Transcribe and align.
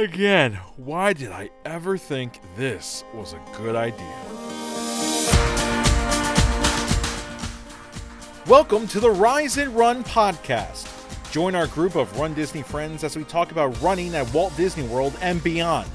Again, 0.00 0.54
why 0.78 1.12
did 1.12 1.30
I 1.30 1.50
ever 1.66 1.98
think 1.98 2.40
this 2.56 3.04
was 3.12 3.34
a 3.34 3.42
good 3.54 3.76
idea? 3.76 4.06
Welcome 8.46 8.88
to 8.88 8.98
the 8.98 9.10
Rise 9.10 9.58
and 9.58 9.76
Run 9.76 10.02
podcast. 10.02 10.88
Join 11.30 11.54
our 11.54 11.66
group 11.66 11.96
of 11.96 12.18
Run 12.18 12.32
Disney 12.32 12.62
friends 12.62 13.04
as 13.04 13.14
we 13.14 13.24
talk 13.24 13.52
about 13.52 13.78
running 13.82 14.14
at 14.14 14.32
Walt 14.32 14.56
Disney 14.56 14.88
World 14.88 15.18
and 15.20 15.44
beyond. 15.44 15.90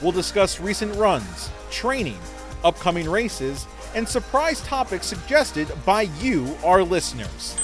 We'll 0.00 0.12
discuss 0.12 0.60
recent 0.60 0.94
runs, 0.94 1.50
training, 1.72 2.20
upcoming 2.62 3.10
races, 3.10 3.66
and 3.96 4.08
surprise 4.08 4.60
topics 4.60 5.06
suggested 5.06 5.66
by 5.84 6.02
you, 6.20 6.56
our 6.62 6.84
listeners. 6.84 7.56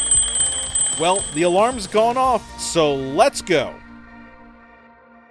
Well, 0.98 1.22
the 1.34 1.42
alarm's 1.42 1.86
gone 1.86 2.16
off, 2.16 2.60
so 2.60 2.92
let's 2.96 3.40
go. 3.40 3.72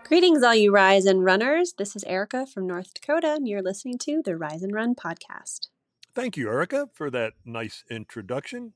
Greetings, 0.08 0.44
all 0.44 0.54
you 0.54 0.72
Rise 0.72 1.06
and 1.06 1.24
Runners. 1.26 1.74
This 1.78 1.96
is 1.96 2.04
Erica 2.04 2.46
from 2.46 2.68
North 2.68 2.94
Dakota, 2.94 3.34
and 3.34 3.48
you're 3.48 3.64
listening 3.64 3.98
to 4.00 4.22
the 4.24 4.38
Rise 4.38 4.62
and 4.62 4.72
Run 4.74 4.94
podcast. 4.94 5.68
Thank 6.14 6.38
you, 6.38 6.48
Erica, 6.48 6.90
for 6.94 7.10
that 7.10 7.34
nice 7.44 7.84
introduction. 7.90 8.74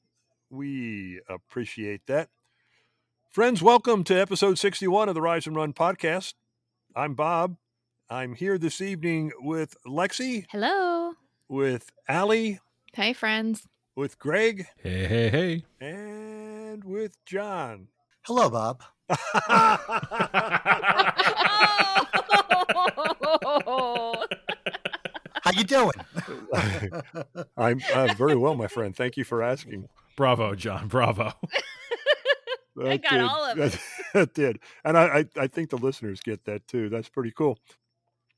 We 0.49 1.21
appreciate 1.29 2.07
that. 2.07 2.29
Friends, 3.29 3.61
welcome 3.61 4.03
to 4.05 4.15
episode 4.19 4.57
61 4.57 5.07
of 5.07 5.13
the 5.15 5.21
Rise 5.21 5.45
and 5.45 5.55
Run 5.55 5.71
podcast. 5.73 6.33
I'm 6.95 7.13
Bob. 7.13 7.57
I'm 8.09 8.33
here 8.33 8.57
this 8.57 8.81
evening 8.81 9.31
with 9.39 9.75
Lexi, 9.85 10.47
Hello. 10.49 11.13
with 11.47 11.91
Allie, 12.07 12.59
Hey, 12.93 13.13
friends. 13.13 13.67
with 13.95 14.17
Greg, 14.17 14.65
Hey, 14.81 15.05
hey, 15.05 15.29
hey. 15.29 15.63
and 15.79 16.83
with 16.83 17.23
John. 17.27 17.89
Hello, 18.23 18.49
Bob. 18.49 18.81
How 25.49 25.57
you 25.57 25.63
doing? 25.63 25.91
I'm 27.57 27.81
uh, 27.93 28.13
very 28.17 28.35
well, 28.35 28.53
my 28.55 28.67
friend. 28.67 28.95
Thank 28.95 29.17
you 29.17 29.23
for 29.23 29.41
asking. 29.41 29.87
Bravo, 30.15 30.53
John. 30.53 30.87
Bravo. 30.87 31.33
I 32.81 32.97
That 32.97 33.01
got 33.03 33.19
all 33.21 33.45
of 33.45 33.57
that- 33.57 33.73
it. 33.73 33.79
That 34.13 34.33
did, 34.33 34.57
and 34.83 34.97
I, 34.97 35.19
I 35.19 35.25
I 35.43 35.45
think 35.47 35.69
the 35.69 35.77
listeners 35.77 36.19
get 36.19 36.45
that 36.45 36.67
too. 36.67 36.89
That's 36.89 37.09
pretty 37.09 37.29
cool. 37.31 37.59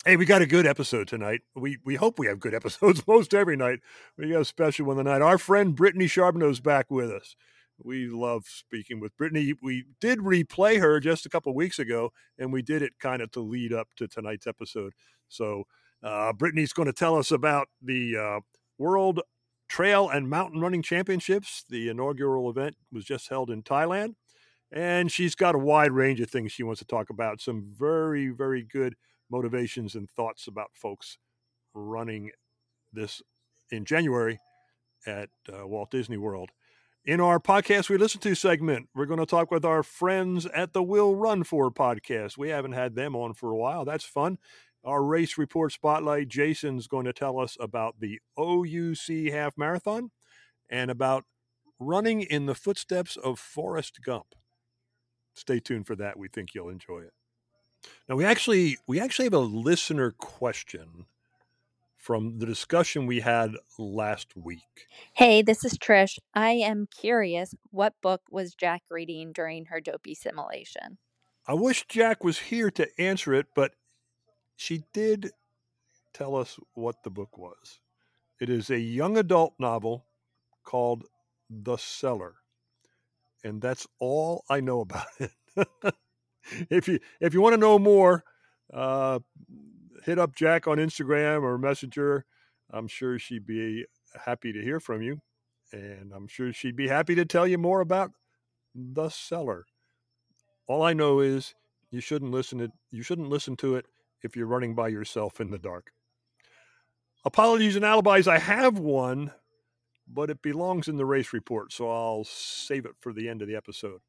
Hey, 0.04 0.18
we 0.18 0.26
got 0.26 0.42
a 0.42 0.46
good 0.46 0.66
episode 0.68 1.08
tonight. 1.08 1.42
We 1.56 1.78
we 1.86 1.96
hope 1.96 2.20
we 2.20 2.28
have 2.28 2.42
good 2.42 2.54
episodes 2.54 3.08
most 3.08 3.34
every 3.34 3.56
night. 3.56 3.80
We 4.18 4.30
got 4.32 4.42
a 4.42 4.46
special 4.46 4.88
one 4.88 4.98
tonight. 4.98 5.22
Our 5.22 5.38
friend 5.38 5.74
Brittany 5.74 6.08
Charbonneau's 6.08 6.60
back 6.60 6.92
with 6.92 7.10
us. 7.10 7.36
We 7.82 8.08
love 8.08 8.44
speaking 8.48 9.00
with 9.00 9.16
Brittany. 9.16 9.54
We 9.62 9.86
did 10.02 10.20
replay 10.20 10.80
her 10.82 11.00
just 11.00 11.26
a 11.26 11.30
couple 11.30 11.54
weeks 11.56 11.80
ago, 11.80 12.12
and 12.38 12.52
we 12.52 12.62
did 12.62 12.82
it 12.82 13.00
kind 13.00 13.22
of 13.22 13.32
to 13.32 13.40
lead 13.40 13.72
up 13.72 13.88
to 13.96 14.08
tonight's 14.10 14.46
episode. 14.48 14.92
So 15.30 15.64
uh, 16.04 16.34
Brittany's 16.34 16.74
going 16.74 16.88
to 16.88 16.94
tell 16.94 17.16
us 17.16 17.32
about 17.32 17.68
the 17.82 18.18
uh, 18.18 18.40
World 18.78 19.22
Trail 19.70 20.10
and 20.10 20.30
Mountain 20.30 20.60
Running 20.60 20.82
Championships. 20.82 21.64
The 21.70 21.90
inaugural 21.90 22.50
event 22.50 22.76
was 22.92 23.06
just 23.06 23.30
held 23.30 23.50
in 23.50 23.64
Thailand. 23.64 24.16
And 24.72 25.12
she's 25.12 25.36
got 25.36 25.56
a 25.56 25.60
wide 25.60 25.92
range 25.92 26.22
of 26.22 26.30
things 26.30 26.52
she 26.52 26.64
wants 26.64 26.80
to 26.80 26.86
talk 26.86 27.10
about. 27.10 27.42
Some 27.42 27.74
very, 27.78 28.30
very 28.30 28.64
good 28.64 28.96
motivations 29.30 29.96
and 29.96 30.10
thoughts 30.10 30.48
about 30.48 30.72
folks 30.74 31.18
running 31.74 32.32
this 32.94 33.22
in 33.70 33.86
January 33.86 34.40
at 35.06 35.30
uh, 35.52 35.68
Walt 35.68 35.92
Disney 35.92 36.18
World. 36.18 36.52
In 37.04 37.20
our 37.20 37.40
podcast 37.40 37.90
we 37.90 37.98
listen 37.98 38.22
to 38.22 38.36
segment, 38.36 38.88
we're 38.94 39.08
going 39.08 39.20
to 39.20 39.26
talk 39.26 39.50
with 39.50 39.66
our 39.66 39.82
friends 39.82 40.46
at 40.46 40.74
the 40.74 40.84
Will 40.84 41.16
Run 41.16 41.44
For 41.44 41.72
podcast. 41.72 42.38
We 42.38 42.50
haven't 42.50 42.74
had 42.74 42.94
them 42.94 43.16
on 43.16 43.34
for 43.34 43.52
a 43.52 43.56
while. 43.56 43.86
That's 43.86 44.06
fun. 44.06 44.38
Our 44.84 45.04
race 45.04 45.38
report 45.38 45.72
spotlight, 45.72 46.28
Jason's 46.28 46.88
going 46.88 47.06
to 47.06 47.14
tell 47.14 47.40
us 47.40 47.56
about 47.60 48.00
the 48.00 48.20
OUC 48.38 49.32
half 49.32 49.58
marathon 49.58 50.12
and 50.70 50.90
about 50.90 51.26
running 51.80 52.22
in 52.22 52.48
the 52.48 52.56
footsteps 52.56 53.16
of 53.16 53.40
Forrest 53.40 54.00
Gump 54.04 54.36
stay 55.34 55.60
tuned 55.60 55.88
for 55.88 55.96
that. 55.96 56.18
We 56.18 56.28
think 56.28 56.54
you'll 56.54 56.70
enjoy 56.70 57.00
it. 57.00 57.14
Now 58.08 58.16
we 58.16 58.26
actually 58.26 58.78
we 58.88 59.00
actually 59.00 59.26
have 59.26 59.34
a 59.34 59.40
listener 59.40 60.12
question 60.12 61.06
from 61.98 62.40
the 62.40 62.46
discussion 62.46 63.06
we 63.06 63.20
had 63.20 63.52
last 63.78 64.36
week. 64.36 64.88
Hey, 65.14 65.42
this 65.42 65.64
is 65.64 65.78
Trish. 65.78 66.18
I 66.34 66.52
am 66.52 66.88
curious 66.88 67.54
what 67.70 67.94
book 68.02 68.22
was 68.30 68.56
Jack 68.56 68.84
reading 68.90 69.32
during 69.34 69.66
her 69.66 69.80
dopey 69.80 70.16
simulation? 70.16 70.98
I 71.48 71.54
wish 71.54 71.88
Jack 71.88 72.24
was 72.24 72.40
here 72.40 72.72
to 72.72 72.88
answer 73.00 73.34
it, 73.34 73.48
but 73.56 73.74
she 74.62 74.84
did 74.94 75.32
tell 76.14 76.36
us 76.36 76.60
what 76.76 77.02
the 77.04 77.10
book 77.10 77.36
was. 77.36 77.80
It 78.40 78.48
is 78.48 78.70
a 78.70 78.78
young 78.78 79.18
adult 79.18 79.56
novel 79.58 80.06
called 80.64 81.04
The 81.50 81.78
Cellar. 81.78 82.36
And 83.44 83.60
that's 83.60 83.88
all 84.00 84.44
I 84.52 84.60
know 84.60 84.82
about 84.82 85.08
it. 85.20 85.32
if 86.70 86.88
you 86.88 87.00
if 87.20 87.34
you 87.34 87.42
want 87.42 87.54
to 87.54 87.60
know 87.60 87.80
more, 87.80 88.24
uh, 88.72 89.18
hit 90.06 90.20
up 90.20 90.36
Jack 90.36 90.68
on 90.68 90.78
Instagram 90.78 91.42
or 91.42 91.58
Messenger. 91.58 92.24
I'm 92.70 92.88
sure 92.88 93.18
she'd 93.18 93.48
be 93.48 93.86
happy 94.26 94.54
to 94.54 94.62
hear 94.62 94.80
from 94.80 95.02
you, 95.02 95.22
and 95.74 96.14
I'm 96.14 96.28
sure 96.28 96.54
she'd 96.54 96.76
be 96.76 96.88
happy 96.88 97.16
to 97.16 97.26
tell 97.26 97.48
you 97.48 97.58
more 97.58 97.82
about 97.82 98.12
the 98.76 99.10
Cellar. 99.10 99.66
All 100.68 100.84
I 100.84 100.94
know 100.94 101.20
is 101.20 101.56
you 101.90 102.00
shouldn't 102.00 102.32
listen 102.32 102.60
to 102.60 102.72
you 102.92 103.02
shouldn't 103.02 103.30
listen 103.30 103.58
to 103.58 103.74
it 103.76 103.88
if 104.24 104.36
you're 104.36 104.48
running 104.48 104.76
by 104.76 104.88
yourself 104.88 105.40
in 105.40 105.52
the 105.52 105.58
dark. 105.58 105.92
Apologies 107.24 107.76
and 107.76 107.86
alibis. 107.86 108.28
I 108.28 108.40
have 108.40 108.80
one, 108.80 109.32
but 110.08 110.30
it 110.30 110.42
belongs 110.42 110.88
in 110.88 110.98
the 110.98 111.06
race 111.06 111.34
report, 111.34 111.72
so 111.72 111.90
I'll 111.90 112.24
save 112.24 112.86
it 112.86 112.96
for 113.00 113.14
the 113.14 113.30
end 113.30 113.42
of 113.42 113.48
the 113.48 113.56
episode. 113.56 114.02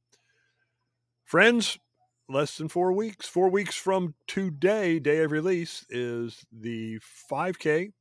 Friends, 1.24 1.78
less 2.28 2.56
than 2.56 2.68
four 2.68 2.92
weeks. 2.92 3.26
Four 3.26 3.50
weeks 3.50 3.76
from 3.76 4.14
today, 4.26 4.98
day 4.98 5.22
of 5.22 5.30
release, 5.30 5.84
is 5.90 6.44
the 6.50 6.98
5K 7.30 7.92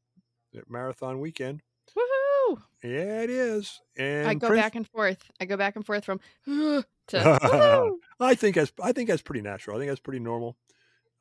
at 0.56 0.70
Marathon 0.70 1.20
Weekend. 1.20 1.62
Woohoo! 1.98 2.62
Yeah, 2.84 3.22
it 3.22 3.30
is. 3.30 3.82
And 3.98 4.28
I 4.28 4.34
go 4.34 4.48
Prince- 4.48 4.62
back 4.62 4.76
and 4.76 4.88
forth. 4.88 5.24
I 5.40 5.46
go 5.46 5.58
back 5.58 5.76
and 5.76 5.86
forth 5.86 6.06
from 6.06 6.20
to. 6.46 6.84
I 8.20 8.36
think 8.36 8.56
that's 8.56 8.72
I 8.82 8.92
think 8.92 9.10
that's 9.10 9.22
pretty 9.22 9.42
natural. 9.42 9.76
I 9.76 9.80
think 9.80 9.92
that's 9.92 10.00
pretty 10.00 10.20
normal. 10.20 10.58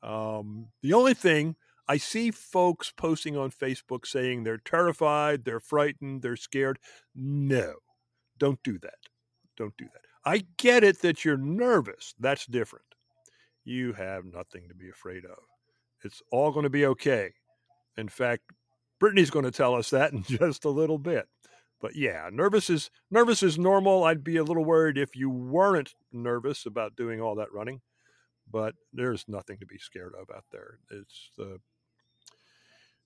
Um, 0.03 0.67
the 0.81 0.93
only 0.93 1.13
thing 1.13 1.55
I 1.87 1.97
see 1.97 2.31
folks 2.31 2.91
posting 2.95 3.37
on 3.37 3.51
Facebook 3.51 4.05
saying 4.05 4.43
they're 4.43 4.57
terrified, 4.57 5.45
they're 5.45 5.59
frightened, 5.59 6.21
they're 6.21 6.35
scared. 6.35 6.79
No, 7.15 7.73
don't 8.37 8.61
do 8.63 8.79
that. 8.79 8.97
Don't 9.57 9.75
do 9.77 9.85
that. 9.85 10.01
I 10.23 10.45
get 10.57 10.83
it 10.83 11.01
that 11.01 11.25
you're 11.25 11.37
nervous. 11.37 12.13
That's 12.19 12.45
different. 12.45 12.85
You 13.63 13.93
have 13.93 14.25
nothing 14.25 14.67
to 14.69 14.75
be 14.75 14.89
afraid 14.89 15.25
of. 15.25 15.37
It's 16.03 16.21
all 16.31 16.51
going 16.51 16.63
to 16.63 16.69
be 16.69 16.85
okay. 16.85 17.31
In 17.97 18.09
fact, 18.09 18.43
Brittany's 18.99 19.29
going 19.29 19.45
to 19.45 19.51
tell 19.51 19.75
us 19.75 19.89
that 19.89 20.13
in 20.13 20.23
just 20.23 20.65
a 20.65 20.69
little 20.69 20.97
bit. 20.97 21.27
But 21.81 21.95
yeah, 21.95 22.29
nervous 22.31 22.69
is 22.69 22.91
nervous 23.09 23.41
is 23.41 23.57
normal. 23.57 24.03
I'd 24.03 24.23
be 24.23 24.37
a 24.37 24.43
little 24.43 24.63
worried 24.63 24.99
if 24.99 25.15
you 25.15 25.29
weren't 25.29 25.95
nervous 26.11 26.65
about 26.67 26.95
doing 26.95 27.19
all 27.19 27.35
that 27.35 27.51
running. 27.51 27.81
But 28.51 28.75
there's 28.93 29.25
nothing 29.27 29.57
to 29.59 29.65
be 29.65 29.77
scared 29.77 30.13
of 30.19 30.29
out 30.35 30.45
there. 30.51 30.79
It's 30.89 31.29
the 31.37 31.59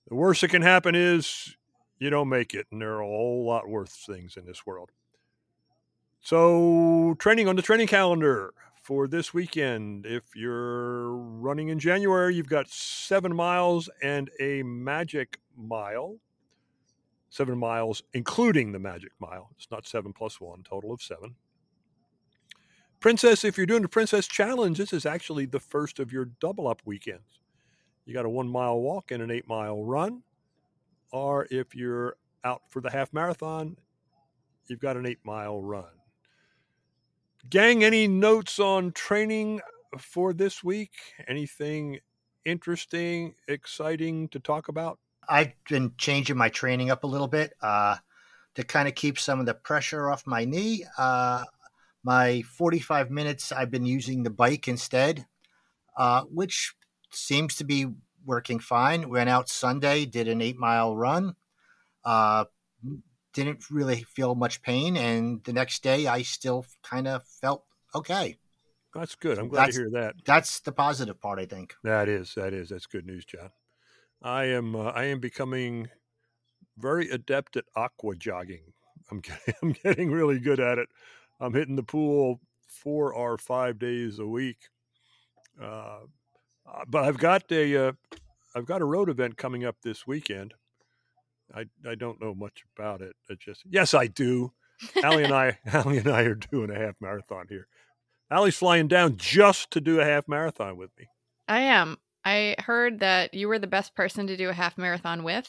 the 0.08 0.14
worst 0.14 0.40
that 0.42 0.48
can 0.48 0.62
happen 0.62 0.94
is 0.94 1.56
you 1.98 2.10
don't 2.10 2.28
make 2.28 2.54
it, 2.54 2.66
and 2.70 2.80
there 2.80 2.94
are 2.94 3.00
a 3.00 3.06
whole 3.06 3.44
lot 3.44 3.68
worse 3.68 3.92
things 4.06 4.36
in 4.36 4.46
this 4.46 4.64
world. 4.64 4.90
So, 6.20 7.16
training 7.18 7.48
on 7.48 7.56
the 7.56 7.62
training 7.62 7.88
calendar 7.88 8.52
for 8.86 9.08
this 9.08 9.34
weekend. 9.34 10.06
If 10.06 10.36
you're 10.36 11.12
running 11.16 11.68
in 11.68 11.80
January, 11.80 12.36
you've 12.36 12.48
got 12.48 12.68
seven 12.68 13.34
miles 13.34 13.88
and 14.00 14.30
a 14.38 14.62
magic 14.62 15.40
mile. 15.56 16.18
Seven 17.28 17.58
miles, 17.58 18.02
including 18.14 18.70
the 18.70 18.78
magic 18.78 19.10
mile. 19.18 19.50
It's 19.56 19.70
not 19.70 19.86
seven 19.86 20.12
plus 20.12 20.40
one, 20.40 20.62
total 20.62 20.92
of 20.92 21.02
seven. 21.02 21.34
Princess, 23.00 23.44
if 23.44 23.56
you're 23.56 23.66
doing 23.66 23.82
the 23.82 23.88
Princess 23.88 24.26
Challenge, 24.26 24.76
this 24.78 24.92
is 24.92 25.06
actually 25.06 25.46
the 25.46 25.60
first 25.60 25.98
of 25.98 26.12
your 26.12 26.26
double 26.40 26.66
up 26.66 26.80
weekends. 26.84 27.40
You 28.04 28.14
got 28.14 28.24
a 28.24 28.28
one 28.30 28.48
mile 28.48 28.78
walk 28.78 29.10
and 29.10 29.22
an 29.22 29.30
eight 29.30 29.48
mile 29.48 29.82
run. 29.82 30.22
Or 31.12 31.46
if 31.50 31.74
you're 31.74 32.16
out 32.44 32.62
for 32.68 32.80
the 32.80 32.90
half 32.90 33.12
marathon, 33.12 33.76
you've 34.66 34.80
got 34.80 34.96
an 34.96 35.06
eight 35.06 35.18
mile 35.24 35.60
run. 35.60 35.84
Gang, 37.48 37.84
any 37.84 38.08
notes 38.08 38.58
on 38.58 38.92
training 38.92 39.60
for 39.98 40.32
this 40.32 40.64
week? 40.64 40.92
Anything 41.28 42.00
interesting, 42.44 43.34
exciting 43.46 44.28
to 44.28 44.40
talk 44.40 44.68
about? 44.68 44.98
I've 45.28 45.52
been 45.68 45.92
changing 45.98 46.36
my 46.36 46.48
training 46.48 46.90
up 46.90 47.04
a 47.04 47.06
little 47.06 47.28
bit 47.28 47.52
uh, 47.60 47.96
to 48.54 48.64
kind 48.64 48.88
of 48.88 48.94
keep 48.94 49.18
some 49.18 49.40
of 49.40 49.46
the 49.46 49.54
pressure 49.54 50.10
off 50.10 50.26
my 50.26 50.44
knee. 50.44 50.84
Uh, 50.96 51.44
my 52.06 52.42
45 52.42 53.10
minutes, 53.10 53.50
I've 53.50 53.72
been 53.72 53.84
using 53.84 54.22
the 54.22 54.30
bike 54.30 54.68
instead, 54.68 55.26
uh, 55.98 56.22
which 56.22 56.72
seems 57.10 57.56
to 57.56 57.64
be 57.64 57.86
working 58.24 58.60
fine. 58.60 59.08
Went 59.08 59.28
out 59.28 59.48
Sunday, 59.48 60.06
did 60.06 60.28
an 60.28 60.40
eight 60.40 60.56
mile 60.56 60.96
run. 60.96 61.34
Uh, 62.04 62.44
didn't 63.34 63.68
really 63.70 64.04
feel 64.04 64.36
much 64.36 64.62
pain, 64.62 64.96
and 64.96 65.42
the 65.42 65.52
next 65.52 65.82
day 65.82 66.06
I 66.06 66.22
still 66.22 66.64
kind 66.84 67.08
of 67.08 67.26
felt 67.26 67.64
okay. 67.92 68.38
That's 68.94 69.16
good. 69.16 69.38
I'm 69.38 69.48
glad 69.48 69.62
That's- 69.62 69.74
to 69.74 69.80
hear 69.82 69.90
that. 69.90 70.14
That's 70.24 70.60
the 70.60 70.72
positive 70.72 71.20
part, 71.20 71.40
I 71.40 71.46
think. 71.46 71.74
That 71.82 72.08
is, 72.08 72.34
that 72.36 72.54
is, 72.54 72.68
that's 72.68 72.86
good 72.86 73.04
news, 73.04 73.24
John. 73.24 73.50
I 74.22 74.44
am, 74.44 74.76
uh, 74.76 74.90
I 74.90 75.06
am 75.06 75.18
becoming 75.18 75.88
very 76.78 77.10
adept 77.10 77.56
at 77.56 77.64
aqua 77.74 78.14
jogging. 78.14 78.72
I'm 79.10 79.20
getting, 79.28 79.54
I'm 79.60 79.72
getting 79.72 80.10
really 80.12 80.38
good 80.38 80.60
at 80.60 80.78
it. 80.78 80.88
I'm 81.40 81.54
hitting 81.54 81.76
the 81.76 81.82
pool 81.82 82.40
four 82.66 83.12
or 83.12 83.38
five 83.38 83.78
days 83.78 84.18
a 84.18 84.26
week. 84.26 84.68
Uh, 85.60 86.00
uh, 86.66 86.84
but 86.88 87.04
I've 87.04 87.18
got 87.18 87.50
a, 87.50 87.88
uh, 87.88 87.92
I've 88.54 88.66
got 88.66 88.82
a 88.82 88.86
road 88.86 89.08
event 89.08 89.36
coming 89.36 89.64
up 89.64 89.76
this 89.82 90.06
weekend. 90.06 90.54
I, 91.54 91.66
I 91.88 91.94
don't 91.94 92.20
know 92.20 92.34
much 92.34 92.64
about 92.76 93.02
it. 93.02 93.14
I 93.30 93.34
just, 93.34 93.62
yes, 93.68 93.94
I 93.94 94.06
do. 94.06 94.52
Allie 95.02 95.24
and 95.24 95.32
I, 95.32 95.58
Allie 95.72 95.98
and 95.98 96.08
I 96.08 96.22
are 96.22 96.34
doing 96.34 96.70
a 96.70 96.78
half 96.78 96.94
marathon 97.00 97.46
here. 97.48 97.68
Allie's 98.30 98.56
flying 98.56 98.88
down 98.88 99.16
just 99.16 99.70
to 99.72 99.80
do 99.80 100.00
a 100.00 100.04
half 100.04 100.26
marathon 100.26 100.76
with 100.76 100.90
me. 100.98 101.06
I 101.46 101.60
am. 101.60 101.98
I 102.24 102.56
heard 102.58 103.00
that 103.00 103.34
you 103.34 103.46
were 103.46 103.60
the 103.60 103.68
best 103.68 103.94
person 103.94 104.26
to 104.26 104.36
do 104.36 104.48
a 104.48 104.52
half 104.52 104.76
marathon 104.76 105.22
with. 105.22 105.48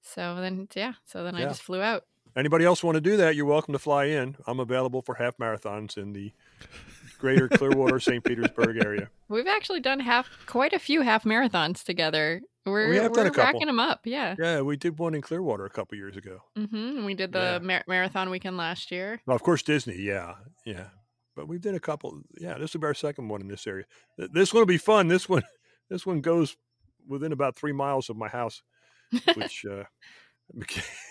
So 0.00 0.36
then, 0.36 0.68
yeah. 0.74 0.94
So 1.04 1.24
then 1.24 1.34
I 1.34 1.42
just 1.42 1.62
flew 1.62 1.82
out. 1.82 2.04
Anybody 2.36 2.64
else 2.66 2.84
want 2.84 2.96
to 2.96 3.00
do 3.00 3.16
that? 3.16 3.34
You're 3.34 3.46
welcome 3.46 3.72
to 3.72 3.78
fly 3.78 4.04
in. 4.04 4.36
I'm 4.46 4.60
available 4.60 5.00
for 5.00 5.14
half 5.14 5.38
marathons 5.38 5.96
in 5.96 6.12
the 6.12 6.32
greater 7.18 7.48
Clearwater, 7.48 7.98
St. 7.98 8.22
Petersburg 8.22 8.76
area. 8.84 9.08
We've 9.28 9.46
actually 9.46 9.80
done 9.80 10.00
half, 10.00 10.28
quite 10.44 10.74
a 10.74 10.78
few 10.78 11.00
half 11.00 11.24
marathons 11.24 11.82
together. 11.82 12.42
We're, 12.66 12.90
we 12.90 12.96
have 12.96 13.12
we're 13.12 13.22
a 13.26 13.30
couple. 13.30 13.44
racking 13.44 13.66
them 13.68 13.80
up. 13.80 14.00
Yeah. 14.04 14.34
Yeah, 14.38 14.60
we 14.60 14.76
did 14.76 14.98
one 14.98 15.14
in 15.14 15.22
Clearwater 15.22 15.64
a 15.64 15.70
couple 15.70 15.96
years 15.96 16.16
ago. 16.16 16.42
hmm 16.54 17.06
We 17.06 17.14
did 17.14 17.32
the 17.32 17.38
Yeah. 17.62 17.66
mar- 17.66 17.84
marathon 17.88 18.28
weekend 18.28 18.58
last 18.58 18.90
year. 18.90 19.20
Well, 19.24 19.36
of 19.36 19.42
course, 19.42 19.62
Disney. 19.62 19.96
Yeah, 19.96 20.34
yeah. 20.66 20.88
But 21.34 21.48
we 21.48 21.58
did 21.58 21.74
a 21.74 21.80
couple. 21.80 22.20
Yeah, 22.38 22.58
this 22.58 22.74
will 22.74 22.80
be 22.82 22.86
our 22.86 22.94
second 22.94 23.28
one 23.28 23.40
in 23.40 23.48
this 23.48 23.66
area. 23.66 23.84
This 24.18 24.52
one 24.52 24.60
will 24.60 24.66
be 24.66 24.78
fun. 24.78 25.08
This 25.08 25.26
one, 25.28 25.42
this 25.88 26.04
one 26.04 26.20
goes 26.20 26.56
within 27.08 27.32
about 27.32 27.56
three 27.56 27.72
miles 27.72 28.10
of 28.10 28.16
my 28.16 28.28
house, 28.28 28.62
which, 29.36 29.64
uh, 29.64 29.84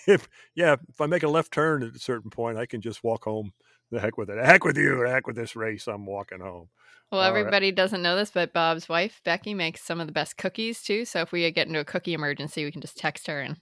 if 0.08 0.28
yeah, 0.56 0.76
if 0.90 1.02
I 1.02 1.06
make 1.06 1.24
a 1.24 1.28
left 1.30 1.52
turn 1.52 1.84
at 1.84 1.96
a 1.96 2.00
certain 2.00 2.30
point, 2.30 2.58
I 2.58 2.66
can 2.66 2.82
just 2.82 3.04
walk 3.04 3.26
home. 3.26 3.52
The 3.92 4.00
heck 4.00 4.18
with 4.18 4.30
it. 4.30 4.38
The 4.38 4.46
heck 4.46 4.64
with 4.64 4.78
you. 4.78 5.04
The 5.04 5.10
heck 5.10 5.28
with 5.28 5.36
this 5.36 5.56
race. 5.56 5.88
I'm 5.88 6.06
walking 6.06 6.40
home. 6.40 6.70
Well, 7.12 7.22
All 7.22 7.32
right. 7.32 7.40
everybody 7.40 7.72
doesn't 7.72 8.02
know 8.02 8.16
this, 8.16 8.32
but 8.32 8.52
Bob's 8.52 8.90
wife, 8.90 9.22
Becky, 9.24 9.54
makes 9.54 9.82
some 9.82 10.02
of 10.02 10.08
the 10.08 10.14
best 10.14 10.38
cookies 10.38 10.82
too. 10.82 11.06
So 11.06 11.22
if 11.22 11.32
we 11.32 11.50
get 11.52 11.68
into 11.68 11.80
a 11.80 11.86
cookie 11.86 12.14
emergency, 12.14 12.66
we 12.66 12.72
can 12.72 12.82
just 12.82 12.98
text 12.98 13.28
her 13.28 13.42
and 13.42 13.58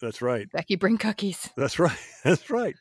That's 0.00 0.20
right. 0.20 0.46
Becky, 0.52 0.76
bring 0.76 0.98
cookies. 0.98 1.48
That's 1.56 1.78
right. 1.78 1.96
That's 2.22 2.50
right. 2.50 2.74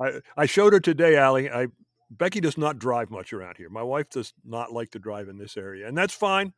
I 0.00 0.20
I 0.36 0.46
showed 0.46 0.72
her 0.72 0.80
today, 0.80 1.16
Allie. 1.16 1.50
I 1.50 1.66
Becky 2.10 2.40
does 2.40 2.56
not 2.56 2.78
drive 2.78 3.10
much 3.10 3.32
around 3.32 3.56
here. 3.56 3.68
My 3.68 3.82
wife 3.82 4.08
does 4.10 4.32
not 4.44 4.72
like 4.72 4.90
to 4.92 4.98
drive 4.98 5.28
in 5.28 5.38
this 5.38 5.56
area, 5.56 5.86
and 5.88 5.98
that's 5.98 6.14
fine. 6.14 6.52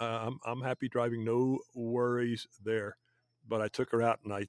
Uh, 0.00 0.26
I'm 0.26 0.38
I'm 0.44 0.60
happy 0.60 0.88
driving. 0.88 1.24
No 1.24 1.60
worries 1.74 2.46
there. 2.64 2.96
But 3.46 3.60
I 3.60 3.68
took 3.68 3.90
her 3.90 4.02
out 4.02 4.20
and 4.24 4.32
I 4.32 4.46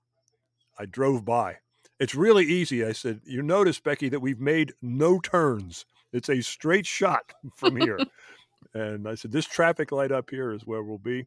I 0.77 0.85
drove 0.85 1.25
by. 1.25 1.57
It's 1.99 2.15
really 2.15 2.45
easy. 2.45 2.83
I 2.83 2.91
said, 2.91 3.21
"You 3.25 3.41
notice, 3.41 3.79
Becky, 3.79 4.09
that 4.09 4.19
we've 4.19 4.39
made 4.39 4.73
no 4.81 5.19
turns. 5.19 5.85
It's 6.11 6.29
a 6.29 6.41
straight 6.41 6.85
shot 6.85 7.33
from 7.55 7.77
here." 7.77 7.99
and 8.73 9.07
I 9.07 9.15
said, 9.15 9.31
"This 9.31 9.45
traffic 9.45 9.91
light 9.91 10.11
up 10.11 10.29
here 10.29 10.51
is 10.51 10.65
where 10.65 10.83
we'll 10.83 10.97
be." 10.97 11.25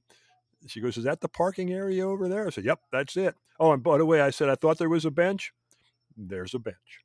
She 0.66 0.80
goes, 0.80 0.96
"Is 0.96 1.04
that 1.04 1.20
the 1.20 1.28
parking 1.28 1.72
area 1.72 2.06
over 2.06 2.28
there?" 2.28 2.46
I 2.46 2.50
said, 2.50 2.64
"Yep, 2.64 2.80
that's 2.92 3.16
it." 3.16 3.36
Oh, 3.60 3.72
and 3.72 3.82
by 3.82 3.98
the 3.98 4.06
way, 4.06 4.20
I 4.20 4.30
said 4.30 4.48
I 4.48 4.54
thought 4.54 4.78
there 4.78 4.88
was 4.88 5.04
a 5.04 5.10
bench. 5.10 5.52
There's 6.16 6.54
a 6.54 6.58
bench, 6.58 7.04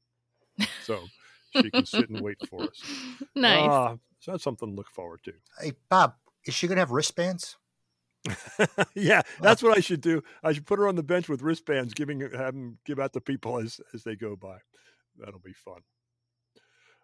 so 0.84 1.00
she 1.56 1.70
can 1.70 1.86
sit 1.86 2.10
and 2.10 2.22
wait 2.22 2.38
for 2.50 2.64
us. 2.64 2.82
nice. 3.36 3.70
Ah, 3.70 3.96
so 4.20 4.32
that's 4.32 4.44
something 4.44 4.70
to 4.70 4.76
look 4.76 4.90
forward 4.90 5.20
to. 5.24 5.34
Hey, 5.60 5.74
Bob, 5.90 6.16
is 6.46 6.54
she 6.54 6.68
going 6.68 6.78
to 6.78 6.82
have 6.82 6.92
wristbands? 6.92 7.58
yeah, 8.96 9.22
that's 9.42 9.62
what 9.62 9.78
I 9.78 9.82
should 9.82 10.02
do. 10.02 10.24
I 10.44 10.54
should 10.54 10.66
put 10.66 10.80
her 10.80 10.88
on 10.88 10.96
the 10.96 11.04
bench 11.04 11.28
with 11.28 11.42
wristbands, 11.42 11.94
giving 11.94 12.22
have 12.22 12.54
them 12.54 12.78
give 12.86 13.00
out 13.00 13.14
to 13.14 13.22
people 13.22 13.60
as 13.60 13.82
as 13.94 14.04
they 14.04 14.16
go 14.16 14.36
by. 14.36 14.58
That'll 15.18 15.40
be 15.40 15.54
fun. 15.54 15.82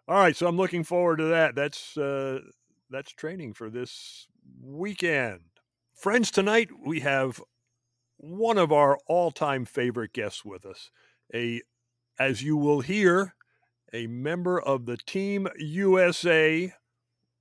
All 0.08 0.16
right, 0.16 0.34
so 0.34 0.46
I'm 0.46 0.56
looking 0.56 0.82
forward 0.82 1.18
to 1.18 1.24
that. 1.24 1.54
That's 1.54 1.96
uh, 1.96 2.40
that's 2.88 3.12
training 3.12 3.54
for 3.54 3.70
this 3.70 4.26
weekend. 4.62 5.40
Friends, 5.94 6.30
tonight 6.30 6.70
we 6.84 7.00
have 7.00 7.40
one 8.16 8.58
of 8.58 8.72
our 8.72 8.98
all-time 9.06 9.64
favorite 9.64 10.12
guests 10.12 10.44
with 10.44 10.66
us. 10.66 10.90
A, 11.34 11.62
as 12.18 12.42
you 12.42 12.56
will 12.56 12.80
hear, 12.80 13.34
a 13.92 14.06
member 14.06 14.60
of 14.60 14.86
the 14.86 14.96
Team 14.96 15.48
USA 15.58 16.72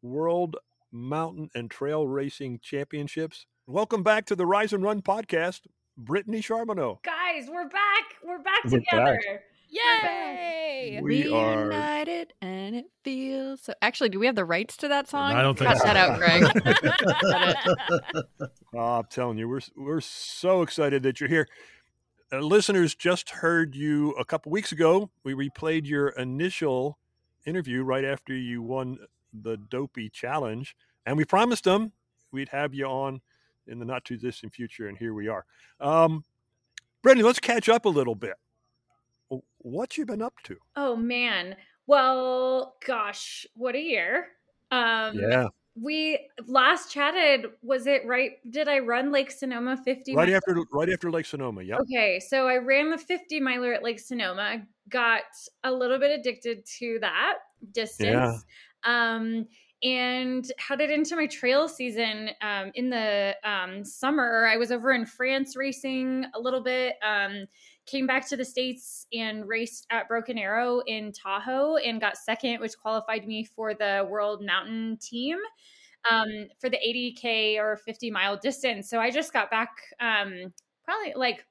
World 0.02 0.58
Mountain 0.92 1.50
and 1.54 1.70
Trail 1.70 2.08
Racing 2.08 2.60
Championships. 2.62 3.46
Welcome 3.70 4.02
back 4.02 4.26
to 4.26 4.36
the 4.36 4.48
Rise 4.48 4.74
and 4.74 4.82
Run 4.82 5.04
podcast, 5.04 5.62
Brittany 5.96 6.42
Charbonneau. 6.42 7.02
Guys, 7.04 7.48
we're 7.48 7.70
back. 7.70 8.04
We're 8.26 8.40
back 8.40 8.64
We're 8.66 8.80
together. 8.80 9.20
back. 9.24 9.44
Yay! 9.70 11.00
We 11.04 11.32
are- 11.32 11.66
united 11.66 12.34
and 12.42 12.76
it 12.76 12.86
feels 13.04 13.62
so. 13.62 13.74
Actually, 13.84 14.10
do 14.10 14.20
we 14.20 14.26
have 14.26 14.34
the 14.34 14.44
rights 14.44 14.76
to 14.78 14.88
that 14.88 15.08
song? 15.08 15.34
I 15.34 15.44
don't 15.44 15.56
think 15.56 15.70
Cut 15.70 15.78
so. 15.78 15.84
that 15.84 15.96
out, 15.98 16.18
Greg. 16.18 16.44
Oh, 18.74 18.80
I'm 18.98 19.06
telling 19.12 19.38
you, 19.38 19.48
we're 19.48 19.62
we're 19.78 20.02
so 20.02 20.64
excited 20.64 21.04
that 21.04 21.20
you're 21.20 21.30
here. 21.30 21.48
Uh, 22.34 22.40
listeners 22.40 22.96
just 22.96 23.30
heard 23.30 23.76
you 23.76 24.14
a 24.14 24.26
couple 24.26 24.52
weeks 24.52 24.72
ago. 24.72 25.12
We 25.24 25.36
replayed 25.36 25.86
your 25.86 26.08
initial 26.10 26.98
interview 27.46 27.84
right 27.84 28.04
after 28.04 28.34
you 28.36 28.64
won 28.64 28.98
the 29.32 29.58
Dopey 29.58 30.10
Challenge, 30.10 30.76
and 31.06 31.18
we 31.18 31.26
promised 31.26 31.66
them 31.66 31.92
we'd 32.32 32.50
have 32.50 32.74
you 32.74 32.86
on 32.88 33.22
in 33.70 33.80
the 33.80 33.86
not 33.86 34.04
too 34.06 34.18
distant 34.18 34.54
future, 34.54 34.88
and 34.88 34.98
here 34.98 35.14
we 35.14 35.28
are. 35.28 35.46
Um, 35.80 36.24
Brittany, 37.02 37.24
let's 37.24 37.40
catch 37.40 37.70
up 37.70 37.86
a 37.86 37.90
little 37.90 38.16
bit. 38.16 38.36
What 39.60 39.98
you 39.98 40.06
been 40.06 40.22
up 40.22 40.34
to? 40.46 40.58
Oh 40.76 40.96
man. 40.96 41.56
Well, 41.88 42.76
gosh, 42.86 43.46
what 43.56 43.76
a 43.76 43.80
year. 43.80 44.28
Um 44.72 45.18
yeah, 45.18 45.48
we 45.82 46.30
last 46.48 46.92
chatted 46.92 47.46
was 47.62 47.88
it 47.88 48.06
right 48.06 48.34
did 48.50 48.68
I 48.68 48.80
run 48.80 49.12
Lake 49.12 49.32
Sonoma 49.32 49.78
50 49.78 50.16
right 50.16 50.30
miles? 50.30 50.36
after 50.36 50.64
right 50.72 50.90
after 50.90 51.12
Lake 51.12 51.26
Sonoma. 51.26 51.64
Yeah. 51.64 51.78
Okay, 51.78 52.20
so 52.20 52.48
I 52.48 52.58
ran 52.58 52.90
the 52.90 52.98
50 52.98 53.40
miler 53.40 53.74
at 53.74 53.84
Lake 53.84 54.00
Sonoma, 54.00 54.66
got 54.90 55.22
a 55.64 55.72
little 55.72 56.00
bit 56.00 56.20
addicted 56.20 56.66
to 56.80 57.00
that 57.02 57.36
distance. 57.72 58.44
Yeah. 58.86 59.16
Um, 59.16 59.48
and 59.84 60.52
headed 60.58 60.90
into 60.90 61.16
my 61.16 61.26
trail 61.26 61.68
season 61.68 62.30
um, 62.42 62.72
in 62.76 62.90
the 62.90 63.36
um, 63.44 63.84
summer. 63.84 64.46
I 64.46 64.58
was 64.58 64.72
over 64.72 64.92
in 64.92 65.06
France 65.06 65.56
racing 65.56 66.26
a 66.36 66.40
little 66.40 66.62
bit. 66.62 66.96
Um, 67.02 67.46
came 67.86 68.06
back 68.06 68.28
to 68.30 68.38
the 68.38 68.46
states 68.46 69.08
and 69.14 69.48
raced 69.48 69.88
at 69.90 70.08
Broken 70.08 70.38
Arrow 70.38 70.82
in 70.86 71.12
Tahoe 71.12 71.78
and 71.78 72.00
got 72.00 72.18
second, 72.18 72.60
which 72.60 72.78
qualified 72.78 73.26
me 73.26 73.44
for 73.44 73.74
the 73.74 74.08
World 74.10 74.46
Mountain 74.46 74.98
Team 75.02 75.38
um, 76.10 76.48
for 76.60 76.70
the 76.70 76.78
80k 76.78 77.58
or 77.58 77.78
50 77.78 78.12
mile 78.12 78.38
distance. 78.38 78.90
So 78.90 79.00
I 79.00 79.10
just 79.10 79.34
got 79.34 79.50
back 79.50 79.70
um, 80.00 80.54
probably 80.84 81.14
like 81.16 81.46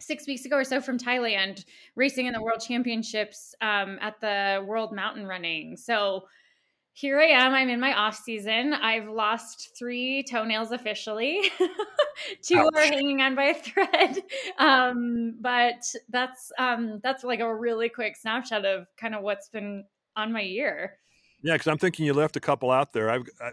six 0.00 0.26
weeks 0.26 0.44
ago 0.44 0.56
or 0.56 0.64
so 0.64 0.80
from 0.80 0.98
Thailand, 0.98 1.64
racing 1.96 2.26
in 2.26 2.32
the 2.32 2.42
World 2.42 2.60
Championships 2.60 3.54
um, 3.60 3.98
at 4.00 4.20
the 4.20 4.64
World 4.66 4.94
Mountain 4.94 5.26
Running. 5.26 5.76
So 5.76 6.24
here 6.98 7.20
I 7.20 7.26
am. 7.26 7.54
I'm 7.54 7.68
in 7.68 7.78
my 7.78 7.94
off 7.94 8.16
season. 8.16 8.74
I've 8.74 9.08
lost 9.08 9.70
three 9.78 10.24
toenails 10.24 10.72
officially. 10.72 11.48
Two 12.42 12.68
are 12.74 12.82
hanging 12.82 13.20
on 13.20 13.36
by 13.36 13.44
a 13.44 13.54
thread. 13.54 14.18
Um, 14.58 15.36
but 15.40 15.84
that's 16.08 16.50
um, 16.58 16.98
that's 17.04 17.22
like 17.22 17.38
a 17.38 17.54
really 17.54 17.88
quick 17.88 18.16
snapshot 18.16 18.64
of 18.64 18.88
kind 18.96 19.14
of 19.14 19.22
what's 19.22 19.48
been 19.48 19.84
on 20.16 20.32
my 20.32 20.40
year. 20.40 20.98
Yeah, 21.42 21.54
because 21.54 21.68
I'm 21.68 21.78
thinking 21.78 22.06
you 22.06 22.12
left 22.12 22.36
a 22.36 22.40
couple 22.40 22.72
out 22.72 22.92
there. 22.92 23.08
I've 23.08 23.28
I, 23.40 23.50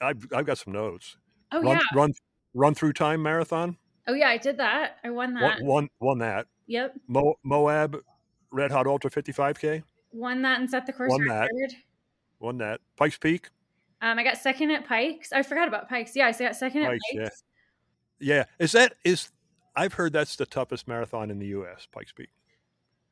I've 0.00 0.24
I've 0.32 0.46
got 0.46 0.58
some 0.58 0.72
notes. 0.72 1.16
Oh 1.50 1.60
run, 1.62 1.78
yeah. 1.78 1.98
run 1.98 2.14
run 2.54 2.74
through 2.74 2.92
time 2.92 3.24
marathon. 3.24 3.76
Oh 4.06 4.14
yeah, 4.14 4.28
I 4.28 4.38
did 4.38 4.58
that. 4.58 4.98
I 5.02 5.10
won 5.10 5.34
that. 5.34 5.62
Won, 5.62 5.66
won 5.66 5.88
won 5.98 6.18
that. 6.18 6.46
Yep. 6.68 6.94
Mo, 7.08 7.34
Moab 7.42 7.98
Red 8.52 8.70
Hot 8.70 8.86
Ultra 8.86 9.10
55K 9.10 9.82
Won 10.12 10.42
that 10.42 10.60
and 10.60 10.70
set 10.70 10.86
the 10.86 10.92
course 10.92 11.10
Won 11.10 11.26
that. 11.26 11.50
Won 12.40 12.58
that. 12.58 12.80
Pikes 12.96 13.18
Peak. 13.18 13.48
Um, 14.02 14.18
I 14.18 14.24
got 14.24 14.36
second 14.36 14.70
at 14.70 14.86
Pikes. 14.86 15.32
I 15.32 15.42
forgot 15.42 15.68
about 15.68 15.88
Pikes. 15.88 16.14
Yeah, 16.14 16.26
I 16.26 16.32
got 16.32 16.56
second 16.56 16.82
at 16.82 16.90
Pikes, 16.90 17.04
Pikes. 17.12 17.42
yeah. 18.20 18.36
Yeah, 18.36 18.44
is 18.58 18.72
that 18.72 18.94
is 19.04 19.30
I've 19.74 19.92
heard 19.94 20.12
that's 20.12 20.36
the 20.36 20.46
toughest 20.46 20.88
marathon 20.88 21.30
in 21.30 21.38
the 21.38 21.48
U.S. 21.48 21.86
Pikes 21.90 22.12
Peak. 22.12 22.30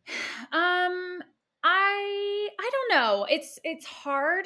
Um, 0.53 1.23
I 1.65 2.49
I 2.61 2.71
don't 2.71 2.99
know. 2.99 3.27
It's 3.29 3.59
it's 3.65 3.87
hard. 3.87 4.45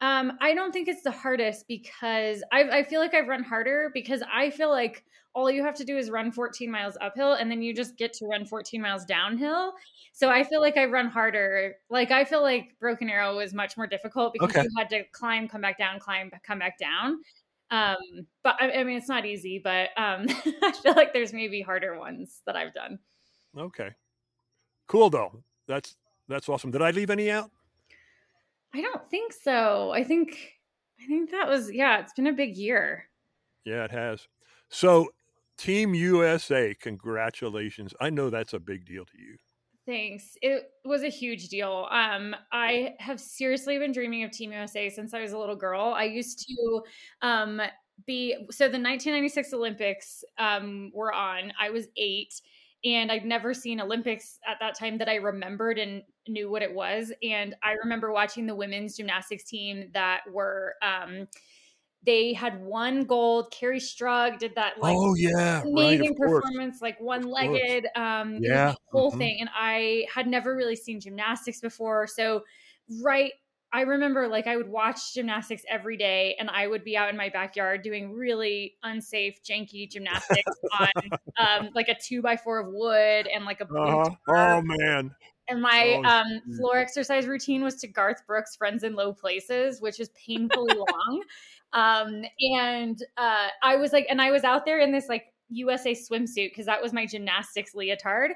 Um, 0.00 0.38
I 0.40 0.54
don't 0.54 0.72
think 0.72 0.88
it's 0.88 1.02
the 1.02 1.10
hardest 1.10 1.66
because 1.66 2.42
I, 2.52 2.62
I 2.78 2.82
feel 2.84 3.00
like 3.00 3.14
I've 3.14 3.26
run 3.26 3.42
harder 3.42 3.90
because 3.92 4.22
I 4.32 4.50
feel 4.50 4.70
like 4.70 5.04
all 5.34 5.50
you 5.50 5.62
have 5.64 5.74
to 5.76 5.84
do 5.84 5.96
is 5.98 6.10
run 6.10 6.30
14 6.32 6.70
miles 6.70 6.96
uphill 7.00 7.32
and 7.34 7.50
then 7.50 7.62
you 7.62 7.74
just 7.74 7.96
get 7.96 8.12
to 8.14 8.26
run 8.26 8.44
14 8.46 8.80
miles 8.80 9.04
downhill. 9.04 9.72
So 10.12 10.30
I 10.30 10.44
feel 10.44 10.60
like 10.60 10.76
I 10.76 10.84
run 10.86 11.08
harder. 11.08 11.74
Like 11.90 12.10
I 12.10 12.24
feel 12.24 12.42
like 12.42 12.76
Broken 12.80 13.10
Arrow 13.10 13.36
was 13.36 13.52
much 13.54 13.76
more 13.76 13.86
difficult 13.86 14.32
because 14.32 14.50
Okay. 14.50 14.62
you 14.62 14.70
had 14.76 14.88
to 14.90 15.04
climb, 15.12 15.48
come 15.48 15.60
back 15.60 15.78
down, 15.78 15.98
climb, 16.00 16.30
come 16.44 16.58
back 16.60 16.78
down. 16.78 17.20
Um, 17.70 17.96
but 18.42 18.56
I, 18.60 18.70
I 18.72 18.84
mean, 18.84 18.96
it's 18.96 19.08
not 19.08 19.26
easy, 19.26 19.60
but 19.62 19.90
um, 19.96 20.26
I 20.62 20.72
feel 20.82 20.94
like 20.94 21.12
there's 21.12 21.32
maybe 21.32 21.60
harder 21.60 21.98
ones 21.98 22.40
that 22.46 22.56
I've 22.56 22.72
done. 22.72 22.98
Okay. 23.56 23.90
Cool 24.86 25.10
though. 25.10 25.44
That's 25.66 25.96
that's 26.28 26.48
awesome. 26.48 26.70
Did 26.70 26.82
I 26.82 26.90
leave 26.90 27.10
any 27.10 27.30
out? 27.30 27.50
I 28.74 28.80
don't 28.80 29.08
think 29.10 29.32
so. 29.32 29.90
I 29.90 30.04
think, 30.04 30.36
I 31.00 31.06
think 31.06 31.30
that 31.30 31.48
was, 31.48 31.70
yeah, 31.72 32.00
it's 32.00 32.12
been 32.12 32.26
a 32.26 32.32
big 32.32 32.56
year. 32.56 33.04
Yeah, 33.64 33.84
it 33.84 33.90
has. 33.90 34.26
So, 34.68 35.08
Team 35.56 35.94
USA, 35.94 36.74
congratulations. 36.74 37.92
I 38.00 38.10
know 38.10 38.30
that's 38.30 38.52
a 38.52 38.60
big 38.60 38.84
deal 38.84 39.04
to 39.04 39.18
you. 39.18 39.36
Thanks. 39.86 40.36
It 40.42 40.70
was 40.84 41.02
a 41.02 41.08
huge 41.08 41.48
deal. 41.48 41.88
Um, 41.90 42.36
I 42.52 42.94
have 42.98 43.18
seriously 43.18 43.78
been 43.78 43.90
dreaming 43.90 44.22
of 44.22 44.30
Team 44.30 44.52
USA 44.52 44.90
since 44.90 45.14
I 45.14 45.22
was 45.22 45.32
a 45.32 45.38
little 45.38 45.56
girl. 45.56 45.94
I 45.96 46.04
used 46.04 46.46
to 46.46 46.82
um, 47.22 47.60
be 48.06 48.34
so 48.50 48.64
the 48.64 48.78
1996 48.78 49.52
Olympics 49.54 50.24
um, 50.38 50.90
were 50.94 51.12
on. 51.12 51.52
I 51.58 51.70
was 51.70 51.88
eight, 51.96 52.34
and 52.84 53.10
I'd 53.10 53.24
never 53.24 53.52
seen 53.54 53.80
Olympics 53.80 54.38
at 54.46 54.58
that 54.60 54.78
time 54.78 54.98
that 54.98 55.08
I 55.08 55.16
remembered 55.16 55.78
and 55.78 56.02
knew 56.28 56.50
what 56.50 56.62
it 56.62 56.72
was. 56.72 57.12
And 57.22 57.54
I 57.62 57.72
remember 57.82 58.12
watching 58.12 58.46
the 58.46 58.54
women's 58.54 58.96
gymnastics 58.96 59.44
team 59.44 59.90
that 59.94 60.20
were. 60.32 60.74
Um, 60.82 61.28
they 62.06 62.32
had 62.32 62.62
one 62.62 63.04
gold. 63.04 63.52
Kerri 63.52 63.80
Strug 63.80 64.38
did 64.38 64.54
that 64.54 64.80
like 64.80 64.96
oh 64.96 65.14
yeah, 65.14 65.58
right. 65.58 65.66
amazing 65.66 66.14
course. 66.14 66.42
performance, 66.44 66.80
like 66.80 66.98
one 67.00 67.22
legged, 67.22 67.86
um, 67.96 68.38
Yeah, 68.40 68.70
the 68.70 68.76
whole 68.92 69.12
mhm. 69.12 69.18
thing. 69.18 69.36
And 69.40 69.50
I 69.52 70.06
had 70.14 70.26
never 70.26 70.54
really 70.54 70.76
seen 70.76 71.00
gymnastics 71.00 71.60
before. 71.60 72.06
So, 72.06 72.44
right, 73.02 73.32
I 73.72 73.82
remember 73.82 74.28
like 74.28 74.46
I 74.46 74.56
would 74.56 74.68
watch 74.68 75.14
gymnastics 75.14 75.62
every 75.68 75.96
day 75.96 76.36
and 76.38 76.48
I 76.48 76.66
would 76.66 76.84
be 76.84 76.96
out 76.96 77.10
in 77.10 77.16
my 77.16 77.28
backyard 77.28 77.82
doing 77.82 78.12
really 78.12 78.76
unsafe, 78.82 79.42
janky 79.42 79.88
gymnastics 79.90 80.56
on 80.80 80.88
um, 81.36 81.70
like 81.74 81.88
a 81.88 81.94
two 81.94 82.22
by 82.22 82.36
four 82.36 82.60
of 82.60 82.68
wood 82.70 83.26
and 83.26 83.44
like 83.44 83.60
a 83.60 83.64
Uh-huh. 83.64 84.10
Oh 84.28 84.62
man. 84.62 85.14
And 85.48 85.62
my 85.62 86.00
Oh, 86.04 86.08
um, 86.08 86.40
floor 86.56 86.78
exercise 86.78 87.26
routine 87.26 87.62
was 87.62 87.76
to 87.76 87.88
Garth 87.88 88.26
Brooks' 88.26 88.56
Friends 88.56 88.84
in 88.84 88.94
Low 88.94 89.12
Places, 89.12 89.80
which 89.80 89.98
is 90.00 90.10
painfully 90.10 90.74
long. 90.76 91.22
Um, 91.72 92.24
and 92.40 93.02
uh, 93.16 93.48
I 93.62 93.76
was 93.76 93.92
like, 93.92 94.06
and 94.10 94.20
I 94.20 94.30
was 94.30 94.44
out 94.44 94.64
there 94.64 94.78
in 94.78 94.92
this 94.92 95.08
like 95.08 95.32
USA 95.50 95.92
swimsuit 95.92 96.50
because 96.50 96.66
that 96.66 96.82
was 96.82 96.92
my 96.92 97.06
gymnastics 97.06 97.74
leotard. 97.74 98.32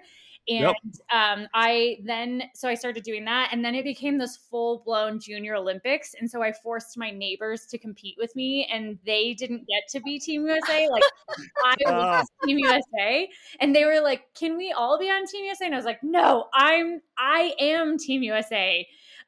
And 0.48 0.60
Yep. 0.60 0.76
um, 1.12 1.48
I 1.54 1.98
then, 2.04 2.42
so 2.54 2.68
I 2.68 2.74
started 2.74 3.04
doing 3.04 3.24
that. 3.26 3.50
And 3.52 3.64
then 3.64 3.74
it 3.76 3.84
became 3.84 4.18
this 4.18 4.36
full 4.36 4.82
blown 4.84 5.20
junior 5.20 5.54
Olympics. 5.54 6.14
And 6.18 6.28
so 6.28 6.42
I 6.42 6.52
forced 6.52 6.98
my 6.98 7.10
neighbors 7.10 7.66
to 7.66 7.78
compete 7.78 8.16
with 8.18 8.34
me, 8.34 8.68
and 8.72 8.98
they 9.06 9.34
didn't 9.34 9.66
get 9.68 9.88
to 9.90 10.00
be 10.00 10.18
Team 10.18 10.46
USA. 10.46 10.88
Like 10.88 11.04
I 11.64 11.76
was 11.86 12.26
Team 12.44 12.58
USA. 12.58 13.28
And 13.60 13.74
they 13.74 13.84
were 13.84 14.00
like, 14.00 14.24
Can 14.34 14.56
we 14.56 14.72
all 14.72 14.98
be 14.98 15.08
on 15.08 15.26
Team 15.26 15.44
USA? 15.44 15.66
And 15.66 15.74
I 15.74 15.78
was 15.78 15.86
like, 15.86 16.02
No, 16.02 16.46
I'm, 16.52 17.00
I 17.16 17.54
am 17.60 17.96
Team 17.98 18.22
USA. 18.22 18.86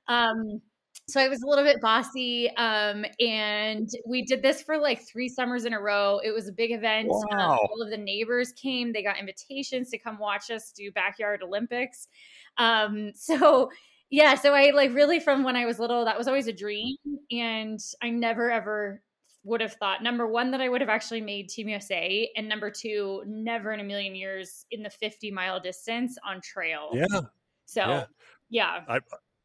Um, 0.09 0.61
so 1.07 1.21
I 1.21 1.29
was 1.29 1.43
a 1.43 1.47
little 1.47 1.65
bit 1.65 1.81
bossy. 1.81 2.51
Um, 2.57 3.05
and 3.21 3.89
we 4.07 4.25
did 4.25 4.43
this 4.43 4.63
for 4.63 4.79
like 4.79 5.07
three 5.07 5.29
summers 5.29 5.65
in 5.65 5.75
a 5.75 5.81
row. 5.81 6.21
It 6.25 6.33
was 6.33 6.49
a 6.49 6.53
big 6.53 6.73
event. 6.73 7.11
Um, 7.33 7.41
all 7.41 7.83
of 7.83 7.91
the 7.91 7.99
neighbors 7.99 8.53
came. 8.53 8.93
They 8.93 9.03
got 9.03 9.19
invitations 9.19 9.91
to 9.91 9.99
come 9.99 10.19
watch 10.19 10.51
us 10.51 10.73
do 10.73 10.91
backyard 10.93 11.43
Olympics. 11.43 12.09
Um, 12.57 13.13
so 13.15 13.71
yeah, 14.11 14.35
so 14.35 14.55
I 14.55 14.71
like 14.71 14.95
really 14.95 15.21
from 15.21 15.45
when 15.45 15.57
I 15.57 15.67
was 15.67 15.79
little, 15.79 16.05
that 16.05 16.17
was 16.17 16.29
always 16.29 16.47
a 16.47 16.53
dream. 16.53 16.97
And 17.31 17.81
I 18.03 18.11
never 18.11 18.51
ever 18.51 19.03
would 19.45 19.61
have 19.61 19.75
thought 19.75 20.03
number 20.03 20.27
one 20.27 20.53
that 20.53 20.63
I 20.63 20.71
would 20.71 20.81
have 20.81 20.89
actually 20.89 21.21
made 21.21 21.51
Team 21.51 21.69
USA, 21.69 22.31
and 22.35 22.49
number 22.49 22.71
two, 22.71 23.23
never 23.27 23.73
in 23.73 23.81
a 23.81 23.85
million 23.85 24.15
years 24.15 24.65
in 24.71 24.83
the 24.83 24.89
50 24.89 25.31
mile 25.33 25.61
distance 25.61 26.17
on 26.27 26.41
trail. 26.41 26.91
Yeah. 26.95 27.21
So 27.67 28.07
yeah. 28.49 28.81
yeah. 28.89 28.99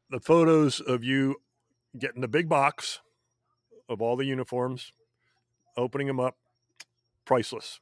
The 0.10 0.20
photos 0.22 0.80
of 0.80 1.04
you 1.04 1.36
getting 1.98 2.22
the 2.22 2.28
big 2.28 2.50
box 2.50 3.00
of 3.88 4.02
all 4.02 4.16
the 4.16 4.26
uniforms, 4.26 4.94
opening 5.76 6.08
them 6.08 6.20
up, 6.20 6.38
priceless. 7.26 7.80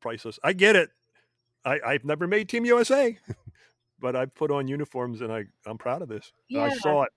Priceless. 0.00 0.38
I 0.42 0.52
get 0.52 0.76
it. 0.76 0.90
I, 1.64 1.78
I've 1.86 2.04
never 2.04 2.26
made 2.26 2.48
Team 2.48 2.64
USA, 2.64 3.16
but 4.00 4.16
I've 4.16 4.34
put 4.34 4.50
on 4.50 4.66
uniforms 4.66 5.20
and 5.20 5.32
I, 5.32 5.44
I'm 5.64 5.78
proud 5.78 6.02
of 6.02 6.08
this. 6.08 6.32
I 6.56 6.70
saw 6.70 7.04
it. 7.04 7.10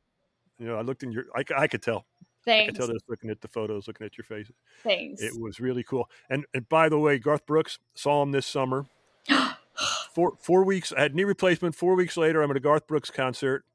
You 0.60 0.68
know, 0.68 0.78
I 0.78 0.82
looked 0.82 1.04
in 1.04 1.12
your—I 1.12 1.68
could 1.68 1.82
tell. 1.82 2.06
Thanks. 2.46 2.64
I 2.64 2.66
could 2.68 2.76
tell 2.76 2.88
just 2.88 3.10
looking 3.10 3.30
at 3.30 3.42
the 3.42 3.48
photos, 3.48 3.88
looking 3.88 4.06
at 4.06 4.18
your 4.18 4.24
faces. 4.24 4.56
Thanks. 4.84 5.22
It 5.22 5.34
was 5.38 5.60
really 5.60 5.84
cool. 5.84 6.10
And 6.30 6.46
and 6.54 6.70
by 6.70 6.88
the 6.88 7.00
way, 7.00 7.18
Garth 7.18 7.46
Brooks 7.46 7.80
saw 7.96 8.22
him 8.24 8.32
this 8.32 8.46
summer. 8.46 8.86
four 10.14 10.34
four 10.40 10.64
weeks. 10.64 10.94
I 10.94 11.02
had 11.02 11.16
knee 11.16 11.24
replacement. 11.24 11.76
Four 11.76 11.96
weeks 11.96 12.16
later, 12.16 12.42
I'm 12.42 12.52
at 12.52 12.58
a 12.58 12.62
Garth 12.62 12.88
Brooks 12.88 13.10
concert, 13.10 13.66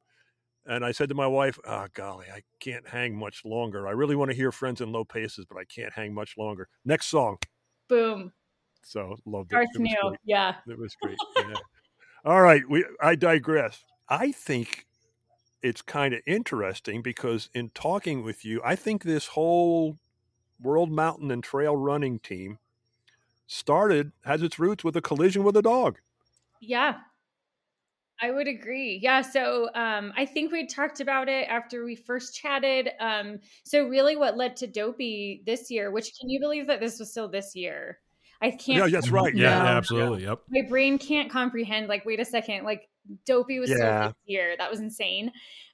and 0.71 0.85
I 0.85 0.93
said 0.93 1.09
to 1.09 1.15
my 1.15 1.27
wife, 1.27 1.59
"Ah, 1.67 1.89
golly, 1.93 2.27
I 2.33 2.43
can't 2.61 2.89
hang 2.89 3.17
much 3.17 3.45
longer. 3.45 3.89
I 3.89 3.91
really 3.91 4.17
want 4.17 4.31
to 4.31 4.37
hear 4.37 4.53
Friends 4.53 4.81
in 4.81 4.93
Low 4.93 5.05
Places, 5.05 5.45
but 5.45 5.59
I 5.59 5.65
can't 5.65 5.93
hang 5.93 6.15
much 6.15 6.37
longer." 6.39 6.69
Next 6.85 7.07
song. 7.07 7.39
Boom. 7.89 8.33
So 8.83 9.17
loved. 9.27 9.51
Darth 9.51 9.69
It 9.75 9.81
knew. 9.81 10.17
Yeah. 10.25 10.55
It 10.69 10.79
was 10.79 10.95
great. 11.03 11.19
Yeah. 11.37 11.55
All 12.25 12.41
right, 12.41 12.63
we. 12.69 12.85
I 13.03 13.17
digress. 13.17 13.85
I 14.09 14.33
think 14.33 14.87
it's 15.63 15.83
kind 15.83 16.15
of 16.15 16.21
interesting 16.27 17.03
because 17.03 17.51
in 17.53 17.71
talking 17.71 18.23
with 18.23 18.45
you, 18.45 18.61
I 18.65 18.77
think 18.77 19.03
this 19.03 19.27
whole 19.27 19.99
World 20.61 20.91
Mountain 20.91 21.31
and 21.31 21.43
Trail 21.43 21.77
Running 21.77 22.19
team 22.19 22.59
started 23.47 24.13
has 24.25 24.43
its 24.43 24.59
roots 24.59 24.85
with 24.85 24.97
a 24.97 25.03
collision 25.03 25.43
with 25.43 25.57
a 25.57 25.63
dog. 25.63 25.99
Yeah. 26.61 27.01
I 28.23 28.31
would 28.31 28.47
agree. 28.49 28.99
Yeah. 29.03 29.23
So 29.23 29.71
um, 29.75 30.13
I 30.17 30.27
think 30.27 30.53
we 30.53 30.67
talked 30.67 31.01
about 31.01 31.29
it 31.29 31.49
after 31.49 31.85
we 31.85 31.95
first 31.97 32.35
chatted. 32.35 32.91
Um, 33.01 33.39
so 33.65 33.87
really 33.89 34.17
what 34.17 34.37
led 34.37 34.57
to 34.57 34.67
Dopey 34.67 35.43
this 35.47 35.71
year, 35.71 35.91
which 35.91 36.13
can 36.21 36.29
you 36.29 36.39
believe 36.41 36.67
that 36.67 36.81
this 36.81 36.99
was 36.99 37.11
still 37.11 37.29
this 37.29 37.55
year? 37.57 37.99
I 38.43 38.51
can't 38.51 38.79
Yeah, 38.79 38.89
that's 38.89 39.11
right. 39.11 39.35
Yeah, 39.35 39.65
Yeah. 39.65 39.77
absolutely. 39.77 40.25
Yep. 40.25 40.41
my 40.51 40.63
brain 40.69 40.99
can't 40.99 41.31
comprehend 41.31 41.89
like 41.89 42.05
wait 42.07 42.21
a 42.21 42.25
second 42.25 42.65
like 42.65 42.89
dopey 43.27 43.59
was 43.59 43.71
Yeah. 43.71 43.77
still 43.77 44.09
this 44.09 44.15
year 44.27 44.55
that 44.59 44.71
was 44.71 44.81
insane 44.81 45.33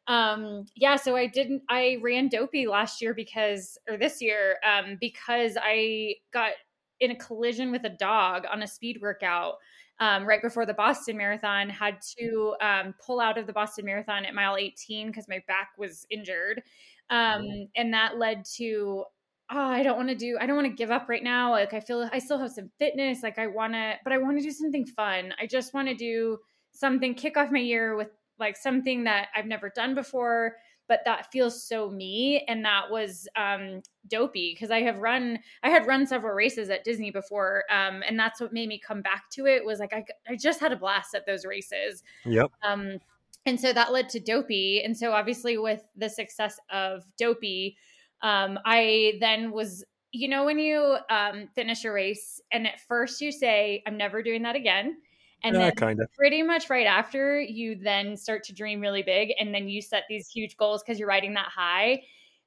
um 0.08 0.64
yeah 0.76 0.96
so 0.96 1.16
i 1.16 1.26
didn't 1.26 1.62
i 1.68 1.98
ran 2.02 2.28
dopey 2.28 2.66
last 2.66 3.02
year 3.02 3.14
because 3.14 3.76
or 3.88 3.96
this 3.96 4.20
year 4.22 4.56
um 4.64 4.96
because 5.00 5.56
i 5.60 6.14
got 6.32 6.52
in 7.00 7.10
a 7.10 7.16
collision 7.16 7.70
with 7.72 7.84
a 7.84 7.88
dog 7.90 8.44
on 8.50 8.62
a 8.62 8.66
speed 8.66 8.98
workout 9.02 9.54
um, 10.00 10.26
right 10.26 10.42
before 10.42 10.66
the 10.66 10.74
boston 10.74 11.16
marathon 11.16 11.68
had 11.68 11.98
to 12.18 12.54
um, 12.60 12.94
pull 13.04 13.20
out 13.20 13.38
of 13.38 13.46
the 13.46 13.52
boston 13.52 13.84
marathon 13.84 14.24
at 14.24 14.34
mile 14.34 14.56
18 14.56 15.08
because 15.08 15.26
my 15.28 15.42
back 15.46 15.70
was 15.78 16.06
injured 16.10 16.62
um, 17.10 17.46
and 17.76 17.94
that 17.94 18.18
led 18.18 18.44
to 18.56 19.04
oh, 19.50 19.58
I 19.58 19.82
don't 19.82 19.96
want 19.96 20.08
to 20.08 20.14
do, 20.14 20.36
I 20.40 20.46
don't 20.46 20.56
want 20.56 20.68
to 20.68 20.74
give 20.74 20.90
up 20.90 21.08
right 21.08 21.22
now. 21.22 21.52
Like, 21.52 21.72
I 21.72 21.80
feel 21.80 22.08
I 22.12 22.18
still 22.18 22.38
have 22.38 22.50
some 22.50 22.70
fitness. 22.78 23.22
Like, 23.22 23.38
I 23.38 23.46
want 23.46 23.74
to, 23.74 23.94
but 24.04 24.12
I 24.12 24.18
want 24.18 24.38
to 24.38 24.42
do 24.42 24.50
something 24.50 24.86
fun. 24.86 25.32
I 25.40 25.46
just 25.46 25.74
want 25.74 25.88
to 25.88 25.94
do 25.94 26.38
something, 26.72 27.14
kick 27.14 27.36
off 27.36 27.50
my 27.50 27.60
year 27.60 27.96
with 27.96 28.08
like 28.38 28.56
something 28.56 29.04
that 29.04 29.28
I've 29.34 29.46
never 29.46 29.70
done 29.70 29.94
before, 29.94 30.56
but 30.88 31.00
that 31.04 31.30
feels 31.32 31.62
so 31.62 31.90
me. 31.90 32.44
And 32.48 32.64
that 32.64 32.90
was 32.90 33.28
um, 33.36 33.82
dopey 34.08 34.52
because 34.54 34.70
I 34.70 34.82
have 34.82 34.98
run, 34.98 35.38
I 35.62 35.70
had 35.70 35.86
run 35.86 36.06
several 36.06 36.34
races 36.34 36.70
at 36.70 36.84
Disney 36.84 37.10
before. 37.10 37.64
Um, 37.70 38.02
and 38.06 38.18
that's 38.18 38.40
what 38.40 38.52
made 38.52 38.68
me 38.68 38.78
come 38.78 39.02
back 39.02 39.30
to 39.32 39.46
it 39.46 39.64
was 39.64 39.78
like, 39.78 39.92
I, 39.92 40.04
I 40.28 40.36
just 40.36 40.60
had 40.60 40.72
a 40.72 40.76
blast 40.76 41.14
at 41.14 41.26
those 41.26 41.44
races. 41.44 42.02
Yep. 42.24 42.50
Um, 42.62 42.98
and 43.46 43.60
so 43.60 43.72
that 43.72 43.92
led 43.92 44.08
to 44.10 44.20
Dopey. 44.20 44.82
And 44.84 44.96
so 44.96 45.12
obviously 45.12 45.56
with 45.56 45.82
the 45.96 46.08
success 46.08 46.58
of 46.70 47.04
Dopey, 47.16 47.76
um, 48.22 48.58
I 48.64 49.14
then 49.20 49.52
was, 49.52 49.84
you 50.10 50.28
know, 50.28 50.44
when 50.44 50.58
you 50.58 50.96
um, 51.10 51.48
finish 51.54 51.84
a 51.84 51.92
race 51.92 52.40
and 52.50 52.66
at 52.66 52.80
first 52.80 53.20
you 53.20 53.30
say, 53.30 53.82
I'm 53.86 53.96
never 53.96 54.22
doing 54.22 54.42
that 54.42 54.56
again. 54.56 54.96
And 55.44 55.54
Yeah, 55.54 55.66
then 55.66 55.74
kind 55.76 56.00
of. 56.00 56.12
pretty 56.12 56.42
much 56.42 56.70
right 56.70 56.86
after 56.86 57.40
you 57.40 57.76
then 57.76 58.16
start 58.16 58.42
to 58.44 58.52
dream 58.54 58.80
really 58.80 59.02
big 59.02 59.32
and 59.38 59.54
then 59.54 59.68
you 59.68 59.80
set 59.82 60.04
these 60.08 60.28
huge 60.28 60.56
goals 60.56 60.82
because 60.82 60.98
you're 60.98 61.08
riding 61.08 61.34
that 61.34 61.48
high. 61.48 62.02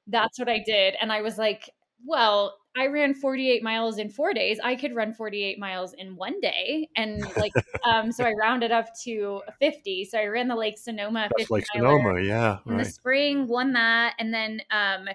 That's 0.08 0.40
what 0.40 0.50
I 0.50 0.60
did. 0.66 0.96
And 1.00 1.12
I 1.12 1.22
was 1.22 1.38
like, 1.38 1.70
well, 2.06 2.58
I 2.78 2.88
ran 2.88 3.14
48 3.14 3.62
miles 3.64 3.98
in 3.98 4.10
four 4.10 4.34
days. 4.34 4.60
I 4.64 4.76
could 4.76 4.96
run 4.96 5.14
48 5.14 5.60
miles 5.60 5.94
in 5.94 6.16
one 6.16 6.40
day. 6.40 6.90
And 6.96 7.22
like, 7.38 7.52
um, 7.84 8.12
so 8.12 8.24
I 8.24 8.34
rounded 8.34 8.72
up 8.72 8.88
to 9.04 9.42
50. 9.60 10.06
So 10.06 10.18
I 10.18 10.26
ran 10.26 10.48
the 10.48 10.56
Lake 10.56 10.78
Sonoma. 10.78 11.30
That's 11.38 11.52
Lake 11.52 11.66
Sonoma, 11.74 12.22
yeah. 12.22 12.60
In 12.68 12.78
the 12.78 12.86
spring, 12.86 13.48
won 13.48 13.74
that. 13.74 14.16
And 14.20 14.34
then 14.34 14.62
um, 14.72 15.08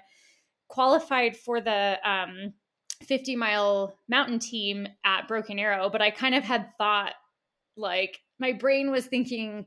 qualified 0.67 1.35
for 1.37 1.61
the 1.61 1.97
um, 2.09 2.53
50 3.03 3.35
mile 3.35 3.97
mountain 4.07 4.39
team 4.39 4.87
at 5.03 5.27
Broken 5.27 5.57
Arrow. 5.59 5.89
But 5.89 6.01
I 6.01 6.11
kind 6.11 6.35
of 6.35 6.43
had 6.43 6.69
thought, 6.77 7.13
like, 7.77 8.19
my 8.39 8.53
brain 8.53 8.91
was 8.91 9.05
thinking, 9.05 9.65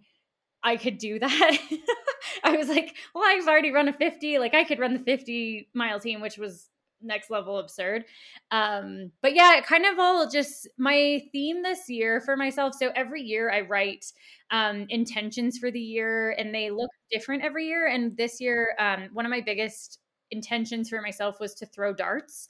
I 0.63 0.77
could 0.77 0.99
do 0.99 1.19
that. 1.19 1.59
I 2.45 2.57
was 2.57 2.69
like, 2.69 2.95
well, 3.15 3.25
I've 3.27 3.47
already 3.47 3.71
run 3.71 3.89
a 3.89 3.93
50. 3.93 4.39
Like 4.39 4.55
I 4.55 4.65
could 4.65 4.79
run 4.79 4.95
the 4.95 5.01
50 5.01 5.69
mile 5.75 6.01
team, 6.01 6.21
which 6.21 6.37
was 6.37 6.69
next 7.01 7.31
level 7.31 7.59
absurd. 7.59 8.05
Um, 8.51 9.13
but 9.23 9.35
yeah, 9.35 9.57
it 9.57 9.65
kind 9.65 9.87
of 9.87 9.99
all 9.99 10.29
just 10.29 10.69
my 10.77 11.23
theme 11.33 11.63
this 11.63 11.89
year 11.89 12.21
for 12.21 12.37
myself. 12.37 12.75
So 12.75 12.91
every 12.95 13.23
year 13.23 13.51
I 13.51 13.61
write 13.63 14.05
um, 14.51 14.87
intentions 14.89 15.59
for 15.59 15.71
the 15.71 15.81
year 15.81 16.31
and 16.31 16.55
they 16.55 16.71
look 16.71 16.91
different 17.11 17.45
every 17.45 17.67
year. 17.67 17.87
And 17.87 18.17
this 18.17 18.41
year, 18.41 18.75
um, 18.79 19.09
one 19.13 19.27
of 19.27 19.31
my 19.31 19.41
biggest 19.41 20.01
intentions 20.31 20.89
for 20.89 21.01
myself 21.01 21.39
was 21.41 21.55
to 21.55 21.67
throw 21.67 21.95
darts. 21.95 22.49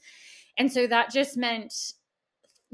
And 0.56 0.72
so 0.72 0.86
that 0.86 1.12
just 1.12 1.36
meant 1.36 1.74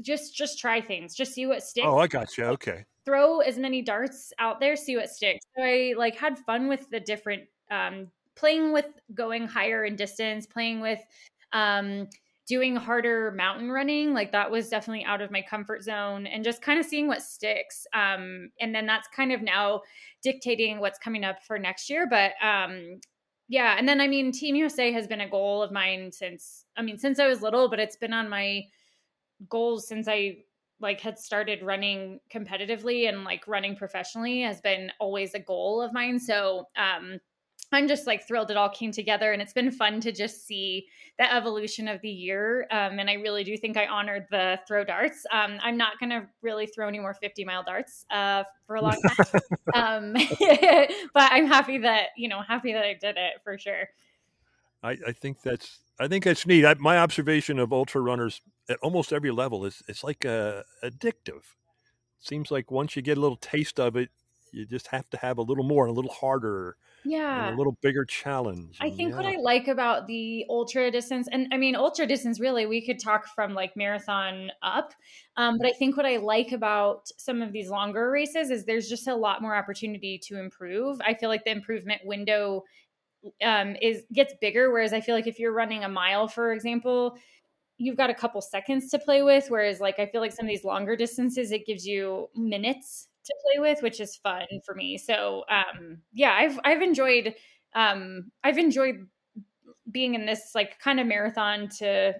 just 0.01 0.35
just 0.35 0.59
try 0.59 0.81
things, 0.81 1.15
just 1.15 1.33
see 1.33 1.45
what 1.45 1.63
sticks. 1.63 1.87
Oh, 1.87 1.97
I 1.97 2.07
got 2.07 2.37
you. 2.37 2.45
Okay 2.45 2.85
throw 3.05 3.39
as 3.39 3.57
many 3.57 3.81
darts 3.81 4.33
out 4.39 4.59
there, 4.59 4.75
see 4.75 4.97
what 4.97 5.09
sticks. 5.09 5.45
So 5.55 5.63
I 5.63 5.93
like 5.95 6.15
had 6.15 6.39
fun 6.39 6.67
with 6.67 6.89
the 6.89 6.99
different 6.99 7.43
um, 7.71 8.07
playing 8.35 8.73
with 8.73 8.87
going 9.13 9.47
higher 9.47 9.85
in 9.85 9.95
distance, 9.95 10.45
playing 10.45 10.81
with 10.81 10.99
um, 11.53 12.07
doing 12.47 12.75
harder 12.75 13.31
mountain 13.31 13.71
running. 13.71 14.13
Like 14.13 14.31
that 14.31 14.49
was 14.49 14.69
definitely 14.69 15.05
out 15.05 15.21
of 15.21 15.31
my 15.31 15.41
comfort 15.41 15.83
zone 15.83 16.27
and 16.27 16.43
just 16.43 16.61
kind 16.61 16.79
of 16.79 16.85
seeing 16.85 17.07
what 17.07 17.21
sticks. 17.21 17.85
Um, 17.93 18.49
and 18.59 18.73
then 18.73 18.85
that's 18.85 19.07
kind 19.15 19.31
of 19.31 19.41
now 19.41 19.81
dictating 20.21 20.79
what's 20.79 20.99
coming 20.99 21.23
up 21.23 21.43
for 21.45 21.57
next 21.59 21.89
year. 21.89 22.07
But 22.09 22.33
um, 22.45 22.99
yeah, 23.47 23.75
and 23.77 23.87
then 23.87 24.01
I 24.01 24.07
mean, 24.07 24.31
Team 24.31 24.55
USA 24.55 24.91
has 24.91 25.07
been 25.07 25.21
a 25.21 25.29
goal 25.29 25.61
of 25.61 25.71
mine 25.71 26.11
since 26.11 26.65
I 26.75 26.81
mean 26.81 26.97
since 26.97 27.19
I 27.19 27.27
was 27.27 27.43
little, 27.43 27.69
but 27.69 27.79
it's 27.79 27.97
been 27.97 28.13
on 28.13 28.29
my 28.29 28.63
goals 29.49 29.87
since 29.87 30.07
I 30.07 30.37
like 30.79 30.99
had 30.99 31.17
started 31.17 31.63
running 31.63 32.19
competitively 32.29 33.07
and 33.07 33.23
like 33.23 33.47
running 33.47 33.75
professionally 33.75 34.41
has 34.41 34.59
been 34.61 34.91
always 34.99 35.33
a 35.33 35.39
goal 35.39 35.81
of 35.81 35.93
mine. 35.93 36.19
So 36.19 36.67
um 36.75 37.19
I'm 37.71 37.87
just 37.87 38.07
like 38.07 38.27
thrilled 38.27 38.51
it 38.51 38.57
all 38.57 38.69
came 38.69 38.91
together 38.91 39.31
and 39.31 39.41
it's 39.41 39.53
been 39.53 39.71
fun 39.71 39.99
to 40.01 40.11
just 40.11 40.45
see 40.45 40.87
the 41.17 41.31
evolution 41.33 41.87
of 41.87 42.01
the 42.01 42.09
year. 42.09 42.67
Um, 42.71 42.99
and 42.99 43.09
I 43.09 43.13
really 43.13 43.43
do 43.43 43.57
think 43.57 43.75
I 43.77 43.87
honored 43.87 44.27
the 44.29 44.59
throw 44.67 44.83
darts. 44.83 45.25
Um, 45.31 45.57
I'm 45.61 45.77
not 45.77 45.99
going 45.99 46.11
to 46.11 46.27
really 46.41 46.67
throw 46.67 46.87
any 46.87 46.99
more 46.99 47.13
50 47.13 47.43
mile 47.43 47.63
darts 47.63 48.05
uh, 48.11 48.43
for 48.67 48.75
a 48.75 48.81
long 48.81 49.01
time. 49.01 49.41
um, 49.73 50.13
but 51.13 51.31
I'm 51.31 51.47
happy 51.47 51.79
that, 51.79 52.09
you 52.15 52.29
know, 52.29 52.41
happy 52.41 52.73
that 52.73 52.83
I 52.83 52.93
did 52.93 53.17
it 53.17 53.41
for 53.43 53.57
sure. 53.57 53.89
I, 54.83 54.97
I 55.07 55.11
think 55.11 55.41
that's 55.41 55.79
I 55.99 56.07
think 56.07 56.25
that's 56.25 56.45
neat. 56.45 56.65
I, 56.65 56.75
my 56.75 56.97
observation 56.97 57.59
of 57.59 57.71
ultra 57.71 58.01
runners 58.01 58.41
at 58.69 58.77
almost 58.81 59.13
every 59.13 59.31
level 59.31 59.65
is 59.65 59.81
it's 59.87 60.03
like 60.03 60.25
uh, 60.25 60.63
addictive. 60.83 61.43
Seems 62.19 62.51
like 62.51 62.71
once 62.71 62.95
you 62.95 63.01
get 63.01 63.17
a 63.17 63.21
little 63.21 63.37
taste 63.37 63.79
of 63.79 63.95
it, 63.95 64.09
you 64.51 64.65
just 64.65 64.87
have 64.87 65.09
to 65.11 65.17
have 65.17 65.37
a 65.37 65.41
little 65.41 65.63
more, 65.63 65.85
a 65.85 65.91
little 65.91 66.11
harder, 66.11 66.77
yeah, 67.03 67.53
a 67.53 67.55
little 67.55 67.77
bigger 67.81 68.05
challenge. 68.05 68.77
I 68.81 68.89
think 68.89 69.11
yeah. 69.11 69.17
what 69.17 69.25
I 69.25 69.35
like 69.37 69.67
about 69.67 70.07
the 70.07 70.45
ultra 70.49 70.89
distance, 70.89 71.27
and 71.31 71.47
I 71.51 71.57
mean 71.57 71.75
ultra 71.75 72.07
distance, 72.07 72.39
really, 72.39 72.65
we 72.65 72.83
could 72.83 72.99
talk 72.99 73.27
from 73.35 73.53
like 73.53 73.75
marathon 73.75 74.51
up, 74.63 74.93
um, 75.37 75.57
but 75.57 75.67
I 75.67 75.71
think 75.71 75.97
what 75.97 76.05
I 76.05 76.17
like 76.17 76.51
about 76.51 77.09
some 77.17 77.41
of 77.41 77.51
these 77.51 77.69
longer 77.69 78.09
races 78.09 78.49
is 78.49 78.65
there's 78.65 78.89
just 78.89 79.07
a 79.07 79.15
lot 79.15 79.41
more 79.41 79.55
opportunity 79.55 80.17
to 80.25 80.39
improve. 80.39 80.99
I 81.05 81.13
feel 81.13 81.29
like 81.29 81.43
the 81.43 81.51
improvement 81.51 82.01
window 82.05 82.63
um, 83.43 83.75
is 83.81 84.03
gets 84.13 84.33
bigger. 84.41 84.71
Whereas 84.71 84.93
I 84.93 85.01
feel 85.01 85.15
like 85.15 85.27
if 85.27 85.39
you're 85.39 85.53
running 85.53 85.83
a 85.83 85.89
mile, 85.89 86.27
for 86.27 86.53
example, 86.53 87.17
you've 87.77 87.97
got 87.97 88.09
a 88.09 88.13
couple 88.13 88.41
seconds 88.41 88.89
to 88.91 88.99
play 88.99 89.21
with. 89.21 89.47
Whereas 89.49 89.79
like 89.79 89.99
I 89.99 90.05
feel 90.05 90.21
like 90.21 90.31
some 90.31 90.45
of 90.45 90.49
these 90.49 90.63
longer 90.63 90.95
distances, 90.95 91.51
it 91.51 91.65
gives 91.65 91.85
you 91.85 92.29
minutes 92.35 93.07
to 93.25 93.35
play 93.43 93.61
with, 93.61 93.81
which 93.81 93.99
is 93.99 94.15
fun 94.15 94.45
for 94.65 94.75
me. 94.75 94.97
So 94.97 95.43
um, 95.49 95.99
yeah, 96.13 96.33
I've 96.33 96.59
I've 96.63 96.81
enjoyed 96.81 97.35
um, 97.73 98.31
I've 98.43 98.57
enjoyed 98.57 99.07
being 99.91 100.15
in 100.15 100.25
this 100.25 100.51
like 100.55 100.79
kind 100.79 100.99
of 100.99 101.07
marathon 101.07 101.69
to 101.79 102.13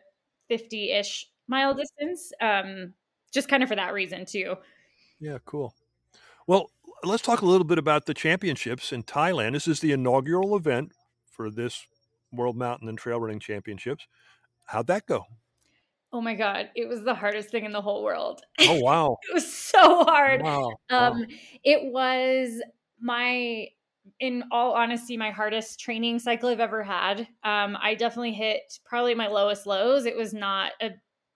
50 0.50 0.92
ish 0.92 1.28
mile 1.48 1.74
distance. 1.74 2.32
Um, 2.42 2.94
just 3.34 3.50
kind 3.50 3.64
of 3.64 3.70
for 3.70 3.76
that 3.76 3.94
reason 3.94 4.26
too. 4.26 4.56
Yeah, 5.20 5.38
cool. 5.46 5.74
Well, 6.48 6.72
let's 7.06 7.24
talk 7.24 7.42
a 7.42 7.46
little 7.46 7.66
bit 7.66 7.78
about 7.78 8.06
the 8.06 8.14
championships 8.14 8.92
in 8.92 9.04
Thailand. 9.04 9.54
This 9.54 9.68
is 9.68 9.80
the 9.80 9.92
inaugural 9.92 10.56
event 10.56 10.92
for 11.30 11.50
this 11.50 11.88
World 12.32 12.58
Mountain 12.58 12.90
and 12.90 12.98
Trail 12.98 13.20
Running 13.20 13.40
Championships. 13.40 14.08
How'd 14.66 14.88
that 14.88 15.06
go? 15.06 15.26
Oh 16.12 16.22
my 16.22 16.34
god, 16.34 16.70
it 16.76 16.88
was 16.88 17.04
the 17.04 17.14
hardest 17.14 17.50
thing 17.50 17.66
in 17.66 17.72
the 17.72 17.82
whole 17.82 18.04
world. 18.04 18.42
Oh 18.62 18.80
wow. 18.82 19.18
it 19.30 19.34
was 19.34 19.52
so 19.54 20.04
hard. 20.06 20.42
Wow. 20.42 20.72
Um 20.90 21.20
wow. 21.20 21.26
it 21.64 21.92
was 21.92 22.62
my 23.00 23.68
in 24.20 24.44
all 24.52 24.74
honesty 24.74 25.18
my 25.18 25.32
hardest 25.32 25.80
training 25.80 26.20
cycle 26.20 26.50
I've 26.50 26.60
ever 26.60 26.84
had. 26.84 27.28
Um 27.44 27.78
I 27.82 27.96
definitely 27.96 28.34
hit 28.34 28.80
probably 28.86 29.14
my 29.14 29.28
lowest 29.28 29.68
lows. 29.68 30.06
It 30.06 30.16
was 30.16 30.34
not 30.34 30.72
a 30.82 30.92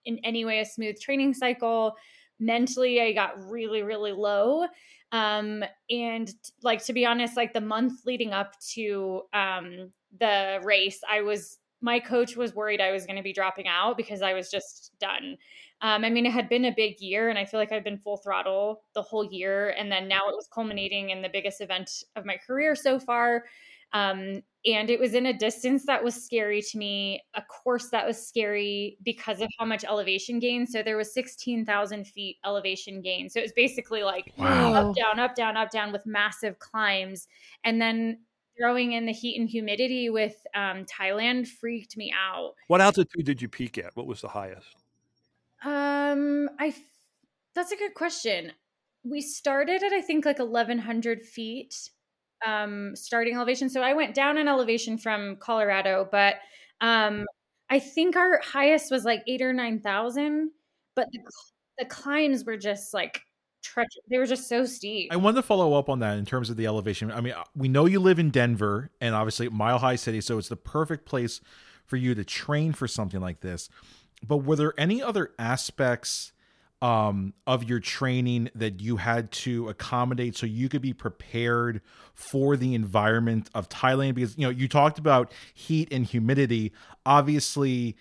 in 0.05 0.19
any 0.23 0.45
way 0.45 0.60
a 0.60 0.65
smooth 0.65 0.99
training 0.99 1.34
cycle. 1.34 1.95
Mentally 2.39 3.01
I 3.01 3.12
got 3.12 3.49
really 3.49 3.84
really 3.84 4.13
low. 4.13 4.65
Um, 5.12 5.63
and 5.89 6.34
like 6.62 6.84
to 6.86 6.93
be 6.93 7.06
honest, 7.06 7.36
like 7.36 7.54
the 7.54 7.62
month 7.62 8.06
leading 8.06 8.32
up 8.32 8.60
to 8.74 9.24
um, 9.34 9.91
the 10.19 10.60
race, 10.63 11.02
I 11.10 11.22
was 11.22 11.58
my 11.82 12.00
coach 12.00 12.36
was 12.36 12.54
worried 12.54 12.82
I 12.82 12.91
was 12.91 13.06
going 13.06 13.15
to 13.15 13.24
be 13.24 13.34
dropping 13.34 13.67
out 13.67 13.95
because 13.95 14.22
I 14.22 14.34
was 14.34 14.52
just 14.52 14.91
done. 15.00 15.38
Um, 15.82 16.04
I 16.04 16.10
mean, 16.10 16.26
it 16.26 16.32
had 16.34 16.50
been 16.50 16.65
a 16.65 16.74
big 16.76 17.00
year, 17.00 17.30
and 17.30 17.39
I 17.39 17.45
feel 17.45 17.60
like 17.60 17.72
I've 17.72 17.86
been 17.86 17.98
full 17.98 18.17
throttle 18.17 18.82
the 18.93 19.02
whole 19.02 19.24
year, 19.24 19.69
and 19.69 19.89
then 19.89 20.08
now 20.08 20.28
it 20.28 20.36
was 20.36 20.50
culminating 20.54 21.12
in 21.12 21.22
the 21.22 21.30
biggest 21.30 21.62
event 21.62 22.04
of 22.17 22.26
my 22.26 22.36
career 22.36 22.76
so 22.76 23.00
far. 23.00 23.45
Um, 23.93 24.43
and 24.65 24.89
it 24.89 24.99
was 24.99 25.13
in 25.13 25.25
a 25.25 25.38
distance 25.38 25.86
that 25.86 26.04
was 26.04 26.15
scary 26.15 26.62
to 26.62 26.78
me, 26.78 27.23
a 27.34 27.41
course 27.41 27.89
that 27.89 28.06
was 28.06 28.28
scary 28.28 28.97
because 29.04 29.39
of 29.39 29.49
how 29.58 29.65
much 29.65 29.86
elevation 29.86 30.39
gain. 30.39 30.67
So 30.67 30.84
there 30.84 30.97
was 30.97 31.13
16,000 31.13 32.06
feet 32.06 32.38
elevation 32.45 33.02
gain. 33.02 33.30
So 33.30 33.39
it 33.39 33.43
was 33.43 33.54
basically 33.54 34.04
like 34.04 34.34
wow. 34.38 34.73
up, 34.73 34.95
down, 34.95 35.19
up, 35.19 35.36
down, 35.36 35.56
up, 35.56 35.71
down 35.71 35.93
with 35.93 36.06
massive 36.06 36.60
climbs. 36.60 37.28
And 37.63 37.82
then 37.82 38.19
throwing 38.60 38.91
in 38.91 39.06
the 39.06 39.13
heat 39.13 39.39
and 39.39 39.49
humidity 39.49 40.10
with 40.10 40.36
um, 40.54 40.86
Thailand 40.86 41.47
freaked 41.47 41.95
me 41.95 42.13
out. 42.13 42.56
What 42.67 42.82
altitude 42.82 43.25
did 43.25 43.41
you 43.41 43.47
peak 43.47 43.78
at? 43.78 43.95
What 43.95 44.08
was 44.08 44.19
the 44.21 44.28
highest? 44.28 44.75
Um, 45.63 46.49
I, 46.60 46.75
that's 47.56 47.71
a 47.71 47.78
good 47.78 47.93
question. 47.93 48.52
We 49.06 49.21
started 49.21 49.82
at, 49.84 49.93
I 49.93 50.02
think, 50.02 50.25
like 50.25 50.39
1,100 50.39 51.21
feet 51.23 51.89
um, 52.45 52.95
starting 52.95 53.36
elevation. 53.36 53.69
So 53.69 53.82
I 53.82 53.93
went 53.93 54.15
down 54.15 54.38
in 54.38 54.47
elevation 54.47 54.97
from 54.97 55.38
Colorado, 55.38 56.08
but 56.12 56.36
um, 56.82 57.25
I 57.69 57.80
think 57.80 58.15
our 58.15 58.39
highest 58.43 58.91
was 58.91 59.06
like 59.06 59.23
eight 59.28 59.41
or 59.41 59.54
nine 59.54 59.80
thousand. 59.80 60.52
But 60.95 61.08
the, 61.12 61.19
the 61.80 61.86
climbs 61.86 62.45
were 62.45 62.58
just 62.58 62.93
like 62.93 63.21
treacherous. 63.63 64.04
They 64.10 64.17
were 64.17 64.25
just 64.25 64.47
so 64.47 64.65
steep. 64.65 65.12
I 65.12 65.17
wanted 65.17 65.38
to 65.38 65.43
follow 65.43 65.73
up 65.73 65.89
on 65.89 65.99
that 65.99 66.17
in 66.17 66.25
terms 66.25 66.49
of 66.49 66.58
the 66.58 66.65
elevation. 66.65 67.12
I 67.12 67.21
mean, 67.21 67.34
uh, 67.34 67.43
we 67.56 67.67
know 67.67 67.86
you 67.86 67.99
live 67.99 68.19
in 68.19 68.30
Denver 68.30 68.91
and 68.99 69.15
obviously 69.15 69.49
Mile 69.49 69.80
High 69.80 69.95
City, 69.95 70.21
so 70.21 70.38
it's 70.38 70.49
the 70.49 70.56
perfect 70.56 71.06
place 71.06 71.41
for 71.86 71.97
you 71.97 72.15
to 72.15 72.23
train 72.23 72.73
for 72.73 72.88
something 72.88 73.19
like 73.19 73.41
this. 73.41 73.69
But 74.25 74.38
were 74.38 74.56
there 74.56 74.73
any 74.78 75.02
other 75.02 75.32
aspects? 75.39 76.34
Um, 76.82 77.34
of 77.46 77.63
your 77.63 77.80
training 77.80 78.50
that 78.56 78.82
you 78.82 78.98
had 78.98 79.32
to 79.32 79.70
accommodate 79.70 80.38
so 80.38 80.46
you 80.46 80.70
could 80.70 80.82
be 80.82 80.94
prepared 80.94 81.82
for 82.13 82.56
the 82.56 82.74
environment 82.74 83.50
of 83.54 83.70
Thailand? 83.70 84.15
Because 84.15 84.38
you 84.38 84.44
know 84.44 84.50
you 84.50 84.68
talked 84.68 85.00
about 85.00 85.32
heat 85.54 85.92
and 85.92 86.06
humidity. 86.06 86.72
Obviously, 87.06 87.98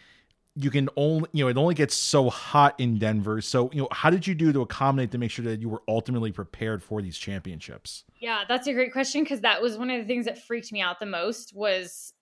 you 0.55 0.71
can 0.71 0.89
only 0.97 1.29
you 1.33 1.45
know 1.45 1.49
it 1.49 1.57
only 1.57 1.75
gets 1.75 1.97
so 1.97 2.31
hot 2.31 2.79
in 2.79 2.99
Denver. 2.99 3.41
So 3.41 3.71
you 3.73 3.83
know 3.83 3.89
how 3.93 4.11
did 4.11 4.27
you 4.27 4.35
do 4.35 4.53
to 4.53 4.61
accommodate 4.63 5.11
to 5.13 5.19
make 5.19 5.31
sure 5.31 5.45
that 5.45 5.61
you 5.61 5.69
were 5.69 5.83
ultimately 5.89 6.33
prepared 6.33 6.83
for 6.83 7.03
these 7.03 7.17
championships? 7.17 8.05
Yeah, 8.19 8.45
that's 8.49 8.67
a 8.67 8.73
great 8.73 8.93
question 8.93 9.23
because 9.23 9.41
that 9.41 9.63
was 9.63 9.77
one 9.77 9.91
of 9.91 10.01
the 10.01 10.07
things 10.07 10.27
that 10.27 10.45
freaked 10.45 10.73
me 10.73 10.81
out 10.81 11.01
the 11.01 11.07
most 11.07 11.55
was 11.55 12.13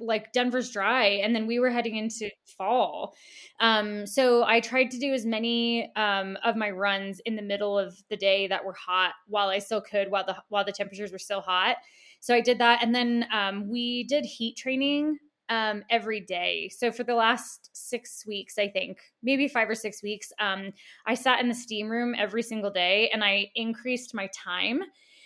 like 0.00 0.32
Denver's 0.32 0.70
dry 0.70 1.06
and 1.06 1.34
then 1.34 1.46
we 1.46 1.58
were 1.58 1.70
heading 1.70 1.96
into 1.96 2.30
fall. 2.58 3.14
Um, 3.60 4.06
so 4.06 4.44
I 4.44 4.60
tried 4.60 4.90
to 4.92 4.98
do 4.98 5.12
as 5.12 5.24
many 5.26 5.92
um, 5.96 6.36
of 6.44 6.56
my 6.56 6.70
runs 6.70 7.20
in 7.20 7.36
the 7.36 7.42
middle 7.42 7.78
of 7.78 7.96
the 8.10 8.16
day 8.16 8.46
that 8.48 8.64
were 8.64 8.74
hot 8.74 9.14
while 9.26 9.48
I 9.48 9.58
still 9.58 9.80
could 9.80 10.10
while 10.10 10.24
the 10.26 10.36
while 10.48 10.64
the 10.64 10.72
temperatures 10.72 11.12
were 11.12 11.18
still 11.18 11.40
hot. 11.40 11.76
So 12.20 12.34
I 12.34 12.40
did 12.40 12.58
that 12.58 12.82
and 12.82 12.94
then 12.94 13.26
um, 13.32 13.68
we 13.68 14.04
did 14.04 14.24
heat 14.24 14.56
training 14.56 15.18
um, 15.48 15.82
every 15.90 16.20
day. 16.20 16.70
So 16.70 16.90
for 16.90 17.04
the 17.04 17.14
last 17.14 17.70
six 17.72 18.24
weeks, 18.26 18.58
I 18.58 18.68
think, 18.68 18.98
maybe 19.22 19.48
five 19.48 19.68
or 19.68 19.74
six 19.74 20.02
weeks, 20.02 20.32
um, 20.38 20.72
I 21.06 21.14
sat 21.14 21.40
in 21.40 21.48
the 21.48 21.54
steam 21.54 21.90
room 21.90 22.14
every 22.16 22.42
single 22.42 22.70
day 22.70 23.10
and 23.12 23.22
I 23.22 23.50
increased 23.54 24.14
my 24.14 24.28
time. 24.34 24.80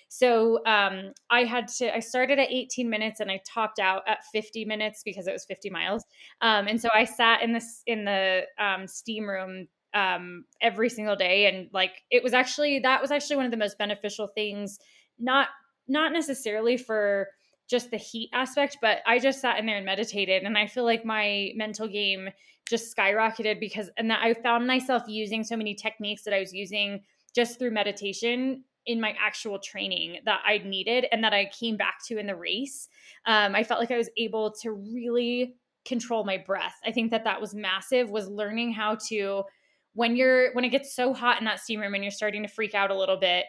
So 0.08 0.64
um, 0.64 1.12
I 1.30 1.44
had 1.44 1.68
to, 1.78 1.94
I 1.94 2.00
started 2.00 2.38
at 2.38 2.50
18 2.50 2.88
minutes 2.88 3.20
and 3.20 3.30
I 3.30 3.40
topped 3.46 3.78
out 3.78 4.02
at 4.06 4.24
50 4.32 4.64
minutes 4.64 5.02
because 5.04 5.26
it 5.26 5.32
was 5.32 5.44
50 5.44 5.70
miles. 5.70 6.04
Um, 6.40 6.66
and 6.66 6.80
so 6.80 6.88
I 6.92 7.04
sat 7.04 7.42
in 7.42 7.52
this, 7.52 7.82
in 7.86 8.04
the 8.04 8.42
um, 8.58 8.86
steam 8.86 9.28
room 9.28 9.68
um, 9.94 10.44
every 10.60 10.88
single 10.88 11.16
day. 11.16 11.46
And 11.46 11.68
like, 11.72 11.92
it 12.10 12.22
was 12.22 12.32
actually, 12.32 12.78
that 12.80 13.02
was 13.02 13.10
actually 13.10 13.36
one 13.36 13.44
of 13.44 13.50
the 13.50 13.56
most 13.56 13.78
beneficial 13.78 14.28
things, 14.28 14.78
not, 15.18 15.48
not 15.86 16.12
necessarily 16.12 16.76
for, 16.76 17.28
just 17.68 17.90
the 17.90 17.98
heat 17.98 18.30
aspect, 18.32 18.78
but 18.80 18.98
I 19.06 19.18
just 19.18 19.40
sat 19.40 19.58
in 19.58 19.66
there 19.66 19.76
and 19.76 19.84
meditated. 19.84 20.42
And 20.42 20.56
I 20.56 20.66
feel 20.66 20.84
like 20.84 21.04
my 21.04 21.50
mental 21.54 21.86
game 21.86 22.30
just 22.68 22.96
skyrocketed 22.96 23.60
because, 23.60 23.90
and 23.98 24.12
I 24.12 24.34
found 24.34 24.66
myself 24.66 25.02
using 25.06 25.44
so 25.44 25.56
many 25.56 25.74
techniques 25.74 26.22
that 26.24 26.34
I 26.34 26.40
was 26.40 26.52
using 26.52 27.02
just 27.34 27.58
through 27.58 27.72
meditation 27.72 28.64
in 28.88 29.00
my 29.00 29.14
actual 29.20 29.58
training 29.58 30.18
that 30.24 30.40
I 30.44 30.58
needed 30.58 31.06
and 31.12 31.22
that 31.22 31.34
I 31.34 31.50
came 31.56 31.76
back 31.76 31.98
to 32.06 32.18
in 32.18 32.26
the 32.26 32.34
race. 32.34 32.88
Um, 33.26 33.54
I 33.54 33.62
felt 33.62 33.78
like 33.78 33.90
I 33.90 33.98
was 33.98 34.08
able 34.16 34.50
to 34.62 34.72
really 34.72 35.56
control 35.84 36.24
my 36.24 36.38
breath. 36.38 36.74
I 36.84 36.90
think 36.90 37.10
that 37.10 37.24
that 37.24 37.40
was 37.40 37.54
massive, 37.54 38.10
was 38.10 38.28
learning 38.28 38.72
how 38.72 38.96
to, 39.08 39.44
when 39.92 40.16
you're, 40.16 40.54
when 40.54 40.64
it 40.64 40.70
gets 40.70 40.96
so 40.96 41.12
hot 41.12 41.38
in 41.38 41.44
that 41.44 41.60
steam 41.60 41.80
room 41.80 41.94
and 41.94 42.02
you're 42.02 42.10
starting 42.10 42.42
to 42.42 42.48
freak 42.48 42.74
out 42.74 42.90
a 42.90 42.98
little 42.98 43.18
bit, 43.18 43.44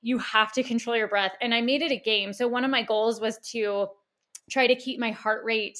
you 0.00 0.16
have 0.16 0.52
to 0.52 0.62
control 0.62 0.96
your 0.96 1.08
breath. 1.08 1.32
And 1.42 1.54
I 1.54 1.60
made 1.60 1.82
it 1.82 1.92
a 1.92 1.98
game. 1.98 2.32
So 2.32 2.48
one 2.48 2.64
of 2.64 2.70
my 2.70 2.82
goals 2.82 3.20
was 3.20 3.38
to 3.52 3.88
try 4.50 4.66
to 4.66 4.74
keep 4.74 4.98
my 4.98 5.10
heart 5.10 5.44
rate 5.44 5.78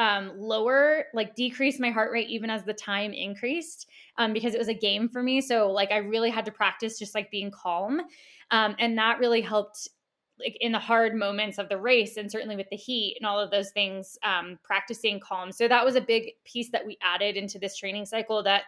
um, 0.00 0.32
lower, 0.36 1.04
like 1.12 1.34
decrease 1.34 1.78
my 1.78 1.90
heart 1.90 2.10
rate 2.10 2.28
even 2.30 2.50
as 2.50 2.64
the 2.64 2.72
time 2.72 3.12
increased, 3.12 3.88
um, 4.16 4.32
because 4.32 4.54
it 4.54 4.58
was 4.58 4.68
a 4.68 4.74
game 4.74 5.08
for 5.08 5.22
me. 5.22 5.40
So 5.40 5.70
like 5.70 5.92
I 5.92 5.98
really 5.98 6.30
had 6.30 6.46
to 6.46 6.52
practice 6.52 6.98
just 6.98 7.14
like 7.14 7.30
being 7.30 7.50
calm, 7.50 8.00
um, 8.50 8.74
and 8.78 8.96
that 8.98 9.18
really 9.18 9.42
helped. 9.42 9.88
Like 10.42 10.56
in 10.62 10.72
the 10.72 10.78
hard 10.78 11.14
moments 11.14 11.58
of 11.58 11.68
the 11.68 11.76
race, 11.76 12.16
and 12.16 12.32
certainly 12.32 12.56
with 12.56 12.70
the 12.70 12.76
heat 12.76 13.18
and 13.20 13.26
all 13.26 13.38
of 13.38 13.50
those 13.50 13.72
things, 13.72 14.18
um, 14.22 14.58
practicing 14.64 15.20
calm. 15.20 15.52
So 15.52 15.68
that 15.68 15.84
was 15.84 15.96
a 15.96 16.00
big 16.00 16.30
piece 16.44 16.70
that 16.70 16.86
we 16.86 16.96
added 17.02 17.36
into 17.36 17.58
this 17.58 17.76
training 17.76 18.06
cycle 18.06 18.42
that 18.44 18.62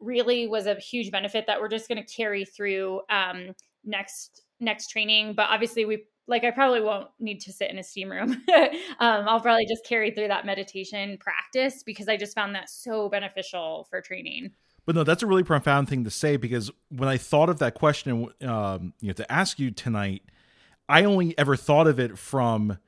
really 0.00 0.46
was 0.46 0.66
a 0.66 0.74
huge 0.74 1.10
benefit 1.10 1.46
that 1.46 1.58
we're 1.58 1.68
just 1.68 1.88
going 1.88 2.04
to 2.04 2.14
carry 2.14 2.44
through 2.44 3.00
um, 3.08 3.54
next 3.84 4.42
next 4.60 4.88
training. 4.88 5.32
But 5.34 5.46
obviously, 5.48 5.86
we 5.86 6.04
like 6.26 6.44
I 6.44 6.50
probably 6.50 6.80
won't 6.80 7.08
need 7.20 7.40
to 7.42 7.52
sit 7.52 7.70
in 7.70 7.78
a 7.78 7.82
steam 7.82 8.10
room. 8.10 8.32
um, 8.98 9.28
I'll 9.28 9.40
probably 9.40 9.66
just 9.66 9.84
carry 9.84 10.10
through 10.10 10.28
that 10.28 10.46
meditation 10.46 11.18
practice 11.18 11.82
because 11.82 12.08
I 12.08 12.16
just 12.16 12.34
found 12.34 12.54
that 12.54 12.70
so 12.70 13.08
beneficial 13.08 13.86
for 13.90 14.00
training. 14.00 14.52
But 14.86 14.94
no, 14.94 15.04
that's 15.04 15.22
a 15.22 15.26
really 15.26 15.42
profound 15.42 15.88
thing 15.88 16.04
to 16.04 16.10
say 16.10 16.36
because 16.36 16.70
when 16.90 17.08
I 17.08 17.16
thought 17.16 17.48
of 17.48 17.58
that 17.58 17.74
question, 17.74 18.28
um, 18.42 18.92
you 19.00 19.08
know, 19.08 19.14
to 19.14 19.32
ask 19.32 19.58
you 19.58 19.70
tonight, 19.70 20.22
I 20.88 21.04
only 21.04 21.36
ever 21.38 21.56
thought 21.56 21.86
of 21.86 21.98
it 21.98 22.18
from 22.18 22.78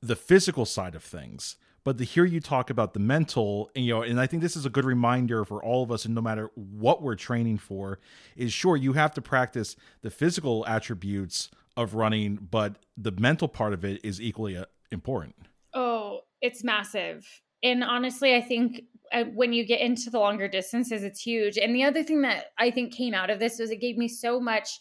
the 0.00 0.16
physical 0.16 0.64
side 0.64 0.94
of 0.94 1.02
things 1.02 1.56
but 1.82 1.96
to 1.98 2.04
hear 2.04 2.24
you 2.24 2.40
talk 2.40 2.70
about 2.70 2.92
the 2.92 3.00
mental 3.00 3.70
and, 3.74 3.84
you 3.84 3.94
know 3.94 4.02
and 4.02 4.20
i 4.20 4.26
think 4.26 4.42
this 4.42 4.56
is 4.56 4.66
a 4.66 4.70
good 4.70 4.84
reminder 4.84 5.44
for 5.44 5.62
all 5.62 5.82
of 5.82 5.90
us 5.90 6.04
and 6.04 6.14
no 6.14 6.20
matter 6.20 6.50
what 6.54 7.02
we're 7.02 7.14
training 7.14 7.58
for 7.58 7.98
is 8.36 8.52
sure 8.52 8.76
you 8.76 8.94
have 8.94 9.12
to 9.12 9.22
practice 9.22 9.76
the 10.02 10.10
physical 10.10 10.66
attributes 10.66 11.50
of 11.80 11.94
running 11.94 12.38
but 12.50 12.76
the 12.96 13.12
mental 13.12 13.48
part 13.48 13.72
of 13.72 13.84
it 13.84 14.04
is 14.04 14.20
equally 14.20 14.56
uh, 14.56 14.66
important. 14.90 15.34
Oh 15.74 16.20
it's 16.40 16.64
massive. 16.64 17.26
And 17.62 17.84
honestly 17.84 18.34
i 18.34 18.40
think 18.40 18.82
uh, 19.12 19.24
when 19.24 19.52
you 19.52 19.66
get 19.66 19.80
into 19.80 20.10
the 20.10 20.20
longer 20.20 20.48
distances 20.48 21.02
it's 21.02 21.20
huge. 21.20 21.58
And 21.58 21.74
the 21.74 21.84
other 21.84 22.02
thing 22.02 22.22
that 22.22 22.46
i 22.58 22.70
think 22.70 22.92
came 22.92 23.14
out 23.14 23.30
of 23.30 23.38
this 23.38 23.58
was 23.58 23.70
it 23.70 23.80
gave 23.80 23.96
me 23.96 24.08
so 24.08 24.40
much 24.40 24.80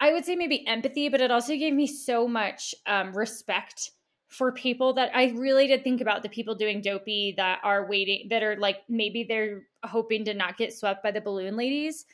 i 0.00 0.12
would 0.12 0.24
say 0.24 0.36
maybe 0.36 0.66
empathy 0.66 1.08
but 1.08 1.20
it 1.20 1.30
also 1.30 1.56
gave 1.56 1.74
me 1.74 1.86
so 1.86 2.28
much 2.28 2.74
um, 2.86 3.12
respect 3.12 3.90
for 4.32 4.50
people 4.50 4.94
that 4.94 5.10
I 5.14 5.34
really 5.36 5.66
did 5.66 5.84
think 5.84 6.00
about 6.00 6.22
the 6.22 6.28
people 6.30 6.54
doing 6.54 6.80
dopey 6.80 7.34
that 7.36 7.60
are 7.62 7.86
waiting 7.86 8.28
that 8.30 8.42
are 8.42 8.56
like 8.56 8.78
maybe 8.88 9.24
they're 9.24 9.64
hoping 9.84 10.24
to 10.24 10.32
not 10.32 10.56
get 10.56 10.72
swept 10.72 11.02
by 11.02 11.10
the 11.10 11.20
balloon 11.20 11.54
ladies. 11.54 12.06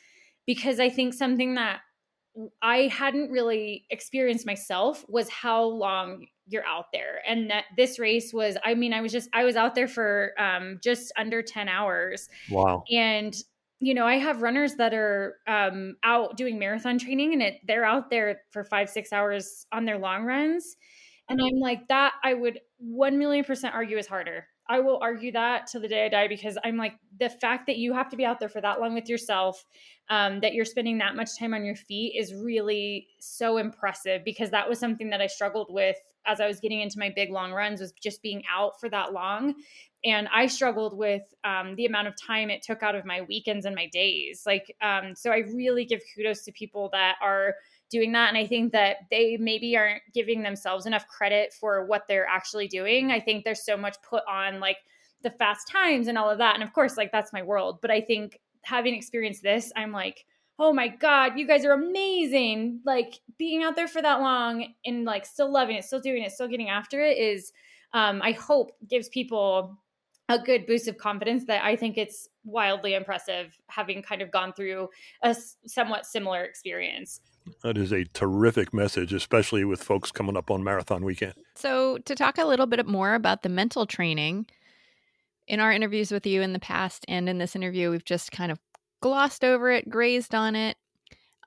Because 0.45 0.81
I 0.81 0.89
think 0.89 1.13
something 1.13 1.55
that 1.55 1.79
I 2.61 2.87
hadn't 2.87 3.31
really 3.31 3.85
experienced 3.89 4.45
myself 4.45 5.05
was 5.09 5.29
how 5.29 5.63
long 5.63 6.27
you're 6.47 6.65
out 6.65 6.85
there 6.91 7.21
and 7.27 7.49
that 7.51 7.65
this 7.77 7.99
race 7.99 8.33
was 8.33 8.57
I 8.63 8.73
mean 8.73 8.93
I 8.93 9.01
was 9.01 9.11
just 9.11 9.29
I 9.33 9.43
was 9.43 9.55
out 9.55 9.75
there 9.75 9.87
for 9.87 10.33
um 10.39 10.79
just 10.83 11.11
under 11.17 11.41
10 11.41 11.67
hours. 11.67 12.29
Wow. 12.49 12.83
And 12.91 13.35
you 13.81 13.93
know, 13.93 14.05
I 14.05 14.15
have 14.15 14.41
runners 14.41 14.75
that 14.75 14.93
are 14.93 15.37
um 15.47 15.95
out 16.03 16.37
doing 16.37 16.59
marathon 16.59 16.97
training 16.97 17.33
and 17.33 17.41
it 17.41 17.59
they're 17.67 17.85
out 17.85 18.09
there 18.09 18.41
for 18.51 18.63
5 18.63 18.89
6 18.89 19.13
hours 19.13 19.65
on 19.71 19.85
their 19.85 19.97
long 19.97 20.23
runs 20.23 20.77
and 21.29 21.39
I'm 21.39 21.59
like, 21.59 21.87
that 21.89 22.13
I 22.23 22.33
would 22.33 22.59
1 22.79 23.17
million 23.19 23.45
percent 23.45 23.75
argue 23.75 23.97
is 23.97 24.07
harder. 24.07 24.47
I 24.69 24.79
will 24.79 24.99
argue 25.01 25.31
that 25.31 25.65
to 25.67 25.79
the 25.79 25.87
day 25.87 26.05
I 26.05 26.09
die 26.09 26.27
because 26.27 26.57
I'm 26.63 26.77
like, 26.77 26.93
the 27.19 27.29
fact 27.29 27.65
that 27.65 27.77
you 27.77 27.91
have 27.93 28.07
to 28.09 28.15
be 28.15 28.23
out 28.23 28.39
there 28.39 28.49
for 28.49 28.61
that 28.61 28.79
long 28.79 28.93
with 28.93 29.09
yourself, 29.09 29.65
um, 30.09 30.39
that 30.41 30.53
you're 30.53 30.65
spending 30.65 30.99
that 30.99 31.15
much 31.15 31.37
time 31.37 31.55
on 31.55 31.65
your 31.65 31.75
feet 31.75 32.13
is 32.15 32.33
really 32.33 33.07
so 33.19 33.57
impressive 33.57 34.23
because 34.23 34.51
that 34.51 34.69
was 34.69 34.79
something 34.79 35.09
that 35.09 35.21
I 35.21 35.27
struggled 35.27 35.73
with 35.73 35.97
as 36.25 36.39
I 36.39 36.47
was 36.47 36.59
getting 36.59 36.81
into 36.81 36.99
my 36.99 37.11
big 37.13 37.31
long 37.31 37.51
runs 37.51 37.81
was 37.81 37.91
just 37.93 38.21
being 38.21 38.43
out 38.53 38.79
for 38.79 38.89
that 38.89 39.11
long. 39.11 39.55
And 40.05 40.29
I 40.33 40.45
struggled 40.45 40.95
with 40.95 41.23
um, 41.43 41.75
the 41.75 41.85
amount 41.85 42.07
of 42.07 42.13
time 42.15 42.49
it 42.49 42.61
took 42.61 42.83
out 42.83 42.95
of 42.95 43.05
my 43.05 43.21
weekends 43.21 43.65
and 43.65 43.75
my 43.75 43.87
days. 43.87 44.43
Like, 44.45 44.75
um, 44.81 45.15
so 45.15 45.31
I 45.31 45.39
really 45.53 45.85
give 45.85 46.01
kudos 46.15 46.43
to 46.43 46.51
people 46.51 46.89
that 46.93 47.15
are 47.21 47.55
doing 47.89 48.11
that. 48.13 48.29
And 48.29 48.37
I 48.37 48.45
think 48.45 48.71
that 48.73 48.97
they 49.09 49.37
maybe 49.37 49.75
aren't 49.75 50.01
giving 50.13 50.43
themselves 50.43 50.85
enough 50.85 51.07
credit 51.07 51.53
for 51.53 51.85
what 51.85 52.03
they're 52.07 52.27
actually 52.27 52.67
doing. 52.67 53.11
I 53.11 53.19
think 53.19 53.43
there's 53.43 53.65
so 53.65 53.75
much 53.75 53.97
put 54.07 54.23
on 54.27 54.59
like 54.59 54.77
the 55.23 55.31
fast 55.31 55.67
times 55.67 56.07
and 56.07 56.17
all 56.17 56.29
of 56.29 56.37
that. 56.37 56.55
And 56.55 56.63
of 56.63 56.73
course, 56.73 56.97
like 56.97 57.11
that's 57.11 57.33
my 57.33 57.41
world. 57.41 57.79
But 57.81 57.91
I 57.91 58.01
think 58.01 58.39
having 58.61 58.93
experienced 58.93 59.43
this, 59.43 59.71
I'm 59.75 59.91
like, 59.91 60.25
oh 60.59 60.73
my 60.73 60.89
God, 60.89 61.37
you 61.37 61.47
guys 61.47 61.65
are 61.65 61.71
amazing. 61.71 62.81
Like 62.85 63.19
being 63.37 63.63
out 63.63 63.75
there 63.75 63.87
for 63.87 64.01
that 64.01 64.19
long 64.19 64.73
and 64.85 65.05
like 65.05 65.25
still 65.25 65.51
loving 65.51 65.77
it, 65.77 65.85
still 65.85 66.01
doing 66.01 66.23
it, 66.23 66.31
still 66.31 66.47
getting 66.47 66.69
after 66.69 67.01
it 67.01 67.17
is, 67.17 67.53
um, 67.93 68.21
I 68.21 68.33
hope 68.33 68.71
gives 68.87 69.09
people 69.09 69.77
a 70.27 70.37
good 70.37 70.67
boost 70.67 70.87
of 70.87 70.97
confidence 70.97 71.45
that 71.45 71.63
I 71.63 71.75
think 71.75 71.97
it's 71.97 72.27
wildly 72.43 72.93
impressive 72.93 73.57
having 73.67 74.03
kind 74.03 74.21
of 74.21 74.31
gone 74.31 74.53
through 74.53 74.89
a 75.23 75.35
somewhat 75.65 76.05
similar 76.05 76.43
experience. 76.43 77.21
That 77.63 77.77
is 77.77 77.91
a 77.91 78.05
terrific 78.05 78.73
message, 78.73 79.13
especially 79.13 79.65
with 79.65 79.83
folks 79.83 80.11
coming 80.11 80.37
up 80.37 80.49
on 80.51 80.63
marathon 80.63 81.03
weekend. 81.03 81.33
So, 81.55 81.97
to 81.99 82.15
talk 82.15 82.37
a 82.37 82.45
little 82.45 82.65
bit 82.65 82.85
more 82.87 83.13
about 83.15 83.43
the 83.43 83.49
mental 83.49 83.85
training, 83.85 84.47
in 85.49 85.59
our 85.59 85.71
interviews 85.71 86.11
with 86.11 86.25
you 86.25 86.41
in 86.41 86.53
the 86.53 86.59
past 86.59 87.03
and 87.07 87.27
in 87.27 87.39
this 87.39 87.55
interview, 87.55 87.89
we've 87.89 88.05
just 88.05 88.31
kind 88.31 88.51
of 88.51 88.59
glossed 89.01 89.43
over 89.43 89.71
it, 89.71 89.89
grazed 89.89 90.35
on 90.35 90.55
it. 90.55 90.77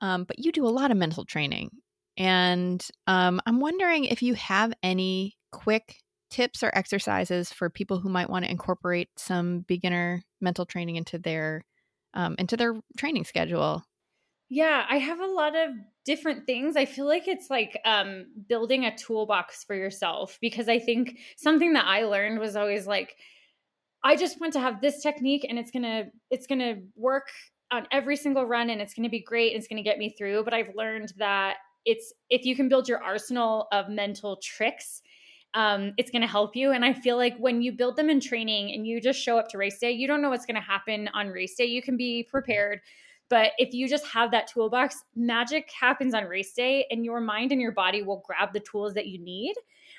Um, 0.01 0.25
but 0.25 0.37
you 0.37 0.51
do 0.51 0.65
a 0.65 0.69
lot 0.69 0.91
of 0.91 0.97
mental 0.97 1.23
training. 1.23 1.71
And 2.17 2.85
um, 3.07 3.41
I'm 3.45 3.61
wondering 3.61 4.05
if 4.05 4.21
you 4.21 4.33
have 4.35 4.73
any 4.83 5.37
quick 5.51 5.95
tips 6.29 6.63
or 6.63 6.71
exercises 6.73 7.51
for 7.53 7.69
people 7.69 7.99
who 7.99 8.09
might 8.09 8.29
want 8.29 8.43
to 8.43 8.51
incorporate 8.51 9.09
some 9.17 9.61
beginner 9.61 10.21
mental 10.41 10.65
training 10.65 10.97
into 10.97 11.17
their 11.17 11.63
um, 12.15 12.35
into 12.37 12.57
their 12.57 12.75
training 12.97 13.23
schedule 13.23 13.83
yeah, 14.53 14.85
I 14.87 14.97
have 14.99 15.19
a 15.19 15.25
lot 15.25 15.55
of 15.55 15.71
different 16.05 16.45
things. 16.45 16.75
I 16.75 16.85
feel 16.85 17.07
like 17.07 17.27
it's 17.27 17.49
like 17.49 17.79
um, 17.85 18.27
building 18.47 18.85
a 18.85 18.95
toolbox 18.95 19.63
for 19.63 19.75
yourself 19.75 20.37
because 20.41 20.69
I 20.69 20.77
think 20.77 21.17
something 21.37 21.73
that 21.73 21.85
I 21.85 22.03
learned 22.03 22.39
was 22.39 22.55
always 22.55 22.85
like, 22.85 23.15
I 24.03 24.15
just 24.15 24.39
want 24.39 24.53
to 24.53 24.59
have 24.59 24.79
this 24.79 25.01
technique 25.01 25.43
and 25.49 25.57
it's 25.57 25.71
gonna 25.71 26.03
it's 26.29 26.45
gonna 26.45 26.75
work 26.95 27.29
on 27.71 27.87
every 27.91 28.15
single 28.15 28.45
run 28.45 28.69
and 28.69 28.79
it's 28.79 28.93
gonna 28.93 29.09
be 29.09 29.23
great 29.23 29.53
and 29.53 29.59
it's 29.59 29.67
gonna 29.67 29.81
get 29.81 29.97
me 29.97 30.13
through. 30.15 30.43
But 30.43 30.53
I've 30.53 30.75
learned 30.75 31.13
that 31.17 31.55
it's 31.83 32.13
if 32.29 32.45
you 32.45 32.55
can 32.55 32.69
build 32.69 32.87
your 32.87 33.01
arsenal 33.01 33.67
of 33.71 33.89
mental 33.89 34.37
tricks 34.43 35.01
um, 35.55 35.93
it's 35.97 36.09
going 36.09 36.23
to 36.23 36.27
help 36.27 36.55
you. 36.55 36.71
And 36.71 36.83
I 36.83 36.93
feel 36.93 37.15
like 37.15 37.37
when 37.37 37.61
you 37.61 37.71
build 37.71 37.95
them 37.95 38.09
in 38.09 38.19
training 38.19 38.73
and 38.73 38.87
you 38.87 38.99
just 38.99 39.19
show 39.19 39.37
up 39.37 39.49
to 39.49 39.57
race 39.59 39.77
day, 39.77 39.91
you 39.91 40.07
don't 40.07 40.19
know 40.21 40.29
what's 40.29 40.47
going 40.47 40.55
to 40.55 40.61
happen 40.61 41.09
on 41.13 41.27
race 41.27 41.55
day. 41.55 41.65
You 41.65 41.83
can 41.83 41.95
be 41.95 42.23
prepared, 42.23 42.79
but 43.33 43.53
if 43.57 43.73
you 43.73 43.89
just 43.89 44.05
have 44.05 44.29
that 44.29 44.45
toolbox, 44.45 45.05
magic 45.15 45.71
happens 45.71 46.13
on 46.13 46.25
race 46.25 46.53
day 46.53 46.85
and 46.91 47.03
your 47.03 47.19
mind 47.19 47.51
and 47.51 47.59
your 47.59 47.71
body 47.71 48.03
will 48.03 48.23
grab 48.27 48.53
the 48.53 48.59
tools 48.59 48.93
that 48.93 49.07
you 49.07 49.17
need. 49.17 49.55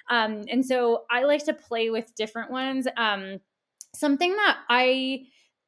Um, 0.08 0.42
and 0.48 0.64
so 0.64 1.02
I 1.10 1.24
like 1.24 1.44
to 1.46 1.52
play 1.52 1.90
with 1.90 2.14
different 2.14 2.52
ones. 2.52 2.86
Um, 2.96 3.40
something 3.92 4.30
that 4.36 4.58
I 4.68 5.22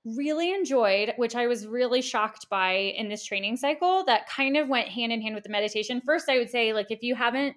really 0.05 0.55
enjoyed, 0.55 1.15
which 1.17 1.35
I 1.35 1.49
was 1.49 1.67
really 1.67 2.03
shocked 2.03 2.49
by 2.49 2.75
in 2.75 3.09
this 3.09 3.25
training 3.25 3.57
cycle, 3.57 4.05
that 4.05 4.29
kind 4.29 4.57
of 4.57 4.69
went 4.69 4.87
hand 4.87 5.11
in 5.11 5.21
hand 5.21 5.35
with 5.35 5.43
the 5.43 5.51
meditation. 5.51 6.01
First, 6.07 6.29
I 6.29 6.39
would 6.39 6.51
say, 6.51 6.73
like, 6.73 6.93
if 6.93 7.03
you 7.03 7.17
haven't 7.17 7.57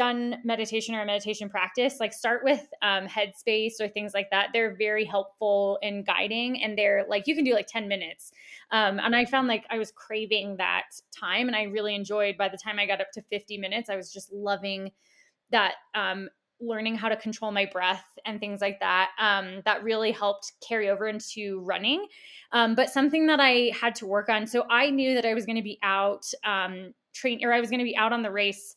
done 0.00 0.36
meditation 0.44 0.94
or 0.94 1.02
a 1.02 1.04
meditation 1.04 1.50
practice, 1.50 2.00
like 2.00 2.14
start 2.14 2.42
with 2.42 2.66
um, 2.80 3.06
Headspace 3.06 3.82
or 3.82 3.88
things 3.88 4.14
like 4.14 4.30
that. 4.30 4.48
They're 4.54 4.74
very 4.74 5.04
helpful 5.04 5.78
in 5.82 6.04
guiding, 6.04 6.62
and 6.62 6.78
they're 6.78 7.04
like 7.06 7.26
you 7.26 7.34
can 7.34 7.44
do 7.44 7.52
like 7.52 7.66
ten 7.66 7.86
minutes. 7.86 8.32
Um, 8.70 8.98
and 8.98 9.14
I 9.14 9.26
found 9.26 9.46
like 9.46 9.66
I 9.68 9.76
was 9.76 9.92
craving 9.92 10.56
that 10.56 10.84
time, 11.14 11.48
and 11.48 11.54
I 11.54 11.64
really 11.64 11.94
enjoyed. 11.94 12.38
By 12.38 12.48
the 12.48 12.56
time 12.56 12.78
I 12.78 12.86
got 12.86 13.02
up 13.02 13.12
to 13.12 13.22
fifty 13.28 13.58
minutes, 13.58 13.90
I 13.90 13.96
was 13.96 14.10
just 14.10 14.32
loving 14.32 14.90
that 15.50 15.74
um, 15.94 16.30
learning 16.62 16.94
how 16.94 17.10
to 17.10 17.16
control 17.16 17.52
my 17.52 17.66
breath 17.66 18.06
and 18.24 18.40
things 18.40 18.62
like 18.62 18.80
that 18.80 19.10
um, 19.18 19.60
that 19.66 19.84
really 19.84 20.12
helped 20.12 20.52
carry 20.66 20.88
over 20.88 21.08
into 21.08 21.60
running 21.60 22.06
um, 22.52 22.74
but 22.74 22.90
something 22.90 23.26
that 23.26 23.40
i 23.40 23.70
had 23.78 23.94
to 23.94 24.06
work 24.06 24.28
on 24.28 24.46
so 24.46 24.66
i 24.68 24.90
knew 24.90 25.14
that 25.14 25.24
i 25.24 25.32
was 25.32 25.46
going 25.46 25.56
to 25.56 25.62
be 25.62 25.78
out 25.82 26.26
um, 26.44 26.92
train 27.14 27.42
or 27.42 27.50
i 27.50 27.60
was 27.60 27.70
going 27.70 27.78
to 27.80 27.84
be 27.84 27.96
out 27.96 28.12
on 28.12 28.22
the 28.22 28.30
race 28.30 28.76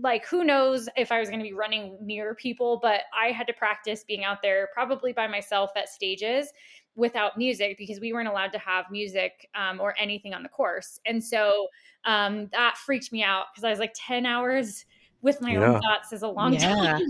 like 0.00 0.26
who 0.26 0.44
knows 0.44 0.88
if 0.96 1.10
i 1.10 1.18
was 1.18 1.28
going 1.28 1.40
to 1.40 1.44
be 1.44 1.52
running 1.52 1.96
near 2.00 2.34
people 2.34 2.78
but 2.82 3.02
i 3.18 3.30
had 3.30 3.46
to 3.46 3.52
practice 3.52 4.04
being 4.04 4.24
out 4.24 4.42
there 4.42 4.68
probably 4.72 5.12
by 5.12 5.26
myself 5.26 5.70
at 5.76 5.88
stages 5.88 6.52
without 6.94 7.36
music 7.36 7.76
because 7.78 8.00
we 8.00 8.12
weren't 8.12 8.28
allowed 8.28 8.52
to 8.52 8.58
have 8.58 8.86
music 8.90 9.48
um, 9.54 9.80
or 9.80 9.94
anything 9.98 10.34
on 10.34 10.42
the 10.42 10.48
course 10.48 11.00
and 11.06 11.22
so 11.22 11.68
um, 12.04 12.48
that 12.52 12.76
freaked 12.78 13.12
me 13.12 13.22
out 13.22 13.46
because 13.52 13.64
i 13.64 13.70
was 13.70 13.78
like 13.78 13.94
10 13.94 14.26
hours 14.26 14.84
with 15.22 15.40
my 15.40 15.52
yeah. 15.52 15.64
own 15.64 15.80
thoughts 15.80 16.12
is 16.12 16.22
a 16.22 16.28
long 16.28 16.52
yeah. 16.52 16.74
time. 16.74 17.00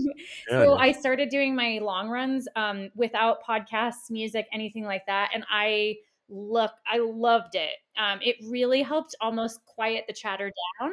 Yeah, 0.49 0.63
so 0.63 0.75
I 0.75 0.91
started 0.91 1.29
doing 1.29 1.55
my 1.55 1.79
long 1.81 2.09
runs 2.09 2.47
um, 2.55 2.89
without 2.95 3.43
podcasts, 3.43 4.09
music, 4.09 4.47
anything 4.51 4.85
like 4.85 5.05
that, 5.05 5.29
and 5.33 5.43
I 5.49 5.97
look, 6.29 6.71
I 6.85 6.97
loved 6.99 7.55
it. 7.55 7.75
Um, 7.97 8.19
it 8.21 8.37
really 8.47 8.81
helped 8.81 9.15
almost 9.21 9.63
quiet 9.65 10.05
the 10.07 10.13
chatter 10.13 10.51
down. 10.79 10.91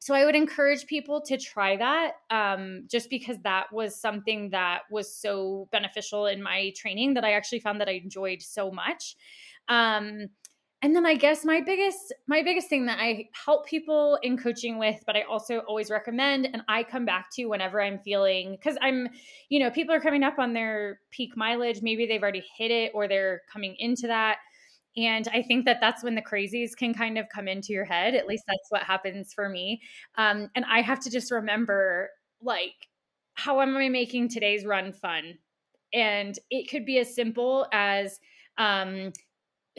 So 0.00 0.14
I 0.14 0.24
would 0.24 0.34
encourage 0.34 0.86
people 0.86 1.20
to 1.22 1.36
try 1.36 1.76
that, 1.76 2.12
um, 2.30 2.84
just 2.90 3.10
because 3.10 3.38
that 3.42 3.70
was 3.70 3.94
something 3.94 4.50
that 4.50 4.80
was 4.90 5.14
so 5.14 5.68
beneficial 5.72 6.26
in 6.26 6.42
my 6.42 6.72
training 6.74 7.14
that 7.14 7.24
I 7.24 7.32
actually 7.32 7.60
found 7.60 7.80
that 7.80 7.88
I 7.88 7.92
enjoyed 7.92 8.40
so 8.40 8.70
much. 8.70 9.14
Um, 9.68 10.30
and 10.82 10.96
then 10.96 11.04
i 11.04 11.14
guess 11.14 11.44
my 11.44 11.60
biggest 11.60 12.12
my 12.26 12.42
biggest 12.42 12.68
thing 12.68 12.86
that 12.86 12.98
i 12.98 13.28
help 13.32 13.66
people 13.66 14.18
in 14.22 14.36
coaching 14.36 14.78
with 14.78 15.02
but 15.06 15.16
i 15.16 15.22
also 15.22 15.58
always 15.60 15.90
recommend 15.90 16.48
and 16.52 16.62
i 16.68 16.82
come 16.82 17.04
back 17.04 17.30
to 17.30 17.46
whenever 17.46 17.82
i'm 17.82 17.98
feeling 17.98 18.52
because 18.52 18.76
i'm 18.80 19.08
you 19.48 19.58
know 19.58 19.70
people 19.70 19.94
are 19.94 20.00
coming 20.00 20.22
up 20.22 20.38
on 20.38 20.52
their 20.52 21.00
peak 21.10 21.36
mileage 21.36 21.82
maybe 21.82 22.06
they've 22.06 22.22
already 22.22 22.44
hit 22.56 22.70
it 22.70 22.92
or 22.94 23.08
they're 23.08 23.42
coming 23.52 23.76
into 23.78 24.06
that 24.06 24.38
and 24.96 25.28
i 25.32 25.42
think 25.42 25.64
that 25.64 25.78
that's 25.80 26.02
when 26.02 26.14
the 26.14 26.22
crazies 26.22 26.76
can 26.76 26.92
kind 26.92 27.18
of 27.18 27.28
come 27.28 27.46
into 27.48 27.72
your 27.72 27.84
head 27.84 28.14
at 28.14 28.26
least 28.26 28.44
that's 28.46 28.70
what 28.70 28.82
happens 28.82 29.32
for 29.32 29.48
me. 29.48 29.80
Um, 30.16 30.50
and 30.54 30.64
i 30.70 30.80
have 30.80 31.00
to 31.00 31.10
just 31.10 31.30
remember 31.30 32.10
like 32.42 32.74
how 33.34 33.60
am 33.60 33.76
i 33.76 33.88
making 33.88 34.28
today's 34.28 34.66
run 34.66 34.92
fun? 34.92 35.38
And 35.92 36.38
it 36.50 36.70
could 36.70 36.84
be 36.84 36.98
as 36.98 37.14
simple 37.14 37.66
as 37.72 38.20
um, 38.58 39.12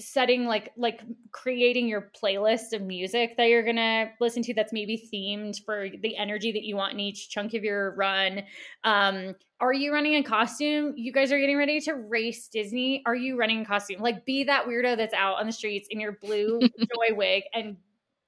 setting 0.05 0.45
like 0.45 0.71
like 0.77 1.01
creating 1.31 1.87
your 1.87 2.11
playlist 2.21 2.73
of 2.73 2.81
music 2.81 3.37
that 3.37 3.49
you're 3.49 3.63
gonna 3.63 4.11
listen 4.19 4.43
to 4.43 4.53
that's 4.53 4.73
maybe 4.73 5.09
themed 5.13 5.63
for 5.63 5.87
the 6.01 6.15
energy 6.17 6.51
that 6.51 6.63
you 6.63 6.75
want 6.75 6.93
in 6.93 6.99
each 6.99 7.29
chunk 7.29 7.53
of 7.53 7.63
your 7.63 7.95
run. 7.95 8.43
Um 8.83 9.35
are 9.59 9.73
you 9.73 9.93
running 9.93 10.13
in 10.13 10.23
costume? 10.23 10.93
You 10.97 11.11
guys 11.11 11.31
are 11.31 11.39
getting 11.39 11.57
ready 11.57 11.79
to 11.81 11.93
race 11.93 12.47
disney. 12.47 13.03
Are 13.05 13.15
you 13.15 13.37
running 13.37 13.59
in 13.59 13.65
costume? 13.65 14.01
Like 14.01 14.25
be 14.25 14.43
that 14.45 14.65
weirdo 14.65 14.97
that's 14.97 15.13
out 15.13 15.39
on 15.39 15.45
the 15.45 15.51
streets 15.51 15.87
in 15.91 15.99
your 15.99 16.13
blue 16.13 16.59
joy 16.79 17.15
wig 17.15 17.43
and 17.53 17.77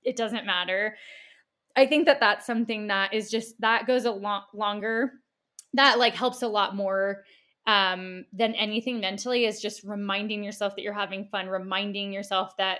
it 0.03 0.15
doesn't 0.15 0.45
matter. 0.45 0.95
I 1.75 1.87
think 1.87 2.05
that 2.05 2.19
that's 2.19 2.45
something 2.45 2.87
that 2.87 3.13
is 3.13 3.31
just 3.31 3.59
that 3.61 3.87
goes 3.87 4.05
a 4.05 4.11
lot 4.11 4.47
longer 4.53 5.13
that 5.73 5.99
like 5.99 6.15
helps 6.15 6.41
a 6.41 6.47
lot 6.47 6.75
more 6.75 7.23
um, 7.65 8.25
than 8.33 8.53
anything 8.55 8.99
mentally 8.99 9.45
is 9.45 9.61
just 9.61 9.83
reminding 9.83 10.43
yourself 10.43 10.75
that 10.75 10.81
you're 10.81 10.93
having 10.93 11.25
fun, 11.25 11.47
reminding 11.47 12.11
yourself 12.11 12.55
that 12.57 12.79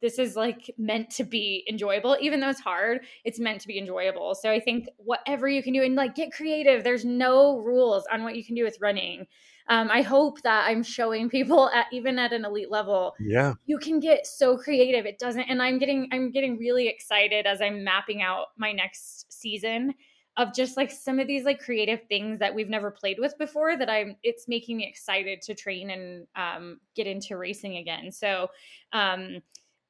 this 0.00 0.18
is 0.18 0.36
like 0.36 0.70
meant 0.78 1.10
to 1.10 1.24
be 1.24 1.64
enjoyable 1.68 2.16
even 2.20 2.40
though 2.40 2.48
it's 2.48 2.60
hard 2.60 3.00
it's 3.24 3.38
meant 3.38 3.60
to 3.60 3.68
be 3.68 3.78
enjoyable. 3.78 4.34
So 4.34 4.50
i 4.50 4.60
think 4.60 4.88
whatever 4.96 5.48
you 5.48 5.62
can 5.62 5.72
do 5.72 5.82
and 5.82 5.94
like 5.94 6.14
get 6.14 6.32
creative 6.32 6.84
there's 6.84 7.04
no 7.04 7.58
rules 7.58 8.04
on 8.12 8.22
what 8.22 8.36
you 8.36 8.44
can 8.44 8.54
do 8.54 8.64
with 8.64 8.78
running. 8.80 9.26
Um, 9.68 9.88
i 9.90 10.02
hope 10.02 10.42
that 10.42 10.68
i'm 10.68 10.82
showing 10.82 11.28
people 11.28 11.70
at 11.70 11.86
even 11.92 12.18
at 12.18 12.32
an 12.32 12.44
elite 12.44 12.70
level 12.70 13.14
yeah. 13.20 13.54
you 13.66 13.78
can 13.78 14.00
get 14.00 14.26
so 14.26 14.56
creative. 14.56 15.06
It 15.06 15.18
doesn't 15.18 15.42
and 15.42 15.62
i'm 15.62 15.78
getting 15.78 16.08
i'm 16.12 16.30
getting 16.30 16.58
really 16.58 16.88
excited 16.88 17.46
as 17.46 17.60
i'm 17.60 17.84
mapping 17.84 18.22
out 18.22 18.46
my 18.56 18.72
next 18.72 19.32
season 19.32 19.94
of 20.36 20.54
just 20.54 20.76
like 20.76 20.90
some 20.90 21.18
of 21.18 21.26
these 21.26 21.44
like 21.44 21.60
creative 21.60 22.00
things 22.08 22.38
that 22.38 22.54
we've 22.54 22.68
never 22.68 22.90
played 22.90 23.18
with 23.18 23.36
before 23.38 23.76
that 23.76 23.90
I'm 23.90 24.16
it's 24.22 24.48
making 24.48 24.76
me 24.76 24.86
excited 24.86 25.42
to 25.42 25.54
train 25.54 25.90
and 25.90 26.26
um, 26.36 26.80
get 26.94 27.06
into 27.06 27.36
racing 27.36 27.76
again. 27.76 28.12
So 28.12 28.48
um, 28.92 29.40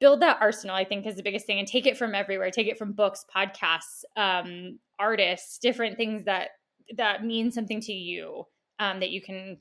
build 0.00 0.20
that 0.22 0.38
arsenal 0.40 0.74
I 0.74 0.84
think 0.84 1.06
is 1.06 1.16
the 1.16 1.22
biggest 1.22 1.46
thing 1.46 1.58
and 1.58 1.68
take 1.68 1.86
it 1.86 1.96
from 1.96 2.14
everywhere. 2.14 2.50
Take 2.50 2.68
it 2.68 2.78
from 2.78 2.92
books, 2.92 3.24
podcasts, 3.34 4.02
um, 4.16 4.78
artists, 4.98 5.58
different 5.58 5.96
things 5.96 6.24
that 6.24 6.50
that 6.96 7.24
mean 7.24 7.52
something 7.52 7.80
to 7.82 7.92
you 7.92 8.44
um, 8.78 9.00
that 9.00 9.10
you 9.10 9.20
can 9.20 9.58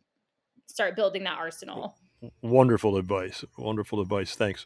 start 0.68 0.96
building 0.96 1.24
that 1.26 1.38
arsenal. 1.38 1.96
Wonderful 2.42 2.98
advice. 2.98 3.46
Wonderful 3.58 4.02
advice. 4.02 4.36
Thanks. 4.36 4.66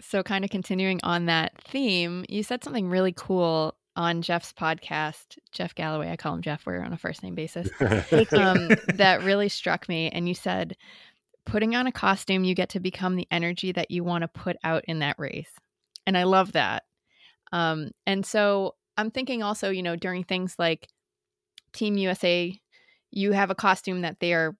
So, 0.00 0.22
kind 0.22 0.44
of 0.44 0.50
continuing 0.50 1.00
on 1.02 1.26
that 1.26 1.60
theme, 1.64 2.24
you 2.28 2.42
said 2.42 2.62
something 2.62 2.88
really 2.88 3.12
cool 3.16 3.74
on 3.98 4.22
Jeff's 4.22 4.52
podcast, 4.52 5.38
Jeff 5.50 5.74
Galloway, 5.74 6.08
I 6.08 6.16
call 6.16 6.32
him 6.32 6.40
Jeff, 6.40 6.64
we're 6.64 6.80
on 6.80 6.92
a 6.92 6.96
first 6.96 7.24
name 7.24 7.34
basis, 7.34 7.68
um, 8.32 8.68
that 8.94 9.22
really 9.24 9.48
struck 9.48 9.88
me. 9.88 10.08
And 10.08 10.28
you 10.28 10.34
said, 10.34 10.76
putting 11.44 11.74
on 11.74 11.88
a 11.88 11.92
costume, 11.92 12.44
you 12.44 12.54
get 12.54 12.68
to 12.70 12.80
become 12.80 13.16
the 13.16 13.26
energy 13.32 13.72
that 13.72 13.90
you 13.90 14.04
want 14.04 14.22
to 14.22 14.28
put 14.28 14.56
out 14.62 14.84
in 14.86 15.00
that 15.00 15.16
race. 15.18 15.50
And 16.06 16.16
I 16.16 16.22
love 16.22 16.52
that. 16.52 16.84
Um, 17.50 17.90
and 18.06 18.24
so 18.24 18.76
I'm 18.96 19.10
thinking 19.10 19.42
also, 19.42 19.68
you 19.68 19.82
know, 19.82 19.96
during 19.96 20.22
things 20.22 20.54
like 20.60 20.88
Team 21.72 21.98
USA, 21.98 22.56
you 23.10 23.32
have 23.32 23.50
a 23.50 23.56
costume 23.56 24.02
that 24.02 24.20
they 24.20 24.32
are 24.32 24.56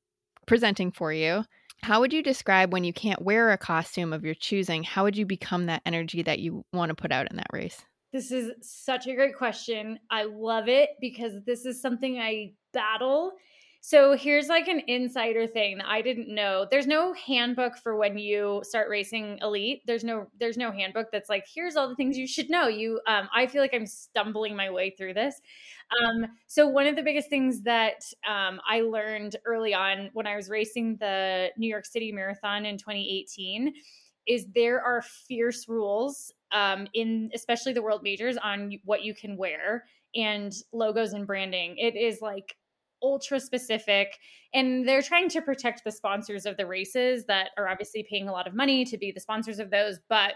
presenting 0.46 0.90
for 0.90 1.12
you. 1.12 1.44
How 1.84 2.00
would 2.00 2.12
you 2.12 2.24
describe 2.24 2.72
when 2.72 2.82
you 2.82 2.92
can't 2.92 3.22
wear 3.22 3.52
a 3.52 3.58
costume 3.58 4.12
of 4.12 4.24
your 4.24 4.34
choosing? 4.34 4.82
How 4.82 5.04
would 5.04 5.16
you 5.16 5.26
become 5.26 5.66
that 5.66 5.82
energy 5.86 6.22
that 6.24 6.40
you 6.40 6.64
want 6.72 6.88
to 6.90 6.96
put 6.96 7.12
out 7.12 7.30
in 7.30 7.36
that 7.36 7.46
race? 7.52 7.84
This 8.12 8.32
is 8.32 8.52
such 8.62 9.06
a 9.06 9.14
great 9.14 9.36
question. 9.36 9.98
I 10.10 10.24
love 10.24 10.68
it 10.68 10.90
because 11.00 11.42
this 11.44 11.66
is 11.66 11.80
something 11.80 12.18
I 12.18 12.52
battle. 12.72 13.32
So 13.80 14.16
here's 14.16 14.48
like 14.48 14.66
an 14.66 14.82
insider 14.86 15.46
thing 15.46 15.78
that 15.78 15.86
I 15.86 16.02
didn't 16.02 16.34
know. 16.34 16.66
There's 16.68 16.86
no 16.86 17.12
handbook 17.14 17.76
for 17.76 17.96
when 17.96 18.18
you 18.18 18.60
start 18.64 18.88
racing 18.88 19.38
elite. 19.40 19.82
There's 19.86 20.04
no 20.04 20.26
there's 20.40 20.56
no 20.56 20.72
handbook 20.72 21.08
that's 21.12 21.28
like 21.28 21.44
here's 21.54 21.76
all 21.76 21.88
the 21.88 21.94
things 21.94 22.18
you 22.18 22.26
should 22.26 22.50
know. 22.50 22.66
You 22.66 23.00
um 23.06 23.28
I 23.32 23.46
feel 23.46 23.62
like 23.62 23.74
I'm 23.74 23.86
stumbling 23.86 24.56
my 24.56 24.68
way 24.70 24.90
through 24.90 25.14
this. 25.14 25.40
Um 26.02 26.26
so 26.48 26.66
one 26.66 26.86
of 26.86 26.96
the 26.96 27.02
biggest 27.02 27.28
things 27.30 27.62
that 27.62 28.02
um 28.28 28.60
I 28.68 28.80
learned 28.80 29.36
early 29.44 29.74
on 29.74 30.10
when 30.12 30.26
I 30.26 30.34
was 30.34 30.50
racing 30.50 30.96
the 30.96 31.50
New 31.56 31.68
York 31.68 31.86
City 31.86 32.10
Marathon 32.10 32.66
in 32.66 32.78
2018 32.78 33.72
is 34.26 34.46
there 34.54 34.82
are 34.82 35.02
fierce 35.02 35.68
rules 35.68 36.32
um, 36.52 36.86
in 36.94 37.30
especially 37.34 37.72
the 37.72 37.82
world 37.82 38.02
majors 38.02 38.36
on 38.36 38.78
what 38.84 39.02
you 39.02 39.14
can 39.14 39.36
wear 39.36 39.84
and 40.14 40.52
logos 40.72 41.12
and 41.12 41.26
branding. 41.26 41.76
It 41.78 41.96
is 41.96 42.20
like 42.20 42.56
ultra 43.02 43.38
specific 43.38 44.18
and 44.54 44.86
they're 44.86 45.02
trying 45.02 45.28
to 45.28 45.42
protect 45.42 45.84
the 45.84 45.92
sponsors 45.92 46.46
of 46.46 46.56
the 46.56 46.66
races 46.66 47.24
that 47.26 47.50
are 47.56 47.68
obviously 47.68 48.04
paying 48.08 48.28
a 48.28 48.32
lot 48.32 48.46
of 48.46 48.54
money 48.54 48.84
to 48.84 48.98
be 48.98 49.12
the 49.12 49.20
sponsors 49.20 49.58
of 49.58 49.70
those 49.70 50.00
but 50.08 50.34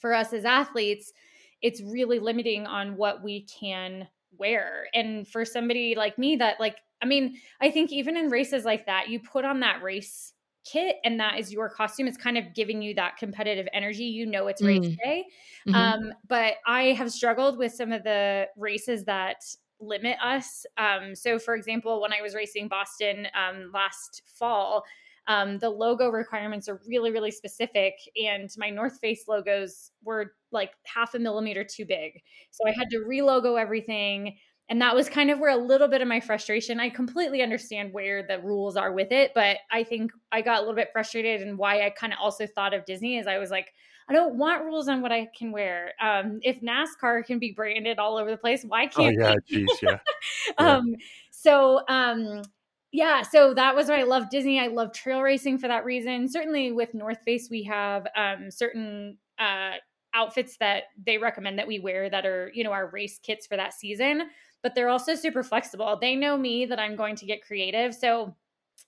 for 0.00 0.14
us 0.14 0.32
as 0.32 0.44
athletes 0.44 1.12
it's 1.60 1.82
really 1.82 2.18
limiting 2.18 2.66
on 2.66 2.96
what 2.96 3.22
we 3.22 3.42
can 3.42 4.08
wear 4.38 4.86
and 4.94 5.28
for 5.28 5.44
somebody 5.44 5.94
like 5.94 6.16
me 6.16 6.36
that 6.36 6.58
like 6.58 6.76
i 7.02 7.06
mean 7.06 7.36
i 7.60 7.70
think 7.70 7.92
even 7.92 8.16
in 8.16 8.30
races 8.30 8.64
like 8.64 8.86
that 8.86 9.10
you 9.10 9.20
put 9.20 9.44
on 9.44 9.60
that 9.60 9.82
race 9.82 10.32
kit 10.64 10.96
and 11.04 11.18
that 11.18 11.38
is 11.38 11.52
your 11.52 11.68
costume 11.68 12.06
it's 12.06 12.16
kind 12.16 12.38
of 12.38 12.54
giving 12.54 12.80
you 12.80 12.94
that 12.94 13.16
competitive 13.16 13.66
energy 13.72 14.04
you 14.04 14.26
know 14.26 14.46
it's 14.46 14.62
race 14.62 14.80
mm. 14.80 14.96
day 14.98 15.24
mm-hmm. 15.66 15.74
um, 15.74 16.12
but 16.28 16.54
i 16.66 16.84
have 16.92 17.10
struggled 17.10 17.58
with 17.58 17.72
some 17.72 17.92
of 17.92 18.02
the 18.04 18.46
races 18.56 19.04
that 19.04 19.42
limit 19.80 20.16
us 20.22 20.64
um, 20.78 21.14
so 21.14 21.38
for 21.38 21.54
example 21.54 22.00
when 22.00 22.12
i 22.12 22.22
was 22.22 22.34
racing 22.34 22.68
boston 22.68 23.26
um, 23.34 23.70
last 23.72 24.22
fall 24.24 24.84
um, 25.28 25.58
the 25.58 25.70
logo 25.70 26.08
requirements 26.08 26.68
are 26.68 26.80
really 26.86 27.10
really 27.10 27.30
specific 27.30 27.94
and 28.22 28.50
my 28.56 28.70
north 28.70 28.98
face 29.00 29.24
logos 29.28 29.90
were 30.04 30.34
like 30.50 30.72
half 30.84 31.14
a 31.14 31.18
millimeter 31.18 31.64
too 31.64 31.84
big 31.84 32.20
so 32.50 32.66
i 32.68 32.70
had 32.70 32.88
to 32.90 32.98
relogo 32.98 33.60
everything 33.60 34.36
and 34.72 34.80
that 34.80 34.94
was 34.94 35.06
kind 35.06 35.30
of 35.30 35.38
where 35.38 35.50
a 35.50 35.56
little 35.56 35.86
bit 35.86 36.00
of 36.00 36.08
my 36.08 36.18
frustration 36.18 36.80
i 36.80 36.88
completely 36.88 37.42
understand 37.42 37.92
where 37.92 38.26
the 38.26 38.38
rules 38.40 38.74
are 38.74 38.92
with 38.92 39.12
it 39.12 39.30
but 39.34 39.58
i 39.70 39.84
think 39.84 40.10
i 40.32 40.40
got 40.40 40.56
a 40.56 40.60
little 40.60 40.74
bit 40.74 40.88
frustrated 40.92 41.42
and 41.42 41.58
why 41.58 41.84
i 41.84 41.90
kind 41.90 42.12
of 42.12 42.18
also 42.18 42.46
thought 42.46 42.72
of 42.72 42.84
disney 42.86 43.18
is 43.18 43.26
i 43.26 43.38
was 43.38 43.50
like 43.50 43.72
I 44.08 44.14
don't 44.14 44.34
want 44.36 44.64
rules 44.64 44.88
on 44.88 45.00
what 45.00 45.12
I 45.12 45.28
can 45.38 45.52
wear. 45.52 45.92
Um, 46.02 46.40
if 46.42 46.60
NASCAR 46.60 47.24
can 47.24 47.38
be 47.38 47.52
branded 47.52 48.00
all 48.00 48.18
over 48.18 48.32
the 48.32 48.36
place, 48.36 48.64
why 48.64 48.88
Oh 48.96 49.12
can't 49.12 49.16
yeah, 49.16 49.34
we? 49.48 49.66
geez, 49.66 49.78
yeah. 49.80 49.98
Yeah. 50.58 50.76
um, 50.76 50.96
so 51.30 51.82
um, 51.88 52.42
yeah, 52.90 53.22
so 53.22 53.54
that 53.54 53.76
was 53.76 53.88
why 53.88 54.00
I 54.00 54.02
love 54.02 54.28
Disney. 54.28 54.58
I 54.58 54.66
love 54.66 54.92
trail 54.92 55.22
racing 55.22 55.58
for 55.58 55.68
that 55.68 55.84
reason. 55.84 56.28
Certainly 56.28 56.72
with 56.72 56.94
North 56.94 57.22
Face, 57.24 57.48
we 57.48 57.62
have 57.62 58.06
um, 58.16 58.50
certain 58.50 59.18
uh, 59.38 59.74
outfits 60.14 60.56
that 60.58 60.84
they 61.06 61.16
recommend 61.16 61.58
that 61.58 61.68
we 61.68 61.78
wear 61.78 62.10
that 62.10 62.26
are 62.26 62.50
you 62.52 62.64
know 62.64 62.72
our 62.72 62.88
race 62.88 63.20
kits 63.22 63.46
for 63.46 63.56
that 63.56 63.72
season. 63.72 64.28
But 64.62 64.74
they're 64.74 64.88
also 64.88 65.14
super 65.14 65.42
flexible. 65.42 65.98
They 66.00 66.14
know 66.14 66.36
me 66.36 66.66
that 66.66 66.78
I'm 66.78 66.96
going 66.96 67.16
to 67.16 67.26
get 67.26 67.44
creative, 67.44 67.94
so 67.94 68.34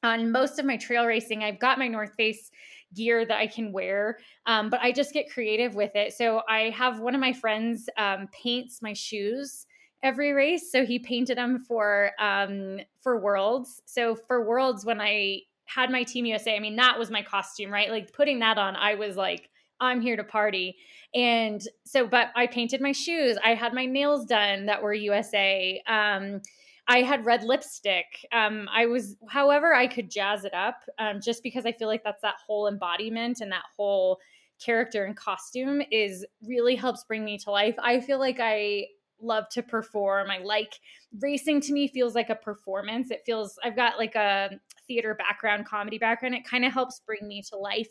on 0.03 0.31
most 0.31 0.59
of 0.59 0.67
my 0.67 0.77
trail 0.77 1.07
racing, 1.07 1.43
I've 1.43 1.59
got 1.59 1.79
my 1.79 1.89
North 1.89 2.15
Face 2.15 2.51
gear 2.95 3.27
that 3.27 3.39
I 3.39 3.47
can 3.47 3.73
wear, 3.73 4.19
um, 4.47 4.71
but 4.71 4.81
I 4.81 4.93
just 4.93 5.13
get 5.13 5.31
creative 5.31 5.75
with 5.75 5.95
it. 5.97 6.13
So 6.13 6.43
I 6.49 6.71
have 6.71 7.01
one 7.01 7.15
of 7.15 7.21
my 7.21 7.33
friends 7.33 7.89
um, 7.97 8.29
paints 8.33 8.83
my 8.83 8.93
shoes 8.93 9.67
every 10.03 10.33
race. 10.33 10.71
So 10.71 10.85
he 10.85 10.99
painted 10.99 11.39
them 11.39 11.59
for 11.59 12.13
um, 12.21 12.79
for 13.01 13.19
Worlds. 13.19 13.83
So 13.87 14.15
for 14.15 14.47
Worlds, 14.47 14.85
when 14.85 15.01
I 15.01 15.41
had 15.65 15.91
my 15.91 16.05
Team 16.05 16.27
USA, 16.27 16.55
I 16.55 16.61
mean 16.61 16.77
that 16.77 16.99
was 16.99 17.11
my 17.11 17.23
costume, 17.23 17.73
right? 17.73 17.91
Like 17.91 18.13
putting 18.13 18.39
that 18.41 18.59
on, 18.59 18.77
I 18.77 18.95
was 18.95 19.17
like, 19.17 19.49
I'm 19.85 20.01
here 20.01 20.17
to 20.17 20.25
party. 20.25 20.77
And 21.15 21.63
so, 21.85 22.07
but 22.07 22.29
I 22.35 22.47
painted 22.47 22.81
my 22.81 22.93
shoes. 22.93 23.39
I 23.45 23.55
had 23.55 23.73
my 23.73 23.87
nails 23.87 24.27
done 24.27 24.67
that 24.67 24.83
were 24.83 24.93
USA. 24.93 25.81
Um, 25.87 26.43
I 26.87 27.03
had 27.03 27.25
red 27.25 27.45
lipstick. 27.45 28.27
Um, 28.33 28.69
I 28.73 28.87
was, 28.87 29.17
however, 29.29 29.75
I 29.75 29.87
could 29.87 30.11
jazz 30.11 30.45
it 30.45 30.53
up 30.53 30.83
um, 30.99 31.21
just 31.23 31.43
because 31.43 31.65
I 31.65 31.73
feel 31.73 31.89
like 31.89 32.05
that's 32.05 32.23
that 32.23 32.35
whole 32.47 32.69
embodiment 32.69 33.41
and 33.41 33.51
that 33.53 33.65
whole 33.77 34.19
character 34.65 35.05
and 35.05 35.17
costume 35.17 35.83
is 35.91 36.27
really 36.47 36.77
helps 36.77 37.05
bring 37.05 37.25
me 37.25 37.39
to 37.39 37.51
life. 37.51 37.75
I 37.79 38.01
feel 38.01 38.19
like 38.19 38.39
I 38.41 38.87
love 39.21 39.49
to 39.51 39.63
perform. 39.63 40.31
I 40.31 40.39
like 40.39 40.75
racing 41.21 41.61
to 41.63 41.73
me 41.73 41.89
feels 41.89 42.15
like 42.15 42.29
a 42.29 42.35
performance. 42.35 43.11
It 43.11 43.23
feels, 43.25 43.59
I've 43.65 43.77
got 43.77 43.99
like 43.99 44.15
a 44.15 44.51
theater 44.87 45.15
background, 45.15 45.67
comedy 45.67 45.99
background. 45.99 46.35
It 46.35 46.45
kind 46.45 46.65
of 46.65 46.73
helps 46.73 47.01
bring 47.07 47.27
me 47.27 47.43
to 47.51 47.57
life 47.57 47.89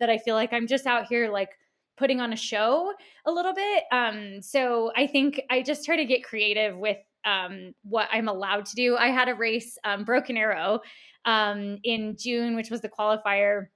that 0.00 0.10
I 0.10 0.18
feel 0.18 0.34
like 0.34 0.52
I'm 0.52 0.66
just 0.66 0.86
out 0.86 1.06
here 1.06 1.30
like 1.30 1.50
putting 1.96 2.20
on 2.20 2.32
a 2.32 2.36
show 2.36 2.92
a 3.26 3.30
little 3.32 3.54
bit. 3.54 3.84
Um, 3.90 4.42
so 4.42 4.92
I 4.96 5.06
think 5.06 5.40
I 5.50 5.62
just 5.62 5.84
try 5.84 5.96
to 5.96 6.04
get 6.04 6.24
creative 6.24 6.76
with 6.76 6.98
um, 7.24 7.72
what 7.82 8.08
I'm 8.12 8.28
allowed 8.28 8.66
to 8.66 8.74
do. 8.76 8.96
I 8.96 9.08
had 9.08 9.28
a 9.28 9.34
race, 9.34 9.76
um, 9.84 10.04
Broken 10.04 10.36
Arrow, 10.36 10.80
um, 11.24 11.78
in 11.82 12.16
June, 12.18 12.54
which 12.54 12.70
was 12.70 12.80
the 12.80 12.88
qualifier. 12.88 13.66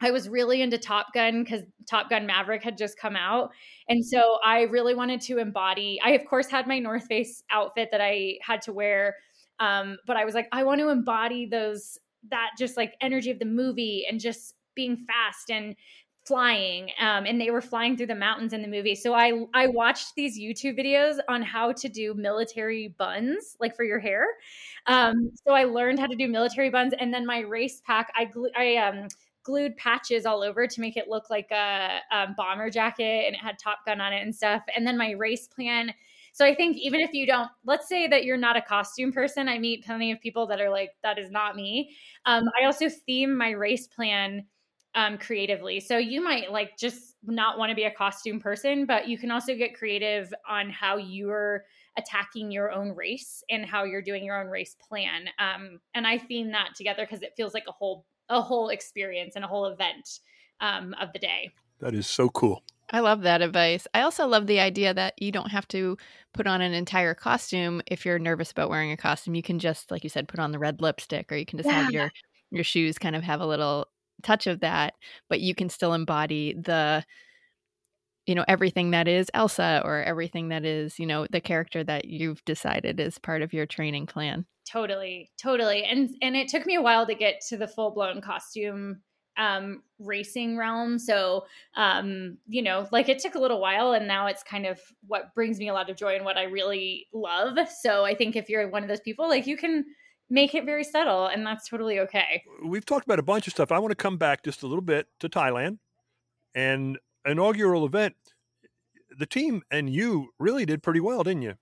I 0.00 0.10
was 0.10 0.28
really 0.28 0.62
into 0.62 0.78
Top 0.78 1.08
Gun 1.12 1.42
because 1.42 1.62
Top 1.88 2.08
Gun 2.08 2.26
Maverick 2.26 2.62
had 2.62 2.78
just 2.78 2.98
come 2.98 3.16
out. 3.16 3.50
And 3.88 4.04
so 4.04 4.38
I 4.44 4.62
really 4.62 4.94
wanted 4.94 5.20
to 5.22 5.38
embody, 5.38 5.98
I, 6.04 6.10
of 6.10 6.24
course, 6.24 6.48
had 6.48 6.66
my 6.66 6.78
North 6.78 7.06
Face 7.06 7.42
outfit 7.50 7.88
that 7.92 8.00
I 8.00 8.38
had 8.42 8.62
to 8.62 8.72
wear. 8.72 9.16
Um, 9.60 9.98
but 10.06 10.16
I 10.16 10.24
was 10.24 10.34
like, 10.34 10.48
I 10.52 10.62
want 10.62 10.80
to 10.80 10.88
embody 10.88 11.46
those, 11.46 11.98
that 12.30 12.50
just 12.58 12.76
like 12.76 12.94
energy 13.00 13.30
of 13.30 13.38
the 13.38 13.44
movie 13.44 14.06
and 14.08 14.20
just 14.20 14.54
being 14.74 14.96
fast 14.96 15.50
and 15.50 15.74
flying 16.26 16.90
um, 17.00 17.24
and 17.24 17.40
they 17.40 17.50
were 17.50 17.62
flying 17.62 17.96
through 17.96 18.06
the 18.06 18.14
mountains 18.14 18.52
in 18.52 18.60
the 18.60 18.68
movie. 18.68 18.94
So 18.94 19.14
i 19.14 19.32
i 19.54 19.66
watched 19.66 20.14
these 20.14 20.38
youtube 20.38 20.78
videos 20.78 21.18
on 21.28 21.40
how 21.42 21.72
to 21.72 21.88
do 21.88 22.12
military 22.14 22.94
buns 22.98 23.56
like 23.60 23.74
for 23.74 23.84
your 23.84 23.98
hair. 23.98 24.26
Um, 24.86 25.30
so 25.46 25.54
i 25.54 25.64
learned 25.64 25.98
how 25.98 26.06
to 26.06 26.16
do 26.16 26.28
military 26.28 26.68
buns 26.70 26.92
and 26.98 27.12
then 27.14 27.24
my 27.24 27.40
race 27.40 27.80
pack 27.86 28.12
i 28.14 28.26
glu- 28.26 28.50
i 28.56 28.76
um, 28.76 29.08
glued 29.48 29.74
patches 29.78 30.26
all 30.26 30.42
over 30.42 30.66
to 30.66 30.80
make 30.82 30.98
it 30.98 31.08
look 31.08 31.30
like 31.30 31.50
a, 31.50 32.00
a 32.12 32.26
bomber 32.36 32.68
jacket 32.68 33.24
and 33.26 33.34
it 33.34 33.40
had 33.40 33.58
top 33.58 33.78
gun 33.86 33.98
on 33.98 34.12
it 34.12 34.20
and 34.20 34.36
stuff. 34.36 34.62
And 34.76 34.86
then 34.86 34.98
my 34.98 35.12
race 35.12 35.48
plan 35.48 35.94
so 36.32 36.44
I 36.44 36.54
think 36.54 36.76
even 36.76 37.00
if 37.00 37.12
you 37.12 37.26
don't, 37.26 37.48
let's 37.64 37.88
say 37.88 38.06
that 38.08 38.24
you're 38.24 38.36
not 38.36 38.56
a 38.56 38.62
costume 38.62 39.12
person, 39.12 39.48
I 39.48 39.58
meet 39.58 39.84
plenty 39.84 40.12
of 40.12 40.20
people 40.20 40.46
that 40.48 40.60
are 40.60 40.70
like, 40.70 40.90
that 41.02 41.18
is 41.18 41.30
not 41.30 41.56
me. 41.56 41.96
Um, 42.26 42.44
I 42.60 42.66
also 42.66 42.88
theme 42.88 43.36
my 43.36 43.50
race 43.50 43.86
plan 43.86 44.44
um, 44.94 45.18
creatively. 45.18 45.80
So 45.80 45.98
you 45.98 46.22
might 46.22 46.50
like 46.50 46.76
just 46.78 47.16
not 47.22 47.58
want 47.58 47.70
to 47.70 47.76
be 47.76 47.84
a 47.84 47.90
costume 47.90 48.40
person, 48.40 48.86
but 48.86 49.08
you 49.08 49.18
can 49.18 49.30
also 49.30 49.54
get 49.54 49.74
creative 49.74 50.32
on 50.48 50.70
how 50.70 50.96
you're 50.96 51.64
attacking 51.96 52.50
your 52.50 52.72
own 52.72 52.94
race 52.94 53.42
and 53.50 53.66
how 53.66 53.84
you're 53.84 54.02
doing 54.02 54.24
your 54.24 54.40
own 54.40 54.48
race 54.48 54.76
plan. 54.88 55.28
Um, 55.38 55.80
and 55.94 56.06
I 56.06 56.18
theme 56.18 56.52
that 56.52 56.74
together 56.76 57.04
because 57.04 57.22
it 57.22 57.34
feels 57.36 57.54
like 57.54 57.64
a 57.68 57.72
whole 57.72 58.06
a 58.30 58.42
whole 58.42 58.68
experience 58.68 59.36
and 59.36 59.44
a 59.44 59.48
whole 59.48 59.66
event 59.66 60.20
um, 60.60 60.94
of 61.00 61.12
the 61.12 61.18
day. 61.18 61.50
That 61.80 61.94
is 61.94 62.06
so 62.06 62.28
cool. 62.28 62.62
I 62.90 63.00
love 63.00 63.22
that 63.22 63.42
advice. 63.42 63.86
I 63.92 64.00
also 64.00 64.26
love 64.26 64.46
the 64.46 64.60
idea 64.60 64.94
that 64.94 65.20
you 65.20 65.30
don't 65.30 65.50
have 65.50 65.68
to 65.68 65.98
put 66.32 66.46
on 66.46 66.62
an 66.62 66.72
entire 66.72 67.14
costume 67.14 67.82
if 67.86 68.06
you're 68.06 68.18
nervous 68.18 68.50
about 68.50 68.70
wearing 68.70 68.92
a 68.92 68.96
costume. 68.96 69.34
You 69.34 69.42
can 69.42 69.58
just, 69.58 69.90
like 69.90 70.04
you 70.04 70.10
said, 70.10 70.28
put 70.28 70.40
on 70.40 70.52
the 70.52 70.58
red 70.58 70.80
lipstick, 70.80 71.30
or 71.30 71.36
you 71.36 71.44
can 71.44 71.58
just 71.58 71.70
have 71.70 71.92
your 71.92 72.10
your 72.50 72.64
shoes 72.64 72.98
kind 72.98 73.14
of 73.14 73.22
have 73.22 73.40
a 73.40 73.46
little 73.46 73.86
touch 74.22 74.46
of 74.46 74.60
that, 74.60 74.94
but 75.28 75.40
you 75.40 75.54
can 75.54 75.68
still 75.68 75.92
embody 75.92 76.54
the 76.54 77.04
you 78.26 78.34
know 78.34 78.44
everything 78.48 78.90
that 78.90 79.08
is 79.08 79.30
Elsa 79.34 79.82
or 79.84 80.02
everything 80.02 80.48
that 80.48 80.64
is, 80.64 80.98
you 80.98 81.06
know, 81.06 81.26
the 81.30 81.40
character 81.40 81.84
that 81.84 82.06
you've 82.06 82.44
decided 82.44 83.00
is 83.00 83.18
part 83.18 83.42
of 83.42 83.52
your 83.52 83.66
training 83.66 84.06
plan. 84.06 84.46
Totally, 84.70 85.30
totally. 85.40 85.84
And 85.84 86.10
and 86.22 86.36
it 86.36 86.48
took 86.48 86.66
me 86.66 86.74
a 86.74 86.82
while 86.82 87.06
to 87.06 87.14
get 87.14 87.40
to 87.48 87.56
the 87.56 87.68
full 87.68 87.90
blown 87.90 88.20
costume 88.20 89.02
um 89.38 89.82
racing 89.98 90.56
realm. 90.56 90.98
So 90.98 91.46
um, 91.74 92.38
you 92.48 92.62
know, 92.62 92.88
like 92.92 93.08
it 93.08 93.18
took 93.18 93.34
a 93.34 93.38
little 93.40 93.60
while 93.60 93.92
and 93.92 94.06
now 94.06 94.26
it's 94.26 94.42
kind 94.42 94.66
of 94.66 94.80
what 95.06 95.34
brings 95.34 95.58
me 95.58 95.68
a 95.68 95.72
lot 95.72 95.88
of 95.88 95.96
joy 95.96 96.16
and 96.16 96.24
what 96.24 96.36
I 96.36 96.44
really 96.44 97.06
love. 97.12 97.58
So 97.68 98.04
I 98.04 98.14
think 98.14 98.36
if 98.36 98.48
you're 98.48 98.68
one 98.68 98.82
of 98.82 98.88
those 98.88 99.00
people, 99.00 99.28
like 99.28 99.46
you 99.46 99.56
can 99.56 99.84
make 100.30 100.54
it 100.54 100.64
very 100.64 100.84
subtle 100.84 101.26
and 101.26 101.46
that's 101.46 101.68
totally 101.68 102.00
okay. 102.00 102.42
We've 102.64 102.84
talked 102.84 103.06
about 103.06 103.18
a 103.18 103.22
bunch 103.22 103.46
of 103.46 103.52
stuff. 103.52 103.72
I 103.72 103.78
want 103.78 103.92
to 103.92 103.96
come 103.96 104.18
back 104.18 104.44
just 104.44 104.62
a 104.62 104.66
little 104.66 104.82
bit 104.82 105.06
to 105.20 105.28
Thailand 105.28 105.78
and 106.54 106.98
inaugural 107.24 107.86
event. 107.86 108.14
The 109.18 109.26
team 109.26 109.62
and 109.70 109.88
you 109.90 110.28
really 110.38 110.66
did 110.66 110.82
pretty 110.82 111.00
well, 111.00 111.22
didn't 111.22 111.42
you? 111.42 111.54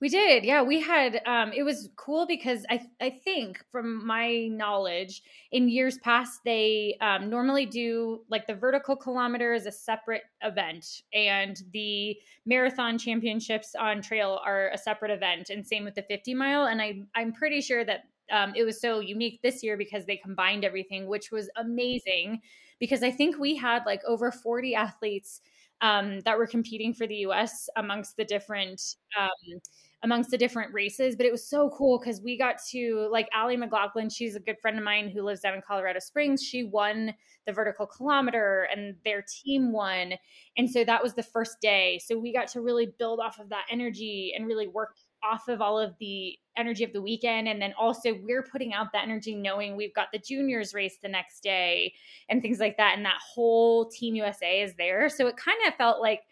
We 0.00 0.08
did. 0.08 0.44
Yeah, 0.44 0.62
we 0.62 0.80
had 0.80 1.20
um 1.26 1.52
it 1.52 1.62
was 1.62 1.90
cool 1.96 2.26
because 2.26 2.64
I 2.70 2.88
I 3.02 3.10
think 3.10 3.62
from 3.70 4.06
my 4.06 4.46
knowledge 4.46 5.22
in 5.52 5.68
years 5.68 5.98
past 5.98 6.40
they 6.42 6.96
um 7.02 7.28
normally 7.28 7.66
do 7.66 8.24
like 8.30 8.46
the 8.46 8.54
vertical 8.54 8.96
kilometer 8.96 9.52
is 9.52 9.66
a 9.66 9.72
separate 9.72 10.22
event 10.42 11.02
and 11.12 11.62
the 11.74 12.16
marathon 12.46 12.96
championships 12.96 13.74
on 13.74 14.00
trail 14.00 14.40
are 14.42 14.70
a 14.70 14.78
separate 14.78 15.10
event 15.10 15.50
and 15.50 15.66
same 15.66 15.84
with 15.84 15.94
the 15.96 16.02
50 16.02 16.32
mile 16.32 16.64
and 16.64 16.80
I 16.80 17.02
I'm 17.14 17.32
pretty 17.34 17.60
sure 17.60 17.84
that 17.84 18.04
um, 18.32 18.54
it 18.56 18.62
was 18.64 18.80
so 18.80 19.00
unique 19.00 19.40
this 19.42 19.62
year 19.62 19.76
because 19.76 20.06
they 20.06 20.16
combined 20.16 20.64
everything 20.64 21.08
which 21.08 21.30
was 21.30 21.50
amazing 21.56 22.40
because 22.78 23.02
I 23.02 23.10
think 23.10 23.38
we 23.38 23.54
had 23.56 23.84
like 23.84 24.00
over 24.06 24.30
40 24.32 24.74
athletes 24.74 25.42
um, 25.82 26.20
that 26.20 26.38
were 26.38 26.46
competing 26.46 26.92
for 26.94 27.06
the 27.06 27.16
US 27.16 27.68
amongst 27.76 28.16
the 28.16 28.24
different 28.24 28.80
um, 29.18 29.60
amongst 30.02 30.30
the 30.30 30.38
different 30.38 30.72
races. 30.72 31.16
But 31.16 31.26
it 31.26 31.32
was 31.32 31.48
so 31.48 31.70
cool 31.70 31.98
because 31.98 32.20
we 32.20 32.38
got 32.38 32.56
to 32.70 33.08
like 33.10 33.28
Allie 33.34 33.56
McLaughlin. 33.56 34.08
She's 34.08 34.34
a 34.34 34.40
good 34.40 34.58
friend 34.60 34.78
of 34.78 34.84
mine 34.84 35.10
who 35.10 35.22
lives 35.22 35.40
down 35.40 35.54
in 35.54 35.62
Colorado 35.66 35.98
Springs. 35.98 36.42
She 36.42 36.64
won 36.64 37.14
the 37.46 37.52
vertical 37.52 37.86
kilometer 37.86 38.68
and 38.74 38.94
their 39.04 39.24
team 39.44 39.72
won. 39.72 40.14
And 40.56 40.70
so 40.70 40.84
that 40.84 41.02
was 41.02 41.14
the 41.14 41.22
first 41.22 41.60
day. 41.60 42.00
So 42.04 42.18
we 42.18 42.32
got 42.32 42.48
to 42.48 42.60
really 42.60 42.92
build 42.98 43.20
off 43.20 43.38
of 43.38 43.48
that 43.50 43.66
energy 43.70 44.32
and 44.36 44.46
really 44.46 44.68
work 44.68 44.96
off 45.22 45.48
of 45.48 45.60
all 45.60 45.78
of 45.78 45.94
the 46.00 46.38
energy 46.56 46.84
of 46.84 46.92
the 46.92 47.02
weekend. 47.02 47.48
And 47.48 47.60
then 47.60 47.74
also 47.78 48.14
we're 48.22 48.42
putting 48.42 48.72
out 48.72 48.92
that 48.92 49.04
energy 49.04 49.34
knowing 49.34 49.76
we've 49.76 49.94
got 49.94 50.08
the 50.12 50.18
juniors 50.18 50.72
race 50.72 50.96
the 51.02 51.08
next 51.08 51.42
day 51.42 51.92
and 52.28 52.40
things 52.40 52.58
like 52.58 52.76
that. 52.78 52.94
And 52.96 53.04
that 53.04 53.18
whole 53.34 53.90
team 53.90 54.14
USA 54.14 54.62
is 54.62 54.74
there. 54.76 55.08
So 55.10 55.26
it 55.26 55.36
kind 55.36 55.58
of 55.66 55.74
felt 55.74 56.00
like 56.00 56.22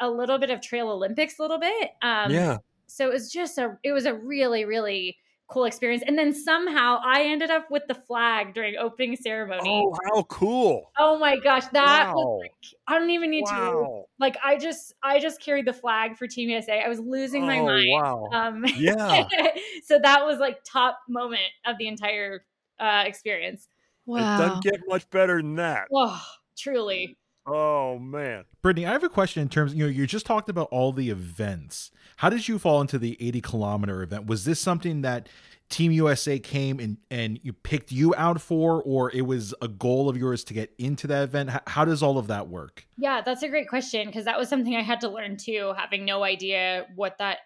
a 0.00 0.10
little 0.10 0.38
bit 0.38 0.50
of 0.50 0.60
trail 0.60 0.88
Olympics 0.90 1.38
a 1.38 1.42
little 1.42 1.60
bit. 1.60 1.90
Um, 2.02 2.32
yeah. 2.32 2.58
So 2.92 3.08
it 3.08 3.12
was 3.12 3.30
just 3.32 3.58
a 3.58 3.76
it 3.82 3.92
was 3.92 4.06
a 4.06 4.14
really 4.14 4.64
really 4.64 5.18
cool 5.48 5.64
experience 5.64 6.02
and 6.06 6.18
then 6.18 6.32
somehow 6.32 6.98
i 7.04 7.22
ended 7.24 7.50
up 7.50 7.70
with 7.70 7.82
the 7.88 7.94
flag 7.94 8.54
during 8.54 8.76
opening 8.76 9.16
ceremony 9.16 9.88
Oh, 9.88 9.96
how 10.04 10.24
cool. 10.24 10.92
oh 10.98 11.18
my 11.18 11.36
gosh 11.38 11.66
that 11.72 12.04
Wow. 12.04 12.14
was 12.14 12.28
like 12.40 12.52
i 12.86 12.98
don't 12.98 13.10
even 13.10 13.30
need 13.30 13.46
to 13.46 13.86
like 14.18 14.36
i 14.44 14.56
just 14.56 14.92
i 15.02 15.18
just 15.18 15.40
carried 15.40 15.66
the 15.66 15.72
flag 15.72 16.16
for 16.16 16.26
team 16.26 16.48
usa 16.50 16.82
i 16.82 16.88
was 16.88 17.00
losing 17.00 17.46
my 17.46 17.60
Oh, 17.60 17.64
mind 17.64 17.86
wow. 17.88 18.30
um 18.32 18.64
Yeah. 18.72 19.28
so 19.84 19.98
that 19.98 20.24
was 20.24 20.38
like 20.38 20.58
top 20.64 20.98
moment 21.08 21.40
of 21.64 21.78
the 21.78 21.88
entire 21.88 22.44
uh 22.78 23.04
experience 23.06 23.68
Wow. 24.04 24.18
It 24.22 24.34
doesn't 24.34 24.62
get 24.62 24.80
much 24.88 25.08
better 25.10 25.36
than 25.40 25.56
that. 25.56 25.88
oh 25.92 26.22
truly 26.56 27.16
Oh 27.46 27.98
man, 27.98 28.44
Brittany, 28.62 28.86
I 28.86 28.92
have 28.92 29.02
a 29.02 29.08
question 29.08 29.42
in 29.42 29.48
terms. 29.48 29.74
You 29.74 29.84
know, 29.84 29.90
you 29.90 30.06
just 30.06 30.26
talked 30.26 30.48
about 30.48 30.68
all 30.70 30.92
the 30.92 31.10
events. 31.10 31.90
How 32.16 32.30
did 32.30 32.46
you 32.46 32.58
fall 32.58 32.80
into 32.80 32.98
the 32.98 33.16
80 33.20 33.40
kilometer 33.40 34.02
event? 34.02 34.26
Was 34.26 34.44
this 34.44 34.60
something 34.60 35.02
that 35.02 35.28
Team 35.68 35.90
USA 35.90 36.38
came 36.38 36.78
and 36.78 36.98
and 37.10 37.40
you 37.42 37.52
picked 37.52 37.90
you 37.90 38.14
out 38.16 38.40
for, 38.40 38.80
or 38.82 39.10
it 39.10 39.22
was 39.22 39.54
a 39.60 39.66
goal 39.66 40.08
of 40.08 40.16
yours 40.16 40.44
to 40.44 40.54
get 40.54 40.72
into 40.78 41.08
that 41.08 41.24
event? 41.24 41.50
How, 41.50 41.60
how 41.66 41.84
does 41.84 42.02
all 42.02 42.16
of 42.16 42.28
that 42.28 42.48
work? 42.48 42.86
Yeah, 42.96 43.22
that's 43.22 43.42
a 43.42 43.48
great 43.48 43.68
question 43.68 44.06
because 44.06 44.24
that 44.26 44.38
was 44.38 44.48
something 44.48 44.76
I 44.76 44.82
had 44.82 45.00
to 45.00 45.08
learn 45.08 45.36
too, 45.36 45.74
having 45.76 46.04
no 46.04 46.22
idea 46.22 46.86
what 46.94 47.18
that 47.18 47.38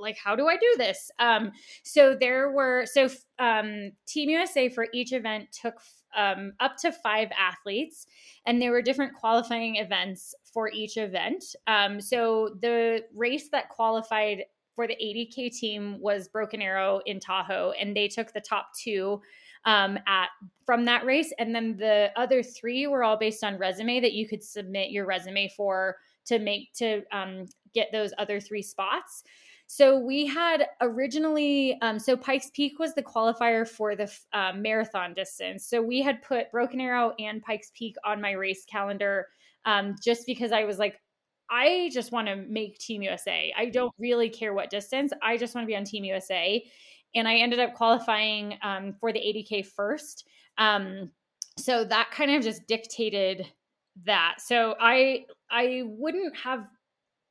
like 0.00 0.16
how 0.16 0.36
do 0.36 0.46
i 0.46 0.56
do 0.56 0.74
this 0.78 1.10
um 1.18 1.50
so 1.82 2.16
there 2.18 2.52
were 2.52 2.86
so 2.86 3.08
um 3.40 3.90
team 4.06 4.30
usa 4.30 4.68
for 4.68 4.86
each 4.94 5.12
event 5.12 5.48
took 5.50 5.74
um, 6.16 6.52
up 6.60 6.76
to 6.78 6.90
five 6.90 7.28
athletes 7.38 8.06
and 8.46 8.60
there 8.60 8.72
were 8.72 8.82
different 8.82 9.14
qualifying 9.14 9.76
events 9.76 10.34
for 10.52 10.70
each 10.70 10.96
event. 10.96 11.44
Um, 11.66 12.00
so 12.00 12.56
the 12.60 13.04
race 13.14 13.48
that 13.50 13.68
qualified 13.68 14.44
for 14.74 14.86
the 14.86 14.96
80k 14.96 15.56
team 15.56 16.00
was 16.00 16.28
broken 16.28 16.60
arrow 16.60 17.00
in 17.06 17.20
tahoe 17.20 17.72
and 17.80 17.96
they 17.96 18.08
took 18.08 18.32
the 18.32 18.40
top 18.40 18.68
two 18.78 19.20
um, 19.64 19.98
at 20.06 20.28
from 20.64 20.84
that 20.84 21.04
race. 21.04 21.32
And 21.38 21.54
then 21.54 21.76
the 21.76 22.10
other 22.16 22.42
three 22.42 22.86
were 22.86 23.02
all 23.02 23.16
based 23.16 23.42
on 23.44 23.58
resume 23.58 24.00
that 24.00 24.12
you 24.12 24.28
could 24.28 24.42
submit 24.42 24.90
your 24.90 25.06
resume 25.06 25.50
for 25.56 25.96
to 26.26 26.38
make 26.38 26.72
to 26.74 27.02
um, 27.12 27.46
get 27.74 27.88
those 27.92 28.12
other 28.18 28.40
three 28.40 28.62
spots 28.62 29.24
so 29.66 29.98
we 29.98 30.26
had 30.26 30.66
originally, 30.80 31.76
um, 31.82 31.98
so 31.98 32.16
Pikes 32.16 32.50
Peak 32.54 32.78
was 32.78 32.94
the 32.94 33.02
qualifier 33.02 33.66
for 33.66 33.96
the 33.96 34.10
uh, 34.32 34.52
marathon 34.54 35.12
distance. 35.12 35.66
So 35.66 35.82
we 35.82 36.02
had 36.02 36.22
put 36.22 36.52
Broken 36.52 36.80
Arrow 36.80 37.14
and 37.18 37.42
Pikes 37.42 37.72
Peak 37.74 37.96
on 38.04 38.20
my 38.20 38.32
race 38.32 38.64
calendar 38.64 39.26
um, 39.64 39.96
just 40.02 40.24
because 40.26 40.52
I 40.52 40.64
was 40.64 40.78
like, 40.78 41.00
I 41.50 41.90
just 41.92 42.12
want 42.12 42.28
to 42.28 42.36
make 42.36 42.78
Team 42.78 43.02
USA. 43.02 43.52
I 43.56 43.66
don't 43.66 43.92
really 43.98 44.28
care 44.28 44.54
what 44.54 44.70
distance. 44.70 45.12
I 45.22 45.36
just 45.36 45.54
want 45.54 45.64
to 45.64 45.66
be 45.66 45.76
on 45.76 45.84
Team 45.84 46.04
USA. 46.04 46.64
And 47.14 47.26
I 47.26 47.36
ended 47.36 47.58
up 47.58 47.74
qualifying 47.74 48.58
um, 48.62 48.94
for 49.00 49.12
the 49.12 49.18
80K 49.18 49.66
first. 49.66 50.28
Um, 50.58 51.10
so 51.58 51.84
that 51.84 52.10
kind 52.10 52.30
of 52.30 52.42
just 52.42 52.66
dictated 52.66 53.46
that. 54.04 54.36
So 54.38 54.74
I 54.80 55.24
I 55.50 55.82
wouldn't 55.84 56.36
have 56.36 56.66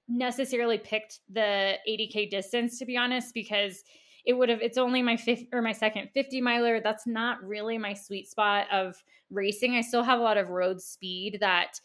necessarily 0.08 0.78
picked 0.78 1.20
the 1.32 1.74
80k 1.90 2.30
distance 2.30 2.78
to 2.80 2.86
be 2.86 2.98
honest 2.98 3.34
because 3.34 3.84
it 4.26 4.34
would 4.34 4.50
have 4.50 4.62
it's 4.62 4.78
only 4.78 5.02
my 5.02 5.18
fifth 5.18 5.46
or 5.54 5.62
my 5.62 5.72
second 5.72 6.10
50 6.14 6.42
miler. 6.42 6.82
That's 6.82 7.06
not 7.06 7.44
really 7.44 7.78
my 7.78 7.94
sweet 7.94 8.28
spot 8.28 8.68
of 8.72 8.96
racing. 9.30 9.76
I 9.76 9.82
still 9.82 10.04
have 10.04 10.20
a 10.20 10.24
lot 10.24 10.38
of 10.38 10.50
road 10.50 10.82
speed 10.82 11.38
that 11.42 11.80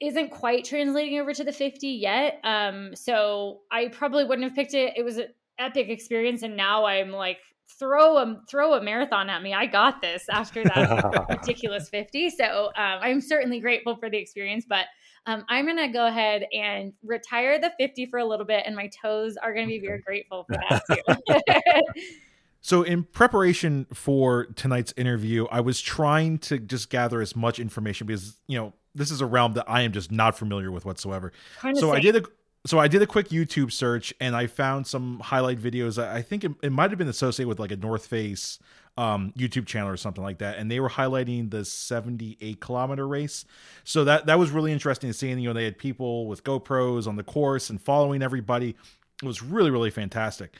isn't 0.00 0.30
quite 0.30 0.64
translating 0.64 1.18
over 1.18 1.32
to 1.32 1.44
the 1.44 1.52
50 1.52 1.88
yet. 1.88 2.40
Um 2.44 2.94
so 2.94 3.60
i 3.70 3.88
probably 3.88 4.24
wouldn't 4.24 4.46
have 4.46 4.54
picked 4.54 4.74
it. 4.74 4.94
It 4.96 5.04
was 5.04 5.18
an 5.18 5.28
epic 5.58 5.88
experience 5.88 6.42
and 6.42 6.54
now 6.54 6.84
i'm 6.84 7.10
like 7.10 7.38
throw 7.78 8.18
a 8.18 8.40
throw 8.48 8.74
a 8.74 8.82
marathon 8.82 9.28
at 9.28 9.42
me. 9.42 9.52
I 9.52 9.66
got 9.66 10.00
this 10.00 10.26
after 10.30 10.64
that 10.64 11.26
ridiculous 11.30 11.88
50 11.88 12.30
so 12.30 12.66
um, 12.76 12.98
i'm 13.00 13.20
certainly 13.20 13.58
grateful 13.58 13.96
for 13.96 14.08
the 14.08 14.18
experience 14.18 14.64
but 14.68 14.86
um, 15.26 15.44
I'm 15.48 15.64
going 15.64 15.76
to 15.76 15.88
go 15.88 16.06
ahead 16.06 16.46
and 16.52 16.92
retire 17.02 17.58
the 17.60 17.72
50 17.78 18.06
for 18.06 18.18
a 18.18 18.24
little 18.24 18.46
bit, 18.46 18.62
and 18.64 18.76
my 18.76 18.88
toes 19.02 19.36
are 19.36 19.52
going 19.52 19.66
to 19.66 19.70
be 19.70 19.84
very 19.84 20.00
grateful 20.00 20.44
for 20.44 20.56
that 20.68 20.82
too. 21.94 22.02
so, 22.60 22.82
in 22.82 23.02
preparation 23.02 23.86
for 23.92 24.46
tonight's 24.54 24.94
interview, 24.96 25.46
I 25.50 25.60
was 25.60 25.80
trying 25.80 26.38
to 26.40 26.58
just 26.58 26.90
gather 26.90 27.20
as 27.20 27.34
much 27.34 27.58
information 27.58 28.06
because, 28.06 28.38
you 28.46 28.56
know, 28.56 28.72
this 28.94 29.10
is 29.10 29.20
a 29.20 29.26
realm 29.26 29.54
that 29.54 29.64
I 29.68 29.82
am 29.82 29.92
just 29.92 30.12
not 30.12 30.38
familiar 30.38 30.70
with 30.70 30.84
whatsoever. 30.84 31.32
Kind 31.58 31.76
of 31.76 31.80
so, 31.80 31.86
same. 31.88 31.96
I 31.96 32.00
did 32.00 32.16
a 32.16 32.22
so 32.66 32.80
I 32.80 32.88
did 32.88 33.00
a 33.00 33.06
quick 33.06 33.28
YouTube 33.28 33.70
search 33.70 34.12
and 34.20 34.34
I 34.34 34.48
found 34.48 34.86
some 34.86 35.20
highlight 35.20 35.60
videos. 35.60 36.02
I 36.02 36.20
think 36.20 36.42
it, 36.42 36.52
it 36.62 36.72
might 36.72 36.90
have 36.90 36.98
been 36.98 37.08
associated 37.08 37.48
with 37.48 37.60
like 37.60 37.70
a 37.70 37.76
North 37.76 38.06
Face 38.06 38.58
um, 38.96 39.32
YouTube 39.36 39.66
channel 39.66 39.90
or 39.90 39.96
something 39.96 40.24
like 40.24 40.38
that, 40.38 40.58
and 40.58 40.70
they 40.70 40.80
were 40.80 40.88
highlighting 40.88 41.50
the 41.50 41.64
78 41.64 42.60
kilometer 42.60 43.06
race. 43.06 43.44
So 43.84 44.04
that 44.04 44.26
that 44.26 44.38
was 44.38 44.50
really 44.50 44.72
interesting 44.72 45.10
to 45.10 45.14
see. 45.14 45.30
And 45.30 45.42
you 45.42 45.48
know, 45.48 45.54
they 45.54 45.64
had 45.64 45.78
people 45.78 46.26
with 46.26 46.44
GoPros 46.44 47.06
on 47.06 47.16
the 47.16 47.22
course 47.22 47.68
and 47.68 47.80
following 47.80 48.22
everybody. 48.22 48.74
It 49.22 49.26
was 49.26 49.42
really 49.42 49.70
really 49.70 49.90
fantastic. 49.90 50.56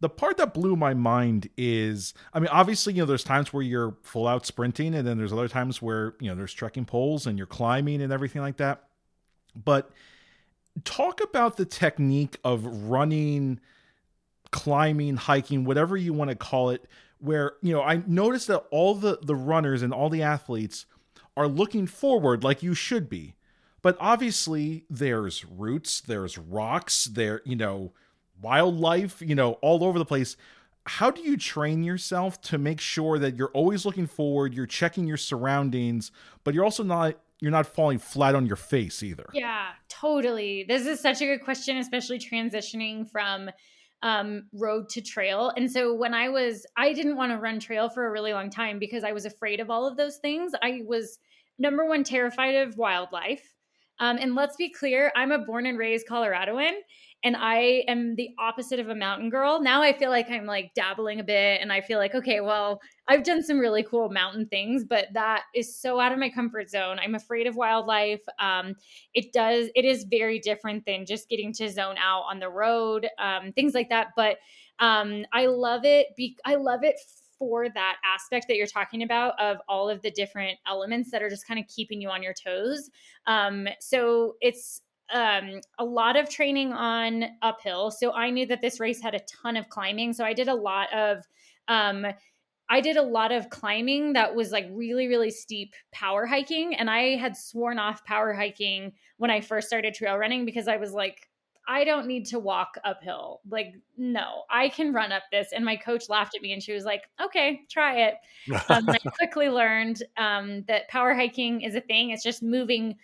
The 0.00 0.08
part 0.08 0.38
that 0.38 0.54
blew 0.54 0.76
my 0.76 0.94
mind 0.94 1.50
is, 1.58 2.14
I 2.32 2.40
mean, 2.40 2.48
obviously, 2.48 2.94
you 2.94 3.00
know, 3.00 3.06
there's 3.06 3.24
times 3.24 3.52
where 3.52 3.62
you're 3.62 3.96
full 4.02 4.26
out 4.26 4.46
sprinting, 4.46 4.94
and 4.94 5.06
then 5.06 5.18
there's 5.18 5.32
other 5.32 5.48
times 5.48 5.80
where 5.80 6.14
you 6.20 6.28
know 6.28 6.34
there's 6.34 6.54
trekking 6.54 6.84
poles 6.84 7.26
and 7.26 7.38
you're 7.38 7.46
climbing 7.46 8.02
and 8.02 8.12
everything 8.12 8.42
like 8.42 8.58
that. 8.58 8.84
But 9.54 9.90
talk 10.84 11.22
about 11.22 11.56
the 11.56 11.64
technique 11.64 12.38
of 12.44 12.64
running, 12.66 13.60
climbing, 14.50 15.16
hiking, 15.16 15.64
whatever 15.64 15.96
you 15.96 16.12
want 16.12 16.30
to 16.30 16.36
call 16.36 16.70
it 16.70 16.86
where 17.20 17.52
you 17.62 17.72
know 17.72 17.82
I 17.82 18.02
noticed 18.06 18.48
that 18.48 18.64
all 18.70 18.94
the 18.94 19.18
the 19.22 19.34
runners 19.34 19.82
and 19.82 19.92
all 19.92 20.08
the 20.08 20.22
athletes 20.22 20.86
are 21.36 21.48
looking 21.48 21.86
forward 21.86 22.42
like 22.42 22.62
you 22.62 22.74
should 22.74 23.08
be. 23.08 23.34
But 23.82 23.96
obviously 23.98 24.84
there's 24.90 25.44
roots, 25.44 26.00
there's 26.00 26.36
rocks, 26.36 27.04
there 27.04 27.42
you 27.44 27.56
know 27.56 27.92
wildlife, 28.40 29.22
you 29.22 29.34
know 29.34 29.52
all 29.62 29.84
over 29.84 29.98
the 29.98 30.04
place. 30.04 30.36
How 30.86 31.10
do 31.10 31.20
you 31.20 31.36
train 31.36 31.82
yourself 31.82 32.40
to 32.42 32.58
make 32.58 32.80
sure 32.80 33.18
that 33.18 33.36
you're 33.36 33.50
always 33.52 33.84
looking 33.84 34.06
forward, 34.06 34.54
you're 34.54 34.66
checking 34.66 35.06
your 35.06 35.18
surroundings, 35.18 36.10
but 36.42 36.54
you're 36.54 36.64
also 36.64 36.82
not 36.82 37.16
you're 37.40 37.50
not 37.50 37.66
falling 37.66 37.98
flat 37.98 38.34
on 38.34 38.46
your 38.46 38.56
face 38.56 39.02
either? 39.02 39.26
Yeah, 39.32 39.68
totally. 39.88 40.64
This 40.64 40.86
is 40.86 41.00
such 41.00 41.20
a 41.22 41.26
good 41.26 41.42
question 41.42 41.76
especially 41.76 42.18
transitioning 42.18 43.08
from 43.08 43.50
um, 44.02 44.44
road 44.52 44.88
to 44.90 45.00
trail. 45.00 45.52
And 45.56 45.70
so 45.70 45.94
when 45.94 46.14
I 46.14 46.28
was, 46.28 46.66
I 46.76 46.92
didn't 46.92 47.16
want 47.16 47.32
to 47.32 47.38
run 47.38 47.60
trail 47.60 47.88
for 47.88 48.06
a 48.06 48.10
really 48.10 48.32
long 48.32 48.50
time 48.50 48.78
because 48.78 49.04
I 49.04 49.12
was 49.12 49.26
afraid 49.26 49.60
of 49.60 49.70
all 49.70 49.86
of 49.86 49.96
those 49.96 50.16
things. 50.16 50.52
I 50.62 50.80
was 50.86 51.18
number 51.58 51.86
one 51.86 52.04
terrified 52.04 52.54
of 52.54 52.76
wildlife. 52.76 53.54
Um, 53.98 54.16
and 54.18 54.34
let's 54.34 54.56
be 54.56 54.70
clear, 54.70 55.12
I'm 55.14 55.30
a 55.30 55.38
born 55.38 55.66
and 55.66 55.76
raised 55.78 56.06
Coloradoan 56.08 56.72
and 57.22 57.36
I 57.36 57.84
am 57.86 58.16
the 58.16 58.30
opposite 58.38 58.80
of 58.80 58.88
a 58.88 58.94
mountain 58.94 59.28
girl. 59.28 59.60
Now 59.60 59.82
I 59.82 59.92
feel 59.92 60.08
like 60.08 60.30
I'm 60.30 60.46
like 60.46 60.72
dabbling 60.74 61.20
a 61.20 61.24
bit 61.24 61.60
and 61.60 61.70
I 61.70 61.82
feel 61.82 61.98
like, 61.98 62.14
okay, 62.14 62.40
well, 62.40 62.80
I've 63.10 63.24
done 63.24 63.42
some 63.42 63.58
really 63.58 63.82
cool 63.82 64.08
mountain 64.08 64.46
things, 64.46 64.84
but 64.84 65.08
that 65.14 65.42
is 65.52 65.76
so 65.76 65.98
out 65.98 66.12
of 66.12 66.18
my 66.20 66.30
comfort 66.30 66.70
zone. 66.70 67.00
I'm 67.00 67.16
afraid 67.16 67.48
of 67.48 67.56
wildlife. 67.56 68.22
Um, 68.38 68.76
it 69.14 69.32
does, 69.32 69.68
it 69.74 69.84
is 69.84 70.04
very 70.04 70.38
different 70.38 70.86
than 70.86 71.04
just 71.04 71.28
getting 71.28 71.52
to 71.54 71.68
zone 71.68 71.96
out 71.98 72.22
on 72.30 72.38
the 72.38 72.48
road, 72.48 73.08
um, 73.18 73.50
things 73.52 73.74
like 73.74 73.88
that. 73.88 74.10
But 74.14 74.36
um, 74.78 75.24
I 75.32 75.46
love 75.46 75.84
it. 75.84 76.14
Be- 76.16 76.38
I 76.44 76.54
love 76.54 76.84
it 76.84 77.00
for 77.36 77.68
that 77.70 77.96
aspect 78.04 78.46
that 78.46 78.56
you're 78.56 78.68
talking 78.68 79.02
about 79.02 79.32
of 79.40 79.56
all 79.68 79.90
of 79.90 80.02
the 80.02 80.12
different 80.12 80.58
elements 80.64 81.10
that 81.10 81.20
are 81.20 81.30
just 81.30 81.48
kind 81.48 81.58
of 81.58 81.66
keeping 81.66 82.00
you 82.00 82.10
on 82.10 82.22
your 82.22 82.34
toes. 82.34 82.90
Um, 83.26 83.66
so 83.80 84.36
it's 84.40 84.82
um, 85.12 85.60
a 85.80 85.84
lot 85.84 86.16
of 86.16 86.30
training 86.30 86.72
on 86.72 87.24
uphill. 87.42 87.90
So 87.90 88.12
I 88.12 88.30
knew 88.30 88.46
that 88.46 88.60
this 88.62 88.78
race 88.78 89.02
had 89.02 89.16
a 89.16 89.20
ton 89.20 89.56
of 89.56 89.68
climbing. 89.68 90.12
So 90.12 90.24
I 90.24 90.32
did 90.32 90.46
a 90.46 90.54
lot 90.54 90.92
of, 90.92 91.24
um, 91.66 92.06
I 92.70 92.80
did 92.80 92.96
a 92.96 93.02
lot 93.02 93.32
of 93.32 93.50
climbing 93.50 94.12
that 94.12 94.34
was 94.34 94.52
like 94.52 94.68
really, 94.70 95.08
really 95.08 95.32
steep 95.32 95.74
power 95.92 96.24
hiking. 96.24 96.74
And 96.76 96.88
I 96.88 97.16
had 97.16 97.36
sworn 97.36 97.80
off 97.80 98.04
power 98.04 98.32
hiking 98.32 98.92
when 99.16 99.30
I 99.30 99.40
first 99.40 99.66
started 99.66 99.92
trail 99.92 100.16
running 100.16 100.44
because 100.44 100.68
I 100.68 100.76
was 100.76 100.92
like, 100.92 101.28
I 101.66 101.84
don't 101.84 102.06
need 102.06 102.26
to 102.26 102.38
walk 102.38 102.76
uphill. 102.84 103.40
Like, 103.48 103.74
no, 103.96 104.44
I 104.50 104.68
can 104.68 104.92
run 104.92 105.10
up 105.10 105.24
this. 105.32 105.48
And 105.52 105.64
my 105.64 105.76
coach 105.76 106.08
laughed 106.08 106.36
at 106.36 106.42
me 106.42 106.52
and 106.52 106.62
she 106.62 106.72
was 106.72 106.84
like, 106.84 107.02
okay, 107.20 107.62
try 107.68 108.06
it. 108.06 108.14
Um, 108.68 108.88
I 108.88 108.98
quickly 109.18 109.48
learned 109.48 110.02
um, 110.16 110.64
that 110.68 110.88
power 110.88 111.12
hiking 111.12 111.62
is 111.62 111.74
a 111.74 111.80
thing. 111.80 112.10
It's 112.10 112.22
just 112.22 112.42
moving 112.42 112.96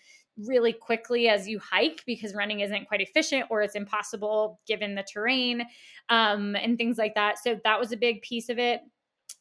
really 0.46 0.72
quickly 0.72 1.28
as 1.28 1.48
you 1.48 1.58
hike 1.58 2.02
because 2.06 2.34
running 2.34 2.60
isn't 2.60 2.86
quite 2.86 3.00
efficient 3.00 3.46
or 3.50 3.62
it's 3.62 3.74
impossible 3.74 4.60
given 4.66 4.94
the 4.94 5.02
terrain 5.02 5.62
um, 6.08 6.54
and 6.56 6.76
things 6.76 6.98
like 6.98 7.14
that. 7.14 7.38
So 7.38 7.58
that 7.64 7.80
was 7.80 7.90
a 7.92 7.96
big 7.96 8.22
piece 8.22 8.48
of 8.48 8.58
it. 8.58 8.80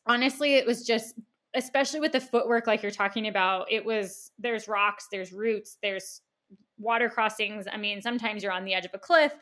Honestly, 0.05 0.55
it 0.55 0.65
was 0.65 0.85
just, 0.85 1.15
especially 1.55 1.99
with 1.99 2.11
the 2.11 2.19
footwork, 2.19 2.67
like 2.67 2.83
you're 2.83 2.91
talking 2.91 3.27
about, 3.27 3.71
it 3.71 3.83
was 3.83 4.31
there's 4.37 4.67
rocks, 4.67 5.07
there's 5.11 5.33
roots, 5.33 5.77
there's 5.81 6.21
water 6.77 7.09
crossings. 7.09 7.65
I 7.71 7.77
mean, 7.77 8.01
sometimes 8.01 8.43
you're 8.43 8.51
on 8.51 8.65
the 8.65 8.73
edge 8.73 8.85
of 8.85 8.91
a 8.93 8.99
cliff. 8.99 9.33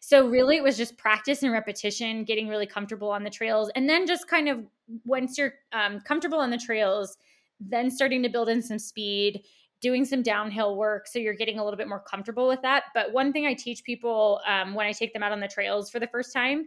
So, 0.00 0.28
really, 0.28 0.56
it 0.56 0.62
was 0.62 0.76
just 0.76 0.96
practice 0.96 1.42
and 1.42 1.52
repetition, 1.52 2.24
getting 2.24 2.48
really 2.48 2.66
comfortable 2.66 3.10
on 3.10 3.24
the 3.24 3.30
trails. 3.30 3.70
And 3.74 3.88
then 3.88 4.06
just 4.06 4.28
kind 4.28 4.48
of 4.48 4.64
once 5.04 5.36
you're 5.36 5.54
um, 5.72 6.00
comfortable 6.00 6.38
on 6.38 6.50
the 6.50 6.58
trails, 6.58 7.18
then 7.60 7.90
starting 7.90 8.22
to 8.22 8.28
build 8.28 8.48
in 8.48 8.62
some 8.62 8.78
speed 8.78 9.42
doing 9.80 10.04
some 10.04 10.22
downhill 10.22 10.76
work 10.76 11.06
so 11.06 11.18
you're 11.18 11.34
getting 11.34 11.58
a 11.58 11.64
little 11.64 11.76
bit 11.76 11.88
more 11.88 12.00
comfortable 12.00 12.48
with 12.48 12.60
that 12.62 12.84
but 12.94 13.12
one 13.12 13.32
thing 13.32 13.46
i 13.46 13.54
teach 13.54 13.84
people 13.84 14.40
um, 14.46 14.74
when 14.74 14.86
i 14.86 14.92
take 14.92 15.12
them 15.12 15.22
out 15.22 15.32
on 15.32 15.40
the 15.40 15.48
trails 15.48 15.90
for 15.90 16.00
the 16.00 16.06
first 16.06 16.32
time 16.32 16.66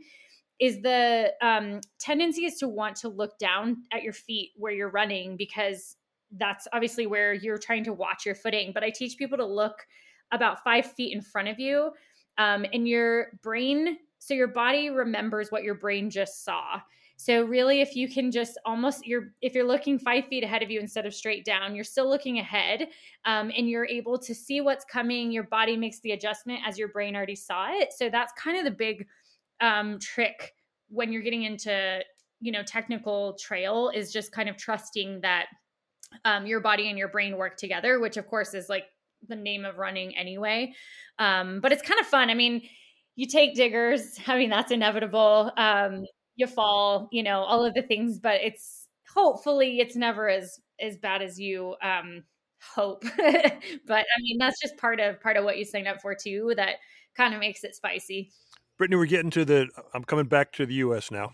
is 0.59 0.81
the 0.81 1.33
um, 1.41 1.81
tendency 1.99 2.45
is 2.45 2.57
to 2.57 2.67
want 2.67 2.95
to 2.97 3.09
look 3.09 3.37
down 3.37 3.77
at 3.91 4.03
your 4.03 4.13
feet 4.13 4.51
where 4.57 4.73
you're 4.73 4.89
running 4.89 5.37
because 5.37 5.95
that's 6.37 6.67
obviously 6.73 7.07
where 7.07 7.33
you're 7.33 7.57
trying 7.57 7.83
to 7.85 7.93
watch 7.93 8.25
your 8.25 8.35
footing. 8.35 8.71
But 8.73 8.83
I 8.83 8.89
teach 8.89 9.17
people 9.17 9.37
to 9.37 9.45
look 9.45 9.87
about 10.31 10.63
five 10.63 10.91
feet 10.91 11.13
in 11.13 11.21
front 11.21 11.47
of 11.47 11.59
you, 11.59 11.91
um, 12.37 12.65
and 12.73 12.87
your 12.87 13.31
brain. 13.41 13.97
So 14.19 14.33
your 14.33 14.47
body 14.47 14.89
remembers 14.89 15.51
what 15.51 15.63
your 15.63 15.75
brain 15.75 16.09
just 16.09 16.43
saw. 16.43 16.81
So 17.15 17.43
really, 17.43 17.81
if 17.81 17.97
you 17.97 18.07
can 18.07 18.31
just 18.31 18.57
almost 18.65 19.05
you're 19.05 19.33
if 19.41 19.53
you're 19.53 19.67
looking 19.67 19.99
five 19.99 20.25
feet 20.27 20.41
ahead 20.41 20.63
of 20.63 20.71
you 20.71 20.79
instead 20.79 21.05
of 21.05 21.13
straight 21.13 21.43
down, 21.43 21.75
you're 21.75 21.83
still 21.83 22.07
looking 22.07 22.39
ahead, 22.39 22.87
um, 23.25 23.51
and 23.57 23.69
you're 23.69 23.85
able 23.85 24.17
to 24.19 24.33
see 24.33 24.61
what's 24.61 24.85
coming. 24.85 25.29
Your 25.29 25.43
body 25.43 25.75
makes 25.75 25.99
the 25.99 26.13
adjustment 26.13 26.61
as 26.65 26.77
your 26.77 26.87
brain 26.87 27.17
already 27.17 27.35
saw 27.35 27.67
it. 27.71 27.91
So 27.91 28.09
that's 28.09 28.31
kind 28.41 28.57
of 28.57 28.63
the 28.63 28.71
big 28.71 29.05
um, 29.61 29.99
trick 29.99 30.53
when 30.89 31.11
you're 31.13 31.21
getting 31.21 31.43
into 31.43 32.01
you 32.41 32.51
know 32.51 32.63
technical 32.63 33.33
trail 33.39 33.91
is 33.93 34.11
just 34.11 34.31
kind 34.31 34.49
of 34.49 34.57
trusting 34.57 35.21
that 35.21 35.47
um, 36.25 36.45
your 36.45 36.59
body 36.59 36.89
and 36.89 36.97
your 36.97 37.07
brain 37.07 37.37
work 37.37 37.57
together, 37.57 37.99
which 37.99 38.17
of 38.17 38.27
course 38.27 38.53
is 38.53 38.69
like 38.69 38.85
the 39.27 39.35
name 39.35 39.65
of 39.65 39.77
running 39.77 40.15
anyway. 40.17 40.73
Um, 41.19 41.59
but 41.61 41.71
it's 41.71 41.81
kind 41.81 41.99
of 41.99 42.07
fun. 42.07 42.29
I 42.29 42.33
mean, 42.33 42.61
you 43.15 43.27
take 43.27 43.55
diggers. 43.55 44.17
I 44.27 44.37
mean, 44.37 44.49
that's 44.49 44.71
inevitable. 44.71 45.51
Um, 45.57 46.05
you 46.35 46.47
fall, 46.47 47.09
you 47.11 47.23
know, 47.23 47.41
all 47.41 47.65
of 47.65 47.73
the 47.73 47.81
things, 47.81 48.19
but 48.19 48.41
it's 48.41 48.87
hopefully 49.13 49.79
it's 49.79 49.95
never 49.95 50.29
as 50.29 50.59
as 50.79 50.97
bad 50.97 51.21
as 51.21 51.39
you 51.39 51.75
um 51.83 52.23
hope. 52.75 53.03
but 53.17 53.99
I 53.99 54.21
mean, 54.21 54.37
that's 54.39 54.61
just 54.61 54.77
part 54.77 54.99
of 54.99 55.19
part 55.21 55.37
of 55.37 55.43
what 55.43 55.57
you 55.57 55.65
signed 55.65 55.87
up 55.87 56.01
for 56.01 56.15
too 56.15 56.53
that 56.55 56.75
kind 57.17 57.33
of 57.33 57.39
makes 57.39 57.63
it 57.63 57.75
spicy. 57.75 58.31
Brittany, 58.79 58.95
we're 58.95 59.07
getting 59.07 59.29
to 59.31 59.43
the 59.43 59.67
I'm 59.93 60.05
coming 60.05 60.25
back 60.25 60.53
to 60.53 60.65
the 60.65 60.75
US 60.75 61.11
now. 61.11 61.33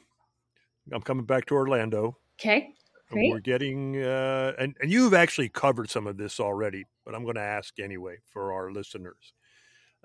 I'm 0.91 1.02
coming 1.02 1.26
back 1.26 1.46
to 1.46 1.54
Orlando. 1.54 2.18
Okay. 2.39 2.74
Great. 3.12 3.32
We're 3.32 3.39
getting, 3.39 4.02
uh, 4.02 4.54
and, 4.58 4.76
and 4.82 4.91
you've 4.91 5.14
actually 5.14 5.50
covered 5.50 5.91
some 5.91 6.08
of 6.08 6.18
this 6.18 6.39
already, 6.39 6.86
but 7.06 7.14
I'm 7.14 7.22
going 7.22 7.36
to 7.36 7.41
ask 7.41 7.80
anyway 7.80 8.18
for 8.34 8.52
our 8.52 8.72
listeners. 8.72 9.34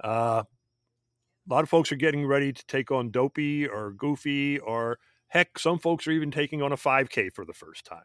Uh, 0.04 0.42
a 1.48 1.52
lot 1.52 1.62
of 1.62 1.70
folks 1.70 1.90
are 1.90 1.96
getting 1.96 2.26
ready 2.26 2.52
to 2.52 2.66
take 2.66 2.90
on 2.90 3.10
Dopey 3.10 3.66
or 3.66 3.92
Goofy, 3.92 4.58
or 4.58 4.98
heck, 5.28 5.58
some 5.58 5.78
folks 5.78 6.06
are 6.06 6.12
even 6.12 6.30
taking 6.30 6.60
on 6.60 6.72
a 6.72 6.76
5K 6.76 7.32
for 7.32 7.46
the 7.46 7.54
first 7.54 7.86
time. 7.86 8.04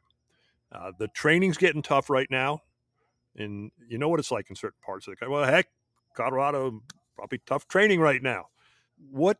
Uh, 0.72 0.94
the 0.98 1.10
training's 1.10 1.58
getting 1.58 1.82
tough 1.82 2.10
right 2.10 2.32
now, 2.32 2.62
and 3.36 3.70
you 3.90 3.98
know 3.98 4.08
what 4.08 4.22
it's 4.22 4.32
like 4.32 4.50
in 4.50 4.56
certain 4.56 4.80
parts 4.84 5.08
of 5.08 5.12
the 5.12 5.18
country. 5.18 5.34
Well, 5.34 5.46
heck, 5.46 5.68
Colorado 6.16 6.82
probably 7.18 7.42
tough 7.46 7.68
training 7.68 8.00
right 8.00 8.24
now. 8.24 8.46
What 9.12 9.38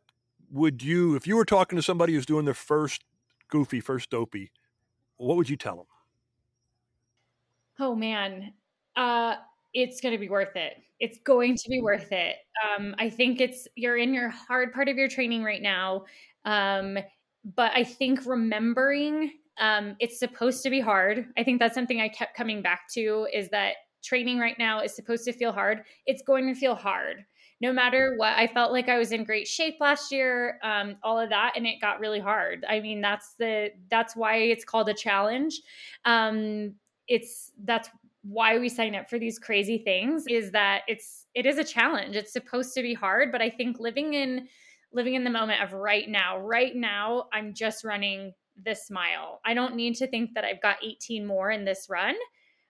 would 0.50 0.82
you, 0.82 1.14
if 1.16 1.26
you 1.26 1.36
were 1.36 1.44
talking 1.44 1.76
to 1.76 1.82
somebody 1.82 2.14
who's 2.14 2.26
doing 2.26 2.44
their 2.44 2.54
first 2.54 3.04
Goofy, 3.48 3.80
first 3.80 4.10
Dopey, 4.10 4.50
what 5.16 5.36
would 5.36 5.48
you 5.48 5.56
tell 5.56 5.76
them? 5.76 5.86
Oh 7.78 7.94
man, 7.94 8.52
uh, 8.96 9.36
it's 9.74 10.00
going 10.00 10.12
to 10.12 10.18
be 10.18 10.28
worth 10.28 10.56
it. 10.56 10.74
It's 10.98 11.18
going 11.18 11.56
to 11.56 11.68
be 11.68 11.80
worth 11.82 12.10
it. 12.10 12.36
Um, 12.64 12.94
I 12.98 13.10
think 13.10 13.40
it's 13.40 13.68
you're 13.74 13.98
in 13.98 14.14
your 14.14 14.30
hard 14.30 14.72
part 14.72 14.88
of 14.88 14.96
your 14.96 15.08
training 15.08 15.42
right 15.42 15.60
now, 15.60 16.04
um, 16.44 16.98
but 17.54 17.72
I 17.74 17.84
think 17.84 18.24
remembering 18.24 19.32
um, 19.58 19.96
it's 20.00 20.18
supposed 20.18 20.62
to 20.62 20.70
be 20.70 20.80
hard. 20.80 21.26
I 21.36 21.44
think 21.44 21.60
that's 21.60 21.74
something 21.74 22.00
I 22.00 22.08
kept 22.08 22.36
coming 22.36 22.62
back 22.62 22.88
to 22.94 23.26
is 23.32 23.50
that 23.50 23.74
training 24.02 24.38
right 24.38 24.58
now 24.58 24.80
is 24.80 24.94
supposed 24.94 25.24
to 25.24 25.32
feel 25.32 25.52
hard. 25.52 25.82
It's 26.06 26.22
going 26.22 26.46
to 26.52 26.58
feel 26.58 26.74
hard 26.74 27.24
no 27.60 27.72
matter 27.72 28.14
what. 28.16 28.36
I 28.36 28.46
felt 28.46 28.72
like 28.72 28.88
I 28.88 28.98
was 28.98 29.12
in 29.12 29.24
great 29.24 29.48
shape 29.48 29.76
last 29.80 30.12
year, 30.12 30.58
um, 30.62 30.96
all 31.02 31.18
of 31.18 31.30
that, 31.30 31.54
and 31.56 31.66
it 31.66 31.80
got 31.80 32.00
really 32.00 32.20
hard. 32.20 32.64
I 32.68 32.80
mean, 32.80 33.00
that's 33.00 33.34
the 33.38 33.70
that's 33.90 34.14
why 34.14 34.36
it's 34.36 34.64
called 34.64 34.88
a 34.88 34.94
challenge. 34.94 35.60
Um, 36.04 36.74
it's 37.08 37.52
that's 37.64 37.88
why 38.22 38.58
we 38.58 38.68
sign 38.68 38.94
up 38.94 39.08
for 39.08 39.18
these 39.18 39.38
crazy 39.38 39.78
things 39.78 40.24
is 40.28 40.50
that 40.50 40.82
it's 40.88 41.26
it 41.34 41.46
is 41.46 41.58
a 41.58 41.64
challenge. 41.64 42.16
It's 42.16 42.32
supposed 42.32 42.74
to 42.74 42.82
be 42.82 42.94
hard, 42.94 43.32
but 43.32 43.40
I 43.40 43.50
think 43.50 43.78
living 43.78 44.14
in 44.14 44.48
living 44.92 45.14
in 45.14 45.24
the 45.24 45.30
moment 45.30 45.62
of 45.62 45.72
right 45.72 46.08
now, 46.08 46.38
right 46.38 46.74
now, 46.74 47.26
I'm 47.32 47.54
just 47.54 47.84
running 47.84 48.32
this 48.56 48.90
mile. 48.90 49.40
I 49.44 49.54
don't 49.54 49.76
need 49.76 49.94
to 49.96 50.06
think 50.06 50.30
that 50.34 50.44
I've 50.44 50.62
got 50.62 50.76
18 50.82 51.26
more 51.26 51.50
in 51.50 51.64
this 51.64 51.86
run. 51.90 52.14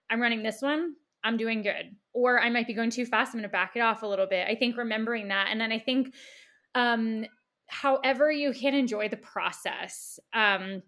I'm 0.09 0.21
running 0.21 0.43
this 0.43 0.61
one. 0.61 0.95
I'm 1.23 1.37
doing 1.37 1.61
good. 1.61 1.95
Or 2.13 2.39
I 2.39 2.49
might 2.49 2.67
be 2.67 2.73
going 2.73 2.89
too 2.89 3.05
fast. 3.05 3.29
I'm 3.29 3.39
going 3.39 3.43
to 3.43 3.49
back 3.49 3.73
it 3.75 3.79
off 3.79 4.03
a 4.03 4.07
little 4.07 4.27
bit. 4.27 4.47
I 4.47 4.55
think 4.55 4.77
remembering 4.77 5.27
that. 5.29 5.47
And 5.51 5.59
then 5.59 5.71
I 5.71 5.79
think, 5.79 6.13
um, 6.75 7.25
however 7.67 8.31
you 8.31 8.53
can 8.53 8.73
enjoy 8.73 9.09
the 9.09 9.17
process. 9.17 10.19
Um, 10.33 10.81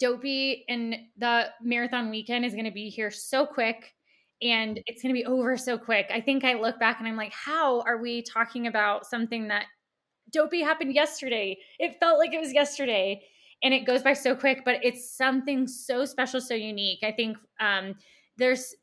Dopey 0.00 0.64
and 0.68 0.96
the 1.16 1.46
marathon 1.62 2.10
weekend 2.10 2.44
is 2.44 2.52
going 2.52 2.64
to 2.64 2.70
be 2.70 2.88
here 2.88 3.10
so 3.10 3.46
quick 3.46 3.94
and 4.42 4.80
it's 4.86 5.02
going 5.02 5.14
to 5.14 5.18
be 5.18 5.24
over 5.24 5.56
so 5.56 5.78
quick. 5.78 6.10
I 6.12 6.20
think 6.20 6.44
I 6.44 6.54
look 6.54 6.78
back 6.78 6.98
and 6.98 7.08
I'm 7.08 7.16
like, 7.16 7.32
how 7.32 7.82
are 7.82 7.98
we 7.98 8.22
talking 8.22 8.66
about 8.66 9.06
something 9.06 9.48
that 9.48 9.66
Dopey 10.32 10.62
happened 10.62 10.94
yesterday? 10.94 11.58
It 11.78 11.96
felt 12.00 12.18
like 12.18 12.32
it 12.32 12.40
was 12.40 12.52
yesterday 12.52 13.22
and 13.62 13.72
it 13.72 13.86
goes 13.86 14.02
by 14.02 14.12
so 14.12 14.34
quick, 14.34 14.62
but 14.64 14.80
it's 14.82 15.16
something 15.16 15.66
so 15.66 16.04
special, 16.04 16.40
so 16.40 16.54
unique. 16.54 17.00
I 17.02 17.12
think 17.12 17.38
um, 17.60 17.94
there's 18.36 18.74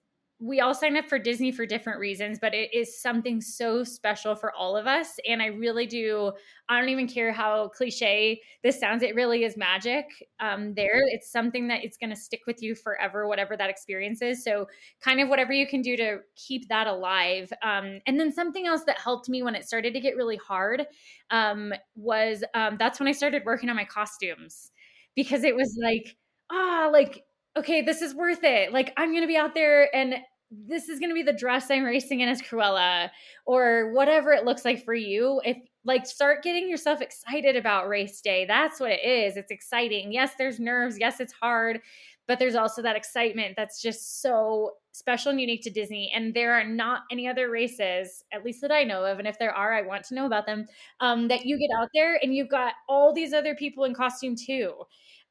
we 0.43 0.59
all 0.59 0.73
sign 0.73 0.97
up 0.97 1.07
for 1.07 1.19
Disney 1.19 1.51
for 1.51 1.67
different 1.67 1.99
reasons, 1.99 2.39
but 2.39 2.55
it 2.55 2.73
is 2.73 2.99
something 2.99 3.39
so 3.41 3.83
special 3.83 4.33
for 4.33 4.51
all 4.53 4.75
of 4.75 4.87
us. 4.87 5.19
And 5.27 5.39
I 5.39 5.47
really 5.47 5.85
do, 5.85 6.31
I 6.67 6.79
don't 6.79 6.89
even 6.89 7.07
care 7.07 7.31
how 7.31 7.67
cliche 7.67 8.41
this 8.63 8.79
sounds, 8.79 9.03
it 9.03 9.13
really 9.13 9.43
is 9.43 9.55
magic 9.55 10.05
um, 10.39 10.73
there. 10.73 10.99
It's 11.11 11.31
something 11.31 11.67
that 11.67 11.83
it's 11.83 11.95
going 11.95 12.09
to 12.09 12.15
stick 12.15 12.41
with 12.47 12.59
you 12.59 12.73
forever, 12.73 13.27
whatever 13.27 13.55
that 13.55 13.69
experience 13.69 14.23
is. 14.23 14.43
So, 14.43 14.67
kind 14.99 15.21
of 15.21 15.29
whatever 15.29 15.53
you 15.53 15.67
can 15.67 15.83
do 15.83 15.95
to 15.97 16.17
keep 16.35 16.67
that 16.69 16.87
alive. 16.87 17.53
Um, 17.61 17.99
and 18.07 18.19
then 18.19 18.31
something 18.31 18.65
else 18.65 18.83
that 18.85 18.99
helped 18.99 19.29
me 19.29 19.43
when 19.43 19.53
it 19.53 19.65
started 19.67 19.93
to 19.93 19.99
get 19.99 20.15
really 20.15 20.37
hard 20.37 20.87
um, 21.29 21.71
was 21.95 22.43
um, 22.55 22.77
that's 22.79 22.99
when 22.99 23.07
I 23.07 23.11
started 23.11 23.43
working 23.45 23.69
on 23.69 23.75
my 23.75 23.85
costumes 23.85 24.71
because 25.15 25.43
it 25.43 25.55
was 25.55 25.77
like, 25.83 26.15
ah, 26.51 26.87
oh, 26.87 26.89
like, 26.91 27.23
okay, 27.57 27.81
this 27.81 28.01
is 28.01 28.15
worth 28.15 28.43
it. 28.43 28.71
Like 28.71 28.93
I'm 28.97 29.09
going 29.11 29.21
to 29.21 29.27
be 29.27 29.37
out 29.37 29.53
there 29.53 29.93
and 29.95 30.15
this 30.51 30.89
is 30.89 30.99
going 30.99 31.09
to 31.09 31.15
be 31.15 31.23
the 31.23 31.33
dress 31.33 31.71
I'm 31.71 31.83
racing 31.83 32.19
in 32.19 32.29
as 32.29 32.41
Cruella 32.41 33.09
or 33.45 33.91
whatever 33.93 34.31
it 34.33 34.45
looks 34.45 34.65
like 34.65 34.83
for 34.83 34.93
you. 34.93 35.41
If 35.45 35.57
like 35.83 36.05
start 36.05 36.43
getting 36.43 36.69
yourself 36.69 37.01
excited 37.01 37.55
about 37.55 37.87
race 37.87 38.21
day. 38.21 38.45
That's 38.45 38.79
what 38.79 38.91
it 38.91 39.03
is. 39.03 39.35
It's 39.37 39.51
exciting. 39.51 40.11
Yes, 40.11 40.33
there's 40.37 40.59
nerves. 40.59 40.97
Yes, 40.99 41.19
it's 41.19 41.33
hard, 41.33 41.81
but 42.27 42.37
there's 42.37 42.55
also 42.55 42.81
that 42.83 42.95
excitement 42.95 43.55
that's 43.57 43.81
just 43.81 44.21
so 44.21 44.73
special 44.91 45.31
and 45.31 45.41
unique 45.41 45.63
to 45.63 45.69
Disney. 45.71 46.11
And 46.13 46.33
there 46.33 46.53
are 46.53 46.63
not 46.63 47.01
any 47.11 47.27
other 47.27 47.49
races, 47.49 48.23
at 48.31 48.45
least 48.45 48.61
that 48.61 48.71
I 48.71 48.83
know 48.83 49.05
of. 49.05 49.17
And 49.19 49.27
if 49.27 49.39
there 49.39 49.53
are, 49.53 49.73
I 49.73 49.81
want 49.81 50.03
to 50.05 50.15
know 50.15 50.25
about 50.27 50.45
them. 50.45 50.67
Um, 50.99 51.27
that 51.29 51.45
you 51.45 51.57
get 51.57 51.69
out 51.75 51.89
there 51.95 52.19
and 52.21 52.35
you've 52.35 52.49
got 52.49 52.73
all 52.87 53.11
these 53.13 53.33
other 53.33 53.55
people 53.55 53.85
in 53.85 53.95
costume 53.95 54.35
too. 54.35 54.73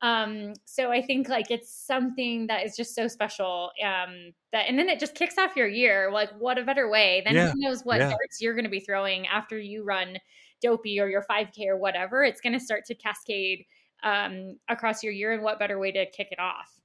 Um, 0.03 0.55
so 0.65 0.91
I 0.91 1.03
think 1.03 1.29
like 1.29 1.51
it's 1.51 1.71
something 1.71 2.47
that 2.47 2.65
is 2.65 2.77
just 2.77 2.95
so 2.95 3.07
special. 3.07 3.71
Um, 3.85 4.33
that 4.53 4.67
and 4.69 4.79
then 4.79 4.89
it 4.89 4.99
just 4.99 5.15
kicks 5.15 5.37
off 5.39 5.57
your 5.57 5.69
year. 5.69 6.11
Like, 6.13 6.31
what 6.39 6.59
a 6.59 6.65
better 6.65 6.89
way? 6.89 7.23
Then 7.25 7.35
yeah. 7.35 7.51
who 7.51 7.61
knows 7.61 7.83
what 7.83 7.99
yeah. 7.99 8.09
darts 8.09 8.41
you're 8.41 8.55
going 8.55 8.65
to 8.65 8.71
be 8.71 8.81
throwing 8.81 9.27
after 9.27 9.59
you 9.59 9.85
run 9.85 10.19
Dopey 10.63 11.01
or 11.01 11.09
your 11.09 11.25
5K 11.31 11.67
or 11.67 11.77
whatever. 11.77 12.25
It's 12.25 12.41
going 12.41 12.53
to 12.55 12.61
start 12.61 12.85
to 12.87 12.95
cascade 12.95 13.65
um, 14.03 14.59
across 14.69 15.03
your 15.03 15.13
year, 15.13 15.33
and 15.33 15.43
what 15.43 15.59
better 15.59 15.79
way 15.79 15.93
to 15.93 16.07
kick 16.07 16.29
it 16.31 16.39
off? 16.39 16.81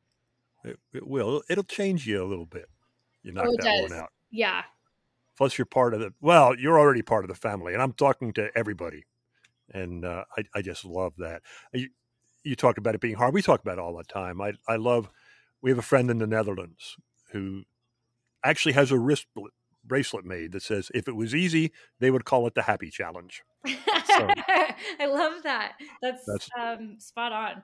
It, 0.63 0.79
it 0.93 1.07
will. 1.07 1.43
It'll 1.49 1.63
change 1.63 2.05
you 2.07 2.23
a 2.23 2.27
little 2.27 2.45
bit. 2.45 2.65
You 3.23 3.31
knock 3.31 3.45
oh, 3.47 3.55
that 3.59 3.63
does. 3.63 3.91
one 3.91 3.99
out. 3.99 4.09
Yeah. 4.31 4.63
Plus, 5.37 5.57
you're 5.57 5.65
part 5.65 5.93
of 5.93 5.99
the. 5.99 6.13
Well, 6.21 6.55
you're 6.57 6.79
already 6.79 7.01
part 7.01 7.23
of 7.23 7.29
the 7.29 7.35
family, 7.35 7.73
and 7.73 7.81
I'm 7.81 7.93
talking 7.93 8.33
to 8.33 8.49
everybody, 8.55 9.05
and 9.73 10.05
uh, 10.05 10.23
I, 10.37 10.43
I 10.55 10.61
just 10.61 10.85
love 10.85 11.13
that. 11.17 11.41
You, 11.73 11.89
you 12.45 12.55
talk 12.55 12.77
about 12.77 12.95
it 12.95 13.01
being 13.01 13.15
hard. 13.15 13.33
We 13.33 13.41
talk 13.41 13.61
about 13.61 13.77
it 13.77 13.81
all 13.81 13.97
the 13.97 14.03
time. 14.03 14.39
I, 14.39 14.53
I 14.67 14.75
love, 14.75 15.09
we 15.61 15.71
have 15.71 15.79
a 15.79 15.83
friend 15.83 16.09
in 16.09 16.19
the 16.19 16.27
Netherlands 16.27 16.95
who 17.31 17.63
actually 18.43 18.73
has 18.73 18.91
a 18.91 18.99
wrist 18.99 19.25
bracelet 19.83 20.25
made 20.25 20.51
that 20.51 20.61
says, 20.61 20.89
if 20.93 21.07
it 21.07 21.15
was 21.15 21.33
easy, 21.33 21.71
they 21.99 22.11
would 22.11 22.25
call 22.25 22.47
it 22.47 22.55
the 22.55 22.61
happy 22.61 22.89
challenge. 22.89 23.43
So, 23.65 23.73
I 24.99 25.07
love 25.07 25.43
that. 25.43 25.73
That's, 26.01 26.23
that's 26.25 26.49
um, 26.59 26.97
spot 26.99 27.31
on. 27.31 27.63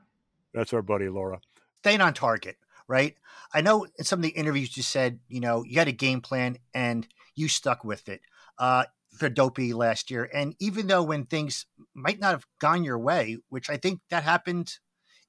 That's 0.53 0.73
our 0.73 0.81
buddy 0.81 1.07
Laura. 1.09 1.39
Staying 1.77 2.01
on 2.01 2.13
target, 2.13 2.57
right? 2.87 3.15
I 3.53 3.61
know 3.61 3.85
in 3.97 4.03
some 4.03 4.19
of 4.19 4.23
the 4.23 4.29
interviews 4.29 4.75
you 4.75 4.83
said, 4.83 5.19
you 5.27 5.39
know, 5.39 5.63
you 5.63 5.79
had 5.79 5.87
a 5.87 5.93
game 5.93 6.21
plan 6.21 6.57
and 6.73 7.07
you 7.35 7.47
stuck 7.47 7.83
with 7.83 8.09
it. 8.09 8.21
Uh, 8.57 8.85
for 9.13 9.29
Dopey 9.29 9.73
last 9.73 10.09
year. 10.09 10.29
And 10.33 10.55
even 10.59 10.87
though 10.87 11.03
when 11.03 11.25
things 11.25 11.65
might 11.93 12.19
not 12.19 12.31
have 12.31 12.45
gone 12.59 12.83
your 12.83 12.99
way, 12.99 13.37
which 13.49 13.69
I 13.69 13.77
think 13.77 13.99
that 14.09 14.23
happened 14.23 14.77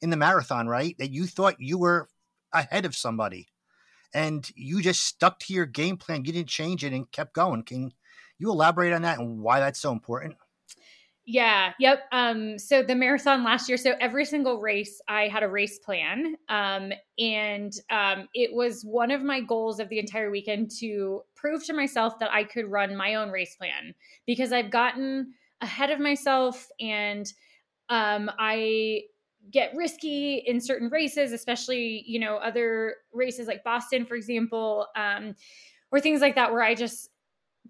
in 0.00 0.10
the 0.10 0.16
marathon, 0.16 0.66
right? 0.68 0.96
That 0.98 1.10
you 1.10 1.26
thought 1.26 1.60
you 1.60 1.78
were 1.78 2.08
ahead 2.52 2.84
of 2.84 2.96
somebody 2.96 3.48
and 4.14 4.48
you 4.54 4.82
just 4.82 5.04
stuck 5.04 5.38
to 5.40 5.54
your 5.54 5.66
game 5.66 5.96
plan. 5.96 6.24
You 6.24 6.32
didn't 6.32 6.48
change 6.48 6.84
it 6.84 6.92
and 6.92 7.10
kept 7.10 7.34
going. 7.34 7.62
Can 7.62 7.92
you 8.38 8.50
elaborate 8.50 8.92
on 8.92 9.02
that 9.02 9.18
and 9.18 9.40
why 9.40 9.60
that's 9.60 9.80
so 9.80 9.92
important? 9.92 10.36
Yeah. 11.24 11.72
Yep. 11.78 12.00
Um, 12.10 12.58
so 12.58 12.82
the 12.82 12.96
marathon 12.96 13.44
last 13.44 13.68
year, 13.68 13.78
so 13.78 13.94
every 14.00 14.24
single 14.24 14.60
race, 14.60 15.00
I 15.08 15.28
had 15.28 15.44
a 15.44 15.48
race 15.48 15.78
plan. 15.78 16.34
Um, 16.48 16.92
and 17.16 17.72
um, 17.90 18.28
it 18.34 18.52
was 18.52 18.82
one 18.84 19.12
of 19.12 19.22
my 19.22 19.40
goals 19.40 19.78
of 19.78 19.88
the 19.88 20.00
entire 20.00 20.32
weekend 20.32 20.72
to 20.80 21.22
prove 21.36 21.64
to 21.66 21.74
myself 21.74 22.18
that 22.18 22.32
I 22.32 22.42
could 22.42 22.66
run 22.66 22.96
my 22.96 23.14
own 23.14 23.30
race 23.30 23.54
plan 23.54 23.94
because 24.26 24.52
I've 24.52 24.70
gotten 24.70 25.32
ahead 25.60 25.90
of 25.90 26.00
myself 26.00 26.66
and 26.80 27.32
um, 27.90 28.30
I 28.38 29.02
get 29.50 29.74
risky 29.76 30.38
in 30.46 30.60
certain 30.60 30.88
races, 30.90 31.32
especially, 31.32 32.04
you 32.06 32.20
know, 32.20 32.36
other 32.38 32.96
races 33.12 33.48
like 33.48 33.64
Boston, 33.64 34.06
for 34.06 34.16
example, 34.16 34.86
um, 34.96 35.34
or 35.92 36.00
things 36.00 36.20
like 36.20 36.36
that, 36.36 36.52
where 36.52 36.62
I 36.62 36.74
just 36.74 37.10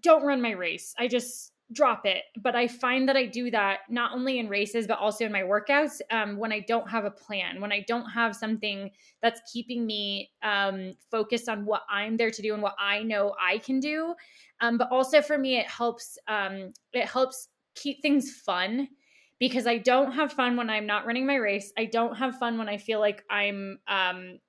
don't 0.01 0.23
run 0.25 0.41
my 0.41 0.51
race. 0.51 0.93
I 0.99 1.07
just 1.09 1.52
drop 1.73 2.05
it. 2.05 2.23
But 2.41 2.55
I 2.55 2.67
find 2.67 3.07
that 3.09 3.17
I 3.17 3.25
do 3.25 3.51
that 3.51 3.79
not 3.89 4.13
only 4.13 4.39
in 4.39 4.47
races, 4.47 4.87
but 4.87 4.99
also 4.99 5.25
in 5.25 5.31
my 5.31 5.41
workouts 5.41 5.99
um, 6.11 6.37
when 6.37 6.51
I 6.51 6.59
don't 6.61 6.89
have 6.89 7.05
a 7.05 7.11
plan, 7.11 7.59
when 7.59 7.71
I 7.71 7.83
don't 7.87 8.09
have 8.09 8.35
something 8.35 8.91
that's 9.21 9.41
keeping 9.51 9.85
me 9.85 10.31
um, 10.43 10.93
focused 11.11 11.49
on 11.49 11.65
what 11.65 11.81
I'm 11.89 12.17
there 12.17 12.31
to 12.31 12.41
do 12.41 12.53
and 12.53 12.63
what 12.63 12.75
I 12.79 13.03
know 13.03 13.33
I 13.41 13.57
can 13.57 13.79
do. 13.79 14.15
Um, 14.61 14.77
but 14.77 14.89
also 14.91 15.21
for 15.21 15.37
me, 15.37 15.57
it 15.57 15.67
helps. 15.67 16.17
Um, 16.27 16.73
it 16.93 17.07
helps 17.07 17.49
keep 17.75 18.01
things 18.01 18.31
fun 18.31 18.87
because 19.39 19.67
I 19.67 19.77
don't 19.77 20.11
have 20.13 20.31
fun 20.31 20.55
when 20.55 20.69
I'm 20.69 20.85
not 20.85 21.05
running 21.05 21.25
my 21.25 21.35
race. 21.35 21.73
I 21.77 21.85
don't 21.85 22.15
have 22.15 22.37
fun 22.37 22.57
when 22.57 22.69
I 22.69 22.77
feel 22.77 22.99
like 22.99 23.23
I'm 23.29 23.79
um, 23.87 24.39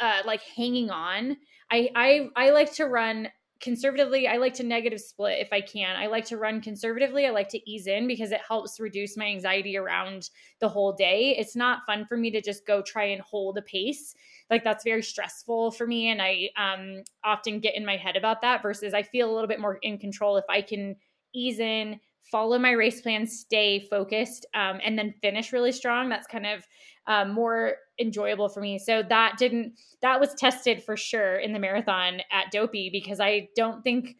uh, 0.00 0.22
like 0.24 0.42
hanging 0.42 0.90
on. 0.90 1.36
I, 1.70 1.90
I 1.94 2.28
I 2.36 2.50
like 2.50 2.72
to 2.74 2.84
run 2.84 3.28
conservatively 3.62 4.28
i 4.28 4.36
like 4.36 4.52
to 4.52 4.62
negative 4.62 5.00
split 5.00 5.38
if 5.38 5.52
i 5.52 5.60
can. 5.60 5.96
I 5.96 6.06
like 6.06 6.24
to 6.26 6.36
run 6.36 6.60
conservatively. 6.60 7.26
I 7.26 7.30
like 7.30 7.48
to 7.50 7.70
ease 7.70 7.86
in 7.86 8.06
because 8.06 8.32
it 8.32 8.40
helps 8.46 8.80
reduce 8.80 9.16
my 9.16 9.26
anxiety 9.26 9.76
around 9.76 10.30
the 10.60 10.68
whole 10.68 10.92
day. 10.92 11.36
It's 11.38 11.56
not 11.56 11.86
fun 11.86 12.04
for 12.06 12.16
me 12.16 12.30
to 12.32 12.40
just 12.40 12.66
go 12.66 12.82
try 12.82 13.04
and 13.04 13.22
hold 13.22 13.56
a 13.58 13.62
pace. 13.62 14.14
Like 14.50 14.64
that's 14.64 14.84
very 14.84 15.02
stressful 15.02 15.70
for 15.70 15.86
me 15.86 16.08
and 16.08 16.20
i 16.20 16.50
um, 16.56 17.02
often 17.24 17.60
get 17.60 17.74
in 17.74 17.86
my 17.86 17.96
head 17.96 18.16
about 18.16 18.42
that 18.42 18.62
versus 18.62 18.92
i 18.92 19.02
feel 19.02 19.30
a 19.30 19.32
little 19.32 19.48
bit 19.48 19.60
more 19.60 19.78
in 19.82 19.98
control 19.98 20.36
if 20.36 20.44
i 20.48 20.60
can 20.60 20.96
ease 21.32 21.58
in 21.58 21.98
follow 22.30 22.58
my 22.58 22.70
race 22.70 23.00
plan 23.00 23.26
stay 23.26 23.80
focused 23.90 24.46
um, 24.54 24.80
and 24.84 24.98
then 24.98 25.14
finish 25.20 25.52
really 25.52 25.72
strong 25.72 26.08
that's 26.08 26.26
kind 26.26 26.46
of 26.46 26.64
um, 27.06 27.32
more 27.32 27.74
enjoyable 27.98 28.48
for 28.48 28.60
me. 28.60 28.78
So 28.78 29.02
that 29.08 29.36
didn't 29.38 29.74
that 30.00 30.20
was 30.20 30.34
tested 30.34 30.82
for 30.82 30.96
sure 30.96 31.36
in 31.36 31.52
the 31.52 31.58
marathon 31.58 32.20
at 32.30 32.50
Dopey 32.50 32.90
because 32.90 33.20
I 33.20 33.48
don't 33.56 33.82
think 33.82 34.16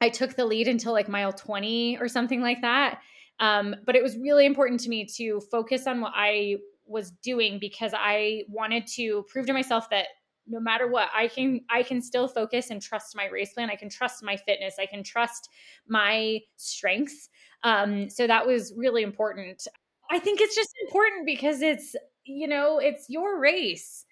I 0.00 0.08
took 0.08 0.34
the 0.34 0.44
lead 0.44 0.68
until 0.68 0.92
like 0.92 1.08
mile 1.08 1.32
20 1.32 1.98
or 2.00 2.08
something 2.08 2.40
like 2.40 2.60
that. 2.62 3.00
Um, 3.40 3.76
but 3.84 3.96
it 3.96 4.02
was 4.02 4.16
really 4.16 4.46
important 4.46 4.80
to 4.80 4.88
me 4.88 5.06
to 5.16 5.40
focus 5.50 5.86
on 5.86 6.00
what 6.00 6.12
I 6.14 6.56
was 6.86 7.10
doing 7.22 7.58
because 7.60 7.92
I 7.94 8.42
wanted 8.48 8.86
to 8.94 9.24
prove 9.28 9.46
to 9.46 9.52
myself 9.52 9.90
that 9.90 10.06
no 10.46 10.60
matter 10.60 10.86
what 10.88 11.08
i 11.14 11.28
can 11.28 11.60
i 11.70 11.82
can 11.82 12.00
still 12.00 12.28
focus 12.28 12.70
and 12.70 12.80
trust 12.82 13.16
my 13.16 13.26
race 13.26 13.52
plan 13.52 13.70
i 13.70 13.76
can 13.76 13.88
trust 13.88 14.22
my 14.22 14.36
fitness 14.36 14.76
i 14.78 14.86
can 14.86 15.02
trust 15.02 15.48
my 15.88 16.40
strengths 16.56 17.28
um, 17.62 18.08
so 18.08 18.26
that 18.26 18.46
was 18.46 18.72
really 18.76 19.02
important 19.02 19.66
I 20.10 20.18
think 20.18 20.40
it's 20.40 20.54
just 20.54 20.72
important 20.82 21.26
because 21.26 21.62
it's, 21.62 21.96
you 22.24 22.48
know, 22.48 22.78
it's 22.78 23.08
your 23.08 23.38
race. 23.38 24.04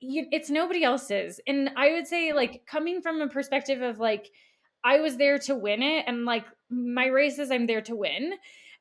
You, 0.00 0.26
it's 0.30 0.50
nobody 0.50 0.84
else's. 0.84 1.40
And 1.46 1.70
I 1.76 1.92
would 1.92 2.06
say, 2.06 2.32
like, 2.32 2.62
coming 2.66 3.02
from 3.02 3.20
a 3.20 3.28
perspective 3.28 3.82
of 3.82 3.98
like, 3.98 4.30
I 4.84 5.00
was 5.00 5.16
there 5.16 5.38
to 5.40 5.56
win 5.56 5.82
it, 5.82 6.04
and 6.06 6.24
like 6.24 6.44
my 6.70 7.06
races, 7.06 7.50
I'm 7.50 7.66
there 7.66 7.82
to 7.82 7.96
win. 7.96 8.34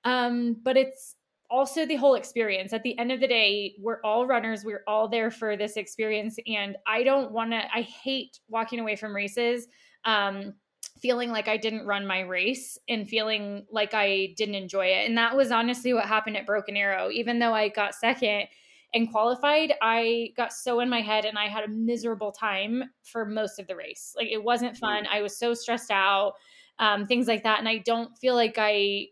Um, 0.04 0.56
but 0.62 0.78
it's 0.78 1.16
also 1.50 1.86
the 1.86 1.96
whole 1.96 2.16
experience. 2.16 2.74
At 2.74 2.84
the 2.84 2.98
end 3.00 3.12
of 3.12 3.20
the 3.20 3.28
day, 3.28 3.76
we're 3.80 4.02
all 4.04 4.28
runners. 4.28 4.64
We're 4.66 4.84
all 4.88 5.08
there 5.08 5.32
for 5.32 5.56
this 5.56 5.78
experience. 5.78 6.38
And 6.48 6.78
I 6.86 7.04
don't 7.04 7.32
want 7.32 7.52
to, 7.52 7.62
I 7.74 7.82
hate 7.82 8.40
walking 8.50 8.80
away 8.80 8.96
from 8.96 9.16
races. 9.16 9.68
Um, 10.06 10.54
feeling 11.02 11.30
like 11.30 11.48
I 11.48 11.58
didn't 11.58 11.86
run 11.86 12.08
my 12.08 12.22
race 12.22 12.78
and 12.90 13.08
feeling 13.08 13.66
like 13.72 13.94
I 13.94 14.34
didn't 14.36 14.56
enjoy 14.56 14.88
it. 14.88 15.08
And 15.08 15.18
that 15.18 15.36
was 15.36 15.52
honestly 15.52 15.94
what 15.94 16.06
happened 16.06 16.38
at 16.38 16.46
Broken 16.46 16.76
Arrow. 16.76 17.10
Even 17.12 17.40
though 17.40 17.54
I 17.54 17.70
got 17.70 17.96
second 17.96 18.48
and 18.94 19.12
qualified, 19.12 19.74
I 19.82 20.30
got 20.36 20.54
so 20.54 20.80
in 20.80 20.90
my 20.90 21.02
head 21.02 21.26
and 21.26 21.38
I 21.38 21.48
had 21.48 21.64
a 21.64 21.70
miserable 21.70 22.32
time 22.32 22.84
for 23.04 23.26
most 23.26 23.60
of 23.60 23.68
the 23.68 23.76
race. 23.76 24.14
Like 24.18 24.30
it 24.32 24.44
wasn't 24.44 24.78
fun. 24.78 25.06
I 25.12 25.22
was 25.22 25.38
so 25.38 25.54
stressed 25.54 25.92
out, 25.92 26.34
um, 26.80 27.06
things 27.06 27.28
like 27.28 27.44
that. 27.44 27.60
And 27.60 27.70
I 27.70 27.80
don't 27.80 28.18
feel 28.18 28.36
like 28.36 28.56
I 28.58 29.08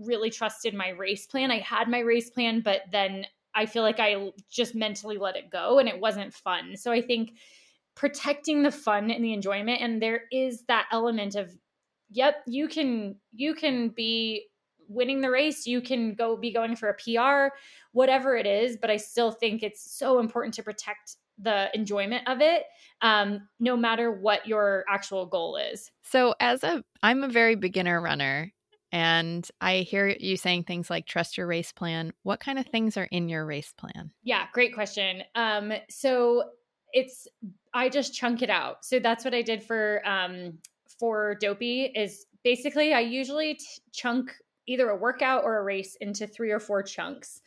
really 0.00 0.30
trusted 0.30 0.74
my 0.74 0.88
race 0.90 1.26
plan. 1.26 1.50
I 1.50 1.58
had 1.58 1.88
my 1.88 2.00
race 2.00 2.30
plan, 2.30 2.60
but 2.60 2.82
then 2.90 3.26
I 3.54 3.66
feel 3.66 3.82
like 3.82 4.00
I 4.00 4.30
just 4.50 4.74
mentally 4.74 5.18
let 5.18 5.36
it 5.36 5.50
go 5.50 5.78
and 5.78 5.88
it 5.88 6.00
wasn't 6.00 6.32
fun. 6.32 6.76
So 6.76 6.90
I 6.92 7.02
think 7.02 7.32
protecting 7.94 8.62
the 8.62 8.70
fun 8.70 9.10
and 9.10 9.24
the 9.24 9.32
enjoyment 9.32 9.80
and 9.82 10.00
there 10.00 10.22
is 10.32 10.62
that 10.68 10.86
element 10.90 11.34
of 11.34 11.54
yep 12.10 12.36
you 12.46 12.68
can 12.68 13.16
you 13.32 13.54
can 13.54 13.88
be 13.88 14.46
winning 14.88 15.20
the 15.20 15.30
race 15.30 15.66
you 15.66 15.80
can 15.80 16.14
go 16.14 16.36
be 16.36 16.52
going 16.52 16.74
for 16.74 16.88
a 16.88 16.94
pr 16.94 17.54
whatever 17.92 18.36
it 18.36 18.46
is 18.46 18.76
but 18.80 18.90
i 18.90 18.96
still 18.96 19.30
think 19.30 19.62
it's 19.62 19.98
so 19.98 20.18
important 20.18 20.54
to 20.54 20.62
protect 20.62 21.16
the 21.42 21.68
enjoyment 21.74 22.26
of 22.28 22.40
it 22.40 22.64
um, 23.02 23.48
no 23.58 23.76
matter 23.76 24.10
what 24.10 24.46
your 24.46 24.84
actual 24.88 25.26
goal 25.26 25.56
is 25.56 25.90
so 26.02 26.34
as 26.40 26.62
a 26.64 26.82
i'm 27.02 27.22
a 27.22 27.28
very 27.28 27.54
beginner 27.54 28.00
runner 28.00 28.52
and 28.92 29.50
i 29.60 29.78
hear 29.78 30.08
you 30.08 30.36
saying 30.36 30.64
things 30.64 30.90
like 30.90 31.06
trust 31.06 31.36
your 31.36 31.46
race 31.46 31.72
plan 31.72 32.12
what 32.22 32.40
kind 32.40 32.58
of 32.58 32.66
things 32.66 32.96
are 32.96 33.08
in 33.10 33.28
your 33.28 33.44
race 33.44 33.72
plan 33.76 34.10
yeah 34.22 34.46
great 34.52 34.74
question 34.74 35.22
um, 35.34 35.72
so 35.88 36.44
it's 36.92 37.28
I 37.72 37.88
just 37.88 38.14
chunk 38.14 38.42
it 38.42 38.50
out. 38.50 38.84
So 38.84 38.98
that's 38.98 39.24
what 39.24 39.34
I 39.34 39.42
did 39.42 39.62
for 39.62 40.06
um 40.06 40.58
for 40.98 41.36
Dopey 41.40 41.92
is 41.94 42.26
basically 42.44 42.92
I 42.92 43.00
usually 43.00 43.54
t- 43.54 43.66
chunk 43.92 44.32
either 44.66 44.88
a 44.90 44.96
workout 44.96 45.44
or 45.44 45.58
a 45.58 45.62
race 45.62 45.96
into 46.00 46.26
three 46.26 46.50
or 46.50 46.60
four 46.60 46.82
chunks. 46.82 47.40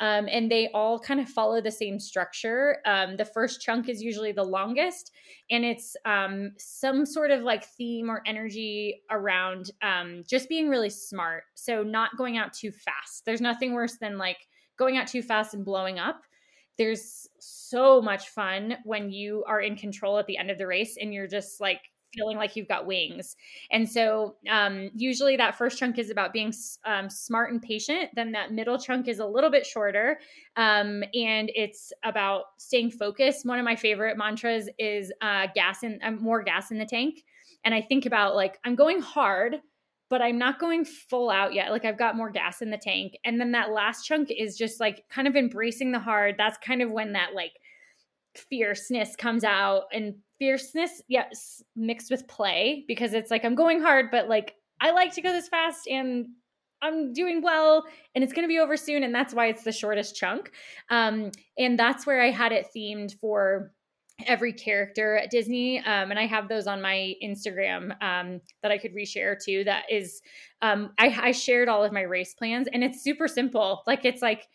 Um, 0.00 0.28
and 0.30 0.50
they 0.50 0.68
all 0.72 0.98
kind 0.98 1.20
of 1.20 1.28
follow 1.28 1.60
the 1.60 1.70
same 1.70 2.00
structure. 2.00 2.78
Um, 2.86 3.16
the 3.16 3.24
first 3.24 3.60
chunk 3.60 3.88
is 3.88 4.02
usually 4.02 4.32
the 4.32 4.42
longest, 4.42 5.12
and 5.50 5.64
it's 5.64 5.94
um, 6.04 6.52
some 6.58 7.04
sort 7.06 7.30
of 7.30 7.42
like 7.42 7.64
theme 7.64 8.10
or 8.10 8.22
energy 8.26 9.02
around 9.10 9.70
um, 9.82 10.24
just 10.26 10.48
being 10.48 10.68
really 10.68 10.90
smart. 10.90 11.44
So, 11.54 11.82
not 11.82 12.16
going 12.16 12.38
out 12.38 12.52
too 12.52 12.72
fast. 12.72 13.24
There's 13.26 13.40
nothing 13.40 13.74
worse 13.74 13.98
than 14.00 14.18
like 14.18 14.38
going 14.78 14.96
out 14.96 15.06
too 15.06 15.22
fast 15.22 15.54
and 15.54 15.64
blowing 15.64 15.98
up 15.98 16.22
there's 16.80 17.28
so 17.38 18.00
much 18.00 18.30
fun 18.30 18.74
when 18.84 19.10
you 19.10 19.44
are 19.46 19.60
in 19.60 19.76
control 19.76 20.16
at 20.16 20.26
the 20.26 20.38
end 20.38 20.50
of 20.50 20.56
the 20.56 20.66
race 20.66 20.96
and 20.98 21.12
you're 21.12 21.26
just 21.26 21.60
like 21.60 21.82
feeling 22.14 22.36
like 22.36 22.56
you've 22.56 22.68
got 22.68 22.86
wings. 22.86 23.36
And 23.70 23.88
so, 23.88 24.36
um, 24.48 24.90
usually 24.94 25.36
that 25.36 25.56
first 25.56 25.78
chunk 25.78 25.98
is 25.98 26.10
about 26.10 26.32
being 26.32 26.52
um, 26.84 27.08
smart 27.08 27.52
and 27.52 27.62
patient. 27.62 28.10
Then 28.14 28.32
that 28.32 28.52
middle 28.52 28.78
chunk 28.78 29.08
is 29.08 29.18
a 29.18 29.26
little 29.26 29.50
bit 29.50 29.66
shorter, 29.66 30.18
um, 30.56 31.02
and 31.14 31.50
it's 31.54 31.92
about 32.04 32.44
staying 32.58 32.90
focused. 32.90 33.46
One 33.46 33.58
of 33.58 33.64
my 33.64 33.76
favorite 33.76 34.16
mantras 34.16 34.68
is 34.78 35.12
uh, 35.20 35.46
gas 35.54 35.82
in 35.82 35.98
uh, 36.02 36.12
more 36.12 36.42
gas 36.42 36.70
in 36.70 36.78
the 36.78 36.86
tank. 36.86 37.24
And 37.64 37.74
I 37.74 37.80
think 37.80 38.06
about 38.06 38.34
like 38.34 38.58
I'm 38.64 38.74
going 38.74 39.00
hard, 39.00 39.56
but 40.08 40.22
I'm 40.22 40.38
not 40.38 40.58
going 40.58 40.84
full 40.84 41.30
out 41.30 41.54
yet. 41.54 41.70
Like 41.70 41.84
I've 41.84 41.98
got 41.98 42.16
more 42.16 42.30
gas 42.30 42.62
in 42.62 42.70
the 42.70 42.78
tank. 42.78 43.16
And 43.24 43.40
then 43.40 43.52
that 43.52 43.70
last 43.70 44.04
chunk 44.04 44.30
is 44.30 44.56
just 44.56 44.80
like 44.80 45.04
kind 45.10 45.28
of 45.28 45.36
embracing 45.36 45.92
the 45.92 45.98
hard. 45.98 46.36
That's 46.38 46.58
kind 46.58 46.82
of 46.82 46.90
when 46.90 47.12
that 47.12 47.34
like 47.34 47.52
fierceness 48.34 49.16
comes 49.16 49.44
out 49.44 49.84
and 49.92 50.14
fierceness, 50.40 51.02
yes, 51.06 51.62
mixed 51.76 52.10
with 52.10 52.26
play 52.26 52.84
because 52.88 53.12
it's 53.12 53.30
like 53.30 53.44
I'm 53.44 53.54
going 53.54 53.80
hard, 53.80 54.10
but 54.10 54.28
like 54.28 54.56
I 54.80 54.90
like 54.90 55.14
to 55.14 55.20
go 55.20 55.30
this 55.32 55.48
fast 55.48 55.86
and 55.86 56.26
I'm 56.82 57.12
doing 57.12 57.42
well 57.42 57.84
and 58.14 58.24
it's 58.24 58.32
going 58.32 58.44
to 58.44 58.48
be 58.48 58.58
over 58.58 58.76
soon. 58.76 59.04
And 59.04 59.14
that's 59.14 59.34
why 59.34 59.46
it's 59.46 59.62
the 59.62 59.70
shortest 59.70 60.16
chunk. 60.16 60.50
Um, 60.88 61.30
and 61.58 61.78
that's 61.78 62.06
where 62.06 62.22
I 62.22 62.30
had 62.30 62.52
it 62.52 62.68
themed 62.74 63.14
for 63.20 63.72
every 64.26 64.52
character 64.52 65.18
at 65.18 65.30
Disney. 65.30 65.78
Um, 65.80 66.10
and 66.10 66.18
I 66.18 66.26
have 66.26 66.48
those 66.48 66.66
on 66.66 66.80
my 66.80 67.14
Instagram 67.22 67.90
um, 68.02 68.40
that 68.62 68.72
I 68.72 68.78
could 68.78 68.94
reshare 68.94 69.36
too. 69.42 69.64
That 69.64 69.84
is, 69.90 70.22
um, 70.62 70.92
I, 70.98 71.16
I 71.22 71.32
shared 71.32 71.68
all 71.68 71.84
of 71.84 71.92
my 71.92 72.02
race 72.02 72.34
plans 72.34 72.66
and 72.72 72.82
it's 72.82 73.04
super 73.04 73.28
simple. 73.28 73.82
Like 73.86 74.06
it's 74.06 74.22
like, 74.22 74.48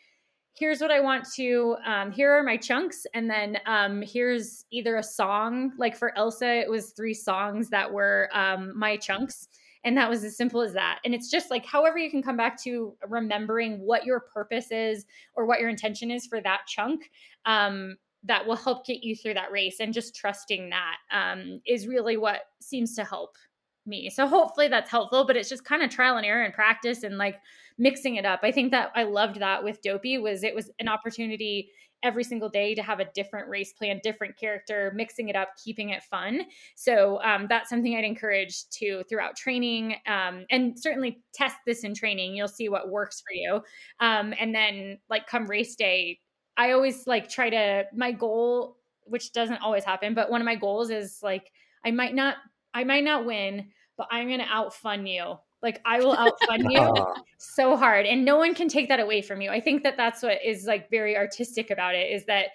here's 0.58 0.80
what 0.80 0.92
I 0.92 1.02
want 1.02 1.26
to, 1.36 1.76
um, 1.86 2.12
here 2.12 2.32
are 2.32 2.44
my 2.44 2.56
chunks. 2.56 3.06
And 3.14 3.30
then 3.30 3.58
um, 3.66 4.02
here's 4.02 4.66
either 4.72 4.96
a 4.96 5.04
song, 5.04 5.74
like 5.78 5.98
for 5.98 6.18
Elsa, 6.18 6.62
it 6.62 6.70
was 6.70 6.92
three 6.92 7.14
songs 7.14 7.70
that 7.70 7.92
were 7.92 8.30
um, 8.34 8.78
my 8.78 8.96
chunks. 8.96 9.50
And 9.84 9.96
that 9.98 10.10
was 10.10 10.24
as 10.24 10.36
simple 10.36 10.62
as 10.62 10.74
that. 10.74 11.00
And 11.06 11.14
it's 11.14 11.30
just 11.30 11.52
like, 11.52 11.66
however, 11.66 11.98
you 11.98 12.10
can 12.10 12.24
come 12.24 12.38
back 12.38 12.60
to 12.64 12.96
remembering 13.08 13.80
what 13.80 14.06
your 14.06 14.22
purpose 14.34 14.72
is 14.72 15.06
or 15.36 15.46
what 15.46 15.60
your 15.60 15.70
intention 15.70 16.10
is 16.10 16.26
for 16.26 16.42
that 16.42 16.62
chunk. 16.68 17.12
Um, 17.46 17.98
that 18.28 18.48
will 18.48 18.56
help 18.56 18.88
get 18.88 19.04
you 19.04 19.16
through 19.16 19.36
that 19.36 19.52
race 19.52 19.80
and 19.80 19.94
just 19.94 20.16
trusting 20.16 20.72
that 20.72 20.96
um, 21.12 21.62
is 21.68 21.86
really 21.86 22.18
what 22.18 22.42
seems 22.60 22.96
to 22.96 23.04
help 23.04 23.36
me. 23.86 24.10
So 24.10 24.26
hopefully 24.26 24.68
that's 24.68 24.90
helpful, 24.90 25.26
but 25.26 25.38
it's 25.38 25.50
just 25.50 25.64
kind 25.64 25.84
of 25.84 25.92
trial 25.92 26.18
and 26.18 26.26
error 26.26 26.44
and 26.44 26.54
practice 26.54 27.04
and 27.04 27.18
like 27.20 27.36
mixing 27.78 28.16
it 28.16 28.26
up. 28.26 28.40
I 28.44 28.52
think 28.52 28.72
that 28.72 28.92
I 28.96 29.04
loved 29.04 29.40
that 29.40 29.64
with 29.64 29.82
Dopey 29.82 30.18
was 30.18 30.44
it 30.44 30.56
was 30.56 30.70
an 30.80 30.88
opportunity 30.88 31.70
every 32.04 32.24
single 32.24 32.50
day 32.50 32.76
to 32.76 32.84
have 32.84 33.00
a 33.00 33.06
different 33.16 33.50
race 33.50 33.74
plan, 33.74 34.00
different 34.04 34.38
character, 34.38 34.94
mixing 34.96 35.30
it 35.30 35.36
up, 35.36 35.50
keeping 35.64 35.90
it 35.90 36.04
fun. 36.04 36.42
So 36.76 37.20
um, 37.24 37.48
that's 37.50 37.70
something 37.70 37.96
I'd 37.96 38.04
encourage 38.04 38.70
to 38.80 39.04
throughout 39.10 39.36
training, 39.36 39.96
um, 40.06 40.46
and 40.52 40.80
certainly 40.80 41.24
test 41.34 41.56
this 41.66 41.84
in 41.84 41.96
training. 41.96 42.36
You'll 42.36 42.48
see 42.48 42.70
what 42.70 42.90
works 42.90 43.22
for 43.22 43.34
you, 43.34 43.62
um, 44.00 44.34
and 44.40 44.54
then 44.54 45.00
like 45.10 45.28
come 45.28 45.48
race 45.48 45.76
day, 45.76 46.20
I 46.58 46.72
always 46.72 47.08
like 47.08 47.28
try 47.28 47.50
to 47.50 47.86
my 47.94 48.12
goal, 48.12 48.78
which 49.04 49.34
doesn't 49.34 49.62
always 49.62 49.84
happen, 49.84 50.14
but 50.14 50.30
one 50.30 50.42
of 50.42 50.46
my 50.46 50.56
goals 50.56 50.90
is 50.90 51.20
like 51.24 51.52
I 51.84 51.92
might 51.92 52.16
not 52.16 52.36
I 52.74 52.84
might 52.84 53.04
not 53.04 53.26
win, 53.26 53.70
but 53.98 54.08
I'm 54.12 54.30
gonna 54.30 54.46
outfun 54.46 55.08
you 55.08 55.38
like 55.66 55.82
I 55.84 56.00
will 56.00 56.16
outfun 56.16 56.70
you 56.72 57.06
so 57.38 57.76
hard, 57.76 58.06
and 58.06 58.24
no 58.24 58.38
one 58.38 58.54
can 58.54 58.70
take 58.70 58.88
that 58.88 59.02
away 59.02 59.22
from 59.22 59.42
you. 59.42 59.50
I 59.50 59.60
think 59.60 59.84
that 59.84 59.98
that's 59.98 60.24
what 60.24 60.38
is 60.46 60.66
like 60.66 60.90
very 60.90 61.18
artistic 61.18 61.72
about 61.72 61.96
it 61.96 62.12
is 62.12 62.24
that 62.26 62.50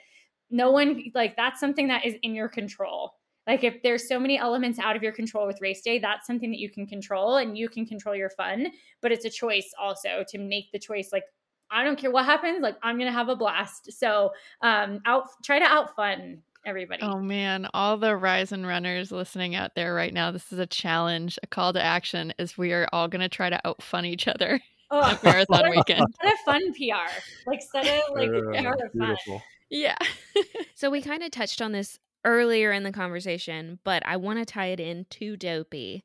no 0.50 0.70
one 0.70 1.04
like 1.14 1.36
that's 1.36 1.60
something 1.60 1.88
that 1.88 2.06
is 2.06 2.14
in 2.22 2.34
your 2.34 2.48
control. 2.48 3.14
Like 3.46 3.64
if 3.64 3.82
there's 3.82 4.08
so 4.08 4.20
many 4.20 4.38
elements 4.38 4.78
out 4.78 4.96
of 4.96 5.02
your 5.02 5.12
control 5.12 5.46
with 5.46 5.60
race 5.60 5.82
day, 5.82 5.98
that's 5.98 6.26
something 6.26 6.50
that 6.50 6.60
you 6.60 6.70
can 6.70 6.86
control 6.86 7.36
and 7.38 7.58
you 7.58 7.68
can 7.68 7.84
control 7.84 8.14
your 8.14 8.30
fun. 8.30 8.68
But 9.02 9.12
it's 9.12 9.24
a 9.24 9.30
choice 9.30 9.72
also 9.78 10.24
to 10.28 10.38
make 10.38 10.70
the 10.72 10.78
choice 10.78 11.10
like 11.12 11.24
I 11.72 11.84
don't 11.84 11.96
care 11.96 12.10
what 12.10 12.24
happens, 12.24 12.62
like 12.62 12.76
I'm 12.82 12.98
gonna 12.98 13.12
have 13.12 13.28
a 13.28 13.36
blast. 13.36 13.92
So 13.92 14.30
um 14.62 15.00
out 15.04 15.24
try 15.44 15.58
to 15.58 15.64
outfun 15.64 16.38
everybody. 16.64 17.02
Oh 17.02 17.18
man, 17.20 17.68
all 17.74 17.96
the 17.96 18.16
rise 18.16 18.52
and 18.52 18.66
runners 18.66 19.12
listening 19.12 19.54
out 19.54 19.74
there 19.74 19.94
right 19.94 20.12
now, 20.12 20.30
this 20.30 20.52
is 20.52 20.58
a 20.58 20.66
challenge, 20.66 21.38
a 21.42 21.46
call 21.46 21.72
to 21.72 21.82
action 21.82 22.32
is 22.38 22.58
we 22.58 22.72
are 22.72 22.88
all 22.92 23.08
going 23.08 23.20
to 23.20 23.28
try 23.28 23.50
to 23.50 23.60
outfun 23.64 24.06
each 24.06 24.28
other 24.28 24.60
oh, 24.90 25.00
on 25.00 25.18
marathon 25.22 25.62
what 25.62 25.70
weekend. 25.70 26.00
What 26.20 26.34
a 26.34 26.36
fun 26.44 26.72
PR. 26.72 27.10
Like 27.46 27.62
set 27.62 27.86
it 27.86 28.02
like 28.12 28.30
uh, 28.30 28.74
fun. 28.98 29.40
Yeah. 29.70 29.96
so 30.74 30.90
we 30.90 31.00
kind 31.00 31.22
of 31.22 31.30
touched 31.30 31.62
on 31.62 31.72
this 31.72 31.98
earlier 32.24 32.72
in 32.72 32.82
the 32.82 32.92
conversation, 32.92 33.78
but 33.84 34.02
I 34.06 34.16
want 34.16 34.38
to 34.38 34.44
tie 34.44 34.66
it 34.66 34.80
in 34.80 35.06
to 35.10 35.36
Dopey. 35.36 36.04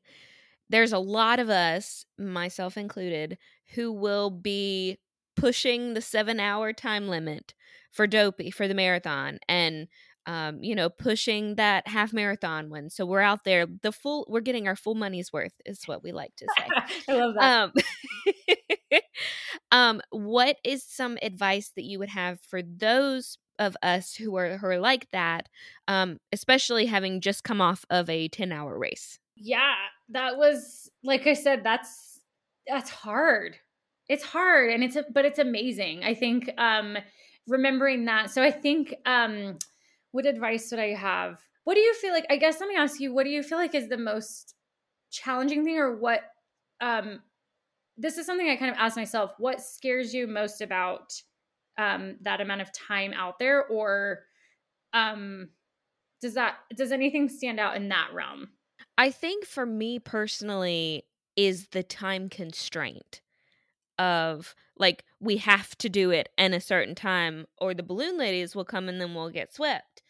There's 0.68 0.92
a 0.92 0.98
lot 0.98 1.38
of 1.38 1.48
us, 1.48 2.06
myself 2.18 2.76
included, 2.76 3.38
who 3.74 3.92
will 3.92 4.30
be 4.30 4.98
pushing 5.36 5.94
the 5.94 6.00
seven 6.00 6.40
hour 6.40 6.72
time 6.72 7.08
limit 7.08 7.54
for 7.90 8.06
Dopey 8.06 8.50
for 8.50 8.66
the 8.66 8.74
marathon. 8.74 9.38
And 9.48 9.88
um, 10.26 10.62
you 10.62 10.74
know, 10.74 10.88
pushing 10.88 11.54
that 11.54 11.86
half 11.86 12.12
marathon 12.12 12.68
one. 12.68 12.90
So 12.90 13.06
we're 13.06 13.20
out 13.20 13.44
there, 13.44 13.66
the 13.66 13.92
full, 13.92 14.26
we're 14.28 14.40
getting 14.40 14.66
our 14.66 14.76
full 14.76 14.96
money's 14.96 15.32
worth, 15.32 15.54
is 15.64 15.86
what 15.86 16.02
we 16.02 16.12
like 16.12 16.34
to 16.36 16.46
say. 16.58 16.66
I 17.08 17.12
love 17.14 17.34
that. 17.34 17.62
Um, 17.62 19.00
um, 19.70 20.00
what 20.10 20.56
is 20.64 20.82
some 20.82 21.16
advice 21.22 21.70
that 21.76 21.84
you 21.84 21.98
would 22.00 22.08
have 22.08 22.40
for 22.40 22.60
those 22.62 23.38
of 23.58 23.76
us 23.82 24.14
who 24.14 24.36
are 24.36 24.58
who 24.58 24.66
are 24.66 24.78
like 24.78 25.08
that, 25.12 25.48
um, 25.88 26.18
especially 26.32 26.86
having 26.86 27.20
just 27.20 27.44
come 27.44 27.60
off 27.60 27.84
of 27.88 28.10
a 28.10 28.28
ten 28.28 28.52
hour 28.52 28.76
race? 28.76 29.18
Yeah, 29.36 29.74
that 30.10 30.36
was 30.36 30.90
like 31.04 31.26
I 31.26 31.34
said, 31.34 31.62
that's 31.62 32.20
that's 32.66 32.90
hard. 32.90 33.56
It's 34.08 34.24
hard, 34.24 34.70
and 34.70 34.84
it's 34.84 34.96
a, 34.96 35.04
but 35.12 35.24
it's 35.24 35.38
amazing. 35.38 36.04
I 36.04 36.14
think 36.14 36.50
um, 36.58 36.98
remembering 37.46 38.06
that. 38.06 38.30
So 38.30 38.42
I 38.42 38.50
think. 38.50 38.94
Um, 39.06 39.58
what 40.16 40.24
advice 40.24 40.70
would 40.70 40.80
I 40.80 40.94
have? 40.94 41.42
What 41.64 41.74
do 41.74 41.80
you 41.80 41.92
feel 41.92 42.12
like? 42.12 42.24
I 42.30 42.38
guess 42.38 42.58
let 42.58 42.70
me 42.70 42.74
ask 42.74 42.98
you, 43.00 43.12
what 43.12 43.24
do 43.24 43.30
you 43.30 43.42
feel 43.42 43.58
like 43.58 43.74
is 43.74 43.90
the 43.90 43.98
most 43.98 44.54
challenging 45.10 45.62
thing, 45.62 45.76
or 45.76 45.94
what? 45.94 46.22
Um, 46.80 47.20
this 47.98 48.16
is 48.16 48.24
something 48.24 48.48
I 48.48 48.56
kind 48.56 48.70
of 48.70 48.78
ask 48.78 48.96
myself. 48.96 49.32
What 49.36 49.60
scares 49.60 50.14
you 50.14 50.26
most 50.26 50.62
about 50.62 51.12
um, 51.76 52.16
that 52.22 52.40
amount 52.40 52.62
of 52.62 52.72
time 52.72 53.12
out 53.12 53.38
there, 53.38 53.66
or 53.66 54.20
um, 54.94 55.50
does 56.22 56.32
that 56.32 56.56
does 56.74 56.92
anything 56.92 57.28
stand 57.28 57.60
out 57.60 57.76
in 57.76 57.90
that 57.90 58.08
realm? 58.14 58.48
I 58.96 59.10
think 59.10 59.44
for 59.44 59.66
me 59.66 59.98
personally 59.98 61.04
is 61.36 61.68
the 61.68 61.82
time 61.82 62.30
constraint 62.30 63.20
of 63.98 64.54
like 64.78 65.04
we 65.20 65.38
have 65.38 65.76
to 65.78 65.88
do 65.88 66.10
it 66.10 66.28
in 66.36 66.52
a 66.52 66.60
certain 66.60 66.94
time 66.94 67.46
or 67.58 67.74
the 67.74 67.82
balloon 67.82 68.18
ladies 68.18 68.54
will 68.54 68.64
come 68.64 68.88
and 68.88 69.00
then 69.00 69.14
we'll 69.14 69.30
get 69.30 69.54
swept. 69.54 70.02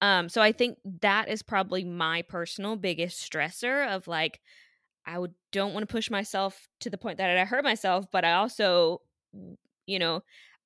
Um 0.00 0.28
so 0.28 0.40
i 0.40 0.52
think 0.52 0.78
that 1.00 1.28
is 1.28 1.42
probably 1.42 1.84
my 1.84 2.22
personal 2.22 2.76
biggest 2.76 3.30
stressor 3.30 3.86
of 3.88 4.08
like 4.08 4.40
i 5.06 5.18
would 5.18 5.34
don't 5.52 5.74
want 5.74 5.86
to 5.86 5.92
push 5.92 6.10
myself 6.10 6.68
to 6.80 6.88
the 6.88 6.98
point 6.98 7.18
that 7.18 7.36
i 7.36 7.44
hurt 7.44 7.64
myself 7.64 8.06
but 8.10 8.24
i 8.24 8.32
also 8.32 9.02
you 9.86 9.98
know 9.98 10.22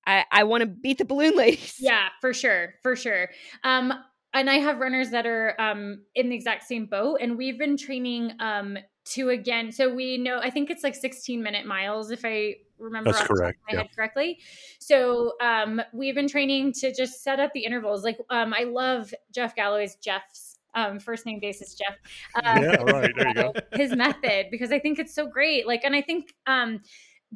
i 0.06 0.24
i 0.30 0.44
want 0.44 0.60
to 0.60 0.66
beat 0.66 0.98
the 0.98 1.04
balloon 1.04 1.36
ladies. 1.44 1.76
Yeah 1.80 2.08
for 2.20 2.32
sure 2.32 2.74
for 2.82 2.94
sure. 2.94 3.28
Um 3.64 3.92
and 4.34 4.50
I 4.50 4.54
have 4.54 4.80
runners 4.80 5.10
that 5.10 5.26
are 5.26 5.58
um, 5.60 6.02
in 6.16 6.28
the 6.28 6.34
exact 6.34 6.64
same 6.64 6.86
boat, 6.86 7.18
and 7.20 7.38
we've 7.38 7.58
been 7.58 7.76
training 7.76 8.32
um, 8.40 8.76
to 9.04 9.30
again. 9.30 9.70
So 9.72 9.92
we 9.92 10.18
know 10.18 10.38
I 10.38 10.50
think 10.50 10.70
it's 10.70 10.82
like 10.82 10.94
16 10.94 11.42
minute 11.42 11.66
miles 11.66 12.10
if 12.10 12.24
I 12.24 12.56
remember 12.78 13.12
That's 13.12 13.26
correct. 13.26 13.58
my 13.68 13.74
yeah. 13.74 13.82
head 13.82 13.90
correctly. 13.94 14.38
So 14.78 15.34
um, 15.40 15.80
we've 15.92 16.14
been 16.14 16.28
training 16.28 16.72
to 16.74 16.92
just 16.92 17.22
set 17.22 17.40
up 17.40 17.52
the 17.52 17.64
intervals. 17.64 18.04
Like 18.04 18.18
um, 18.30 18.54
I 18.54 18.64
love 18.64 19.12
Jeff 19.32 19.54
Galloway's 19.54 19.96
Jeff's 19.96 20.58
um, 20.74 20.98
first 20.98 21.24
name 21.26 21.38
basis 21.40 21.74
Jeff. 21.74 21.96
Uh, 22.34 22.60
yeah, 22.60 22.82
right. 22.92 23.12
There 23.16 23.28
you 23.28 23.34
go. 23.34 23.52
His 23.72 23.94
method 23.94 24.46
because 24.50 24.72
I 24.72 24.78
think 24.78 24.98
it's 24.98 25.14
so 25.14 25.26
great. 25.26 25.66
Like, 25.66 25.84
and 25.84 25.94
I 25.94 26.02
think 26.02 26.34
um, 26.46 26.80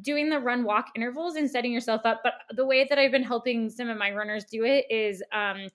doing 0.01 0.29
the 0.29 0.39
run 0.39 0.63
walk 0.63 0.87
intervals 0.95 1.35
and 1.35 1.49
setting 1.49 1.71
yourself 1.71 2.01
up. 2.05 2.21
But 2.23 2.33
the 2.55 2.65
way 2.65 2.85
that 2.89 2.97
I've 2.99 3.11
been 3.11 3.23
helping 3.23 3.69
some 3.69 3.89
of 3.89 3.97
my 3.97 4.11
runners 4.11 4.45
do 4.45 4.63
it 4.63 4.85
is 4.89 5.23
um, 5.31 5.67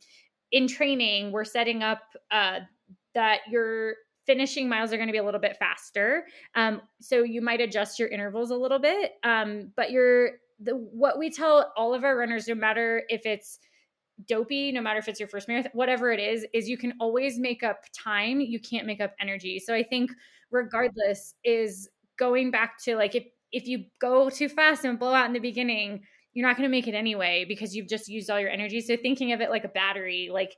in 0.53 0.69
training, 0.69 1.33
we're 1.33 1.45
setting 1.45 1.83
up 1.83 2.03
uh, 2.31 2.61
that 3.15 3.41
your 3.51 3.95
finishing 4.27 4.69
miles 4.69 4.93
are 4.93 4.97
going 4.97 5.09
to 5.09 5.13
be 5.13 5.19
a 5.19 5.25
little 5.25 5.41
bit 5.41 5.57
faster. 5.57 6.25
Um, 6.55 6.81
so 7.01 7.23
you 7.23 7.43
might 7.43 7.61
adjust 7.61 7.99
your 7.99 8.09
intervals 8.09 8.51
a 8.51 8.57
little 8.57 8.79
bit. 8.79 9.13
Um, 9.23 9.73
but 9.77 9.91
you're 9.91 10.31
the 10.61 10.73
what 10.73 11.19
we 11.19 11.31
tell 11.31 11.73
all 11.77 11.95
of 11.95 12.05
our 12.05 12.17
runners, 12.17 12.49
no 12.49 12.55
matter 12.55 13.03
if 13.09 13.27
it's 13.27 13.59
dopey, 14.27 14.71
no 14.73 14.81
matter 14.81 14.99
if 14.99 15.09
it's 15.09 15.19
your 15.19 15.29
first 15.29 15.49
marathon, 15.49 15.73
whatever 15.75 16.13
it 16.13 16.21
is, 16.21 16.47
is 16.55 16.69
you 16.69 16.79
can 16.79 16.95
always 17.01 17.39
make 17.39 17.63
up 17.63 17.81
time. 17.93 18.41
You 18.41 18.61
can't 18.61 18.87
make 18.87 19.01
up 19.01 19.13
energy. 19.21 19.59
So 19.59 19.75
I 19.75 19.83
think 19.83 20.11
regardless 20.51 21.35
is 21.45 21.89
going 22.19 22.51
back 22.51 22.83
to 22.85 22.97
like 22.97 23.15
if 23.15 23.25
if 23.53 23.67
you 23.67 23.85
go 24.01 24.31
too 24.31 24.49
fast 24.49 24.85
and 24.85 24.99
blow 24.99 25.15
out 25.15 25.27
in 25.27 25.33
the 25.33 25.39
beginning, 25.39 26.03
you're 26.33 26.47
not 26.47 26.57
going 26.57 26.69
to 26.69 26.71
make 26.71 26.89
it 26.89 26.95
anyway 26.95 27.45
because 27.47 27.75
you've 27.75 27.89
just 27.89 28.09
used 28.09 28.29
all 28.29 28.41
your 28.41 28.51
energy. 28.51 28.81
So 28.81 28.97
thinking 28.97 29.33
of 29.33 29.41
it 29.41 29.51
like 29.51 29.65
a 29.65 29.69
battery, 29.69 30.29
like 30.33 30.57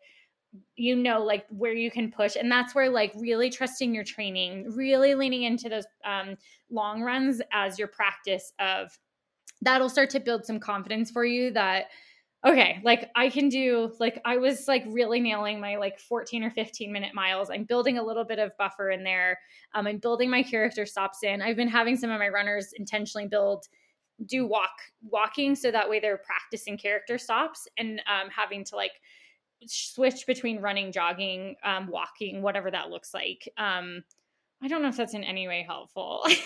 you 0.77 0.97
know 0.97 1.23
like 1.23 1.47
where 1.51 1.73
you 1.73 1.91
can 1.91 2.11
push 2.11 2.37
and 2.37 2.51
that's 2.51 2.75
where 2.75 2.89
like 2.89 3.13
really 3.17 3.51
trusting 3.51 3.95
your 3.95 4.05
training 4.05 4.71
really 4.75 5.15
leaning 5.15 5.43
into 5.43 5.69
those 5.69 5.87
um, 6.05 6.37
long 6.71 7.03
runs 7.03 7.41
as 7.53 7.79
your 7.79 7.89
practice 7.89 8.53
of 8.59 8.99
that'll 9.63 9.89
start 9.89 10.11
to 10.11 10.21
build 10.21 10.45
some 10.45 10.61
confidence 10.61 11.11
for 11.11 11.25
you 11.25 11.51
that 11.51 11.87
okay 12.47 12.79
like 12.85 13.11
i 13.17 13.29
can 13.29 13.49
do 13.49 13.93
like 13.99 14.21
i 14.25 14.37
was 14.37 14.69
like 14.69 14.85
really 14.89 15.21
nailing 15.21 15.61
my 15.61 15.77
like 15.77 15.99
14 15.99 16.45
or 16.45 16.51
15 16.51 16.93
minute 16.93 17.15
miles. 17.15 17.51
I'm 17.51 17.65
building 17.65 17.99
a 17.99 18.03
little 18.03 18.25
bit 18.25 18.39
of 18.39 18.57
buffer 18.59 18.91
in 18.91 19.03
there. 19.03 19.39
Um, 19.75 19.87
i'm 19.87 19.99
building 19.99 20.31
my 20.31 20.43
character 20.43 20.87
stops 20.87 21.23
in. 21.23 21.43
I've 21.43 21.57
been 21.57 21.69
having 21.69 21.97
some 21.97 22.11
of 22.11 22.19
my 22.19 22.29
runners 22.29 22.73
intentionally 22.77 23.27
build 23.27 23.67
do 24.25 24.47
walk 24.47 24.71
walking 25.03 25.55
so 25.55 25.71
that 25.71 25.89
way 25.89 26.01
they're 26.01 26.19
practicing 26.19 26.79
character 26.79 27.19
stops 27.19 27.69
and 27.77 28.01
um, 28.07 28.31
having 28.35 28.65
to 28.65 28.77
like 28.77 28.93
switch 29.67 30.27
between 30.27 30.61
running 30.61 30.93
jogging 30.93 31.57
um, 31.65 31.89
walking 31.89 32.43
whatever 32.43 32.71
that 32.71 32.91
looks 32.91 33.15
like. 33.15 33.49
Um, 33.59 34.03
i 34.63 34.69
don't 34.69 34.81
know 34.81 34.89
if 34.89 34.97
that's 34.97 35.15
in 35.15 35.25
any 35.25 35.49
way 35.49 35.65
helpful. 35.67 36.27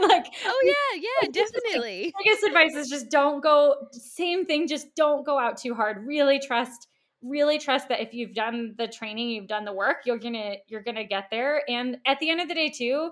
Like 0.00 0.26
oh 0.44 0.60
yeah 0.62 1.00
yeah 1.22 1.28
definitely. 1.32 2.12
Like, 2.14 2.24
biggest 2.24 2.44
advice 2.44 2.74
is 2.74 2.88
just 2.88 3.10
don't 3.10 3.42
go 3.42 3.76
same 3.92 4.44
thing 4.44 4.68
just 4.68 4.94
don't 4.94 5.24
go 5.24 5.38
out 5.38 5.56
too 5.56 5.74
hard. 5.74 6.06
Really 6.06 6.38
trust 6.38 6.88
really 7.22 7.58
trust 7.58 7.88
that 7.88 8.00
if 8.00 8.12
you've 8.12 8.34
done 8.34 8.74
the 8.76 8.86
training 8.86 9.30
you've 9.30 9.46
done 9.46 9.64
the 9.64 9.72
work 9.72 9.98
you're 10.04 10.18
gonna 10.18 10.56
you're 10.68 10.82
gonna 10.82 11.04
get 11.04 11.28
there. 11.30 11.62
And 11.68 11.96
at 12.06 12.18
the 12.18 12.28
end 12.28 12.42
of 12.42 12.48
the 12.48 12.54
day 12.54 12.68
too 12.68 13.10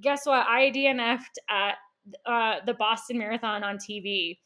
guess 0.00 0.24
what? 0.24 0.46
I 0.46 0.70
dnf'd 0.70 1.38
at 1.50 1.74
uh, 2.26 2.64
the 2.64 2.74
Boston 2.74 3.18
Marathon 3.18 3.62
on 3.62 3.76
TV. 3.76 4.38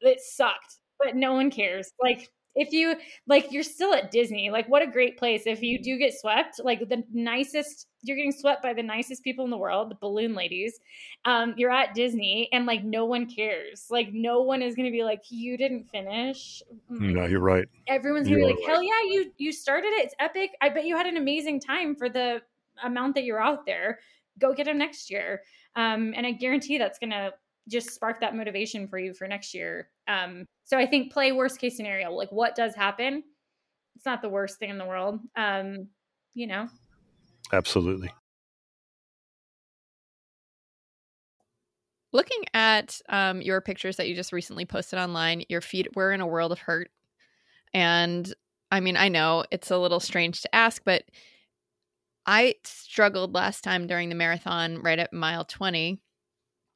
It 0.00 0.20
sucked, 0.20 0.78
but 0.98 1.16
no 1.16 1.34
one 1.34 1.50
cares. 1.50 1.92
Like 2.00 2.30
if 2.56 2.72
you 2.72 2.96
like 3.26 3.52
you're 3.52 3.62
still 3.62 3.94
at 3.94 4.10
Disney. 4.10 4.50
Like 4.50 4.68
what 4.68 4.82
a 4.82 4.86
great 4.86 5.16
place 5.18 5.42
if 5.46 5.62
you 5.62 5.80
do 5.80 5.98
get 5.98 6.18
swept. 6.18 6.60
Like 6.62 6.80
the 6.88 7.04
nicest 7.12 7.86
you're 8.02 8.16
getting 8.16 8.32
swept 8.32 8.62
by 8.62 8.72
the 8.72 8.82
nicest 8.82 9.22
people 9.22 9.44
in 9.44 9.50
the 9.50 9.56
world, 9.56 9.90
the 9.90 9.96
balloon 10.00 10.34
ladies. 10.34 10.80
Um 11.24 11.54
you're 11.56 11.70
at 11.70 11.94
Disney 11.94 12.48
and 12.52 12.66
like 12.66 12.82
no 12.82 13.04
one 13.04 13.26
cares. 13.26 13.86
Like 13.90 14.08
no 14.12 14.42
one 14.42 14.62
is 14.62 14.74
going 14.74 14.86
to 14.86 14.92
be 14.92 15.04
like 15.04 15.22
you 15.28 15.56
didn't 15.56 15.84
finish. 15.84 16.62
No, 16.88 17.26
you're 17.26 17.40
right. 17.40 17.66
Everyone's 17.86 18.26
going 18.26 18.40
to 18.40 18.46
be 18.46 18.52
like, 18.52 18.58
right. 18.60 18.68
"Hell 18.68 18.82
yeah, 18.82 19.02
you 19.04 19.32
you 19.36 19.52
started 19.52 19.88
it. 19.88 20.06
It's 20.06 20.14
epic. 20.18 20.50
I 20.60 20.70
bet 20.70 20.86
you 20.86 20.96
had 20.96 21.06
an 21.06 21.16
amazing 21.16 21.60
time 21.60 21.94
for 21.94 22.08
the 22.08 22.40
amount 22.82 23.14
that 23.14 23.24
you're 23.24 23.40
out 23.40 23.66
there, 23.66 24.00
go 24.38 24.52
get 24.52 24.66
them 24.66 24.78
next 24.78 25.10
year. 25.10 25.42
Um, 25.74 26.14
and 26.16 26.26
I 26.26 26.32
guarantee 26.32 26.78
that's 26.78 26.98
going 26.98 27.10
to 27.10 27.32
just 27.68 27.92
spark 27.94 28.20
that 28.20 28.36
motivation 28.36 28.86
for 28.88 28.98
you 28.98 29.12
for 29.12 29.26
next 29.26 29.54
year. 29.54 29.88
Um, 30.08 30.46
so 30.64 30.78
I 30.78 30.86
think 30.86 31.12
play 31.12 31.32
worst 31.32 31.58
case 31.58 31.76
scenario. 31.76 32.12
Like 32.12 32.30
what 32.30 32.54
does 32.54 32.74
happen? 32.74 33.22
It's 33.96 34.06
not 34.06 34.22
the 34.22 34.28
worst 34.28 34.58
thing 34.58 34.70
in 34.70 34.78
the 34.78 34.84
world. 34.84 35.20
Um, 35.36 35.88
you 36.34 36.46
know. 36.46 36.68
Absolutely. 37.52 38.10
Looking 42.12 42.44
at 42.54 43.00
um, 43.08 43.42
your 43.42 43.60
pictures 43.60 43.96
that 43.96 44.08
you 44.08 44.14
just 44.14 44.32
recently 44.32 44.64
posted 44.64 44.98
online, 44.98 45.42
your 45.48 45.60
feet 45.60 45.94
were 45.94 46.12
in 46.12 46.20
a 46.20 46.26
world 46.26 46.52
of 46.52 46.58
hurt. 46.58 46.90
And 47.74 48.32
I 48.70 48.80
mean, 48.80 48.96
I 48.96 49.08
know 49.08 49.44
it's 49.50 49.70
a 49.70 49.78
little 49.78 50.00
strange 50.00 50.40
to 50.42 50.54
ask, 50.54 50.82
but 50.84 51.04
I 52.24 52.54
struggled 52.64 53.34
last 53.34 53.62
time 53.62 53.86
during 53.86 54.08
the 54.08 54.14
marathon 54.14 54.80
right 54.82 54.98
at 54.98 55.12
mile 55.12 55.44
20 55.44 56.00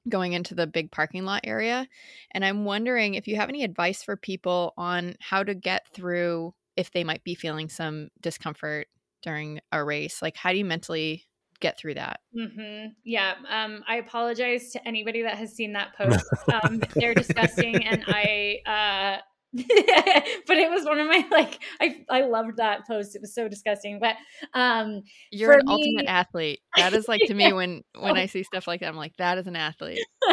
going 0.09 0.33
into 0.33 0.55
the 0.55 0.67
big 0.67 0.91
parking 0.91 1.25
lot 1.25 1.43
area. 1.45 1.87
And 2.33 2.45
I'm 2.45 2.65
wondering 2.65 3.15
if 3.15 3.29
you 3.29 3.37
have 3.37 3.49
any 3.49 3.65
advice 3.65 4.03
for 4.03 4.17
people 4.17 4.73
on 4.77 5.17
how 5.21 5.43
to 5.43 5.55
get 5.55 5.87
through 5.93 6.55
if 6.77 6.91
they 6.93 7.05
might 7.05 7.25
be 7.25 7.35
feeling 7.35 7.69
some 7.69 8.09
discomfort 8.21 8.89
during 9.23 9.61
a 9.73 9.85
race. 9.85 10.23
Like, 10.23 10.37
how 10.37 10.53
do 10.53 10.59
you 10.59 10.65
mentally 10.65 11.27
get 11.61 11.79
through 11.79 11.95
that? 11.95 12.21
Mm-hmm. 12.37 12.89
Yeah. 13.05 13.35
Um, 13.49 13.83
I 13.87 13.97
apologize 13.97 14.71
to 14.73 14.89
anybody 14.89 15.23
that 15.23 15.37
has 15.37 15.53
seen 15.53 15.75
that 15.75 15.95
post. 15.99 16.25
Um, 16.63 16.83
they're 16.95 17.15
disgusting. 17.15 17.85
And 17.87 18.05
I, 18.07 18.59
uh, 18.67 19.21
but 20.47 20.57
it 20.57 20.71
was 20.71 20.85
one 20.85 21.01
of 21.01 21.09
my 21.09 21.27
like 21.31 21.59
I 21.81 22.05
I 22.09 22.23
loved 22.23 22.59
that 22.59 22.87
post. 22.87 23.17
It 23.17 23.21
was 23.21 23.35
so 23.35 23.49
disgusting. 23.49 23.99
But 23.99 24.15
um 24.55 25.03
you're 25.33 25.53
an 25.53 25.63
me, 25.67 25.73
ultimate 25.73 26.07
athlete. 26.07 26.61
That 26.77 26.95
is 26.95 27.09
like 27.09 27.25
to 27.25 27.35
me 27.35 27.53
when 27.53 27.83
when 27.99 28.17
I 28.17 28.27
see 28.27 28.45
stuff 28.45 28.69
like 28.69 28.81
that, 28.81 28.89
I'm 28.89 28.97
like, 28.97 29.17
that 29.17 29.39
is 29.39 29.49
an 29.49 29.57
athlete. 29.57 29.99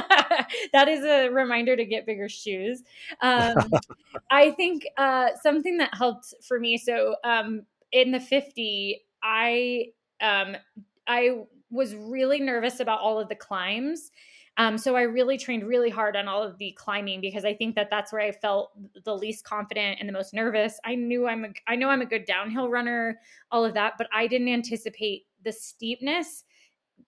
that 0.74 0.88
is 0.88 1.04
a 1.04 1.30
reminder 1.30 1.76
to 1.76 1.86
get 1.86 2.06
bigger 2.06 2.30
shoes. 2.30 2.84
Um 3.22 3.56
I 4.30 4.52
think 4.52 4.86
uh 4.98 5.30
something 5.42 5.78
that 5.78 5.96
helped 5.96 6.36
for 6.48 6.60
me. 6.60 6.78
So 6.78 7.16
um 7.24 7.64
in 7.92 8.12
the 8.12 8.20
50, 8.20 9.04
I 9.24 9.86
um 10.22 10.58
I 11.08 11.40
was 11.72 11.96
really 11.96 12.40
nervous 12.40 12.80
about 12.80 13.00
all 13.00 13.20
of 13.20 13.30
the 13.30 13.36
climbs 13.36 14.12
um, 14.58 14.78
so 14.78 14.96
I 14.96 15.04
really 15.04 15.38
trained 15.38 15.68
really 15.68 15.90
hard 15.90 16.16
on 16.16 16.28
all 16.28 16.42
of 16.42 16.58
the 16.58 16.72
climbing 16.72 17.22
because 17.22 17.46
I 17.46 17.54
think 17.54 17.76
that 17.76 17.90
that's 17.92 18.12
where 18.12 18.22
I 18.22 18.32
felt 18.32 18.72
the 19.06 19.16
least 19.16 19.44
confident 19.44 20.00
and 20.00 20.10
the 20.10 20.14
most 20.14 20.34
nervous. 20.34 20.80
I 20.84 20.96
knew 20.96 21.28
I'm 21.28 21.46
a, 21.46 21.50
I 21.68 21.76
know 21.76 21.90
I'm 21.90 22.02
a 22.02 22.06
good 22.06 22.26
downhill 22.26 22.70
runner, 22.70 23.20
all 23.52 23.64
of 23.64 23.76
that, 23.76 23.94
but 24.00 24.08
I 24.12 24.26
didn't 24.26 24.50
anticipate 24.50 25.28
the 25.44 25.52
steepness, 25.52 26.44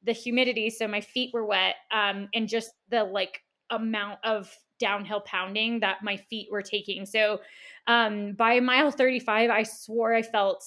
the 0.03 0.11
humidity. 0.11 0.69
So 0.69 0.87
my 0.87 1.01
feet 1.01 1.33
were 1.33 1.45
wet, 1.45 1.75
um, 1.91 2.29
and 2.35 2.47
just 2.47 2.71
the 2.89 3.03
like 3.03 3.41
amount 3.71 4.19
of 4.23 4.55
downhill 4.79 5.21
pounding 5.21 5.79
that 5.79 6.03
my 6.03 6.17
feet 6.17 6.49
were 6.51 6.61
taking. 6.61 7.05
So 7.05 7.41
um, 7.87 8.33
by 8.33 8.59
mile 8.59 8.91
35, 8.91 9.49
I 9.49 9.63
swore 9.63 10.13
I 10.13 10.21
felt 10.21 10.63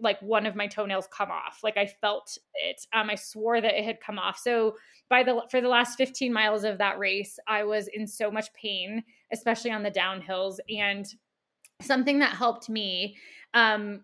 like 0.00 0.20
one 0.20 0.46
of 0.46 0.56
my 0.56 0.66
toenails 0.66 1.08
come 1.12 1.30
off. 1.30 1.60
Like 1.62 1.76
I 1.76 1.86
felt 1.86 2.36
it. 2.54 2.86
Um, 2.92 3.10
I 3.10 3.14
swore 3.14 3.60
that 3.60 3.78
it 3.78 3.84
had 3.84 4.00
come 4.00 4.18
off. 4.18 4.38
So 4.38 4.76
by 5.08 5.22
the 5.22 5.42
for 5.50 5.60
the 5.60 5.68
last 5.68 5.96
15 5.96 6.32
miles 6.32 6.64
of 6.64 6.78
that 6.78 6.98
race, 6.98 7.38
I 7.46 7.64
was 7.64 7.88
in 7.88 8.06
so 8.06 8.30
much 8.30 8.52
pain, 8.52 9.02
especially 9.32 9.70
on 9.70 9.82
the 9.82 9.90
downhills. 9.90 10.56
And 10.68 11.06
something 11.82 12.18
that 12.20 12.36
helped 12.36 12.68
me, 12.68 13.16
um, 13.54 14.02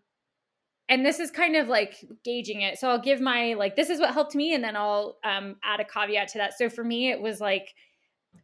and 0.88 1.04
this 1.04 1.18
is 1.18 1.30
kind 1.30 1.56
of 1.56 1.68
like 1.68 2.04
gauging 2.24 2.62
it. 2.62 2.78
So 2.78 2.88
I'll 2.88 3.00
give 3.00 3.20
my 3.20 3.54
like 3.54 3.76
this 3.76 3.90
is 3.90 4.00
what 4.00 4.12
helped 4.14 4.34
me, 4.34 4.54
and 4.54 4.62
then 4.62 4.76
I'll 4.76 5.18
um, 5.24 5.56
add 5.64 5.80
a 5.80 5.84
caveat 5.84 6.28
to 6.28 6.38
that. 6.38 6.56
So 6.56 6.68
for 6.68 6.84
me, 6.84 7.10
it 7.10 7.20
was 7.20 7.40
like 7.40 7.74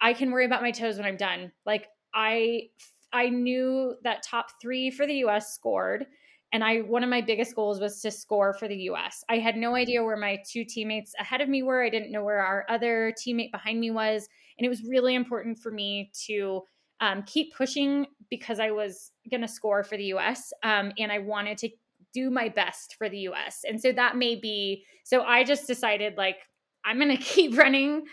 I 0.01 0.13
can 0.13 0.31
worry 0.31 0.47
about 0.47 0.63
my 0.63 0.71
toes 0.71 0.97
when 0.97 1.07
I'm 1.07 1.17
done. 1.17 1.53
Like 1.67 1.89
I 2.15 2.69
I 3.13 3.29
knew 3.29 3.95
that 4.05 4.23
top 4.23 4.47
three 4.61 4.91
for 4.91 5.07
the 5.07 5.17
U.S. 5.17 5.55
scored 5.55 6.07
and 6.53 6.63
I 6.63 6.79
one 6.79 7.03
of 7.03 7.11
my 7.11 7.21
biggest 7.21 7.55
goals 7.55 7.81
was 7.81 8.01
to 8.01 8.11
score 8.11 8.53
for 8.53 8.69
the 8.69 8.77
US. 8.91 9.25
I 9.29 9.39
had 9.39 9.57
no 9.57 9.75
idea 9.75 10.03
where 10.03 10.17
my 10.17 10.39
two 10.49 10.65
teammates 10.65 11.15
ahead 11.19 11.41
of 11.41 11.49
me 11.49 11.63
were. 11.63 11.83
I 11.83 11.89
didn't 11.89 12.13
know 12.13 12.25
where 12.25 12.41
our 12.41 12.67
other 12.69 13.15
teammate 13.19 13.53
behind 13.53 13.81
me 13.81 13.91
was, 13.91 14.29
and 14.59 14.67
it 14.67 14.69
was 14.69 14.83
really 14.85 15.15
important 15.15 15.59
for 15.59 15.71
me 15.71 16.11
to 16.27 16.63
um, 17.01 17.23
keep 17.25 17.55
pushing 17.55 18.07
because 18.31 18.61
I 18.61 18.71
was 18.71 19.13
going 19.31 19.41
to 19.41 19.49
score 19.49 19.83
for 19.83 19.97
the 19.97 20.05
US, 20.15 20.53
um, 20.63 20.93
and 20.99 21.11
I 21.11 21.19
wanted 21.19 21.59
to 21.59 21.71
do 22.15 22.31
my 22.31 22.49
best 22.49 22.97
for 22.99 23.09
the 23.09 23.19
US. 23.21 23.63
And 23.67 23.81
so 23.81 23.93
that 23.93 24.17
may 24.17 24.37
be 24.37 24.85
so. 25.05 25.23
I 25.23 25.45
just 25.45 25.67
decided 25.67 26.17
like 26.17 26.37
I'm 26.85 26.99
going 26.99 27.17
to 27.17 27.23
keep 27.23 27.57
running 27.57 28.05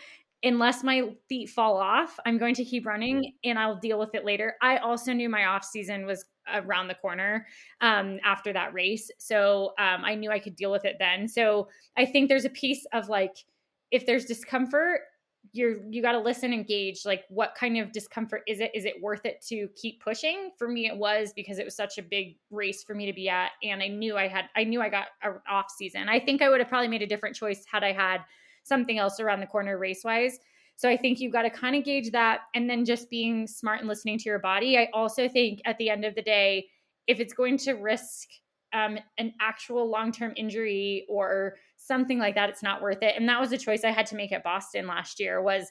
unless 0.43 0.83
my 0.83 1.03
feet 1.27 1.49
fall 1.49 1.77
off, 1.77 2.17
I'm 2.25 2.37
going 2.37 2.55
to 2.55 2.63
keep 2.63 2.85
running 2.85 3.33
and 3.43 3.59
I'll 3.59 3.77
deal 3.77 3.99
with 3.99 4.15
it 4.15 4.25
later. 4.25 4.55
I 4.61 4.77
also 4.77 5.11
knew 5.11 5.29
my 5.29 5.45
off 5.45 5.65
season 5.65 6.05
was 6.05 6.25
around 6.53 6.87
the 6.87 6.95
corner 6.95 7.47
um, 7.81 8.19
after 8.23 8.53
that 8.53 8.73
race. 8.73 9.09
So 9.17 9.73
um, 9.79 10.03
I 10.03 10.15
knew 10.15 10.31
I 10.31 10.39
could 10.39 10.55
deal 10.55 10.71
with 10.71 10.85
it 10.85 10.97
then. 10.99 11.27
So 11.27 11.67
I 11.97 12.05
think 12.05 12.29
there's 12.29 12.45
a 12.45 12.49
piece 12.49 12.85
of 12.93 13.09
like, 13.09 13.35
if 13.91 14.05
there's 14.05 14.25
discomfort, 14.25 15.01
you're 15.53 15.77
you 15.89 16.01
got 16.01 16.11
to 16.11 16.19
listen 16.19 16.51
and 16.51 16.67
gauge 16.67 17.05
like 17.05 17.23
what 17.29 17.55
kind 17.55 17.77
of 17.77 17.93
discomfort 17.93 18.43
is 18.45 18.59
it 18.59 18.69
is 18.75 18.83
it 18.83 19.01
worth 19.01 19.25
it 19.25 19.41
to 19.41 19.69
keep 19.75 20.03
pushing 20.03 20.51
for 20.57 20.67
me 20.67 20.85
it 20.85 20.95
was 20.95 21.31
because 21.33 21.57
it 21.57 21.65
was 21.65 21.75
such 21.75 21.97
a 21.97 22.03
big 22.03 22.35
race 22.51 22.83
for 22.83 22.93
me 22.93 23.05
to 23.05 23.13
be 23.13 23.29
at 23.29 23.51
and 23.63 23.81
i 23.81 23.87
knew 23.87 24.17
i 24.17 24.27
had 24.27 24.45
i 24.57 24.65
knew 24.65 24.81
i 24.81 24.89
got 24.89 25.07
an 25.23 25.35
off 25.49 25.67
season 25.75 26.09
i 26.09 26.19
think 26.19 26.41
i 26.41 26.49
would 26.49 26.59
have 26.59 26.67
probably 26.67 26.89
made 26.89 27.01
a 27.01 27.07
different 27.07 27.33
choice 27.35 27.63
had 27.71 27.85
i 27.85 27.93
had 27.93 28.19
something 28.63 28.97
else 28.97 29.19
around 29.19 29.41
the 29.41 29.47
corner 29.47 29.77
race 29.77 30.03
wise. 30.03 30.39
So 30.79 30.87
I 30.87 30.95
think 30.95 31.19
you've 31.19 31.33
got 31.33 31.41
to 31.41 31.49
kind 31.49 31.75
of 31.75 31.83
gauge 31.83 32.11
that 32.11 32.43
and 32.55 32.69
then 32.69 32.85
just 32.85 33.09
being 33.09 33.47
smart 33.47 33.81
and 33.81 33.89
listening 33.89 34.17
to 34.17 34.29
your 34.29 34.39
body. 34.39 34.77
I 34.77 34.87
also 34.93 35.27
think 35.27 35.59
at 35.65 35.77
the 35.77 35.89
end 35.89 36.05
of 36.05 36.15
the 36.15 36.21
day, 36.21 36.67
if 37.05 37.19
it's 37.19 37.33
going 37.33 37.57
to 37.57 37.73
risk 37.73 38.29
um, 38.71 38.97
an 39.17 39.33
actual 39.41 39.89
long 39.91 40.13
term 40.13 40.31
injury 40.37 41.05
or 41.09 41.57
something 41.75 42.17
like 42.17 42.35
that, 42.35 42.47
it's 42.47 42.63
not 42.63 42.81
worth 42.81 43.03
it. 43.03 43.15
And 43.17 43.27
that 43.27 43.41
was 43.41 43.51
a 43.51 43.57
choice 43.57 43.83
I 43.83 43.91
had 43.91 44.05
to 44.05 44.15
make 44.15 44.31
at 44.31 44.41
Boston 44.41 44.87
last 44.87 45.19
year. 45.19 45.41
Was 45.41 45.69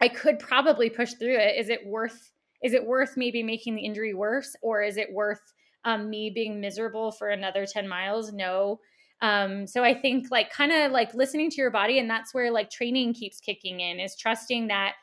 I 0.00 0.08
could 0.08 0.38
probably 0.38 0.88
push 0.88 1.12
through 1.12 1.36
it. 1.36 1.60
Is 1.60 1.68
it 1.68 1.86
worth? 1.86 2.32
Is 2.62 2.72
it 2.72 2.86
worth 2.86 3.18
maybe 3.18 3.42
making 3.42 3.74
the 3.74 3.84
injury 3.84 4.14
worse, 4.14 4.56
or 4.62 4.80
is 4.80 4.96
it 4.96 5.12
worth 5.12 5.42
um, 5.84 6.08
me 6.08 6.30
being 6.34 6.62
miserable 6.62 7.12
for 7.12 7.28
another 7.28 7.66
ten 7.66 7.86
miles? 7.86 8.32
No. 8.32 8.80
Um, 9.20 9.66
so 9.66 9.82
I 9.82 9.94
think 9.94 10.30
like 10.30 10.50
kind 10.50 10.72
of 10.72 10.92
like 10.92 11.14
listening 11.14 11.50
to 11.50 11.56
your 11.56 11.70
body, 11.70 11.98
and 11.98 12.08
that's 12.08 12.34
where 12.34 12.50
like 12.50 12.70
training 12.70 13.14
keeps 13.14 13.40
kicking 13.40 13.80
in 13.80 14.00
is 14.00 14.16
trusting 14.16 14.68
that 14.68 14.94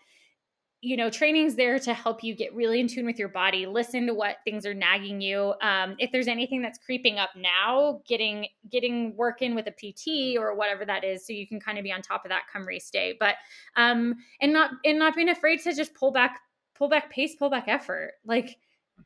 you 0.82 0.98
know 0.98 1.10
training's 1.12 1.56
there 1.56 1.78
to 1.78 1.94
help 1.94 2.24
you 2.24 2.36
get 2.36 2.54
really 2.56 2.80
in 2.80 2.88
tune 2.88 3.06
with 3.06 3.20
your 3.20 3.30
body 3.30 3.68
listen 3.68 4.08
to 4.08 4.16
what 4.16 4.38
things 4.44 4.66
are 4.66 4.74
nagging 4.74 5.22
you. 5.22 5.54
Um, 5.62 5.96
if 6.00 6.12
there's 6.12 6.28
anything 6.28 6.62
that's 6.62 6.80
creeping 6.80 7.20
up 7.20 7.30
now 7.36 8.02
getting 8.08 8.48
getting 8.70 9.16
work 9.16 9.42
in 9.42 9.56
with 9.56 9.68
a 9.68 9.72
pt 9.72 10.38
or 10.38 10.56
whatever 10.56 10.84
that 10.86 11.04
is 11.04 11.26
so 11.26 11.34
you 11.34 11.48
can 11.48 11.60
kind 11.60 11.78
of 11.78 11.84
be 11.84 11.92
on 11.92 12.02
top 12.02 12.26
of 12.26 12.30
that 12.30 12.44
come 12.52 12.68
race 12.68 12.90
day. 12.90 13.16
But 13.20 13.36
um 13.76 14.16
and 14.42 14.52
not 14.52 14.72
and 14.84 14.98
not 14.98 15.16
being 15.16 15.30
afraid 15.30 15.62
to 15.62 15.74
just 15.74 15.94
pull 15.94 16.12
back 16.12 16.40
pull 16.76 16.90
back 16.90 17.12
pace 17.12 17.36
pull 17.36 17.50
back 17.50 17.68
effort. 17.68 18.14
Like 18.26 18.58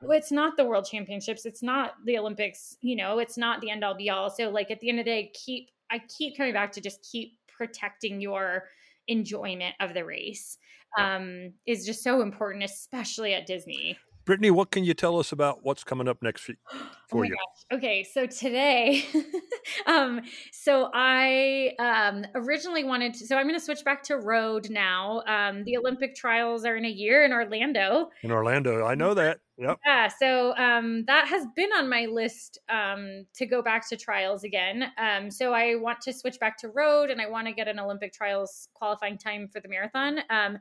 it's 0.09 0.31
not 0.31 0.57
the 0.57 0.65
world 0.65 0.85
championships. 0.85 1.45
It's 1.45 1.63
not 1.63 1.93
the 2.05 2.17
olympics 2.17 2.77
you 2.81 2.95
know 2.95 3.19
it's 3.19 3.37
not 3.37 3.61
the 3.61 3.69
end 3.69 3.83
all 3.83 3.95
be 3.95 4.09
all. 4.09 4.29
So 4.29 4.49
like 4.49 4.71
at 4.71 4.79
the 4.79 4.89
end 4.89 4.99
of 4.99 5.05
the 5.05 5.11
day 5.11 5.31
keep 5.33 5.69
i 5.91 6.01
keep 6.17 6.37
coming 6.37 6.53
back 6.53 6.71
to 6.73 6.81
just 6.81 7.07
keep 7.09 7.37
protecting 7.47 8.19
your 8.21 8.65
enjoyment 9.07 9.75
of 9.79 9.93
the 9.93 10.03
race 10.03 10.57
um 10.97 11.53
is 11.65 11.85
just 11.85 12.03
so 12.03 12.21
important 12.21 12.63
especially 12.63 13.33
at 13.33 13.45
disney 13.45 13.97
Brittany, 14.25 14.49
what 14.49 14.71
can 14.71 14.83
you 14.83 14.95
tell 14.95 15.19
us 15.19 15.31
about 15.31 15.63
what's 15.63 15.83
coming 15.83 16.07
up 16.07 16.23
next 16.23 16.47
week 16.47 16.57
oh 16.73 16.89
for 17.07 17.19
oh 17.19 17.23
you? 17.23 17.35
Gosh. 17.35 17.77
Okay, 17.77 18.03
so 18.03 18.25
today, 18.25 19.05
um, 19.85 20.21
so 20.51 20.89
I 20.93 21.71
um, 21.77 22.25
originally 22.33 22.83
wanted 22.83 23.13
to. 23.15 23.27
So 23.27 23.37
I'm 23.37 23.47
going 23.47 23.59
to 23.59 23.63
switch 23.63 23.83
back 23.83 24.01
to 24.03 24.17
road 24.17 24.69
now. 24.69 25.21
Um, 25.27 25.63
the 25.63 25.77
Olympic 25.77 26.15
trials 26.15 26.65
are 26.65 26.75
in 26.75 26.85
a 26.85 26.89
year 26.89 27.23
in 27.23 27.31
Orlando. 27.31 28.09
In 28.23 28.31
Orlando, 28.31 28.85
I 28.85 28.95
know 28.95 29.13
that. 29.13 29.39
Yep. 29.57 29.79
Yeah. 29.85 30.07
So 30.07 30.55
um, 30.57 31.05
that 31.05 31.27
has 31.27 31.45
been 31.55 31.69
on 31.71 31.87
my 31.87 32.07
list 32.07 32.57
um, 32.67 33.25
to 33.35 33.45
go 33.45 33.61
back 33.61 33.87
to 33.89 33.95
trials 33.95 34.43
again. 34.43 34.91
Um, 34.97 35.31
so 35.31 35.53
I 35.53 35.75
want 35.75 36.01
to 36.01 36.13
switch 36.13 36.39
back 36.39 36.57
to 36.59 36.69
road, 36.69 37.09
and 37.09 37.21
I 37.21 37.29
want 37.29 37.47
to 37.47 37.53
get 37.53 37.67
an 37.67 37.79
Olympic 37.79 38.11
trials 38.11 38.67
qualifying 38.73 39.17
time 39.17 39.47
for 39.47 39.59
the 39.59 39.69
marathon. 39.69 40.19
Um, 40.29 40.57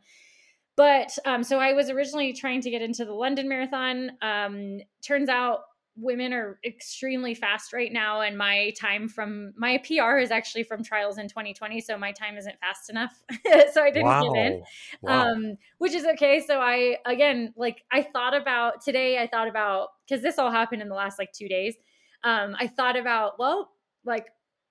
but 0.77 1.17
um, 1.25 1.45
so 1.45 1.59
I 1.59 1.73
was 1.73 1.91
originally 1.91 2.33
trying 2.33 2.61
to 2.63 2.71
get 2.71 2.83
into 2.83 3.05
the 3.05 3.13
London 3.13 3.49
Marathon. 3.49 4.13
Um, 4.23 4.81
turns 5.03 5.29
out 5.29 5.61
women 5.97 6.33
are 6.33 6.59
extremely 6.65 7.35
fast 7.35 7.73
right 7.73 7.93
now, 7.93 8.21
and 8.21 8.37
my 8.37 8.73
time 8.81 9.09
from 9.09 9.53
my 9.57 9.79
PR 9.79 10.19
is 10.19 10.31
actually 10.31 10.65
from 10.65 10.83
trials 10.83 11.19
in 11.19 11.29
2020, 11.29 11.81
so 11.81 11.97
my 11.97 12.11
time 12.11 12.37
isn't 12.37 12.59
fast 12.59 12.91
enough, 12.91 13.13
so 13.73 13.83
I 13.83 13.91
didn't 13.91 14.07
wow. 14.07 14.33
get 14.33 14.47
in, 14.47 14.63
wow. 15.03 15.31
um, 15.31 15.57
which 15.79 15.95
is 15.95 16.05
okay. 16.05 16.41
So 16.45 16.61
I 16.61 16.97
again, 17.07 17.55
like 17.57 17.83
I 17.93 18.03
thought 18.03 18.35
about 18.35 18.83
today, 18.83 19.19
I 19.19 19.29
thought 19.29 19.49
about 19.49 19.89
because 20.09 20.23
this 20.23 20.39
all 20.39 20.51
happened 20.51 20.83
in 20.83 20.89
the 20.89 20.95
last 20.97 21.19
like 21.19 21.33
two 21.33 21.49
days. 21.49 21.77
Um, 22.25 22.57
I 22.59 22.67
thought 22.67 22.97
about 22.97 23.39
well, 23.39 23.71
like 24.05 24.27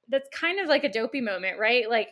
that's 0.09 0.27
kind 0.33 0.59
of 0.59 0.67
like 0.67 0.83
a 0.83 0.91
dopey 0.91 1.21
moment, 1.21 1.59
right? 1.59 1.89
Like 1.89 2.09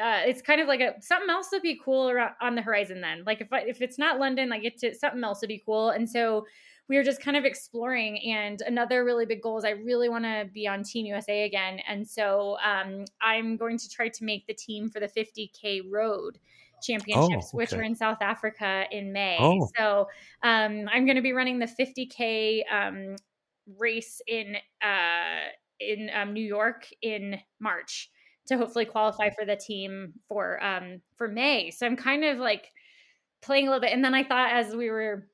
uh, 0.00 0.22
it's 0.26 0.42
kind 0.42 0.60
of 0.60 0.68
like 0.68 0.80
a 0.80 0.94
something 1.00 1.30
else 1.30 1.48
would 1.52 1.62
be 1.62 1.80
cool 1.82 2.10
around, 2.10 2.32
on 2.40 2.54
the 2.54 2.62
horizon. 2.62 3.00
Then, 3.00 3.24
like 3.24 3.40
if 3.40 3.52
I, 3.52 3.60
if 3.60 3.82
it's 3.82 3.98
not 3.98 4.18
London, 4.18 4.48
like 4.48 4.62
get 4.62 4.78
to 4.78 4.94
something 4.94 5.22
else 5.22 5.40
would 5.40 5.48
be 5.48 5.62
cool. 5.64 5.90
And 5.90 6.08
so 6.08 6.46
we 6.88 6.96
were 6.96 7.04
just 7.04 7.22
kind 7.22 7.36
of 7.36 7.44
exploring. 7.44 8.20
And 8.26 8.60
another 8.66 9.04
really 9.04 9.24
big 9.24 9.42
goal 9.42 9.58
is 9.58 9.64
I 9.64 9.70
really 9.70 10.08
want 10.08 10.24
to 10.24 10.48
be 10.52 10.66
on 10.66 10.82
Team 10.82 11.06
USA 11.06 11.44
again. 11.44 11.78
And 11.88 12.06
so 12.06 12.56
um, 12.64 13.04
I'm 13.22 13.56
going 13.56 13.78
to 13.78 13.88
try 13.88 14.08
to 14.08 14.24
make 14.24 14.46
the 14.46 14.54
team 14.54 14.90
for 14.90 14.98
the 14.98 15.06
50k 15.06 15.82
road 15.88 16.38
championships, 16.82 17.50
Oh, 17.52 17.56
which 17.56 17.72
okay. 17.72 17.80
are 17.80 17.84
in 17.84 17.94
South 17.94 18.18
Africa 18.20 18.84
in 18.90 19.12
May. 19.12 19.36
Oh. 19.38 19.68
So 19.78 20.08
um, 20.42 20.88
I'm 20.92 21.04
going 21.06 21.16
to 21.16 21.22
be 21.22 21.32
running 21.32 21.60
the 21.60 21.66
50k 21.66 22.62
um, 22.72 23.16
race 23.78 24.20
in 24.26 24.56
uh, 24.82 25.48
in 25.78 26.10
um, 26.14 26.32
New 26.32 26.44
York 26.44 26.88
in 27.02 27.38
March 27.60 28.10
to 28.50 28.58
hopefully 28.58 28.84
qualify 28.84 29.30
for 29.30 29.44
the 29.44 29.56
team 29.56 30.12
for 30.28 30.62
um, 30.62 31.00
for 31.16 31.28
May. 31.28 31.70
So 31.70 31.86
I'm 31.86 31.96
kind 31.96 32.24
of 32.24 32.38
like 32.38 32.68
playing 33.42 33.68
a 33.68 33.70
little 33.70 33.80
bit, 33.80 33.92
and 33.92 34.04
then 34.04 34.14
I 34.14 34.24
thought 34.24 34.52
as 34.52 34.74
we 34.74 34.90
were 34.90 35.28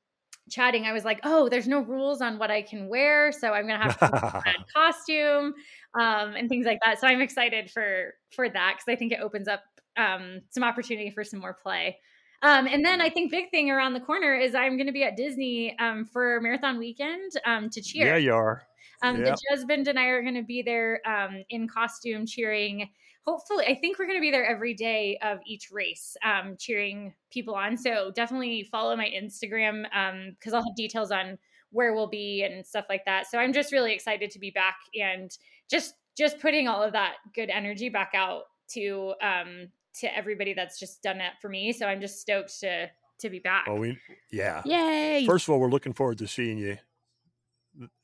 chatting, 0.49 0.85
I 0.85 0.93
was 0.93 1.03
like, 1.03 1.19
oh, 1.23 1.49
there's 1.49 1.67
no 1.67 1.81
rules 1.81 2.21
on 2.21 2.37
what 2.39 2.51
I 2.51 2.61
can 2.61 2.87
wear, 2.87 3.31
so 3.31 3.51
I'm 3.51 3.67
gonna 3.67 3.83
have 3.83 3.99
to 3.99 4.41
add 4.45 4.65
costume 4.73 5.53
um, 5.99 6.35
and 6.35 6.47
things 6.47 6.65
like 6.65 6.79
that. 6.85 6.99
So 6.99 7.07
I'm 7.07 7.21
excited 7.21 7.71
for 7.71 8.13
for 8.35 8.47
that 8.47 8.75
because 8.77 8.91
I 8.91 8.95
think 8.95 9.11
it 9.11 9.19
opens 9.21 9.47
up 9.47 9.63
um, 9.97 10.41
some 10.51 10.63
opportunity 10.63 11.09
for 11.09 11.23
some 11.23 11.39
more 11.39 11.53
play. 11.53 11.97
Um, 12.43 12.67
and 12.67 12.85
then 12.85 13.01
I 13.01 13.09
think 13.09 13.31
big 13.31 13.49
thing 13.49 13.71
around 13.71 13.93
the 13.93 13.99
corner 13.99 14.35
is 14.35 14.53
I'm 14.53 14.77
going 14.77 14.85
to 14.85 14.93
be 14.93 15.03
at 15.03 15.17
Disney 15.17 15.75
um, 15.79 16.05
for 16.05 16.39
marathon 16.39 16.77
weekend 16.77 17.31
um, 17.47 17.69
to 17.71 17.81
cheer. 17.81 18.05
Yeah, 18.05 18.17
you 18.17 18.33
are. 18.33 18.61
Um. 19.01 19.23
The 19.23 19.37
husband 19.49 19.87
and 19.87 19.97
I 19.97 20.05
are 20.05 20.21
going 20.21 20.35
to 20.35 20.43
be 20.43 20.61
there 20.61 21.01
um, 21.07 21.43
in 21.49 21.67
costume 21.67 22.25
cheering. 22.25 22.89
Hopefully, 23.27 23.65
I 23.67 23.75
think 23.75 23.99
we're 23.99 24.05
going 24.05 24.17
to 24.17 24.21
be 24.21 24.31
there 24.31 24.45
every 24.45 24.73
day 24.73 25.19
of 25.21 25.39
each 25.45 25.69
race, 25.69 26.15
um, 26.23 26.55
cheering 26.57 27.13
people 27.29 27.55
on. 27.55 27.75
So 27.75 28.09
definitely 28.15 28.63
follow 28.71 28.95
my 28.95 29.09
Instagram 29.09 29.83
because 30.31 30.53
I'll 30.53 30.63
have 30.63 30.75
details 30.77 31.11
on 31.11 31.37
where 31.71 31.93
we'll 31.93 32.07
be 32.07 32.43
and 32.43 32.65
stuff 32.65 32.85
like 32.87 33.03
that. 33.03 33.27
So 33.27 33.37
I'm 33.37 33.51
just 33.51 33.73
really 33.73 33.93
excited 33.93 34.31
to 34.31 34.39
be 34.39 34.49
back 34.49 34.77
and 34.97 35.29
just 35.69 35.95
just 36.17 36.39
putting 36.39 36.69
all 36.69 36.81
of 36.81 36.93
that 36.93 37.15
good 37.35 37.49
energy 37.49 37.89
back 37.89 38.13
out 38.15 38.43
to 38.69 39.13
um, 39.21 39.67
to 39.99 40.17
everybody 40.17 40.53
that's 40.53 40.79
just 40.79 41.03
done 41.03 41.17
that 41.17 41.33
for 41.41 41.49
me. 41.49 41.73
So 41.73 41.85
I'm 41.85 41.99
just 41.99 42.21
stoked 42.21 42.57
to 42.61 42.89
to 43.19 43.29
be 43.29 43.39
back. 43.39 43.65
Oh, 43.67 43.75
we 43.75 43.99
yeah. 44.31 44.61
Yay! 44.63 45.25
First 45.25 45.49
of 45.49 45.53
all, 45.53 45.59
we're 45.59 45.69
looking 45.69 45.93
forward 45.93 46.19
to 46.19 46.27
seeing 46.27 46.57
you 46.57 46.77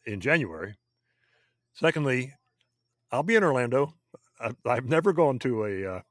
in 0.06 0.20
January. 0.20 0.76
Secondly, 1.74 2.34
I'll 3.12 3.24
be 3.24 3.36
in 3.36 3.44
Orlando. 3.44 3.94
I've 4.66 4.86
never 4.86 5.14
gone 5.14 5.40
to 5.40 5.66
a. 5.66 5.96
Uh, 5.96 6.02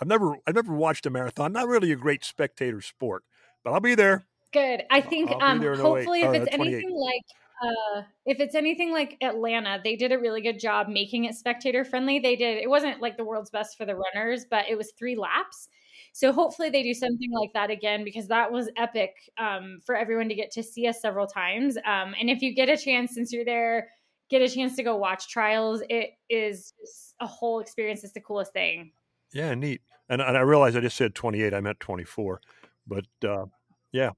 I've 0.00 0.08
never. 0.08 0.36
I've 0.46 0.54
never 0.54 0.74
watched 0.74 1.06
a 1.06 1.10
marathon. 1.10 1.52
Not 1.52 1.68
really 1.68 1.92
a 1.92 1.96
great 1.96 2.24
spectator 2.24 2.80
sport, 2.80 3.24
but 3.64 3.72
I'll 3.72 3.80
be 3.80 3.94
there. 3.94 4.26
Good. 4.52 4.82
I 4.90 5.00
think 5.00 5.30
um 5.42 5.62
08 5.62 5.78
hopefully 5.78 6.22
if 6.22 6.28
uh, 6.28 6.32
it's 6.32 6.48
anything 6.52 6.90
like 6.90 7.22
uh 7.62 8.02
if 8.26 8.40
it's 8.40 8.54
anything 8.54 8.92
like 8.92 9.16
Atlanta, 9.22 9.80
they 9.82 9.94
did 9.94 10.12
a 10.12 10.18
really 10.18 10.40
good 10.40 10.58
job 10.58 10.88
making 10.88 11.24
it 11.24 11.34
spectator 11.34 11.84
friendly. 11.84 12.18
They 12.18 12.34
did 12.34 12.58
it 12.58 12.68
wasn't 12.68 13.00
like 13.00 13.16
the 13.16 13.24
world's 13.24 13.50
best 13.50 13.76
for 13.76 13.84
the 13.84 13.94
runners, 13.94 14.46
but 14.50 14.68
it 14.68 14.76
was 14.76 14.92
3 14.98 15.16
laps. 15.16 15.68
So 16.12 16.32
hopefully 16.32 16.70
they 16.70 16.82
do 16.82 16.94
something 16.94 17.30
like 17.32 17.52
that 17.54 17.70
again 17.70 18.02
because 18.02 18.26
that 18.28 18.50
was 18.50 18.68
epic 18.76 19.14
um 19.38 19.78
for 19.86 19.94
everyone 19.94 20.28
to 20.28 20.34
get 20.34 20.50
to 20.52 20.62
see 20.62 20.88
us 20.88 21.00
several 21.00 21.28
times. 21.28 21.76
Um 21.76 22.14
and 22.18 22.28
if 22.28 22.42
you 22.42 22.52
get 22.52 22.68
a 22.68 22.76
chance 22.76 23.14
since 23.14 23.32
you're 23.32 23.44
there, 23.44 23.90
get 24.30 24.42
a 24.42 24.48
chance 24.48 24.76
to 24.76 24.82
go 24.82 24.96
watch 24.96 25.28
trials, 25.28 25.82
it 25.88 26.10
is 26.28 26.72
a 27.20 27.26
whole 27.26 27.60
experience. 27.60 28.04
It's 28.04 28.12
the 28.12 28.20
coolest 28.20 28.52
thing. 28.52 28.92
Yeah, 29.32 29.54
neat. 29.54 29.82
And, 30.08 30.20
and 30.20 30.36
I 30.36 30.40
realize 30.40 30.76
I 30.76 30.80
just 30.80 30.96
said 30.96 31.14
28. 31.14 31.54
I 31.54 31.60
meant 31.60 31.80
24. 31.80 32.40
But 32.86 33.04
uh, 33.24 33.46
yeah. 33.92 34.10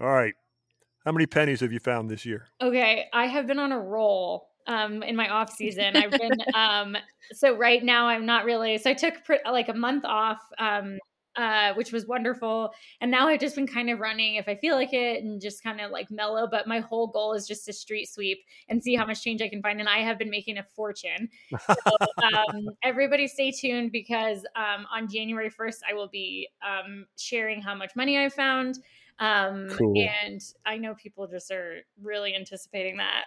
All 0.00 0.06
right. 0.08 0.34
How 1.04 1.12
many 1.12 1.26
pennies 1.26 1.60
have 1.60 1.72
you 1.72 1.80
found 1.80 2.10
this 2.10 2.26
year? 2.26 2.48
Okay, 2.60 3.06
I 3.12 3.26
have 3.26 3.46
been 3.46 3.58
on 3.58 3.72
a 3.72 3.80
roll 3.80 4.48
um 4.66 5.02
in 5.02 5.16
my 5.16 5.28
off 5.28 5.50
season. 5.50 5.96
I've 5.96 6.10
been 6.10 6.38
um 6.54 6.96
so 7.32 7.56
right 7.56 7.82
now 7.82 8.08
I'm 8.08 8.26
not 8.26 8.44
really 8.44 8.78
so 8.78 8.90
I 8.90 8.94
took 8.94 9.24
pr- 9.24 9.34
like 9.50 9.68
a 9.68 9.74
month 9.74 10.04
off 10.04 10.38
um 10.58 10.98
uh 11.38 11.72
which 11.74 11.92
was 11.92 12.06
wonderful 12.06 12.70
and 13.00 13.10
now 13.10 13.28
I've 13.28 13.40
just 13.40 13.56
been 13.56 13.66
kind 13.66 13.88
of 13.88 14.00
running 14.00 14.34
if 14.34 14.48
I 14.48 14.56
feel 14.56 14.74
like 14.74 14.92
it 14.92 15.22
and 15.22 15.40
just 15.40 15.62
kind 15.62 15.80
of 15.80 15.90
like 15.90 16.10
mellow 16.10 16.46
but 16.46 16.66
my 16.66 16.80
whole 16.80 17.06
goal 17.06 17.32
is 17.32 17.46
just 17.46 17.64
to 17.66 17.72
street 17.72 18.06
sweep 18.06 18.38
and 18.68 18.82
see 18.82 18.94
how 18.94 19.06
much 19.06 19.22
change 19.22 19.40
I 19.40 19.48
can 19.48 19.62
find 19.62 19.80
and 19.80 19.88
I 19.88 19.98
have 19.98 20.18
been 20.18 20.30
making 20.30 20.58
a 20.58 20.62
fortune. 20.62 21.30
So 21.50 21.74
um 22.22 22.68
everybody 22.82 23.26
stay 23.26 23.50
tuned 23.50 23.92
because 23.92 24.44
um 24.56 24.86
on 24.94 25.08
January 25.08 25.50
1st 25.50 25.78
I 25.90 25.94
will 25.94 26.08
be 26.08 26.48
um 26.62 27.06
sharing 27.16 27.62
how 27.62 27.74
much 27.74 27.92
money 27.96 28.22
I 28.22 28.28
found 28.28 28.78
um 29.20 29.68
Cool. 29.76 29.94
and 30.00 30.40
i 30.64 30.76
know 30.76 30.94
people 30.94 31.26
just 31.26 31.50
are 31.50 31.78
really 32.00 32.36
anticipating 32.36 32.98
that 32.98 33.24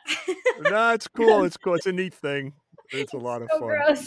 no, 0.62 0.92
it's 0.94 1.08
cool. 1.08 1.44
It's 1.52 1.58
cool. 1.58 1.76
It's 1.76 1.86
a 1.86 1.92
neat 1.92 2.14
thing. 2.14 2.54
It's 2.92 3.14
a 3.14 3.18
lot 3.18 3.42
of 3.42 3.50
fun. 3.50 3.98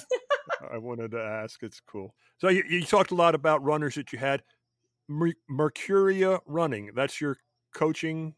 I 0.72 0.78
wanted 0.78 1.10
to 1.12 1.20
ask. 1.22 1.62
It's 1.62 1.80
cool. 1.80 2.14
So 2.44 2.50
you, 2.50 2.62
you 2.68 2.84
talked 2.84 3.10
a 3.10 3.14
lot 3.14 3.34
about 3.34 3.64
runners 3.64 3.94
that 3.94 4.12
you 4.12 4.18
had. 4.18 4.42
Mer- 5.08 5.32
Mercuria 5.50 6.40
Running. 6.44 6.90
That's 6.94 7.18
your 7.18 7.38
coaching 7.74 8.34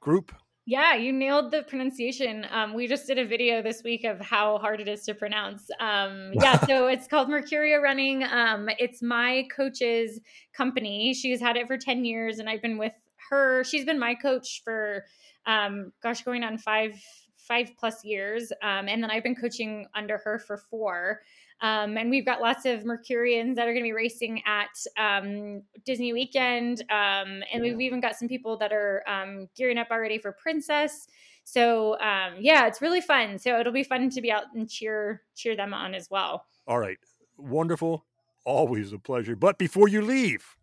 group. 0.00 0.32
yeah 0.64 0.94
you 0.94 1.12
nailed 1.12 1.50
the 1.50 1.62
pronunciation 1.64 2.46
um 2.50 2.72
we 2.72 2.86
just 2.86 3.06
did 3.06 3.18
a 3.18 3.24
video 3.26 3.60
this 3.62 3.82
week 3.84 4.04
of 4.04 4.18
how 4.20 4.58
hard 4.58 4.80
it 4.80 4.88
is 4.88 5.02
to 5.02 5.14
pronounce 5.14 5.68
um 5.78 6.32
yeah 6.32 6.58
so 6.66 6.86
it's 6.86 7.06
called 7.06 7.28
mercuria 7.28 7.80
running 7.82 8.24
um 8.24 8.68
it's 8.78 9.02
my 9.02 9.46
coach's 9.54 10.20
company 10.54 11.12
she's 11.14 11.40
had 11.40 11.56
it 11.56 11.66
for 11.66 11.76
10 11.76 12.04
years 12.04 12.38
and 12.38 12.48
i've 12.48 12.62
been 12.62 12.78
with 12.78 12.94
her 13.30 13.62
she's 13.64 13.84
been 13.84 13.98
my 13.98 14.14
coach 14.14 14.62
for 14.64 15.04
um 15.46 15.92
gosh 16.02 16.22
going 16.22 16.42
on 16.42 16.56
five 16.58 16.92
five 17.36 17.70
plus 17.78 18.04
years 18.04 18.50
um 18.62 18.88
and 18.88 19.02
then 19.02 19.10
i've 19.10 19.22
been 19.22 19.36
coaching 19.36 19.86
under 19.94 20.18
her 20.18 20.38
for 20.38 20.56
four 20.56 21.20
Um, 21.64 21.96
and 21.96 22.10
we've 22.10 22.26
got 22.26 22.42
lots 22.42 22.66
of 22.66 22.82
Mercurians 22.82 23.54
that 23.54 23.66
are 23.66 23.72
going 23.72 23.84
to 23.84 23.88
be 23.88 23.94
racing 23.94 24.42
at 24.44 24.76
um, 24.98 25.62
Disney 25.86 26.12
Weekend. 26.12 26.82
Um, 26.90 27.42
and 27.50 27.62
we've 27.62 27.80
even 27.80 28.02
got 28.02 28.16
some 28.16 28.28
people 28.28 28.58
that 28.58 28.70
are 28.70 29.02
um, 29.08 29.48
gearing 29.56 29.78
up 29.78 29.86
already 29.90 30.18
for 30.18 30.32
Princess. 30.32 31.06
So 31.44 31.98
um, 32.00 32.34
yeah, 32.38 32.66
it's 32.66 32.82
really 32.82 33.00
fun. 33.00 33.38
So 33.38 33.58
it'll 33.58 33.72
be 33.72 33.82
fun 33.82 34.10
to 34.10 34.20
be 34.20 34.30
out 34.30 34.44
and 34.54 34.68
cheer 34.68 35.22
cheer 35.34 35.56
them 35.56 35.72
on 35.72 35.94
as 35.94 36.10
well. 36.10 36.44
All 36.66 36.78
right. 36.78 36.98
Wonderful. 37.38 38.04
Always 38.44 38.92
a 38.92 38.98
pleasure. 38.98 39.34
But 39.34 39.56
before 39.56 39.88
you 39.88 40.02
leave, 40.02 40.56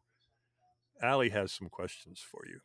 Allie 1.02 1.30
has 1.30 1.52
some 1.52 1.68
questions 1.68 2.20
for 2.20 2.43
you. 2.47 2.60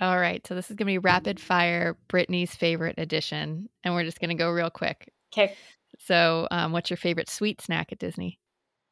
All 0.00 0.18
right. 0.18 0.44
So 0.44 0.56
this 0.56 0.70
is 0.70 0.76
going 0.76 0.86
to 0.86 0.92
be 0.92 0.98
rapid 0.98 1.38
fire 1.38 1.96
Brittany's 2.08 2.52
favorite 2.52 2.96
edition. 2.98 3.68
And 3.84 3.94
we're 3.94 4.02
just 4.02 4.18
going 4.18 4.30
to 4.30 4.34
go 4.34 4.50
real 4.50 4.70
quick. 4.70 5.12
Okay. 5.32 5.54
So, 5.98 6.46
um, 6.50 6.72
what's 6.72 6.90
your 6.90 6.96
favorite 6.96 7.28
sweet 7.28 7.60
snack 7.60 7.92
at 7.92 7.98
Disney? 7.98 8.38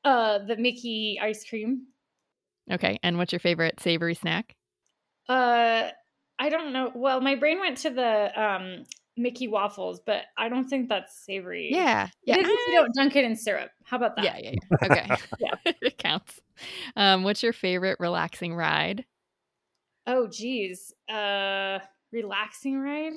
Uh, 0.05 0.39
the 0.39 0.57
Mickey 0.57 1.19
ice 1.21 1.45
cream. 1.49 1.87
Okay. 2.71 2.99
And 3.03 3.19
what's 3.19 3.33
your 3.33 3.41
favorite 3.41 3.81
savory 3.81 4.15
snack? 4.15 4.55
Uh, 5.29 5.89
I 6.39 6.49
don't 6.49 6.73
know. 6.73 6.93
Well, 6.95 7.21
my 7.21 7.37
brain 7.37 7.61
went 7.61 7.79
to 7.79 7.91
the 7.91 8.43
um 8.43 8.85
Mickey 9.17 9.49
waffles, 9.49 10.01
but 10.01 10.25
I 10.37 10.49
don't 10.49 10.69
think 10.69 10.89
that's 10.89 11.25
savory. 11.25 11.71
Yeah. 11.73 12.09
Yeah. 12.25 12.39
is 12.39 12.49
you 12.49 12.75
don't 12.75 12.95
dunk 12.95 13.17
it 13.17 13.25
in 13.25 13.37
syrup. 13.37 13.71
How 13.85 13.97
about 13.97 14.17
that? 14.17 14.43
Yeah. 14.43 14.53
Yeah. 14.53 14.59
yeah. 14.81 14.87
Okay. 14.87 15.17
Yeah. 15.39 15.73
it 15.83 15.99
counts. 15.99 16.41
Um, 16.97 17.23
what's 17.23 17.43
your 17.43 17.53
favorite 17.53 17.99
relaxing 18.01 18.55
ride? 18.55 19.05
Oh, 20.07 20.29
geez. 20.29 20.93
Uh, 21.09 21.79
relaxing 22.13 22.79
ride. 22.79 23.13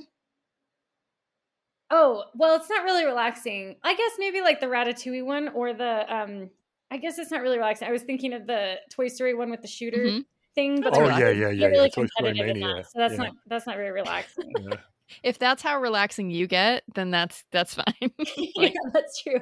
Oh, 1.90 2.26
well, 2.36 2.56
it's 2.58 2.70
not 2.70 2.84
really 2.84 3.06
relaxing. 3.06 3.76
I 3.84 3.96
guess 3.96 4.12
maybe 4.18 4.42
like 4.42 4.60
the 4.60 4.66
Ratatouille 4.68 5.26
one 5.26 5.50
or 5.50 5.74
the 5.74 6.06
um. 6.14 6.50
I 6.90 6.98
guess 6.98 7.18
it's 7.20 7.32
not 7.32 7.42
really 7.42 7.58
relaxing. 7.58 7.88
I 7.88 7.92
was 7.92 8.04
thinking 8.04 8.32
of 8.34 8.48
the 8.48 8.76
Toy 8.90 9.10
Story 9.10 9.34
one 9.34 9.50
with 9.52 9.62
the 9.62 9.68
shooter 9.68 10.06
Mhm. 10.06 10.26
thing, 10.56 10.82
but 10.82 10.94
Oh, 10.98 11.00
they're 11.06 11.08
yeah, 11.08 11.18
really- 11.26 11.40
yeah, 11.42 11.48
yeah, 11.50 11.52
yeah. 11.52 11.68
really 11.68 11.90
Toy 11.90 12.06
Story 12.06 12.30
competitive 12.32 12.56
Mania. 12.62 12.76
that. 12.76 12.86
So 12.92 13.00
that's 13.00 13.12
Yeah. 13.14 13.18
not 13.24 13.34
that's 13.48 13.68
not 13.68 13.76
very 13.76 13.92
relaxing. 13.92 14.52
Yeah. 14.60 14.78
If 15.24 15.40
that's 15.40 15.62
how 15.64 15.80
relaxing 15.80 16.32
you 16.32 16.48
get, 16.48 16.84
then 16.96 17.12
that's 17.12 17.46
that's 17.52 17.74
fine. 17.76 17.86
yeah, 18.58 18.70
that's 18.94 19.22
true. 19.24 19.40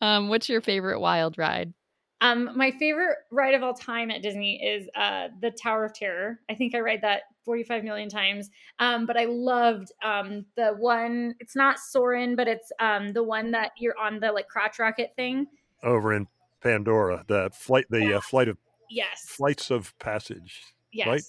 um, 0.00 0.28
what's 0.28 0.48
your 0.48 0.60
favorite 0.60 0.98
wild 1.00 1.38
ride? 1.38 1.72
Um, 2.20 2.50
my 2.56 2.72
favorite 2.72 3.16
ride 3.30 3.54
of 3.54 3.62
all 3.62 3.74
time 3.74 4.10
at 4.10 4.22
Disney 4.22 4.60
is 4.62 4.88
uh, 4.96 5.28
the 5.40 5.50
Tower 5.50 5.84
of 5.84 5.94
Terror. 5.94 6.40
I 6.50 6.54
think 6.54 6.74
I 6.74 6.80
ride 6.80 7.02
that 7.02 7.22
45 7.44 7.84
million 7.84 8.08
times. 8.08 8.50
Um, 8.80 9.06
but 9.06 9.16
I 9.16 9.24
loved 9.26 9.92
um, 10.02 10.44
the 10.56 10.72
one, 10.72 11.34
it's 11.38 11.54
not 11.54 11.78
Soarin', 11.78 12.34
but 12.36 12.48
it's 12.48 12.72
um, 12.80 13.12
the 13.12 13.22
one 13.22 13.52
that 13.52 13.70
you're 13.78 13.98
on 13.98 14.18
the 14.20 14.32
like 14.32 14.48
crotch 14.48 14.78
rocket 14.78 15.12
thing. 15.16 15.46
Over 15.82 16.12
in 16.12 16.26
Pandora, 16.60 17.24
the 17.28 17.50
flight, 17.54 17.86
the 17.88 18.16
uh, 18.16 18.20
flight 18.20 18.48
of 18.48 18.58
Yes. 18.90 19.24
flights 19.26 19.70
of 19.70 19.96
passage. 19.98 20.62
Yes. 20.92 21.06
Right? 21.06 21.22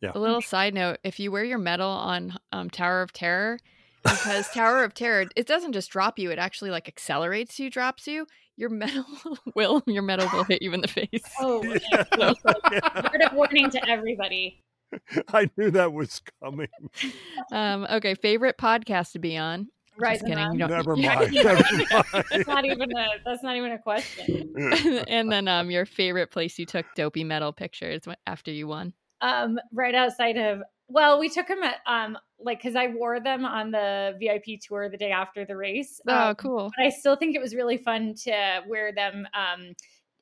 Yeah. 0.00 0.12
A 0.14 0.18
little 0.18 0.42
side 0.42 0.74
note: 0.74 0.98
if 1.02 1.18
you 1.18 1.30
wear 1.32 1.44
your 1.44 1.58
medal 1.58 1.88
on 1.88 2.36
um, 2.52 2.68
Tower 2.68 3.00
of 3.00 3.12
Terror, 3.12 3.58
because 4.02 4.48
Tower 4.50 4.84
of 4.84 4.92
Terror, 4.92 5.26
it 5.34 5.46
doesn't 5.46 5.72
just 5.72 5.90
drop 5.90 6.18
you; 6.18 6.30
it 6.30 6.38
actually 6.38 6.70
like 6.70 6.88
accelerates 6.88 7.58
you, 7.58 7.70
drops 7.70 8.06
you. 8.06 8.26
Your 8.56 8.70
medal 8.70 9.04
will, 9.54 9.82
your 9.86 10.02
medal 10.02 10.28
will 10.32 10.44
hit 10.44 10.62
you 10.62 10.72
in 10.72 10.80
the 10.80 10.88
face. 10.88 11.08
Oh, 11.40 11.62
yeah. 11.62 12.04
so, 12.14 12.34
word 13.12 13.22
of 13.22 13.32
warning 13.32 13.70
to 13.70 13.88
everybody. 13.88 14.60
I 15.32 15.50
knew 15.56 15.70
that 15.72 15.92
was 15.92 16.22
coming. 16.42 16.68
Um, 17.50 17.86
okay, 17.90 18.14
favorite 18.14 18.56
podcast 18.58 19.12
to 19.12 19.18
be 19.18 19.36
on. 19.36 19.68
Right. 19.98 20.14
Just 20.14 20.26
kidding. 20.26 20.52
You 20.52 20.58
don't, 20.58 20.70
Never 20.70 20.96
mind. 20.96 21.32
Never 21.32 21.54
mind. 21.54 21.86
That's 22.30 22.46
not 22.48 22.64
even 22.64 22.96
a. 22.96 23.06
That's 23.24 23.42
not 23.42 23.56
even 23.56 23.72
a 23.72 23.78
question. 23.78 24.54
and 25.08 25.30
then 25.30 25.46
um, 25.48 25.70
your 25.70 25.86
favorite 25.86 26.30
place 26.30 26.58
you 26.58 26.66
took 26.66 26.86
dopey 26.96 27.24
medal 27.24 27.52
pictures 27.52 28.02
after 28.26 28.50
you 28.50 28.66
won. 28.66 28.92
Um, 29.20 29.58
right 29.72 29.94
outside 29.94 30.36
of. 30.36 30.62
Well, 30.88 31.18
we 31.18 31.28
took 31.28 31.48
them 31.48 31.62
at 31.62 31.76
um, 31.86 32.18
like 32.38 32.58
because 32.58 32.76
I 32.76 32.88
wore 32.88 33.20
them 33.20 33.44
on 33.44 33.70
the 33.70 34.14
VIP 34.20 34.60
tour 34.60 34.88
the 34.88 34.96
day 34.96 35.10
after 35.10 35.44
the 35.44 35.56
race. 35.56 36.00
Oh, 36.08 36.28
Um, 36.30 36.34
cool. 36.36 36.70
but 36.76 36.86
I 36.86 36.90
still 36.90 37.16
think 37.16 37.34
it 37.34 37.40
was 37.40 37.54
really 37.54 37.78
fun 37.78 38.14
to 38.24 38.60
wear 38.68 38.92
them 38.92 39.26
um, 39.34 39.72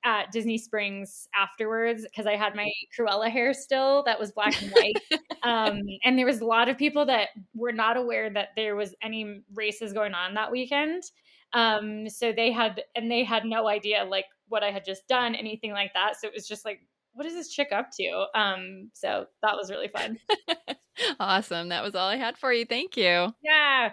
at 0.04 0.30
Disney 0.32 0.58
Springs 0.58 1.28
afterwards 1.34 2.02
because 2.02 2.26
I 2.26 2.36
had 2.36 2.54
my 2.54 2.70
Cruella 2.96 3.30
hair 3.30 3.52
still 3.54 4.02
that 4.04 4.18
was 4.18 4.32
black 4.32 4.60
and 4.62 4.70
white. 4.72 4.96
um, 5.42 5.80
and 6.04 6.18
there 6.18 6.26
was 6.26 6.40
a 6.40 6.46
lot 6.46 6.68
of 6.68 6.78
people 6.78 7.06
that 7.06 7.28
were 7.54 7.72
not 7.72 7.96
aware 7.96 8.30
that 8.30 8.48
there 8.56 8.76
was 8.76 8.94
any 9.02 9.42
races 9.54 9.92
going 9.92 10.14
on 10.14 10.34
that 10.34 10.50
weekend. 10.50 11.02
Um, 11.54 12.08
so 12.08 12.32
they 12.32 12.50
had, 12.50 12.82
and 12.96 13.10
they 13.10 13.24
had 13.24 13.44
no 13.44 13.68
idea 13.68 14.04
like 14.04 14.24
what 14.48 14.62
I 14.62 14.70
had 14.70 14.84
just 14.84 15.06
done, 15.08 15.34
anything 15.34 15.72
like 15.72 15.92
that. 15.94 16.16
So 16.20 16.26
it 16.28 16.32
was 16.34 16.48
just 16.48 16.64
like, 16.64 16.80
what 17.14 17.26
is 17.26 17.34
this 17.34 17.48
chick 17.48 17.68
up 17.72 17.90
to? 17.98 18.26
Um, 18.34 18.90
so 18.92 19.26
that 19.42 19.56
was 19.56 19.70
really 19.70 19.88
fun. 19.88 20.18
awesome. 21.20 21.68
That 21.68 21.82
was 21.82 21.94
all 21.94 22.08
I 22.08 22.16
had 22.16 22.38
for 22.38 22.52
you. 22.52 22.64
Thank 22.64 22.96
you. 22.96 23.32
Yeah. 23.42 23.92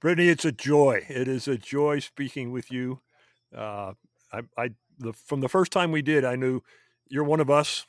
Brittany, 0.00 0.28
it's 0.28 0.44
a 0.44 0.52
joy. 0.52 1.04
It 1.08 1.28
is 1.28 1.48
a 1.48 1.56
joy 1.56 1.98
speaking 1.98 2.50
with 2.52 2.70
you. 2.70 3.00
Uh, 3.56 3.94
I, 4.32 4.40
I, 4.58 4.70
the, 4.98 5.12
from 5.12 5.40
the 5.40 5.48
first 5.48 5.72
time 5.72 5.92
we 5.92 6.02
did, 6.02 6.24
I 6.24 6.36
knew 6.36 6.60
you're 7.08 7.24
one 7.24 7.40
of 7.40 7.50
us, 7.50 7.86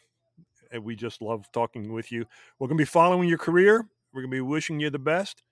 and 0.72 0.84
we 0.84 0.95
just 0.95 1.22
love 1.22 1.51
talking 1.51 1.91
with 1.91 2.11
you. 2.11 2.26
We're 2.57 2.68
going 2.68 2.78
to 2.78 2.82
be 2.82 2.86
following 2.86 3.28
your 3.28 3.38
career. 3.38 3.88
We're 4.13 4.22
going 4.22 4.32
to 4.32 4.38
be 4.38 4.41
wishing 4.41 4.80
you 4.80 4.89
the 4.89 4.99
best, 4.99 5.43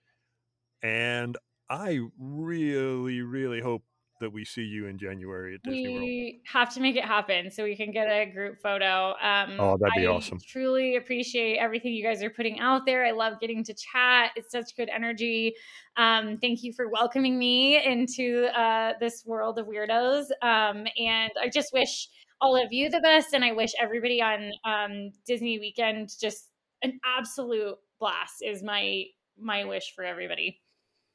and 0.82 1.38
I 1.70 2.00
really, 2.18 3.22
really 3.22 3.60
hope 3.60 3.84
that 4.24 4.32
we 4.32 4.46
see 4.46 4.64
you 4.64 4.88
in 4.88 4.98
January 4.98 5.56
at 5.56 5.64
Disney 5.64 5.90
World. 5.90 6.02
we 6.02 6.42
have 6.46 6.74
to 6.74 6.80
make 6.80 6.96
it 6.96 7.04
happen 7.04 7.52
so 7.52 7.64
we 7.64 7.76
can 7.76 7.92
get 7.92 8.08
a 8.08 8.26
group 8.26 8.62
photo. 8.62 9.14
Um, 9.22 9.58
Oh, 9.60 9.78
that'd 9.78 9.94
be 9.96 10.08
I 10.08 10.10
awesome. 10.10 10.40
Truly 10.46 10.96
appreciate 10.96 11.58
everything 11.58 11.94
you 11.94 12.04
guys 12.04 12.24
are 12.24 12.30
putting 12.30 12.60
out 12.60 12.86
there. 12.86 13.06
I 13.06 13.12
love 13.12 13.40
getting 13.42 13.64
to 13.66 13.74
chat. 13.74 14.32
It's 14.36 14.52
such 14.52 14.76
good 14.78 14.90
energy. 14.90 15.54
Um, 15.98 16.38
thank 16.40 16.64
you 16.64 16.72
for 16.74 16.90
welcoming 16.90 17.38
me 17.38 17.84
into 17.84 18.46
uh, 18.58 18.94
this 19.00 19.24
world 19.26 19.60
of 19.60 19.68
weirdos. 19.68 20.24
Um, 20.42 20.88
and 20.98 21.32
I 21.42 21.50
just 21.54 21.74
wish 21.74 22.08
all 22.42 22.56
of 22.56 22.72
you 22.72 22.90
the 22.90 23.02
best, 23.02 23.34
and 23.34 23.44
I 23.44 23.52
wish 23.52 23.72
everybody 23.80 24.22
on 24.22 24.52
um, 24.66 25.12
Disney 25.28 25.60
weekend 25.60 26.10
just 26.20 26.50
an 26.82 27.00
absolute 27.06 27.76
blast. 28.00 28.42
Is 28.42 28.64
my 28.64 29.04
my 29.38 29.66
wish 29.66 29.94
for 29.96 30.04
everybody. 30.04 30.62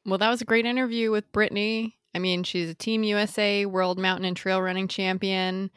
Well, 0.07 0.19
that 0.19 0.31
was 0.31 0.41
a 0.41 0.47
great 0.47 0.65
interview 0.65 1.11
with 1.11 1.31
Brittany. 1.33 1.98
I 2.15 2.19
mean, 2.19 2.43
she's 2.43 2.71
a 2.71 2.75
Team 2.75 3.03
USA 3.05 3.67
World 3.67 3.99
Mountain 3.99 4.25
and 4.25 4.37
Trail 4.37 4.61
Running 4.61 4.89
Champion. 4.89 5.71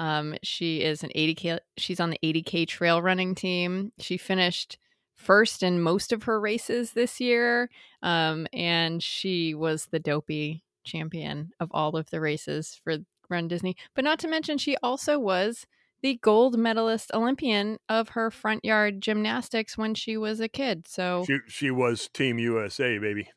Um, 0.00 0.34
she 0.42 0.82
is 0.82 1.04
an 1.04 1.10
80k. 1.14 1.58
She's 1.76 2.00
on 2.00 2.10
the 2.10 2.18
80k 2.24 2.66
trail 2.66 3.02
running 3.02 3.34
team. 3.34 3.92
She 3.98 4.16
finished 4.16 4.78
first 5.14 5.62
in 5.62 5.82
most 5.82 6.12
of 6.12 6.22
her 6.22 6.40
races 6.40 6.92
this 6.92 7.20
year, 7.20 7.68
um, 8.02 8.46
and 8.54 9.02
she 9.02 9.54
was 9.54 9.88
the 9.90 9.98
dopey 9.98 10.64
champion 10.84 11.50
of 11.60 11.68
all 11.72 11.96
of 11.96 12.08
the 12.08 12.20
races 12.20 12.80
for 12.82 12.96
Run 13.28 13.46
Disney. 13.46 13.76
But 13.94 14.04
not 14.04 14.18
to 14.20 14.28
mention, 14.28 14.56
she 14.56 14.76
also 14.82 15.18
was 15.18 15.66
the 16.02 16.18
gold 16.22 16.58
medalist 16.58 17.10
Olympian 17.12 17.76
of 17.86 18.10
her 18.10 18.30
front 18.30 18.64
yard 18.64 19.02
gymnastics 19.02 19.76
when 19.76 19.94
she 19.94 20.16
was 20.16 20.40
a 20.40 20.48
kid. 20.48 20.88
So 20.88 21.24
She, 21.26 21.38
she 21.46 21.70
was 21.70 22.08
Team 22.08 22.38
USA, 22.38 22.96
baby. 22.96 23.28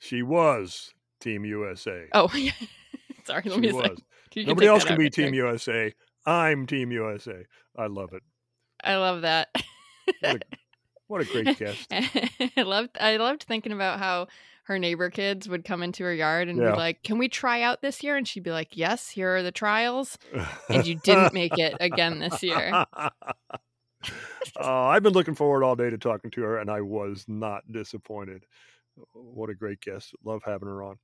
She 0.00 0.20
was 0.22 0.92
Team 1.20 1.44
USA. 1.44 2.06
Oh, 2.12 2.30
yeah. 2.34 2.52
sorry. 3.24 3.42
Let 3.44 3.54
she 3.54 3.60
me 3.60 3.72
was. 3.72 3.98
Nobody 4.36 4.66
else 4.66 4.84
can 4.84 4.98
be 4.98 5.10
Team. 5.10 5.34
USA. 5.34 5.92
I'm 6.26 6.66
Team 6.66 6.90
USA. 6.92 7.44
I 7.76 7.86
love 7.86 8.12
it. 8.12 8.22
I 8.82 8.96
love 8.96 9.22
that. 9.22 9.48
What 10.20 10.36
a, 10.36 10.40
what 11.06 11.20
a 11.20 11.24
great 11.24 11.58
guest. 11.58 11.86
I 11.92 12.62
loved. 12.62 12.96
I 13.00 13.16
loved 13.16 13.42
thinking 13.44 13.72
about 13.72 13.98
how 13.98 14.28
her 14.64 14.78
neighbor 14.78 15.10
kids 15.10 15.48
would 15.48 15.64
come 15.64 15.82
into 15.82 16.04
her 16.04 16.14
yard 16.14 16.48
and 16.48 16.58
Yeah. 16.58 16.72
be 16.72 16.76
like, 16.76 17.02
"Can 17.02 17.18
we 17.18 17.28
try 17.28 17.62
out 17.62 17.82
this 17.82 18.02
year?" 18.02 18.16
And 18.16 18.26
she'd 18.26 18.42
be 18.44 18.52
like, 18.52 18.76
"Yes, 18.76 19.10
here 19.10 19.36
are 19.36 19.42
the 19.42 19.52
trials." 19.52 20.16
And 20.68 20.86
you 20.86 20.94
didn't 20.94 21.34
make 21.34 21.58
it 21.58 21.76
again 21.80 22.20
this 22.20 22.42
year. 22.42 22.84
Uh, 24.58 24.84
I've 24.86 25.02
been 25.02 25.12
looking 25.12 25.34
forward 25.34 25.62
all 25.62 25.76
day 25.76 25.90
to 25.90 25.98
talking 25.98 26.30
to 26.32 26.42
her, 26.42 26.58
and 26.58 26.70
I 26.70 26.80
was 26.80 27.24
not 27.28 27.70
disappointed. 27.70 28.46
What 29.12 29.50
a 29.50 29.54
great 29.54 29.80
guest. 29.80 30.14
Love 30.24 30.42
having 30.44 30.68
her 30.68 30.82
on. 30.82 30.98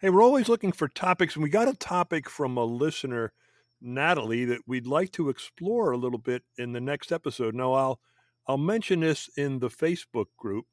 Hey, 0.00 0.10
we're 0.10 0.22
always 0.22 0.48
looking 0.48 0.72
for 0.72 0.88
topics, 0.88 1.34
and 1.34 1.42
we 1.42 1.48
got 1.48 1.68
a 1.68 1.74
topic 1.74 2.28
from 2.28 2.56
a 2.56 2.64
listener, 2.64 3.32
Natalie, 3.80 4.44
that 4.44 4.62
we'd 4.66 4.86
like 4.86 5.12
to 5.12 5.28
explore 5.28 5.90
a 5.90 5.96
little 5.96 6.18
bit 6.18 6.42
in 6.58 6.72
the 6.72 6.80
next 6.80 7.12
episode. 7.12 7.54
Now, 7.54 7.72
I'll 7.72 8.00
I'll 8.46 8.58
mention 8.58 9.00
this 9.00 9.28
in 9.36 9.58
the 9.58 9.70
Facebook 9.70 10.26
group, 10.36 10.66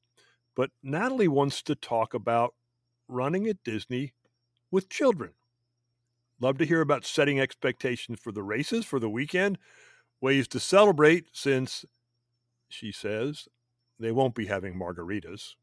but 0.56 0.72
Natalie 0.84 1.28
wants 1.28 1.64
to 1.64 1.76
talk 1.76 2.14
about 2.14 2.54
running 3.08 3.48
at 3.48 3.64
Disney 3.64 4.14
with 4.70 4.90
children. 4.90 5.32
Love 6.40 6.58
to 6.58 6.66
hear 6.66 6.82
about 6.82 7.06
setting 7.06 7.40
expectations 7.40 8.20
for 8.20 8.32
the 8.32 8.44
races 8.44 8.86
for 8.86 9.00
the 9.00 9.10
weekend, 9.10 9.58
ways 10.22 10.48
to 10.50 10.60
celebrate 10.60 11.26
since 11.32 11.86
she 12.70 12.92
says 12.92 13.48
they 14.00 14.12
won't 14.12 14.36
be 14.36 14.48
having 14.48 14.76
margaritas. 14.76 15.56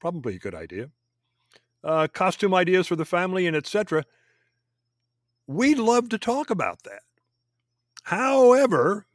Probably 0.00 0.36
a 0.36 0.38
good 0.38 0.54
idea. 0.54 0.90
Uh, 1.82 2.08
costume 2.12 2.54
ideas 2.54 2.86
for 2.86 2.96
the 2.96 3.04
family 3.04 3.46
and 3.46 3.56
etc. 3.56 4.04
We'd 5.46 5.78
love 5.78 6.08
to 6.10 6.18
talk 6.18 6.50
about 6.50 6.82
that. 6.82 7.02
However, 8.04 9.06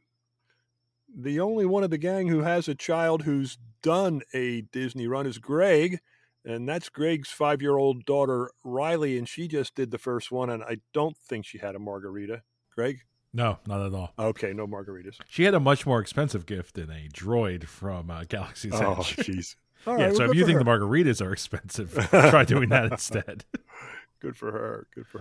the 1.14 1.40
only 1.40 1.66
one 1.66 1.84
of 1.84 1.90
the 1.90 1.98
gang 1.98 2.28
who 2.28 2.40
has 2.40 2.68
a 2.68 2.74
child 2.74 3.22
who's 3.22 3.58
done 3.82 4.22
a 4.32 4.62
Disney 4.62 5.06
run 5.06 5.26
is 5.26 5.38
Greg, 5.38 6.00
and 6.44 6.68
that's 6.68 6.88
Greg's 6.88 7.30
five 7.30 7.60
year 7.62 7.76
old 7.76 8.04
daughter, 8.04 8.50
Riley, 8.64 9.18
and 9.18 9.28
she 9.28 9.48
just 9.48 9.74
did 9.74 9.90
the 9.90 9.98
first 9.98 10.30
one, 10.32 10.50
and 10.50 10.62
I 10.62 10.78
don't 10.92 11.16
think 11.16 11.44
she 11.46 11.58
had 11.58 11.74
a 11.74 11.78
margarita. 11.78 12.42
Greg? 12.74 13.00
No, 13.34 13.58
not 13.66 13.84
at 13.86 13.94
all. 13.94 14.12
Okay, 14.18 14.52
no 14.52 14.66
margaritas. 14.66 15.16
She 15.28 15.44
had 15.44 15.54
a 15.54 15.60
much 15.60 15.86
more 15.86 16.00
expensive 16.00 16.44
gift 16.44 16.74
than 16.74 16.90
a 16.90 17.08
droid 17.12 17.64
from 17.64 18.10
uh, 18.10 18.24
Galaxy's 18.24 18.72
Oh, 18.74 18.96
Edge. 18.98 19.16
jeez. 19.16 19.56
All 19.86 19.98
yeah, 19.98 20.06
right, 20.06 20.14
so 20.14 20.20
well, 20.20 20.30
if 20.30 20.36
you 20.36 20.46
think 20.46 20.58
her. 20.58 20.64
the 20.64 20.70
margaritas 20.70 21.24
are 21.24 21.32
expensive, 21.32 21.92
try 22.10 22.44
doing 22.44 22.68
that 22.68 22.92
instead. 22.92 23.44
Good 24.20 24.36
for 24.36 24.52
her. 24.52 24.86
Good 24.94 25.06
for 25.06 25.18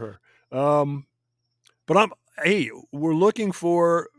her. 0.52 0.58
Um, 0.58 1.08
but 1.88 1.98
I'm 1.98 2.12
hey, 2.44 2.70
we're 2.92 3.16
looking 3.16 3.52
for 3.52 4.10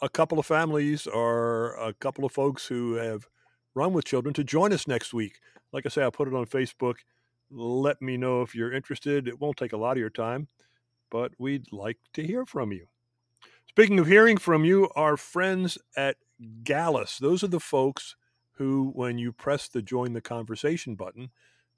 a 0.00 0.08
couple 0.08 0.38
of 0.38 0.46
families 0.46 1.06
or 1.06 1.74
a 1.74 1.92
couple 1.92 2.24
of 2.24 2.32
folks 2.32 2.66
who 2.66 2.94
have 2.94 3.26
run 3.74 3.92
with 3.92 4.04
children 4.04 4.32
to 4.34 4.44
join 4.44 4.72
us 4.72 4.86
next 4.86 5.12
week. 5.12 5.38
Like 5.72 5.84
I 5.86 5.88
say, 5.88 6.02
I'll 6.02 6.10
put 6.10 6.28
it 6.28 6.34
on 6.34 6.46
Facebook. 6.46 6.96
Let 7.50 8.00
me 8.00 8.16
know 8.16 8.42
if 8.42 8.54
you're 8.54 8.72
interested. 8.72 9.26
It 9.26 9.40
won't 9.40 9.56
take 9.56 9.72
a 9.72 9.76
lot 9.76 9.92
of 9.92 9.98
your 9.98 10.10
time, 10.10 10.48
but 11.10 11.32
we'd 11.38 11.72
like 11.72 11.98
to 12.14 12.26
hear 12.26 12.46
from 12.46 12.72
you. 12.72 12.86
Speaking 13.68 13.98
of 13.98 14.06
hearing 14.06 14.36
from 14.36 14.64
you, 14.64 14.88
our 14.96 15.16
friends 15.16 15.78
at 15.96 16.16
Gallus, 16.62 17.18
those 17.18 17.42
are 17.42 17.48
the 17.48 17.60
folks 17.60 18.16
who, 18.58 18.90
when 18.94 19.18
you 19.18 19.32
press 19.32 19.68
the 19.68 19.80
join 19.80 20.12
the 20.12 20.20
conversation 20.20 20.94
button, 20.94 21.30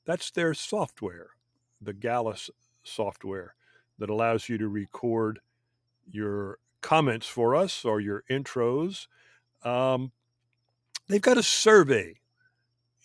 that's 0.06 0.30
their 0.30 0.54
software, 0.54 1.30
the 1.80 1.92
Gallus 1.92 2.50
software 2.82 3.54
that 3.98 4.10
allows 4.10 4.48
you 4.48 4.58
to 4.58 4.66
record 4.66 5.40
your 6.10 6.58
comments 6.80 7.26
for 7.26 7.54
us 7.54 7.84
or 7.84 8.00
your 8.00 8.24
intros. 8.30 9.06
Um, 9.62 10.12
they've 11.08 11.20
got 11.20 11.36
a 11.36 11.42
survey 11.42 12.16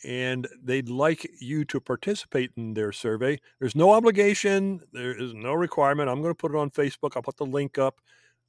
and 0.06 0.48
they'd 0.64 0.90
like 0.90 1.30
you 1.40 1.66
to 1.66 1.80
participate 1.82 2.52
in 2.56 2.76
their 2.76 2.94
survey. 2.94 3.40
There's 3.60 3.76
no 3.76 3.92
obligation, 3.92 4.82
there 4.94 5.20
is 5.20 5.34
no 5.34 5.54
requirement. 5.54 6.10
I'm 6.10 6.22
going 6.22 6.34
to 6.34 6.38
put 6.38 6.52
it 6.52 6.58
on 6.58 6.70
Facebook. 6.70 7.12
I'll 7.16 7.24
put 7.24 7.38
the 7.38 7.46
link 7.46 7.78
up. 7.78 8.00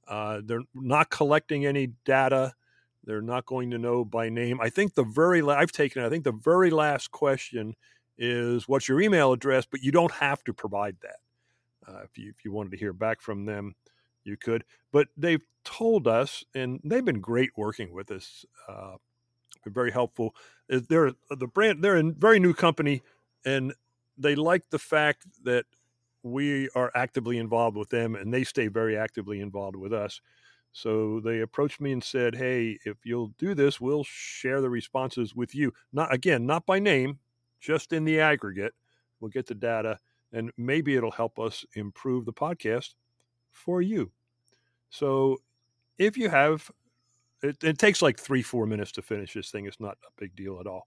Uh, 0.06 0.40
they're 0.44 0.62
not 0.72 1.10
collecting 1.10 1.66
any 1.66 1.88
data. 2.04 2.54
They're 3.06 3.22
not 3.22 3.46
going 3.46 3.70
to 3.70 3.78
know 3.78 4.04
by 4.04 4.28
name. 4.28 4.60
I 4.60 4.68
think 4.68 4.94
the 4.94 5.04
very 5.04 5.40
la- 5.42 5.54
I've 5.54 5.72
taken. 5.72 6.02
I 6.02 6.08
think 6.08 6.24
the 6.24 6.32
very 6.32 6.70
last 6.70 7.10
question 7.12 7.74
is 8.18 8.68
what's 8.68 8.88
your 8.88 9.00
email 9.00 9.32
address, 9.32 9.66
but 9.70 9.82
you 9.82 9.92
don't 9.92 10.12
have 10.12 10.42
to 10.44 10.52
provide 10.52 10.96
that. 11.02 11.16
Uh, 11.86 12.00
if 12.02 12.18
you 12.18 12.30
if 12.36 12.44
you 12.44 12.52
wanted 12.52 12.72
to 12.72 12.76
hear 12.76 12.92
back 12.92 13.20
from 13.20 13.46
them, 13.46 13.74
you 14.24 14.36
could. 14.36 14.64
But 14.92 15.08
they've 15.16 15.44
told 15.64 16.08
us, 16.08 16.44
and 16.54 16.80
they've 16.84 17.04
been 17.04 17.20
great 17.20 17.50
working 17.56 17.92
with 17.92 18.10
us. 18.10 18.44
Uh, 18.68 18.96
very 19.66 19.90
helpful. 19.92 20.34
They're 20.68 21.12
the 21.30 21.46
brand. 21.46 21.82
They're 21.82 21.96
a 21.96 22.12
very 22.12 22.38
new 22.40 22.54
company, 22.54 23.02
and 23.44 23.72
they 24.18 24.34
like 24.34 24.70
the 24.70 24.78
fact 24.78 25.26
that 25.44 25.64
we 26.22 26.68
are 26.74 26.90
actively 26.94 27.38
involved 27.38 27.76
with 27.76 27.90
them, 27.90 28.14
and 28.16 28.34
they 28.34 28.42
stay 28.44 28.66
very 28.66 28.96
actively 28.96 29.40
involved 29.40 29.76
with 29.76 29.92
us. 29.92 30.20
So 30.76 31.20
they 31.20 31.40
approached 31.40 31.80
me 31.80 31.92
and 31.92 32.04
said, 32.04 32.34
"Hey, 32.34 32.78
if 32.84 32.98
you'll 33.06 33.32
do 33.38 33.54
this, 33.54 33.80
we'll 33.80 34.04
share 34.04 34.60
the 34.60 34.68
responses 34.68 35.34
with 35.34 35.54
you. 35.54 35.72
Not 35.90 36.12
again, 36.12 36.44
not 36.44 36.66
by 36.66 36.80
name, 36.80 37.18
just 37.60 37.94
in 37.94 38.04
the 38.04 38.20
aggregate. 38.20 38.74
We'll 39.18 39.30
get 39.30 39.46
the 39.46 39.54
data, 39.54 39.98
and 40.32 40.52
maybe 40.58 40.94
it'll 40.94 41.10
help 41.10 41.38
us 41.38 41.64
improve 41.72 42.26
the 42.26 42.32
podcast 42.34 42.92
for 43.50 43.80
you." 43.80 44.12
So 44.90 45.38
if 45.96 46.18
you 46.18 46.28
have, 46.28 46.70
it, 47.42 47.64
it 47.64 47.78
takes 47.78 48.02
like 48.02 48.20
three, 48.20 48.42
four 48.42 48.66
minutes 48.66 48.92
to 48.92 49.02
finish 49.02 49.32
this 49.32 49.50
thing. 49.50 49.64
It's 49.64 49.80
not 49.80 49.96
a 50.06 50.20
big 50.20 50.36
deal 50.36 50.60
at 50.60 50.66
all. 50.66 50.86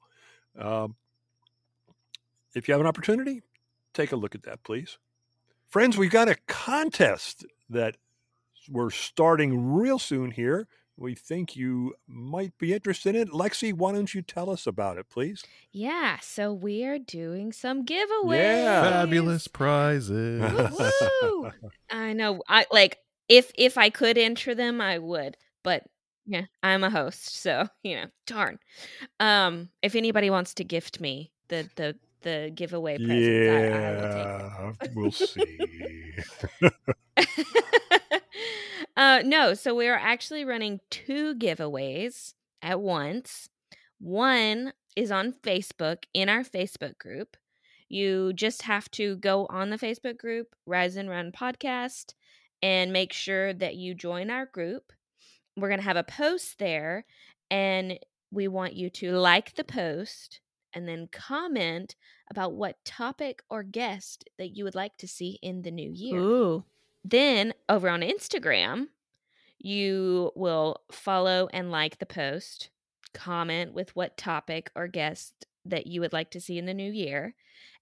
Um, 0.56 0.98
if 2.54 2.68
you 2.68 2.74
have 2.76 2.82
an 2.82 2.88
opportunity, 2.88 3.42
take 3.96 4.12
a 4.12 4.16
look 4.16 4.36
at 4.36 4.44
that, 4.44 4.62
please. 4.64 5.00
Friends, 5.68 5.98
we've 5.98 6.12
got 6.12 6.30
a 6.30 6.38
contest 6.48 7.44
that 7.72 7.98
we're 8.70 8.92
starting 8.92 9.74
real 9.74 10.00
soon 10.00 10.32
here. 10.32 10.68
We 11.00 11.16
think 11.16 11.56
you 11.56 11.96
might 12.08 12.58
be 12.58 12.74
interested 12.74 13.16
in 13.16 13.22
it. 13.22 13.30
Lexi, 13.30 13.72
why 13.72 13.94
don't 13.94 14.14
you 14.14 14.22
tell 14.22 14.50
us 14.50 14.68
about 14.68 14.98
it, 14.98 15.10
please? 15.10 15.44
Yeah, 15.72 16.18
so 16.22 16.52
we 16.52 16.84
are 16.84 17.00
doing 17.00 17.54
some 17.54 17.86
giveaways. 17.86 18.38
Yeah. 18.38 18.84
Fabulous 18.84 19.48
prizes. 19.48 20.42
I 21.90 22.12
know. 22.12 22.44
I 22.50 22.66
like 22.70 22.98
if 23.30 23.52
if 23.56 23.78
I 23.78 23.90
could 23.90 24.18
enter 24.18 24.54
them, 24.54 24.82
I 24.82 24.98
would. 24.98 25.38
But 25.64 25.84
yeah, 26.26 26.46
I'm 26.62 26.84
a 26.84 26.90
host, 26.90 27.38
so 27.42 27.68
you 27.82 27.96
know, 27.96 28.06
darn. 28.28 28.60
Um, 29.22 29.70
if 29.82 29.96
anybody 29.96 30.30
wants 30.30 30.54
to 30.56 30.66
gift 30.66 31.00
me 31.00 31.32
the 31.48 31.70
the 31.78 31.96
the 32.22 32.52
giveaway 32.54 32.98
presents, 32.98 33.50
I, 33.50 34.74
I 34.84 34.90
will 34.94 35.12
take 35.12 35.38
yeah, 35.40 35.54
we'll 36.62 36.72
see. 36.72 36.74
uh, 39.00 39.22
no, 39.24 39.54
so 39.54 39.74
we 39.74 39.88
are 39.88 39.96
actually 39.96 40.44
running 40.44 40.82
two 40.90 41.34
giveaways 41.36 42.34
at 42.62 42.82
once. 42.82 43.48
One 43.98 44.74
is 44.94 45.10
on 45.10 45.32
Facebook 45.32 46.04
in 46.14 46.28
our 46.28 46.44
Facebook 46.44 46.98
group. 46.98 47.38
You 47.88 48.34
just 48.34 48.64
have 48.64 48.92
to 48.92 49.16
go 49.16 49.48
on 49.50 49.70
the 49.70 49.78
Facebook 49.78 50.18
group, 50.18 50.54
Rise 50.66 50.98
and 50.98 51.10
Run 51.10 51.32
Podcast, 51.32 52.14
and 52.62 52.92
make 52.92 53.14
sure 53.14 53.54
that 53.54 53.76
you 53.76 53.96
join 53.96 54.30
our 54.30 54.46
group. 54.46 54.92
We're 55.56 55.70
going 55.70 55.80
to 55.80 55.86
have 55.86 55.96
a 55.96 56.04
post 56.04 56.60
there, 56.60 57.06
and 57.50 57.98
we 58.32 58.50
want 58.50 58.74
you 58.74 58.90
to 58.90 59.14
like 59.14 59.56
the 59.56 59.64
post 59.64 60.42
and 60.74 60.90
then 60.90 61.08
comment 61.10 61.96
about 62.30 62.52
what 62.52 62.84
topic 62.84 63.44
or 63.50 63.64
guest 63.64 64.26
that 64.38 64.58
you 64.58 64.66
would 64.66 64.76
like 64.76 64.98
to 64.98 65.08
see 65.08 65.40
in 65.42 65.62
the 65.62 65.72
new 65.72 65.90
year. 65.90 66.20
Ooh. 66.20 66.66
Then 67.04 67.54
over 67.68 67.90
on 67.90 68.02
Instagram, 68.02 68.88
you 69.58 70.32
will 70.36 70.82
follow 70.92 71.50
and 71.54 71.72
like 71.72 72.00
the 72.00 72.06
post, 72.06 72.70
comment 73.14 73.74
with 73.74 73.96
what 73.96 74.18
topic 74.18 74.72
or 74.76 74.88
guest 74.88 75.46
that 75.66 75.88
you 75.88 76.02
would 76.02 76.14
like 76.14 76.32
to 76.32 76.42
see 76.42 76.58
in 76.58 76.66
the 76.66 76.74
new 76.74 76.92
year. 76.92 77.36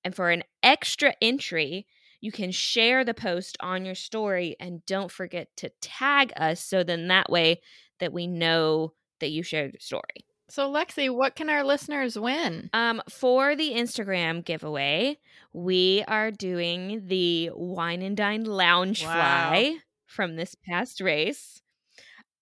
And 0.04 0.16
for 0.16 0.30
an 0.30 0.44
extra 0.64 1.14
entry, 1.22 1.88
you 2.22 2.32
can 2.32 2.52
share 2.52 3.04
the 3.04 3.14
post 3.14 3.58
on 3.60 3.86
your 3.86 3.96
story 3.96 4.56
and 4.60 4.86
don't 4.86 5.12
forget 5.12 5.56
to 5.58 5.70
tag 5.82 6.34
us 6.38 6.62
so 6.62 6.84
then 6.84 7.08
that 7.08 7.30
way 7.30 7.62
that 8.00 8.14
we 8.14 8.28
know 8.28 8.94
that 9.20 9.30
you 9.30 9.44
shared 9.44 9.74
your 9.74 9.80
story. 9.80 10.27
So, 10.50 10.72
Lexi, 10.72 11.14
what 11.14 11.36
can 11.36 11.50
our 11.50 11.64
listeners 11.64 12.18
win? 12.18 12.70
Um, 12.72 13.02
for 13.10 13.56
the 13.56 13.72
Instagram 13.72 14.46
giveaway, 14.46 15.18
we 15.52 16.06
are 16.08 16.32
doing 16.32 17.04
the 17.08 17.52
Wine 17.54 18.02
and 18.02 18.16
Dine 18.16 18.46
Lounge 18.46 19.04
Wow. 19.04 19.12
Fly 19.12 19.78
from 20.06 20.38
this 20.38 20.56
past 20.56 21.02
race. 21.02 21.62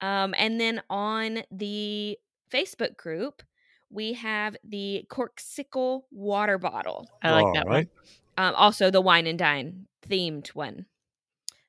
Um, 0.01 0.35
and 0.37 0.61
then 0.61 0.83
on 0.87 1.39
the 1.49 2.19
Facebook 2.51 2.95
group, 2.95 3.41
we 3.89 4.13
have 4.13 4.55
the 4.63 5.05
Corkcicle 5.09 6.03
water 6.11 6.59
bottle. 6.59 7.09
I 7.23 7.31
like 7.31 7.45
All 7.45 7.53
that 7.53 7.67
right. 7.67 7.89
Um, 8.37 8.53
also 8.55 8.91
the 8.91 9.01
Wine 9.01 9.25
and 9.25 9.39
Dine 9.39 9.87
themed 10.07 10.49
one. 10.49 10.85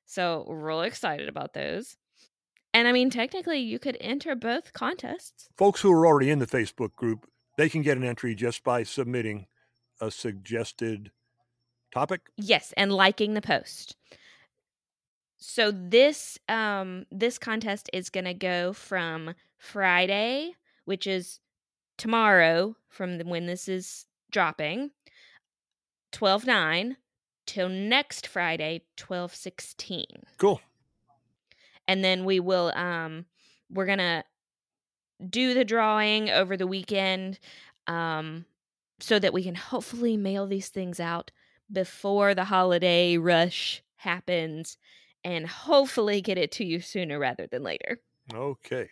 So, 0.05 0.45
we're 0.47 0.61
really 0.61 0.87
excited 0.87 1.31
about 1.31 1.55
those. 1.55 1.97
And 2.77 2.87
I 2.87 2.93
mean, 2.93 3.09
technically, 3.09 3.61
you 3.61 3.79
could 3.79 3.97
enter 4.03 4.35
both 4.35 4.75
contests. 4.75 5.49
Folks 5.57 5.81
who 5.81 5.91
are 5.91 6.07
already 6.07 6.29
in 6.29 6.41
the 6.41 6.47
Facebook 6.47 6.95
group, 6.95 7.27
they 7.57 7.71
can 7.71 7.81
get 7.81 7.97
an 7.97 8.05
entry 8.05 8.35
just 8.35 8.63
by 8.63 8.83
submitting 8.83 9.47
a 9.99 10.11
suggested 10.11 11.11
topic. 11.91 12.21
Yes, 12.37 12.75
and 12.77 12.93
liking 12.93 13.33
the 13.33 13.41
post. 13.41 13.97
So 15.39 15.71
this 15.71 16.39
um 16.51 17.07
this 17.11 17.39
contest 17.39 17.89
is 17.95 18.11
going 18.11 18.27
to 18.27 18.35
go 18.35 18.75
from 18.75 19.33
Friday, 19.57 20.53
which 20.85 21.07
is 21.07 21.41
tomorrow 21.97 22.77
from 22.91 23.19
when 23.21 23.47
this 23.47 23.71
is 23.71 24.05
dropping, 24.31 24.91
12/9 26.13 26.97
till 27.47 27.71
next 27.71 28.27
Friday, 28.27 28.83
12/16. 28.99 30.05
Cool. 30.37 30.61
And 31.89 32.05
then 32.05 32.25
we 32.25 32.41
will 32.41 32.73
um 32.75 33.27
we're 33.71 33.87
going 33.87 33.99
to 33.99 34.25
do 35.29 35.55
the 35.55 35.65
drawing 35.65 36.31
over 36.31 36.57
the 36.57 36.67
weekend 36.67 37.39
um 37.87 38.45
so 39.01 39.19
that 39.19 39.33
we 39.33 39.43
can 39.43 39.55
hopefully 39.55 40.17
mail 40.17 40.47
these 40.47 40.69
things 40.69 41.01
out 41.01 41.31
before 41.71 42.35
the 42.35 42.45
holiday 42.45 43.17
rush 43.17 43.83
happens 43.97 44.79
and 45.25 45.47
hopefully 45.47 46.21
get 46.21 46.39
it 46.39 46.53
to 46.53 46.65
you 46.65 46.81
sooner 46.81 47.19
rather 47.19 47.47
than 47.47 47.63
later. 47.63 48.01
Okay. 48.33 48.89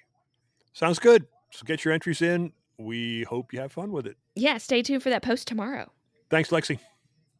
Sounds 0.73 0.99
good. 0.99 1.27
So 1.53 1.63
get 1.65 1.85
your 1.85 1.95
entries 1.95 2.21
in. 2.21 2.53
We 2.77 3.23
hope 3.23 3.53
you 3.53 3.61
have 3.61 3.73
fun 3.73 3.93
with 3.93 4.07
it. 4.07 4.17
Yeah, 4.35 4.59
stay 4.59 4.83
tuned 4.83 5.03
for 5.03 5.11
that 5.11 5.23
post 5.23 5.47
tomorrow. 5.47 5.93
Thanks, 6.31 6.51
Lexi. 6.51 6.81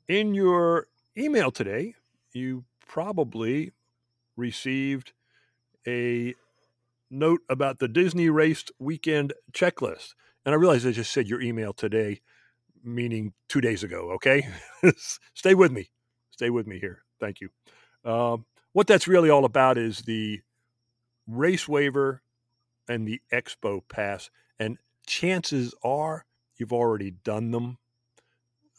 In 0.07 0.35
your 0.35 0.87
email 1.19 1.51
today, 1.51 1.95
you 2.33 2.65
probably 2.87 3.73
received 4.37 5.13
a 5.87 6.35
note 7.11 7.41
about 7.49 7.79
the 7.79 7.89
Disney 7.89 8.29
Race 8.29 8.65
Weekend 8.79 9.33
checklist. 9.53 10.15
And 10.45 10.55
I 10.55 10.59
realize 10.59 10.85
I 10.85 10.93
just 10.93 11.13
said 11.13 11.29
your 11.29 11.41
email 11.41 11.73
today, 11.73 12.21
meaning 12.83 13.33
two 13.49 13.61
days 13.61 13.83
ago, 13.83 14.11
okay? 14.13 14.49
Stay 15.35 15.55
with 15.55 15.73
me. 15.73 15.91
Stay 16.31 16.51
with 16.51 16.67
me 16.67 16.79
here. 16.79 17.03
Thank 17.21 17.41
you. 17.41 17.49
Um, 18.05 18.45
what 18.73 18.87
that's 18.87 19.09
really 19.09 19.31
all 19.31 19.45
about 19.45 19.79
is 19.79 20.01
the 20.01 20.41
race 21.27 21.69
waiver 21.69 22.23
and 22.89 23.07
the 23.07 23.21
expo 23.33 23.81
pass. 23.89 24.31
And 24.59 24.79
chances 25.07 25.75
are 25.83 26.27
you've 26.57 26.73
already 26.73 27.11
done 27.11 27.51
them. 27.51 27.79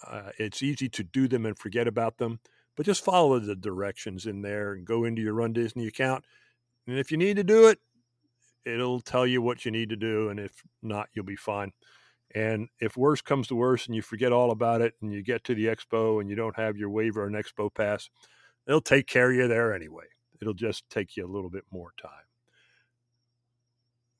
Uh, 0.05 0.31
it's 0.37 0.61
easy 0.61 0.89
to 0.89 1.03
do 1.03 1.27
them 1.27 1.45
and 1.45 1.57
forget 1.57 1.87
about 1.87 2.17
them, 2.17 2.39
but 2.75 2.85
just 2.85 3.03
follow 3.03 3.39
the 3.39 3.55
directions 3.55 4.25
in 4.25 4.41
there 4.41 4.73
and 4.73 4.85
go 4.85 5.03
into 5.03 5.21
your 5.21 5.33
Run 5.33 5.53
Disney 5.53 5.87
account. 5.87 6.25
And 6.87 6.97
if 6.99 7.11
you 7.11 7.17
need 7.17 7.37
to 7.37 7.43
do 7.43 7.67
it, 7.67 7.79
it'll 8.65 9.01
tell 9.01 9.25
you 9.25 9.41
what 9.41 9.65
you 9.65 9.71
need 9.71 9.89
to 9.89 9.95
do. 9.95 10.29
And 10.29 10.39
if 10.39 10.63
not, 10.81 11.09
you'll 11.13 11.25
be 11.25 11.35
fine. 11.35 11.71
And 12.33 12.67
if 12.79 12.97
worse 12.97 13.21
comes 13.21 13.47
to 13.47 13.55
worse 13.55 13.85
and 13.85 13.95
you 13.95 14.01
forget 14.01 14.31
all 14.31 14.51
about 14.51 14.81
it 14.81 14.93
and 15.01 15.13
you 15.13 15.23
get 15.23 15.43
to 15.45 15.55
the 15.55 15.67
expo 15.67 16.19
and 16.19 16.29
you 16.29 16.35
don't 16.35 16.55
have 16.55 16.77
your 16.77 16.89
waiver 16.89 17.25
and 17.25 17.35
expo 17.35 17.73
pass, 17.73 18.09
they'll 18.65 18.81
take 18.81 19.07
care 19.07 19.31
of 19.31 19.37
you 19.37 19.47
there 19.47 19.73
anyway. 19.73 20.05
It'll 20.41 20.53
just 20.53 20.89
take 20.89 21.15
you 21.15 21.25
a 21.25 21.31
little 21.31 21.49
bit 21.49 21.63
more 21.71 21.93
time. 22.01 22.11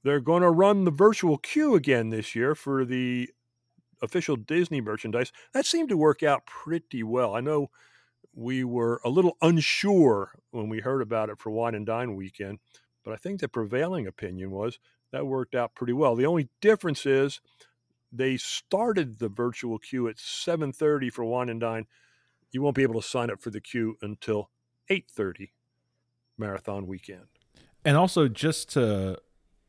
They're 0.03 0.19
going 0.19 0.43
to 0.43 0.51
run 0.51 0.85
the 0.85 0.91
virtual 0.91 1.37
queue 1.37 1.75
again 1.75 2.09
this 2.09 2.35
year 2.35 2.53
for 2.53 2.85
the 2.85 3.29
official 4.01 4.35
Disney 4.35 4.79
merchandise. 4.79 5.31
That 5.53 5.65
seemed 5.65 5.89
to 5.89 5.97
work 5.97 6.21
out 6.21 6.45
pretty 6.45 7.01
well. 7.03 7.33
I 7.35 7.41
know 7.41 7.69
we 8.35 8.63
were 8.63 8.99
a 9.03 9.09
little 9.09 9.37
unsure 9.41 10.31
when 10.51 10.67
we 10.67 10.81
heard 10.81 11.01
about 11.01 11.29
it 11.29 11.39
for 11.39 11.49
Wine 11.49 11.73
and 11.73 11.85
Dine 11.85 12.15
weekend, 12.15 12.59
but 13.03 13.13
I 13.13 13.17
think 13.17 13.39
the 13.39 13.47
prevailing 13.47 14.05
opinion 14.05 14.51
was 14.51 14.77
that 15.11 15.25
worked 15.25 15.55
out 15.55 15.73
pretty 15.73 15.93
well. 15.93 16.15
The 16.15 16.25
only 16.25 16.49
difference 16.59 17.05
is 17.05 17.39
they 18.11 18.35
started 18.35 19.19
the 19.19 19.29
virtual 19.29 19.79
queue 19.79 20.07
at 20.09 20.17
7:30 20.19 21.09
for 21.09 21.23
Wine 21.23 21.49
and 21.49 21.61
Dine. 21.61 21.87
You 22.51 22.61
won't 22.61 22.75
be 22.75 22.83
able 22.83 23.01
to 23.01 23.07
sign 23.07 23.29
up 23.29 23.41
for 23.41 23.49
the 23.49 23.61
queue 23.61 23.97
until 24.01 24.49
8:30 24.89 25.53
marathon 26.37 26.87
weekend. 26.87 27.27
And 27.85 27.95
also, 27.95 28.27
just 28.27 28.69
to 28.71 29.21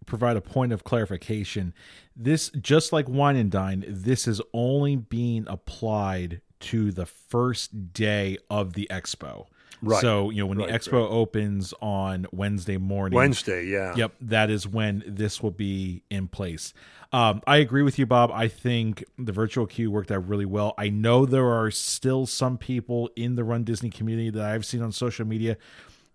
provide 0.06 0.36
a 0.36 0.40
point 0.40 0.72
of 0.72 0.84
clarification, 0.84 1.74
this, 2.14 2.50
just 2.50 2.92
like 2.92 3.08
Wine 3.08 3.36
and 3.36 3.50
Dine, 3.50 3.84
this 3.86 4.26
is 4.26 4.40
only 4.52 4.96
being 4.96 5.44
applied 5.48 6.40
to 6.66 6.92
the 6.92 7.06
first 7.06 7.92
day 7.92 8.38
of 8.50 8.74
the 8.74 8.86
expo. 8.90 9.46
Right. 9.82 10.00
So, 10.00 10.30
you 10.30 10.38
know, 10.38 10.46
when 10.46 10.58
Right, 10.58 10.68
the 10.68 10.72
right. 10.72 10.80
expo 10.80 11.10
opens 11.10 11.74
on 11.82 12.26
Wednesday 12.32 12.78
morning. 12.78 13.16
Wednesday, 13.16 13.66
yeah. 13.66 13.94
Yep, 13.94 14.12
that 14.22 14.50
is 14.50 14.66
when 14.66 15.04
this 15.06 15.42
will 15.42 15.50
be 15.50 16.02
in 16.10 16.28
place. 16.28 16.72
Um, 17.12 17.40
I 17.46 17.58
agree 17.58 17.82
with 17.82 17.98
you, 17.98 18.06
Bob. 18.06 18.30
I 18.32 18.48
think 18.48 19.04
the 19.18 19.32
virtual 19.32 19.66
queue 19.66 19.90
worked 19.90 20.10
out 20.10 20.26
really 20.26 20.44
well. 20.46 20.74
I 20.76 20.88
know 20.88 21.24
there 21.26 21.46
are 21.46 21.70
still 21.70 22.26
some 22.26 22.58
people 22.58 23.10
in 23.16 23.36
the 23.36 23.44
Run 23.44 23.64
Disney 23.64 23.90
community 23.90 24.30
that 24.30 24.44
I've 24.44 24.64
seen 24.66 24.82
on 24.82 24.92
social 24.92 25.26
media 25.26 25.56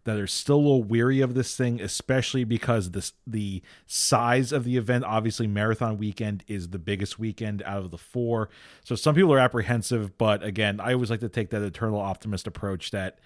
that 0.03 0.17
are 0.17 0.27
still 0.27 0.55
a 0.55 0.57
little 0.57 0.83
weary 0.83 1.21
of 1.21 1.33
this 1.33 1.55
thing, 1.55 1.79
especially 1.81 2.43
because 2.43 2.91
this 2.91 3.13
the 3.25 3.61
size 3.85 4.51
of 4.51 4.63
the 4.63 4.77
event. 4.77 5.05
Obviously, 5.05 5.47
marathon 5.47 5.97
weekend 5.97 6.43
is 6.47 6.69
the 6.69 6.79
biggest 6.79 7.19
weekend 7.19 7.61
out 7.63 7.83
of 7.83 7.91
the 7.91 7.97
four, 7.97 8.49
so 8.83 8.95
some 8.95 9.15
people 9.15 9.33
are 9.33 9.39
apprehensive. 9.39 10.17
But 10.17 10.43
again, 10.43 10.79
I 10.79 10.93
always 10.93 11.09
like 11.09 11.19
to 11.21 11.29
take 11.29 11.49
that 11.51 11.61
eternal 11.61 11.99
optimist 11.99 12.47
approach 12.47 12.91
that 12.91 13.19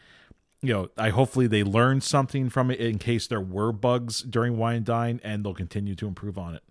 you 0.62 0.74
know, 0.74 0.90
I 0.98 1.10
hopefully 1.10 1.48
they 1.48 1.64
learned 1.64 2.04
something 2.04 2.50
from 2.50 2.72
it 2.72 2.80
in 2.80 2.98
case 2.98 3.28
there 3.28 3.42
were 3.42 3.72
bugs 3.72 4.22
during 4.22 4.58
Wine 4.58 4.78
and 4.78 4.86
Dine, 4.86 5.22
and 5.24 5.46
they'll 5.46 5.54
continue 5.54 5.96
to 5.96 6.08
improve 6.08 6.38
on 6.38 6.56
it. 6.56 6.64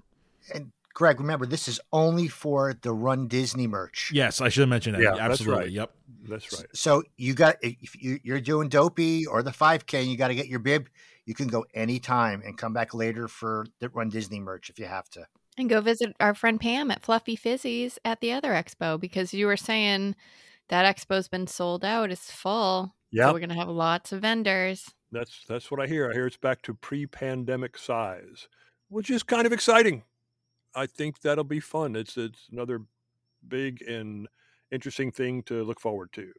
And 0.52 0.72
Greg, 0.94 1.18
remember 1.20 1.44
this 1.44 1.66
is 1.66 1.80
only 1.92 2.28
for 2.28 2.72
the 2.82 2.92
Run 2.92 3.26
Disney 3.26 3.66
merch. 3.66 4.10
Yes, 4.14 4.40
I 4.40 4.48
should 4.48 4.60
have 4.60 4.68
mentioned 4.68 4.94
that. 4.94 5.02
Yeah, 5.02 5.10
that's 5.16 5.40
Absolutely. 5.40 5.64
right. 5.64 5.72
Yep. 5.72 5.94
That's 6.28 6.52
right. 6.58 6.66
So 6.72 7.02
you 7.16 7.34
got 7.34 7.56
if 7.62 8.00
you- 8.00 8.20
you're 8.22 8.40
doing 8.40 8.68
Dopey 8.68 9.26
or 9.26 9.42
the 9.42 9.52
5K, 9.52 10.00
and 10.02 10.10
you 10.10 10.16
got 10.16 10.28
to 10.28 10.34
get 10.34 10.46
your 10.46 10.60
bib. 10.60 10.88
You 11.26 11.34
can 11.34 11.48
go 11.48 11.64
anytime 11.74 12.42
and 12.44 12.56
come 12.56 12.72
back 12.72 12.94
later 12.94 13.28
for 13.28 13.66
the 13.80 13.88
Run 13.88 14.08
Disney 14.08 14.40
merch 14.40 14.70
if 14.70 14.78
you 14.78 14.84
have 14.86 15.08
to. 15.10 15.26
And 15.56 15.68
go 15.68 15.80
visit 15.80 16.14
our 16.20 16.34
friend 16.34 16.60
Pam 16.60 16.90
at 16.90 17.02
Fluffy 17.02 17.36
Fizzies 17.36 17.98
at 18.04 18.20
the 18.20 18.32
other 18.32 18.52
expo 18.52 18.98
because 19.00 19.32
you 19.34 19.46
were 19.46 19.56
saying 19.56 20.16
that 20.68 20.84
expo's 20.84 21.28
been 21.28 21.46
sold 21.46 21.84
out. 21.84 22.10
It's 22.10 22.30
full. 22.30 22.94
Yeah, 23.10 23.28
So 23.28 23.32
we're 23.32 23.38
going 23.40 23.48
to 23.50 23.54
have 23.54 23.68
lots 23.68 24.12
of 24.12 24.22
vendors. 24.22 24.90
That's 25.12 25.44
that's 25.48 25.70
what 25.70 25.80
I 25.80 25.86
hear. 25.86 26.10
I 26.10 26.12
hear 26.12 26.26
it's 26.26 26.36
back 26.36 26.62
to 26.62 26.74
pre-pandemic 26.74 27.78
size, 27.78 28.48
which 28.88 29.10
is 29.10 29.22
kind 29.22 29.46
of 29.46 29.52
exciting. 29.52 30.02
I 30.74 30.86
think 30.86 31.20
that'll 31.20 31.44
be 31.44 31.60
fun. 31.60 31.96
It's 31.96 32.16
it's 32.16 32.48
another 32.50 32.82
big 33.46 33.82
and 33.82 34.28
interesting 34.70 35.12
thing 35.12 35.42
to 35.44 35.62
look 35.62 35.80
forward 35.80 36.12
to. 36.14 36.32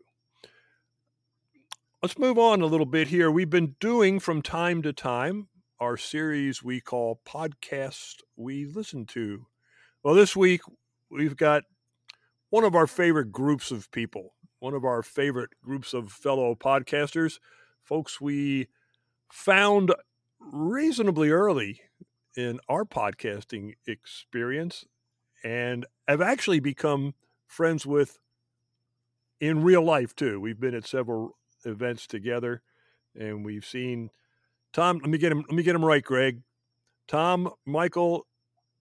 Let's 2.01 2.19
move 2.19 2.37
on 2.37 2.61
a 2.61 2.67
little 2.67 2.85
bit 2.85 3.07
here. 3.07 3.31
We've 3.31 3.49
been 3.49 3.75
doing 3.79 4.19
from 4.19 4.41
time 4.41 4.81
to 4.83 4.93
time 4.93 5.47
our 5.79 5.97
series 5.97 6.63
we 6.63 6.79
call 6.79 7.19
podcast 7.25 8.17
we 8.35 8.65
listen 8.65 9.05
to. 9.07 9.47
Well, 10.03 10.13
this 10.13 10.35
week 10.35 10.61
we've 11.09 11.35
got 11.35 11.63
one 12.49 12.63
of 12.63 12.75
our 12.75 12.87
favorite 12.87 13.31
groups 13.31 13.71
of 13.71 13.91
people, 13.91 14.35
one 14.59 14.73
of 14.73 14.85
our 14.85 15.01
favorite 15.01 15.51
groups 15.63 15.93
of 15.93 16.11
fellow 16.11 16.55
podcasters, 16.55 17.39
folks 17.83 18.21
we 18.21 18.67
found 19.31 19.93
reasonably 20.39 21.29
early 21.29 21.81
in 22.35 22.59
our 22.67 22.85
podcasting 22.85 23.73
experience 23.87 24.85
and 25.43 25.85
I've 26.07 26.21
actually 26.21 26.59
become 26.59 27.13
friends 27.47 27.85
with 27.85 28.19
in 29.39 29.63
real 29.63 29.83
life 29.83 30.15
too. 30.15 30.39
We've 30.39 30.59
been 30.59 30.73
at 30.73 30.87
several 30.87 31.37
events 31.63 32.07
together 32.07 32.61
and 33.17 33.45
we've 33.45 33.65
seen 33.65 34.09
Tom, 34.73 34.97
let 34.97 35.09
me 35.09 35.17
get 35.17 35.31
him 35.31 35.39
let 35.47 35.51
me 35.51 35.63
get 35.63 35.75
him 35.75 35.85
right, 35.85 36.03
Greg. 36.03 36.41
Tom, 37.07 37.51
Michael, 37.65 38.25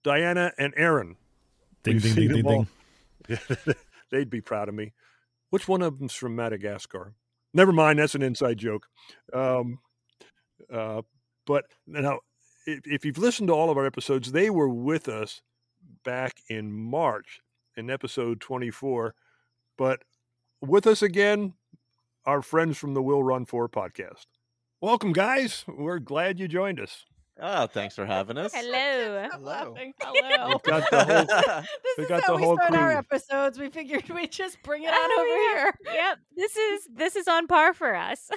Diana, 0.03 0.51
and 0.57 0.73
Erin. 0.75 1.15
Ding, 1.83 1.99
ding, 1.99 2.15
ding, 2.15 2.43
them 2.43 2.67
ding. 3.27 3.39
They'd 4.11 4.29
be 4.29 4.41
proud 4.41 4.67
of 4.67 4.75
me. 4.75 4.93
Which 5.51 5.67
one 5.67 5.81
of 5.81 5.99
them's 5.99 6.13
from 6.13 6.35
Madagascar? 6.35 7.13
Never 7.53 7.71
mind, 7.71 7.99
that's 7.99 8.15
an 8.15 8.23
inside 8.23 8.57
joke. 8.57 8.87
Um, 9.31 9.79
uh, 10.71 11.03
but 11.45 11.65
now, 11.87 12.19
if, 12.65 13.05
you've 13.05 13.17
listened 13.17 13.47
to 13.49 13.53
all 13.53 13.69
of 13.69 13.77
our 13.77 13.85
episodes, 13.85 14.31
they 14.31 14.49
were 14.49 14.69
with 14.69 15.07
us 15.07 15.41
back 16.03 16.41
in 16.49 16.71
March 16.71 17.41
in 17.77 17.89
episode 17.89 18.41
24. 18.41 19.13
But 19.77 20.03
with 20.61 20.87
us 20.87 21.01
again, 21.01 21.53
our 22.25 22.41
friends 22.41 22.77
from 22.77 22.93
the 22.93 23.03
Will 23.03 23.23
Run 23.23 23.45
4 23.45 23.69
podcast. 23.69 24.25
Welcome, 24.81 25.13
guys. 25.13 25.65
We're 25.67 25.99
glad 25.99 26.39
you 26.39 26.47
joined 26.47 26.79
us. 26.79 27.05
Oh, 27.37 27.67
thanks 27.67 27.95
for 27.95 28.05
having 28.05 28.37
us. 28.37 28.53
Hello. 28.53 29.27
Hello. 29.31 29.75
Hello. 29.99 30.47
We've 30.47 30.63
got 30.63 30.89
the 30.89 31.03
whole, 31.03 31.25
this 31.61 31.67
we 31.97 32.03
is 32.03 32.09
got 32.09 32.23
how 32.23 32.31
the 32.33 32.35
we 32.37 32.43
whole 32.43 32.55
start 32.55 32.73
our 32.75 32.91
episodes. 32.91 33.59
We 33.59 33.69
figured 33.69 34.09
we'd 34.15 34.31
just 34.31 34.57
bring 34.63 34.83
it 34.83 34.87
on 34.89 34.93
Oh, 34.95 35.17
over 35.19 35.27
yeah. 35.27 35.53
here. 35.57 35.73
Yep. 36.05 36.17
This 36.37 36.55
is 36.55 36.87
this 36.93 37.15
is 37.17 37.27
on 37.27 37.47
par 37.47 37.73
for 37.73 37.93
us. 37.93 38.29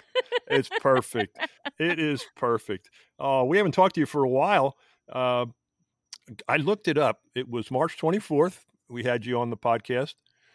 it's 0.48 0.68
perfect. 0.80 1.38
It 1.78 2.00
is 2.00 2.24
perfect. 2.36 2.90
Oh, 3.20 3.44
we 3.44 3.56
haven't 3.56 3.72
talked 3.72 3.94
to 3.94 4.00
you 4.00 4.06
for 4.06 4.24
a 4.24 4.28
while. 4.28 4.76
Uh, 5.12 5.46
I 6.48 6.56
looked 6.56 6.88
it 6.88 6.98
up. 6.98 7.20
It 7.36 7.48
was 7.48 7.70
March 7.70 7.96
24th. 7.98 8.58
We 8.90 9.04
had 9.04 9.24
you 9.24 9.38
on 9.38 9.50
the 9.50 9.56
podcast, 9.56 10.14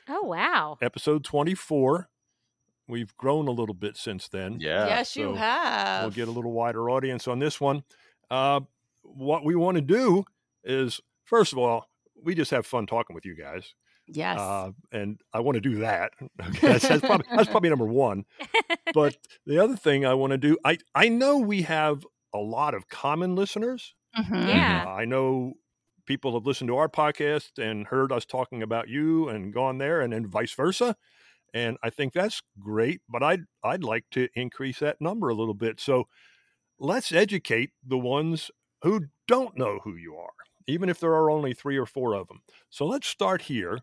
Oh 0.09 0.23
wow. 0.23 0.77
episode 0.81 1.23
24. 1.23 2.09
We've 2.89 3.15
grown 3.15 3.47
a 3.47 3.51
little 3.51 3.73
bit 3.75 3.95
since 3.95 4.27
then. 4.27 4.57
Yeah. 4.59 4.87
yes, 4.87 5.15
you 5.15 5.33
have. 5.35 6.01
We'll 6.03 6.11
get 6.11 6.27
a 6.27 6.31
little 6.31 6.51
wider 6.51 6.89
audience 6.89 7.27
on 7.29 7.39
this 7.39 7.61
one. 7.61 7.83
Uh, 8.33 8.61
what 9.03 9.45
we 9.45 9.55
want 9.55 9.75
to 9.75 9.81
do 9.81 10.25
is, 10.63 10.99
first 11.23 11.51
of 11.53 11.59
all, 11.59 11.87
we 12.23 12.33
just 12.33 12.49
have 12.51 12.65
fun 12.65 12.87
talking 12.87 13.13
with 13.13 13.25
you 13.25 13.35
guys. 13.35 13.75
Yes. 14.07 14.39
Uh, 14.39 14.71
and 14.91 15.19
I 15.33 15.39
want 15.41 15.55
to 15.55 15.61
do 15.61 15.75
that. 15.79 16.13
Okay, 16.47 16.67
that's, 16.67 16.87
that's 16.87 17.01
probably, 17.05 17.27
that's 17.29 17.47
probably 17.51 17.69
number 17.69 17.85
one. 17.85 18.25
But 18.93 19.17
the 19.45 19.59
other 19.59 19.75
thing 19.75 20.05
I 20.05 20.15
want 20.15 20.31
to 20.31 20.37
do, 20.37 20.57
I, 20.65 20.79
I 20.95 21.09
know 21.09 21.37
we 21.37 21.61
have 21.61 22.05
a 22.33 22.39
lot 22.39 22.73
of 22.73 22.89
common 22.89 23.35
listeners. 23.35 23.93
Mhm. 24.17 24.47
Yeah. 24.47 24.85
Uh, 24.87 24.89
I 24.91 25.05
know 25.05 25.53
people 26.05 26.33
have 26.33 26.45
listened 26.45 26.69
to 26.69 26.77
our 26.77 26.89
podcast 26.89 27.51
and 27.59 27.87
heard 27.87 28.11
us 28.11 28.25
talking 28.25 28.63
about 28.63 28.87
you 28.89 29.29
and 29.29 29.53
gone 29.53 29.77
there, 29.77 30.01
and 30.01 30.11
then 30.11 30.27
vice 30.27 30.53
versa. 30.53 30.95
And 31.53 31.77
I 31.83 31.89
think 31.91 32.13
that's 32.13 32.41
great. 32.59 33.01
But 33.07 33.21
I'd 33.23 33.43
I'd 33.63 33.83
like 33.83 34.05
to 34.11 34.27
increase 34.33 34.79
that 34.79 34.99
number 34.99 35.29
a 35.29 35.35
little 35.35 35.53
bit. 35.53 35.79
So 35.79 36.07
let's 36.79 37.11
educate 37.11 37.71
the 37.85 37.97
ones 37.97 38.51
who 38.81 39.05
don't 39.27 39.57
know 39.57 39.79
who 39.83 39.95
you 39.95 40.15
are, 40.15 40.33
even 40.67 40.89
if 40.89 40.99
there 40.99 41.13
are 41.13 41.29
only 41.29 41.53
three 41.53 41.77
or 41.77 41.85
four 41.85 42.13
of 42.13 42.27
them. 42.27 42.41
So 42.69 42.85
let's 42.85 43.07
start 43.07 43.43
here. 43.43 43.79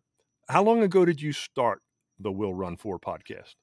How 0.48 0.62
long 0.62 0.82
ago 0.82 1.04
did 1.04 1.22
you 1.22 1.32
start 1.32 1.82
the 2.18 2.32
Will 2.32 2.54
Run 2.54 2.76
For 2.76 2.98
podcast? 2.98 3.54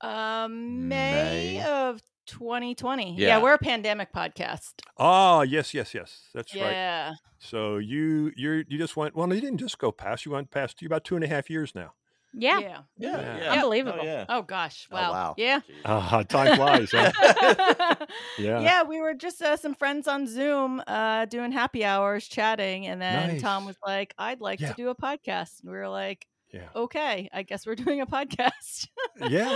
Um, 0.00 0.88
May, 0.88 1.58
May. 1.58 1.62
of 1.64 2.00
2020. 2.26 3.14
Yeah. 3.16 3.26
Yeah. 3.28 3.42
we're 3.42 3.54
a 3.54 3.58
pandemic 3.58 4.12
podcast. 4.12 4.72
Ah, 4.98 5.42
yes, 5.42 5.72
yes, 5.74 5.94
yes. 5.94 6.28
That's 6.34 6.54
right. 6.54 6.72
yeah. 6.72 7.14
So 7.38 7.78
you 7.78 8.32
you 8.36 8.64
you 8.68 8.78
just 8.78 8.96
went 8.96 9.14
well. 9.14 9.32
You 9.32 9.40
didn't 9.40 9.58
just 9.58 9.78
go 9.78 9.92
past. 9.92 10.26
You 10.26 10.32
went 10.32 10.50
past 10.50 10.82
you 10.82 10.86
about 10.86 11.04
two 11.04 11.14
and 11.14 11.24
a 11.24 11.28
half 11.28 11.48
years 11.48 11.74
now. 11.74 11.92
Yeah. 12.34 12.58
Yeah. 12.60 12.78
Yeah. 12.98 13.10
Yeah. 13.20 13.38
yeah. 13.38 13.52
Unbelievable. 13.52 13.98
Oh, 14.00 14.04
yeah. 14.04 14.24
Oh 14.28 14.42
gosh. 14.42 14.88
Oh, 14.90 14.96
Wow. 14.96 15.12
wow. 15.12 15.34
Yeah. 15.36 15.60
Ah, 15.84 16.22
time 16.28 16.56
flies. 16.56 16.90
Huh? 16.92 17.94
Yeah. 18.38 18.60
yeah. 18.60 18.82
we 18.84 19.00
were 19.00 19.14
just 19.14 19.42
uh, 19.42 19.56
some 19.56 19.74
friends 19.74 20.08
on 20.08 20.26
Zoom 20.26 20.82
uh, 20.86 21.26
doing 21.26 21.52
happy 21.52 21.84
hours, 21.84 22.26
chatting, 22.26 22.86
and 22.86 23.00
then 23.00 23.38
Tom 23.40 23.66
was 23.66 23.76
like, 23.86 24.14
"I'd 24.18 24.40
like 24.40 24.60
Yeah. 24.60 24.68
to 24.70 24.74
do 24.74 24.88
a 24.88 24.94
podcast," 24.94 25.60
and 25.62 25.70
we 25.70 25.76
were 25.76 25.88
like, 25.88 26.26
Yeah. 26.52 26.68
"Okay, 26.74 27.28
I 27.32 27.42
guess 27.42 27.66
we're 27.66 27.74
doing 27.86 28.00
a 28.00 28.06
podcast." 28.06 28.88
Yeah. 29.28 29.54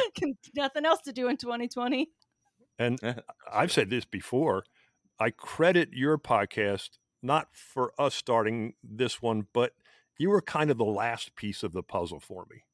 Nothing 0.54 0.84
else 0.84 1.00
to 1.02 1.12
do 1.12 1.28
in 1.28 1.36
2020. 1.36 2.10
And 2.78 2.98
I've 3.50 3.72
said 3.72 3.88
this 3.90 4.04
before. 4.04 4.64
I 5.18 5.30
credit 5.30 5.90
your 5.92 6.18
podcast 6.18 6.90
not 7.22 7.48
for 7.54 7.92
us 7.98 8.14
starting 8.14 8.74
this 8.84 9.22
one, 9.22 9.46
but 9.54 9.72
you 10.18 10.28
were 10.28 10.42
kind 10.42 10.70
of 10.70 10.76
the 10.76 10.84
last 10.84 11.34
piece 11.36 11.62
of 11.62 11.72
the 11.72 11.82
puzzle 11.82 12.20
for 12.20 12.46
me. 12.50 12.64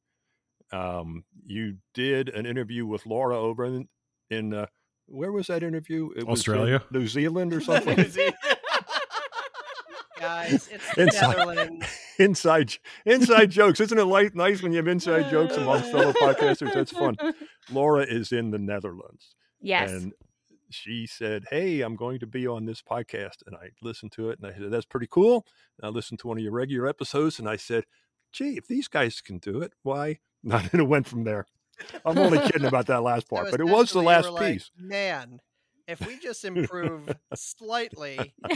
Um, 0.73 1.25
you 1.45 1.77
did 1.95 2.29
an 2.31 2.47
interview 2.47 2.87
with 2.87 3.05
Laura 3.07 3.39
over 3.39 3.65
in, 3.65 3.89
in 4.31 4.55
uh, 4.55 4.67
where 5.07 5.33
was 5.33 5.49
that 5.49 5.63
interview? 5.63 6.11
It 6.17 6.27
was 6.27 6.41
Australia? 6.41 6.83
New 6.91 7.07
Zealand, 7.07 7.53
or 7.53 7.61
something. 7.63 7.97
Guys, 10.19 10.69
it's 10.71 10.95
the 10.95 11.03
Inside. 11.03 11.37
Netherlands. 11.37 11.87
inside 12.19 12.75
inside 13.05 13.51
jokes, 13.51 13.81
isn't 13.81 13.99
it? 13.99 14.05
Light, 14.05 14.35
nice 14.35 14.63
when 14.63 14.73
you 14.73 14.79
have 14.79 14.89
inside 14.89 15.31
jokes 15.31 15.57
amongst 15.57 15.91
fellow 15.91 16.13
podcasters. 16.13 16.73
That's 16.73 16.93
fun. 16.93 17.17
Laura 17.71 18.05
is 18.05 18.33
in 18.33 18.51
the 18.51 18.59
Netherlands. 18.59 19.35
Yes. 19.61 19.91
And 19.91 20.13
she 20.71 21.07
said, 21.07 21.45
Hey, 21.51 21.81
I'm 21.81 21.97
going 21.97 22.21
to 22.21 22.27
be 22.27 22.47
on 22.47 22.67
this 22.67 22.83
podcast. 22.83 23.43
And 23.47 23.57
I 23.57 23.71
listened 23.83 24.13
to 24.13 24.31
it 24.31 24.39
and 24.41 24.51
I 24.51 24.57
said, 24.57 24.71
That's 24.71 24.87
pretty 24.87 25.09
cool. 25.11 25.45
And 25.79 25.87
I 25.87 25.89
listened 25.89 26.21
to 26.21 26.29
one 26.29 26.39
of 26.39 26.43
your 26.43 26.53
regular 26.53 26.89
episodes 26.89 27.39
and 27.39 27.49
I 27.49 27.57
said, 27.57 27.85
Gee, 28.33 28.57
if 28.57 28.67
these 28.67 28.89
guys 28.89 29.21
can 29.21 29.39
do 29.39 29.61
it, 29.61 29.73
why? 29.83 30.19
Not 30.43 30.73
and 30.73 30.81
it 30.81 30.85
went 30.89 31.07
from 31.07 31.25
there. 31.25 31.47
I'm 32.05 32.19
only 32.19 32.39
kidding 32.39 32.65
about 32.67 32.87
that 32.87 33.03
last 33.03 33.29
That 33.29 33.35
part, 33.37 33.51
but 33.51 33.61
it 33.61 33.65
was 33.67 33.91
the 33.93 34.03
last 34.03 34.31
like, 34.31 34.55
piece. 34.55 34.71
Man, 34.79 35.41
if 35.89 36.05
we 36.07 36.19
just 36.19 36.45
improve 36.45 37.09
slightly, 37.35 38.35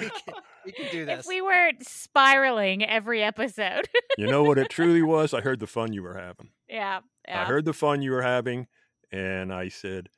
we 0.00 0.08
can, 0.10 0.34
we 0.64 0.72
can 0.72 0.90
do 0.90 1.04
this. 1.04 1.20
if 1.20 1.26
we 1.26 1.40
weren't 1.42 1.86
spiraling 1.86 2.84
every 2.84 3.22
episode. 3.22 3.88
You 4.18 4.26
know 4.26 4.42
what 4.42 4.58
it 4.58 4.70
truly 4.70 5.02
was? 5.02 5.34
I 5.34 5.40
heard 5.40 5.60
the 5.60 5.66
fun 5.66 5.92
you 5.92 6.02
were 6.02 6.16
having. 6.16 6.50
yeah. 6.68 7.00
I 7.28 7.44
heard 7.44 7.64
the 7.64 7.72
fun 7.72 8.02
you 8.02 8.12
were 8.12 8.22
having, 8.22 8.66
and 9.10 9.52
I 9.52 9.68
said, 9.68 10.08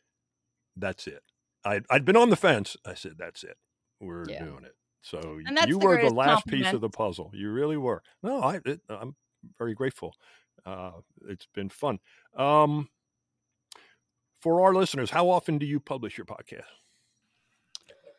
"That's 0.77 1.07
it." 1.07 1.23
I'd, 1.65 1.85
I'd 1.91 2.05
been 2.05 2.17
on 2.17 2.31
the 2.31 2.37
fence. 2.37 2.77
I 2.85 2.95
said, 2.95 3.13
"That's 3.19 3.43
it. 3.45 3.57
We're 4.01 4.29
Yeah. 4.29 4.45
doing 4.45 4.65
it." 4.65 4.75
So 5.07 5.39
And 5.47 5.57
that's 5.57 5.69
you 5.69 5.79
the 5.79 5.87
were 5.87 5.93
the 5.93 5.99
greatest 5.99 6.17
last 6.17 6.47
piece 6.49 6.73
of 6.73 6.81
the 6.81 6.89
puzzle. 6.91 7.31
You 7.33 7.53
really 7.53 7.77
were. 7.77 8.03
No, 8.25 8.43
I 8.43 8.61
it, 8.65 8.81
I'm 8.89 9.15
very 9.57 9.73
grateful. 9.75 10.15
Uh, 10.65 10.91
it's 11.29 11.47
been 11.55 11.69
fun. 11.69 12.01
Um, 12.37 12.89
for 14.41 14.61
our 14.63 14.75
listeners, 14.75 15.11
how 15.11 15.29
often 15.31 15.59
do 15.59 15.67
you 15.67 15.79
publish 15.79 16.19
your 16.19 16.25
podcast? 16.25 16.65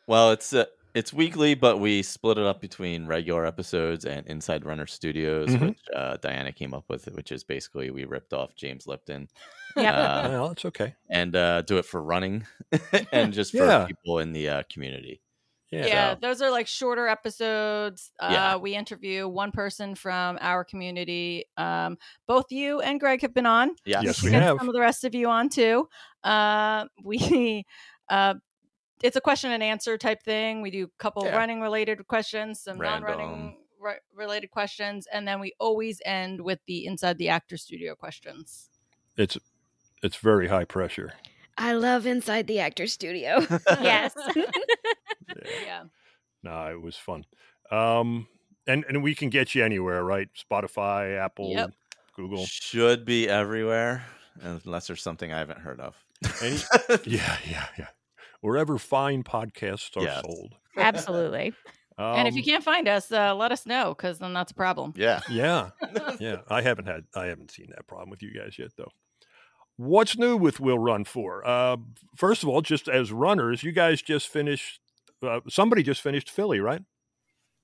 Well, 0.08 0.32
it's 0.32 0.54
uh, 0.54 0.64
it's 0.94 1.12
weekly, 1.12 1.56
but 1.56 1.80
we 1.80 2.02
split 2.04 2.38
it 2.38 2.46
up 2.46 2.62
between 2.62 3.06
regular 3.06 3.46
episodes 3.46 4.06
and 4.06 4.26
Inside 4.28 4.64
Runner 4.66 4.88
Studios, 4.88 5.50
Mhm. 5.50 5.62
which 5.70 5.80
uh, 5.94 6.16
Diana 6.22 6.54
came 6.54 6.74
up 6.74 6.86
with, 6.88 7.06
which 7.08 7.34
is 7.34 7.44
basically 7.44 7.92
we 7.92 8.06
ripped 8.06 8.32
off 8.34 8.56
James 8.56 8.88
Lipton. 8.88 9.28
Yeah, 9.76 9.92
uh, 9.94 10.30
well, 10.30 10.52
it's 10.52 10.64
okay. 10.66 10.96
and 11.10 11.36
uh, 11.36 11.62
do 11.64 11.78
it 11.78 11.86
for 11.86 12.02
running 12.02 12.48
and 13.12 13.34
just 13.34 13.52
for 13.52 13.58
Yeah. 13.66 13.86
people 13.86 14.20
in 14.20 14.32
the 14.32 14.48
uh, 14.50 14.64
community. 14.72 15.22
Yeah, 15.72 16.14
So- 16.14 16.20
those 16.22 16.42
are 16.42 16.50
like 16.50 16.68
shorter 16.68 17.08
episodes. 17.08 18.12
Uh, 18.20 18.30
Yeah. 18.32 18.56
We 18.56 18.74
interview 18.76 19.28
one 19.28 19.52
person 19.52 19.96
from 19.96 20.38
our 20.42 20.64
community. 20.64 21.46
Um, 21.58 21.98
both 22.26 22.52
you 22.52 22.80
and 22.82 23.00
Greg 23.00 23.22
have 23.22 23.34
been 23.34 23.46
on. 23.46 23.76
Yes. 23.86 24.04
Yes, 24.04 24.16
should 24.16 24.26
we 24.26 24.32
get 24.32 24.44
have. 24.44 24.58
some 24.60 24.70
of 24.70 24.74
the 24.74 24.80
rest 24.82 25.04
of 25.04 25.14
you 25.14 25.28
on 25.28 25.50
too. 25.50 25.90
Uh, 26.24 26.86
we, 27.04 27.66
uh, 28.10 28.36
it's 29.04 29.16
a 29.18 29.22
question 29.22 29.52
and 29.52 29.62
answer 29.62 29.98
type 29.98 30.24
thing. 30.24 30.62
We 30.62 30.72
do 30.72 30.86
a 30.86 31.04
couple 31.04 31.24
Yeah. 31.26 31.36
running 31.38 31.62
related 31.62 32.08
questions, 32.08 32.62
some 32.62 32.78
non 32.78 33.04
running 33.04 33.58
re- 33.80 34.00
related 34.14 34.50
questions, 34.52 35.06
and 35.12 35.28
then 35.28 35.40
we 35.40 35.54
always 35.60 36.02
end 36.06 36.42
with 36.42 36.60
the 36.66 36.86
inside 36.86 37.18
the 37.18 37.30
actor 37.30 37.58
studio 37.58 37.94
questions. 37.94 38.70
It's 39.18 39.38
it's 40.02 40.16
very 40.16 40.48
high 40.48 40.66
pressure. 40.66 41.14
I 41.58 41.74
love 41.74 42.06
Inside 42.06 42.48
the 42.48 42.60
Actor 42.60 42.88
Studio. 42.88 43.46
yes. 43.82 44.14
Yeah. 45.66 45.84
No, 46.44 46.68
it 46.72 46.82
was 46.82 46.96
fun. 46.96 47.26
Um, 47.72 48.28
and 48.66 48.86
and 48.88 49.04
we 49.04 49.14
can 49.16 49.30
get 49.30 49.54
you 49.56 49.64
anywhere, 49.64 50.04
right? 50.04 50.30
Spotify, 50.36 51.18
Apple, 51.20 51.52
Yep. 51.52 51.72
Google. 52.16 52.46
Should 52.46 53.06
be 53.06 53.28
everywhere, 53.30 54.06
unless 54.42 54.88
there's 54.88 55.02
something 55.02 55.32
I 55.34 55.40
haven't 55.40 55.60
heard 55.60 55.80
of. 55.80 55.96
Any, 56.42 56.58
yeah, 57.06 57.38
yeah, 57.50 57.66
yeah. 57.78 57.88
Wherever 58.42 58.78
fine 58.78 59.24
podcasts 59.24 59.96
are 59.98 60.04
Yes. 60.04 60.22
sold. 60.26 60.56
Absolutely. 60.78 61.54
and 61.98 62.28
if 62.28 62.36
you 62.36 62.42
Um, 62.42 62.46
can't 62.46 62.64
find 62.64 62.88
us, 62.88 63.12
uh, 63.12 63.36
let 63.36 63.52
us 63.52 63.66
know 63.66 63.94
because 63.96 64.20
then 64.20 64.34
that's 64.34 64.52
a 64.52 64.56
problem. 64.56 64.94
yeah. 64.96 65.20
yeah, 65.30 65.72
yeah. 66.20 66.38
I 66.48 66.62
haven't 66.62 66.86
had, 66.86 67.06
I 67.16 67.26
haven't 67.26 67.52
seen 67.52 67.68
that 67.76 67.86
problem 67.88 68.10
with 68.10 68.22
you 68.24 68.32
guys 68.34 68.58
yet, 68.58 68.70
though. 68.78 68.92
What's 69.78 70.18
new 70.18 70.36
with 70.38 70.60
Will 70.60 70.80
Run 70.80 71.04
For? 71.06 71.48
Uh, 71.48 71.78
first 72.16 72.42
of 72.44 72.50
all, 72.50 72.62
just 72.62 72.88
as 72.90 73.12
runners, 73.12 73.64
you 73.64 73.72
guys 73.72 74.02
just 74.02 74.28
finished. 74.28 74.80
Uh, 75.22 75.40
somebody 75.48 75.84
just 75.84 76.02
finished 76.02 76.30
Philly, 76.30 76.60
right? 76.60 76.82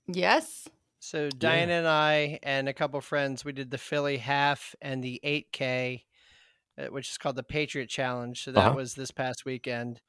Yes. 0.06 0.68
So 1.00 1.28
Diana 1.28 1.72
and 1.72 1.86
I 1.88 2.38
and 2.42 2.68
a 2.68 2.72
couple 2.72 3.00
friends, 3.00 3.44
we 3.44 3.52
did 3.52 3.70
the 3.70 3.78
Philly 3.78 4.16
half 4.16 4.74
and 4.80 5.02
the 5.02 5.20
8K, 5.24 6.04
uh, 6.78 6.86
which 6.86 7.10
is 7.10 7.18
called 7.18 7.36
the 7.36 7.42
Patriot 7.42 7.88
Challenge. 7.88 8.42
So 8.42 8.52
that 8.52 8.66
Uh-huh. 8.68 8.76
was 8.76 8.94
this 8.94 9.10
past 9.10 9.44
weekend. 9.44 10.00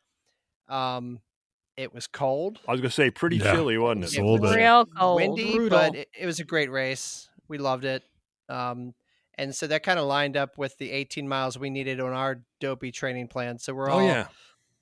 Um, 0.69 1.19
it 1.77 1.93
was 1.93 2.07
cold, 2.07 2.59
I 2.67 2.71
was 2.71 2.79
going 2.81 2.89
to 2.89 2.95
say 2.95 3.11
pretty 3.11 3.37
Yeah. 3.37 3.51
chilly, 3.51 3.77
wasn't 3.77 4.05
It's 4.05 4.13
it? 4.15 4.21
a 4.21 4.23
little 4.25 4.39
bit. 4.39 4.55
Real 4.55 4.85
cold. 4.85 5.17
windy, 5.17 5.55
Brutal. 5.55 5.77
but 5.77 5.95
it, 5.95 6.09
it 6.17 6.25
was 6.25 6.39
a 6.39 6.45
great 6.45 6.71
race. 6.71 7.29
We 7.49 7.57
loved 7.57 7.83
it. 7.83 8.03
Um, 8.47 8.93
and 9.37 9.53
so 9.55 9.67
that 9.67 9.83
kind 9.83 9.99
of 9.99 10.05
lined 10.05 10.37
up 10.37 10.57
with 10.57 10.77
the 10.77 10.91
18 10.91 11.27
miles 11.27 11.57
we 11.57 11.69
needed 11.69 11.99
on 11.99 12.13
our 12.13 12.41
dopey 12.59 12.91
training 12.91 13.27
plan. 13.27 13.57
So 13.59 13.73
we're 13.73 13.89
Oh 13.89 13.95
all 13.95 14.03
yeah, 14.03 14.27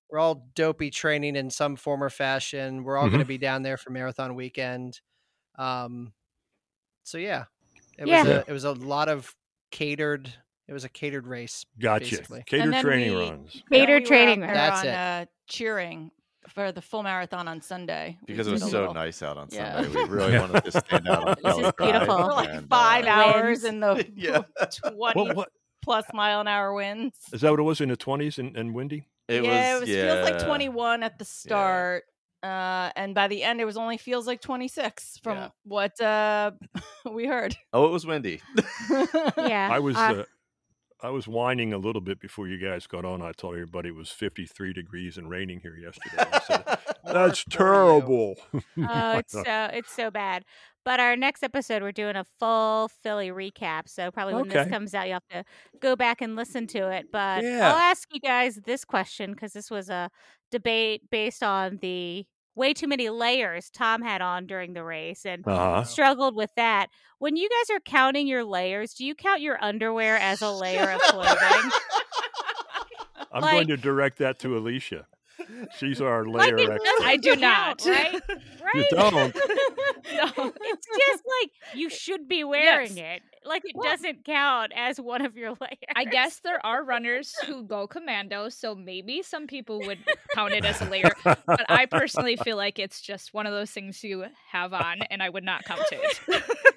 we're 0.10 0.20
all 0.20 0.48
dopey 0.56 0.90
training 0.90 1.36
in 1.36 1.50
some 1.50 1.76
form 1.76 2.04
or 2.04 2.10
fashion. 2.10 2.84
We're 2.84 2.98
all 2.98 3.04
going 3.04 3.14
Mm-hmm. 3.14 3.20
to 3.22 3.26
be 3.26 3.38
down 3.38 3.64
there 3.64 3.78
for 3.78 3.90
marathon 3.92 4.36
weekend. 4.36 5.00
Um, 5.58 6.14
so 7.04 7.18
yeah, 7.18 7.46
it 7.98 8.08
Yeah. 8.08 8.22
was 8.24 8.28
a, 8.32 8.44
it 8.48 8.52
was 8.52 8.64
a 8.64 8.72
lot 8.74 9.10
of 9.10 9.36
catered. 9.72 10.32
It 10.68 10.74
was 10.74 10.86
a 10.86 10.90
catered 10.90 11.28
race. 11.28 11.66
gotcha. 11.80 12.06
basically. 12.06 12.44
Catered 12.46 12.76
training 12.82 13.16
we- 13.16 13.30
runs. 13.30 13.64
Catered 13.72 14.04
we 14.04 14.08
training 14.08 14.44
out 14.44 14.54
That's 14.54 14.80
on, 14.82 14.88
it. 14.88 14.94
Uh, 14.94 15.26
cheering 15.48 16.12
for 16.50 16.72
the 16.72 16.82
full 16.82 17.04
marathon 17.04 17.48
on 17.48 17.62
Sunday 17.62 18.18
Because 18.26 18.48
it 18.48 18.52
was 18.52 18.62
so 18.62 18.80
little- 18.80 18.94
nice 18.94 19.22
out 19.22 19.38
on 19.38 19.48
Yeah. 19.52 19.82
Sunday. 19.82 20.04
We 20.04 20.10
really 20.10 20.34
Yeah. 20.34 20.40
wanted 20.42 20.66
to 20.66 20.72
stand 20.80 21.08
out 21.08 21.28
on 21.28 21.36
This 21.36 21.44
Kelly 21.54 21.64
is 21.66 21.72
beautiful. 21.78 22.18
For 22.18 22.28
like 22.34 22.50
and, 22.50 22.70
five 22.70 23.06
uh, 23.06 23.10
hours 23.10 23.64
in 23.64 23.80
the 23.80 24.06
Yeah. 24.16 24.42
20 24.82 24.96
What, 24.98 25.36
what 25.36 25.50
plus 25.84 26.06
mile 26.14 26.42
an 26.42 26.48
hour 26.48 26.74
winds. 26.74 27.18
is 27.32 27.42
that? 27.42 27.52
What 27.52 27.60
it 27.60 27.64
was 27.64 27.82
in 27.82 27.90
the 27.90 27.98
twenties 27.98 28.40
and, 28.40 28.56
and 28.58 28.74
windy? 28.74 29.06
It 29.28 29.44
yeah, 29.44 29.80
was, 29.80 29.90
it 29.90 29.96
was, 29.96 30.06
feels 30.06 30.30
like 30.42 30.46
21 30.46 31.04
at 31.04 31.18
the 31.18 31.26
start. 31.26 32.04
Uh, 32.44 32.92
and 32.98 33.16
by 33.16 33.30
the 33.30 33.42
end, 33.42 33.62
it 33.62 33.66
was 33.66 33.78
only 33.78 33.96
feels 33.98 34.28
like 34.28 34.42
26 34.42 35.20
from 35.24 35.38
Yeah. 35.38 35.50
what 35.64 36.00
uh, 36.02 36.52
we 37.10 37.26
heard. 37.26 37.56
Oh, 37.72 37.86
it 37.86 37.92
was 37.92 38.06
windy. 38.06 38.42
Yeah. 39.38 39.70
I 39.72 39.80
was 39.80 39.96
Uh, 39.96 40.00
uh, 40.00 40.24
I 41.04 41.10
was 41.10 41.28
whining 41.28 41.74
a 41.74 41.78
little 41.78 42.02
bit 42.02 42.22
before 42.22 42.48
you 42.48 42.58
guys 42.58 42.88
got 42.88 43.04
on. 43.04 43.22
I 43.22 43.34
told 43.34 43.56
everybody 43.56 43.90
it 43.90 43.96
was 43.96 44.10
53 44.10 44.72
degrees 44.74 45.18
and 45.18 45.30
raining 45.30 45.60
here 45.60 45.76
yesterday. 45.76 46.24
I 46.32 46.40
said, 46.40 46.66
That's 47.04 47.44
terrible. 47.46 48.36
Oh, 48.82 49.18
it's 49.18 49.34
so 49.34 49.70
it's 49.74 49.92
so 49.94 50.10
bad. 50.12 50.46
But 50.86 51.00
our 51.00 51.16
next 51.16 51.44
episode, 51.44 51.82
we're 51.82 51.92
doing 51.92 52.16
a 52.16 52.26
full 52.40 52.88
Philly 52.88 53.30
recap. 53.30 53.88
So 53.90 54.12
probably 54.12 54.36
when 54.36 54.50
Okay. 54.50 54.64
this 54.64 54.66
comes 54.66 54.94
out, 54.94 55.08
you 55.08 55.14
have 55.14 55.28
to 55.30 55.44
go 55.82 55.96
back 55.96 56.22
and 56.22 56.36
listen 56.36 56.68
to 56.68 56.90
it. 56.92 57.08
But 57.12 57.44
Yeah. 57.44 57.60
I'll 57.62 57.78
ask 57.78 58.08
you 58.14 58.20
guys 58.22 58.56
this 58.66 58.84
question 58.86 59.32
because 59.32 59.54
this 59.54 59.70
was 59.72 59.90
a 59.90 60.10
debate 60.52 61.10
based 61.12 61.44
on 61.44 61.78
the 61.82 62.26
way 62.56 62.74
too 62.74 62.88
many 62.88 63.10
layers 63.10 63.70
Tom 63.70 64.02
had 64.02 64.22
on 64.22 64.46
during 64.46 64.74
the 64.74 64.84
race 64.84 65.26
and 65.26 65.48
Uh-huh. 65.48 65.84
struggled 65.84 66.36
with 66.36 66.52
that. 66.56 66.88
When 67.20 67.36
you 67.36 67.50
guys 67.50 67.76
are 67.76 67.80
counting 67.80 68.28
your 68.28 68.44
layers, 68.44 68.94
do 68.94 69.06
you 69.06 69.16
count 69.16 69.42
your 69.42 69.64
underwear 69.64 70.18
as 70.18 70.42
a 70.42 70.52
layer 70.52 70.92
of 70.92 71.02
clothing? 71.02 71.38
I'm 73.32 73.42
Like- 73.42 73.52
going 73.54 73.68
to 73.68 73.78
direct 73.78 74.20
that 74.20 74.40
to 74.40 74.58
Alicia. 74.58 75.08
She's 75.80 76.00
our 76.00 76.26
layer 76.28 76.56
it 76.58 76.70
expert. 76.70 77.02
I 77.04 77.18
do 77.18 77.36
not. 77.36 77.84
right? 77.86 78.22
Right? 78.30 78.76
You 78.76 78.86
don't. 78.92 79.14
no. 79.36 80.54
It's 80.62 80.88
just 80.88 81.24
like 81.42 81.52
you 81.74 81.90
should 81.90 82.28
be 82.28 82.44
wearing 82.44 82.96
Yes. 82.96 83.18
it. 83.18 83.22
Like 83.46 83.64
it 83.66 83.72
Well- 83.76 83.90
doesn't 83.92 84.24
count 84.26 84.72
as 84.76 85.00
one 85.00 85.26
of 85.26 85.36
your 85.38 85.50
layers. 85.60 85.78
I 85.96 86.06
guess 86.06 86.40
there 86.40 86.64
are 86.66 86.84
runners 86.84 87.34
who 87.46 87.64
go 87.64 87.88
commando, 87.88 88.50
so 88.50 88.74
maybe 88.76 89.22
some 89.22 89.48
people 89.48 89.80
would 89.82 90.00
count 90.34 90.54
it 90.54 90.66
as 90.66 90.82
a 90.82 90.86
layer. 90.86 91.12
But 91.24 91.66
I 91.70 91.86
personally 91.86 92.36
feel 92.38 92.58
like 92.58 92.80
it's 92.80 93.02
just 93.02 93.34
one 93.34 93.46
of 93.46 93.54
those 93.54 93.72
things 93.72 94.04
you 94.04 94.26
have 94.52 94.74
on, 94.74 95.02
and 95.04 95.22
I 95.22 95.30
would 95.30 95.44
not 95.44 95.64
count 95.66 95.82
it. 95.92 96.20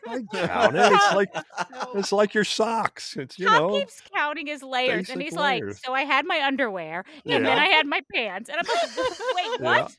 I 0.08 0.22
count 0.46 0.76
it. 0.76 0.92
It's 0.92 1.14
like 1.14 1.28
it's 1.94 2.12
like 2.12 2.34
your 2.34 2.44
socks. 2.44 3.16
It's 3.16 3.38
you 3.38 3.46
Tom 3.46 3.62
know. 3.72 3.78
keeps 3.78 4.02
counting 4.14 4.46
his 4.46 4.62
layers, 4.62 5.08
and 5.10 5.18
basic 5.18 5.32
he's 5.32 5.38
like, 5.38 5.62
"So 5.84 5.94
I 5.94 6.02
had 6.02 6.26
my 6.26 6.42
underwear, 6.44 7.04
and 7.24 7.44
then 7.46 7.58
I 7.58 7.66
had 7.66 7.86
my 7.86 8.00
pants." 8.12 8.48
And 8.50 8.58
I'm 8.58 8.66
like, 8.66 8.98
"Wait, 9.34 9.60
Yeah. 9.60 9.82
what?" 9.82 9.96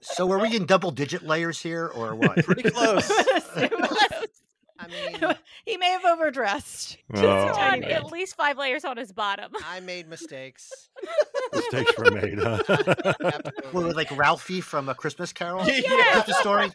So 0.00 0.30
are 0.32 0.38
we 0.40 0.54
in 0.56 0.66
double 0.66 0.90
digit 0.90 1.22
layers 1.22 1.60
here 1.60 1.86
or 1.94 2.14
what? 2.14 2.44
Pretty 2.44 2.70
close. 2.70 3.10
I 4.86 5.20
mean, 5.20 5.34
he 5.64 5.76
may 5.76 5.90
have 5.90 6.04
overdressed. 6.04 6.98
Oh, 7.14 7.28
on 7.28 7.80
man. 7.80 7.90
at 7.90 8.10
least 8.12 8.36
five 8.36 8.58
layers 8.58 8.84
on 8.84 8.96
his 8.96 9.12
bottom. 9.12 9.52
I 9.66 9.80
made 9.80 10.08
mistakes. 10.08 10.88
Mistakes 11.52 11.92
were 11.98 12.10
made. 12.10 12.38
Huh? 12.38 12.62
Were 13.72 13.92
like 13.92 14.10
Ralphie 14.16 14.60
from 14.60 14.88
A 14.88 14.94
Christmas 14.94 15.32
Carol? 15.32 15.64
Yeah. 15.66 16.12
Christmas 16.12 16.38
story? 16.38 16.70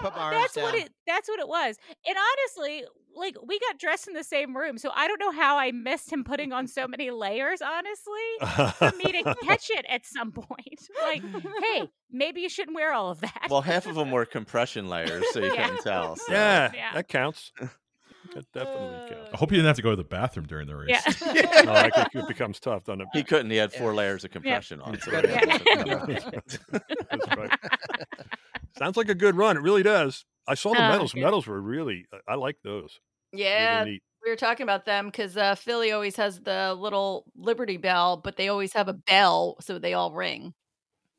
Put 0.00 0.14
my 0.14 0.22
arms 0.22 0.36
That's 0.38 0.54
down. 0.54 0.64
what 0.64 0.74
it. 0.74 0.92
That's 1.06 1.28
what 1.28 1.40
it 1.40 1.48
was. 1.48 1.76
And 2.06 2.16
honestly, 2.16 2.84
like 3.14 3.36
we 3.46 3.58
got 3.58 3.78
dressed 3.78 4.08
in 4.08 4.14
the 4.14 4.24
same 4.24 4.56
room, 4.56 4.78
so 4.78 4.90
I 4.94 5.06
don't 5.08 5.20
know 5.20 5.30
how 5.32 5.58
I 5.58 5.70
missed 5.72 6.12
him 6.12 6.24
putting 6.24 6.52
on 6.52 6.66
so 6.66 6.86
many 6.88 7.10
layers. 7.10 7.60
Honestly, 7.62 8.72
for 8.78 8.92
me 8.96 9.12
to 9.22 9.34
catch 9.42 9.70
it 9.70 9.84
at 9.88 10.04
some 10.06 10.32
point, 10.32 10.88
like, 11.02 11.22
hey, 11.62 11.88
maybe 12.10 12.40
you 12.40 12.48
shouldn't 12.48 12.74
wear 12.74 12.92
all 12.92 13.10
of 13.10 13.20
that. 13.20 13.46
well, 13.50 13.62
half 13.62 13.86
of 13.86 13.94
them 13.94 14.10
were 14.10 14.24
compression 14.24 14.88
layers, 14.88 15.24
so 15.32 15.40
you 15.40 15.52
Yeah. 15.54 15.66
couldn't 15.68 15.82
tell. 15.82 16.16
So. 16.16 16.32
yeah, 16.32 16.70
Yeah. 16.74 16.94
that 16.94 17.08
counts. 17.08 17.52
That 18.34 18.50
definitely 18.54 18.96
uh, 18.96 19.08
counts. 19.08 19.30
I 19.34 19.36
hope 19.36 19.50
you 19.50 19.56
didn't 19.56 19.66
have 19.66 19.76
to 19.76 19.82
go 19.82 19.90
to 19.90 19.96
the 19.96 20.04
bathroom 20.04 20.46
during 20.46 20.66
the 20.66 20.76
race. 20.76 20.88
yeah. 21.34 21.62
No, 21.64 21.72
like, 21.72 21.92
it 22.14 22.28
becomes 22.28 22.60
tough, 22.60 22.84
doesn't 22.84 23.02
it? 23.02 23.08
He 23.12 23.24
couldn't. 23.24 23.50
He 23.50 23.56
had 23.58 23.72
four 23.72 23.90
Yeah. 23.92 23.98
layers 23.98 24.24
of 24.24 24.30
compression 24.30 24.80
on. 24.80 24.98
So 25.00 25.10
Good. 25.10 25.28
Yeah. 25.28 26.16
That's 27.10 27.36
right. 27.36 27.50
Sounds 28.78 28.96
like 28.96 29.08
a 29.10 29.14
good 29.14 29.36
run. 29.36 29.56
It 29.56 29.60
really 29.62 29.82
does. 29.82 30.24
I 30.46 30.54
saw 30.54 30.74
the 30.74 30.82
Oh, 30.82 30.88
medals. 30.90 31.14
good. 31.14 31.22
Medals 31.24 31.46
were 31.46 31.60
really. 31.60 32.06
I 32.26 32.34
like 32.34 32.58
those. 32.62 33.00
Yeah, 33.32 33.80
Really 33.80 34.02
we 34.24 34.30
were 34.30 34.36
talking 34.36 34.62
about 34.64 34.84
them 34.84 35.06
because 35.06 35.36
uh, 35.36 35.54
Philly 35.56 35.90
always 35.92 36.16
has 36.16 36.40
the 36.40 36.74
little 36.74 37.24
Liberty 37.34 37.76
Bell, 37.76 38.16
but 38.16 38.36
they 38.36 38.48
always 38.48 38.72
have 38.74 38.86
a 38.88 38.92
bell, 38.92 39.56
so 39.60 39.78
they 39.78 39.94
all 39.94 40.12
ring. 40.12 40.54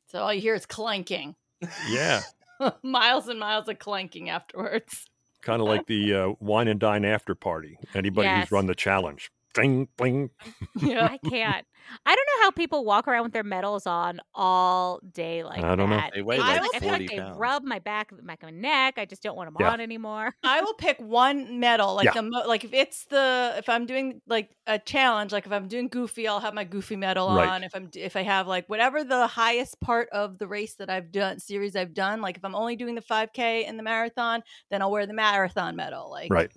So 0.08 0.22
all 0.22 0.34
you 0.34 0.42
hear 0.42 0.56
is 0.56 0.66
clanking, 0.66 1.36
Yeah, 1.78 2.24
miles 2.84 3.28
and 3.28 3.40
miles 3.40 3.68
of 3.68 3.80
clanking 3.80 4.30
afterwards. 4.30 5.10
kind 5.42 5.62
of 5.62 5.68
like 5.68 5.86
the 5.88 6.14
uh, 6.14 6.34
wine 6.40 6.68
and 6.68 6.80
dine 6.80 7.06
after 7.06 7.36
party. 7.36 7.78
Anybody 7.94 8.30
Yes. 8.30 8.48
who's 8.48 8.52
run 8.52 8.66
the 8.68 8.76
challenge, 8.76 9.32
Ding, 9.54 9.88
bling. 9.98 10.30
Yeah. 10.82 11.08
I 11.12 11.18
can't. 11.30 11.66
I 12.06 12.16
don't 12.16 12.28
know 12.40 12.44
how 12.46 12.52
people 12.52 12.86
walk 12.86 13.08
around 13.10 13.24
with 13.24 13.34
their 13.34 13.44
medals 13.44 13.86
on 13.86 14.22
all 14.34 15.00
day 15.12 15.44
like 15.44 15.62
I 15.64 15.76
don't 15.76 15.90
know. 15.90 15.98
that. 15.98 16.12
They 16.16 16.22
weigh 16.22 16.38
just, 16.38 16.48
like 16.50 16.72
I 16.76 16.80
feel 16.80 16.90
like 16.90 17.02
40 17.02 17.08
they 17.08 17.18
pounds. 17.22 17.38
rub 17.38 17.64
my 17.66 17.80
back, 17.80 18.12
my 18.24 18.38
my 18.42 18.50
neck. 18.52 18.94
I 18.98 19.04
just 19.06 19.22
don't 19.22 19.36
want 19.36 19.48
them 19.50 19.58
Yeah. 19.60 19.72
on 19.74 19.82
anymore. 19.82 20.34
I 20.44 20.62
will 20.62 20.74
pick 20.76 20.98
one 21.00 21.60
medal, 21.60 21.94
like 21.96 22.06
Yeah. 22.06 22.14
the 22.14 22.22
mo- 22.24 22.48
like 22.48 22.64
if 22.64 22.74
it's 22.74 23.06
the 23.08 23.54
if 23.58 23.68
I'm 23.68 23.86
doing 23.86 24.22
like 24.28 24.56
a 24.66 24.80
challenge, 24.80 25.34
like 25.34 25.46
if 25.46 25.52
I'm 25.52 25.68
doing 25.68 25.90
goofy, 25.90 26.26
I'll 26.28 26.40
have 26.40 26.54
my 26.54 26.64
goofy 26.64 26.96
medal 26.96 27.36
Right. 27.36 27.50
on. 27.50 27.64
If 27.66 27.76
I'm 27.76 27.90
if 27.96 28.16
I 28.16 28.24
have 28.24 28.48
like 28.48 28.68
whatever 28.70 29.04
the 29.04 29.28
highest 29.28 29.80
part 29.82 30.08
of 30.14 30.38
the 30.40 30.48
race 30.48 30.76
that 30.76 30.90
I've 30.90 31.12
done 31.12 31.40
series 31.40 31.76
I've 31.76 31.94
done, 31.94 32.22
like 32.22 32.38
if 32.38 32.46
I'm 32.46 32.56
only 32.56 32.78
doing 32.78 32.96
the 32.96 33.02
5K 33.02 33.66
and 33.68 33.78
the 33.78 33.84
marathon, 33.84 34.42
then 34.72 34.82
I'll 34.82 34.92
wear 34.92 35.06
the 35.06 35.14
marathon 35.14 35.76
medal. 35.76 36.10
Like 36.10 36.32
Right. 36.32 36.52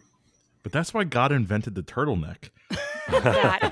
But 0.67 0.73
that's 0.73 0.93
why 0.93 1.05
God 1.05 1.31
invented 1.31 1.77
the 1.77 1.83
turtleneck. 1.85 2.51
I 3.09 3.71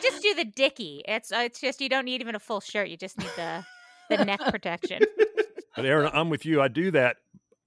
just 0.00 0.22
do 0.22 0.36
the 0.36 0.44
dicky. 0.44 1.02
It's 1.08 1.32
uh, 1.32 1.38
it's 1.38 1.60
just 1.60 1.80
you 1.80 1.88
don't 1.88 2.04
need 2.04 2.20
even 2.20 2.36
a 2.36 2.38
full 2.38 2.60
shirt. 2.60 2.86
You 2.86 2.96
just 2.96 3.18
need 3.18 3.28
the 3.34 3.64
the 4.08 4.24
neck 4.24 4.38
protection. 4.50 5.00
But 5.74 5.84
Aaron, 5.84 6.12
I'm 6.14 6.30
with 6.30 6.46
you. 6.46 6.62
I 6.62 6.68
do 6.68 6.92
that, 6.92 7.16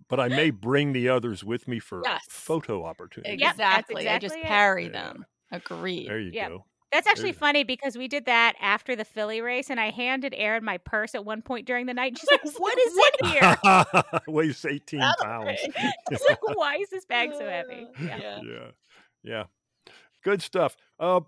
but 0.08 0.22
I 0.22 0.30
may 0.30 0.52
bring 0.52 0.94
the 0.94 1.10
others 1.10 1.44
with 1.44 1.68
me 1.68 1.80
for 1.80 2.02
Yes. 2.06 2.24
photo 2.30 2.86
opportunities. 2.86 3.42
Yep, 3.42 3.52
exactly. 3.52 4.08
I 4.08 4.20
just 4.20 4.36
exactly 4.36 4.42
it. 4.42 4.48
carry 4.48 4.84
Yeah. 4.86 4.92
them. 4.92 5.26
Agreed. 5.52 6.08
There 6.08 6.20
you 6.22 6.32
Yeah. 6.34 6.48
go. 6.48 6.66
That's 6.92 7.08
actually 7.08 7.32
There's- 7.32 7.40
funny 7.40 7.64
because 7.64 7.98
we 7.98 8.08
did 8.08 8.26
that 8.26 8.54
after 8.62 8.96
the 8.96 9.04
Philly 9.06 9.42
race, 9.42 9.70
and 9.70 9.80
I 9.80 9.90
handed 9.92 10.34
Erin 10.38 10.64
my 10.64 10.78
purse 10.78 11.14
at 11.16 11.26
one 11.26 11.42
point 11.42 11.66
during 11.68 11.88
the 11.88 11.94
night. 11.94 12.14
And 12.14 12.18
she's 12.20 12.30
like, 12.32 12.42
"What 12.60 12.78
is 12.78 12.98
in 13.22 13.30
here?" 13.30 14.22
Weighs 14.28 14.64
18 14.66 15.02
pounds. 15.22 15.60
She's 15.60 16.22
like, 16.30 16.40
"Why 16.56 16.76
is 16.78 16.90
this 16.90 17.06
bag 17.06 17.32
so 17.34 17.48
heavy?" 17.50 17.88
Yeah. 18.02 18.18
Yeah. 18.20 18.40
yeah. 18.44 18.68
Yeah. 19.24 19.44
Good 20.24 20.42
stuff. 20.42 20.78
Uh, 21.00 21.22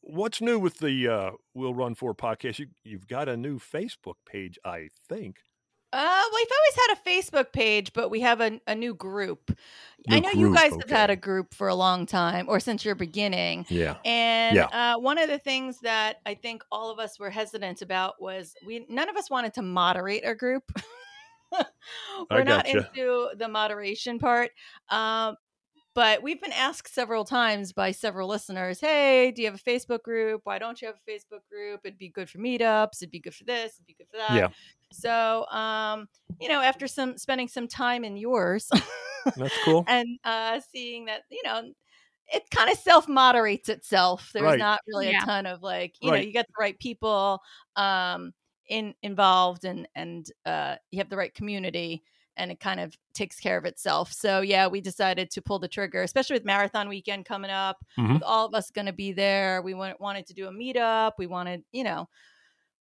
what's 0.00 0.40
new 0.40 0.58
with 0.58 0.78
the 0.78 1.08
uh, 1.08 1.30
Will 1.54 1.74
Run 1.74 1.94
For 1.94 2.14
podcast? 2.14 2.58
You, 2.58 2.66
you've 2.84 3.06
got 3.06 3.28
a 3.28 3.36
new 3.36 3.58
Facebook 3.58 4.14
page, 4.26 4.58
I 4.64 4.88
think. 5.08 5.36
Uh, 5.92 6.22
we've 6.34 6.46
always 6.58 6.88
had 6.88 6.96
a 6.96 7.08
Facebook 7.08 7.52
page, 7.52 7.92
but 7.92 8.08
we 8.10 8.20
have 8.20 8.40
a, 8.40 8.60
a 8.66 8.74
new 8.74 8.94
group. 8.94 9.56
I 10.10 10.20
New 10.20 10.22
know 10.22 10.30
you 10.30 10.46
group, 10.46 10.54
guys 10.54 10.72
have 10.74 10.90
had 10.90 11.10
a 11.10 11.16
group 11.16 11.54
for 11.54 11.68
a 11.68 11.74
long 11.74 12.06
time, 12.06 12.46
or 12.48 12.58
since 12.60 12.84
your 12.84 12.94
beginning. 12.94 13.66
Yeah. 13.68 13.96
And 14.04 14.56
Yeah. 14.56 14.66
uh, 14.72 14.98
one 14.98 15.18
of 15.18 15.28
the 15.28 15.38
things 15.38 15.78
that 15.80 16.16
I 16.26 16.34
think 16.34 16.62
all 16.72 16.90
of 16.90 16.98
us 16.98 17.18
were 17.20 17.30
hesitant 17.30 17.82
about 17.82 18.20
was 18.20 18.54
we 18.66 18.86
none 18.88 19.08
of 19.08 19.16
us 19.16 19.30
wanted 19.30 19.54
to 19.54 19.62
moderate 19.62 20.24
our 20.24 20.34
group. 20.34 20.64
we're 21.52 21.66
I 22.30 22.42
not 22.42 22.66
into 22.66 23.28
the 23.36 23.48
moderation 23.48 24.18
part. 24.18 24.50
Um, 24.88 25.36
but 25.94 26.22
we've 26.22 26.40
been 26.40 26.52
asked 26.52 26.92
several 26.94 27.24
times 27.24 27.72
by 27.72 27.90
several 27.92 28.28
listeners, 28.28 28.80
"Hey, 28.80 29.30
do 29.30 29.42
you 29.42 29.50
have 29.50 29.60
a 29.60 29.70
Facebook 29.70 30.02
group? 30.02 30.40
Why 30.44 30.58
don't 30.58 30.80
you 30.80 30.86
have 30.88 30.96
a 30.96 31.10
Facebook 31.10 31.46
group? 31.50 31.80
It'd 31.84 31.98
be 31.98 32.08
good 32.08 32.30
for 32.30 32.38
meetups. 32.38 32.96
It'd 33.02 33.10
be 33.10 33.20
good 33.20 33.34
for 33.34 33.44
this. 33.44 33.74
It'd 33.76 33.86
be 33.86 33.94
good 33.94 34.08
for 34.10 34.16
that." 34.18 34.34
Yeah. 34.34 34.48
So, 34.92 35.46
um, 35.46 36.08
you 36.40 36.48
know, 36.48 36.60
after 36.60 36.86
some 36.86 37.16
spending 37.18 37.48
some 37.48 37.68
time 37.68 38.04
in 38.04 38.16
yours, 38.16 38.68
That's 39.36 39.54
cool. 39.64 39.84
and 39.88 40.06
uh, 40.24 40.60
seeing 40.72 41.06
that, 41.06 41.22
you 41.30 41.42
know, 41.44 41.72
it 42.32 42.48
kind 42.50 42.70
of 42.70 42.78
self 42.78 43.08
moderates 43.08 43.68
itself. 43.68 44.30
There's 44.32 44.44
Right. 44.44 44.58
not 44.58 44.80
really 44.88 45.10
Yeah. 45.10 45.22
a 45.22 45.26
ton 45.26 45.46
of 45.46 45.62
like, 45.62 45.96
you 46.00 46.10
know, 46.10 46.16
you 46.16 46.32
got 46.32 46.46
the 46.46 46.54
right 46.58 46.78
people 46.78 47.40
um, 47.76 48.32
in 48.68 48.94
involved, 49.02 49.64
and 49.64 49.88
and 49.94 50.26
uh, 50.46 50.76
you 50.90 50.98
have 50.98 51.10
the 51.10 51.16
right 51.16 51.34
community, 51.34 52.02
and 52.36 52.50
it 52.50 52.60
kind 52.60 52.80
of 52.80 52.94
takes 53.14 53.38
care 53.38 53.56
of 53.56 53.64
itself. 53.64 54.12
So 54.12 54.40
yeah, 54.40 54.66
we 54.66 54.80
decided 54.80 55.30
to 55.30 55.42
pull 55.42 55.58
the 55.58 55.68
trigger, 55.68 56.02
especially 56.02 56.34
with 56.34 56.44
marathon 56.44 56.88
weekend 56.88 57.26
coming 57.26 57.50
up. 57.50 57.78
Mhm. 57.98 58.14
With 58.14 58.22
all 58.22 58.46
of 58.46 58.54
us 58.54 58.70
going 58.70 58.86
to 58.86 58.92
be 58.92 59.12
there, 59.12 59.62
we 59.62 59.74
want, 59.74 60.00
wanted 60.00 60.26
to 60.26 60.34
do 60.34 60.46
a 60.46 60.52
meetup. 60.52 61.12
We 61.18 61.26
wanted, 61.26 61.64
you 61.72 61.84
know. 61.84 62.08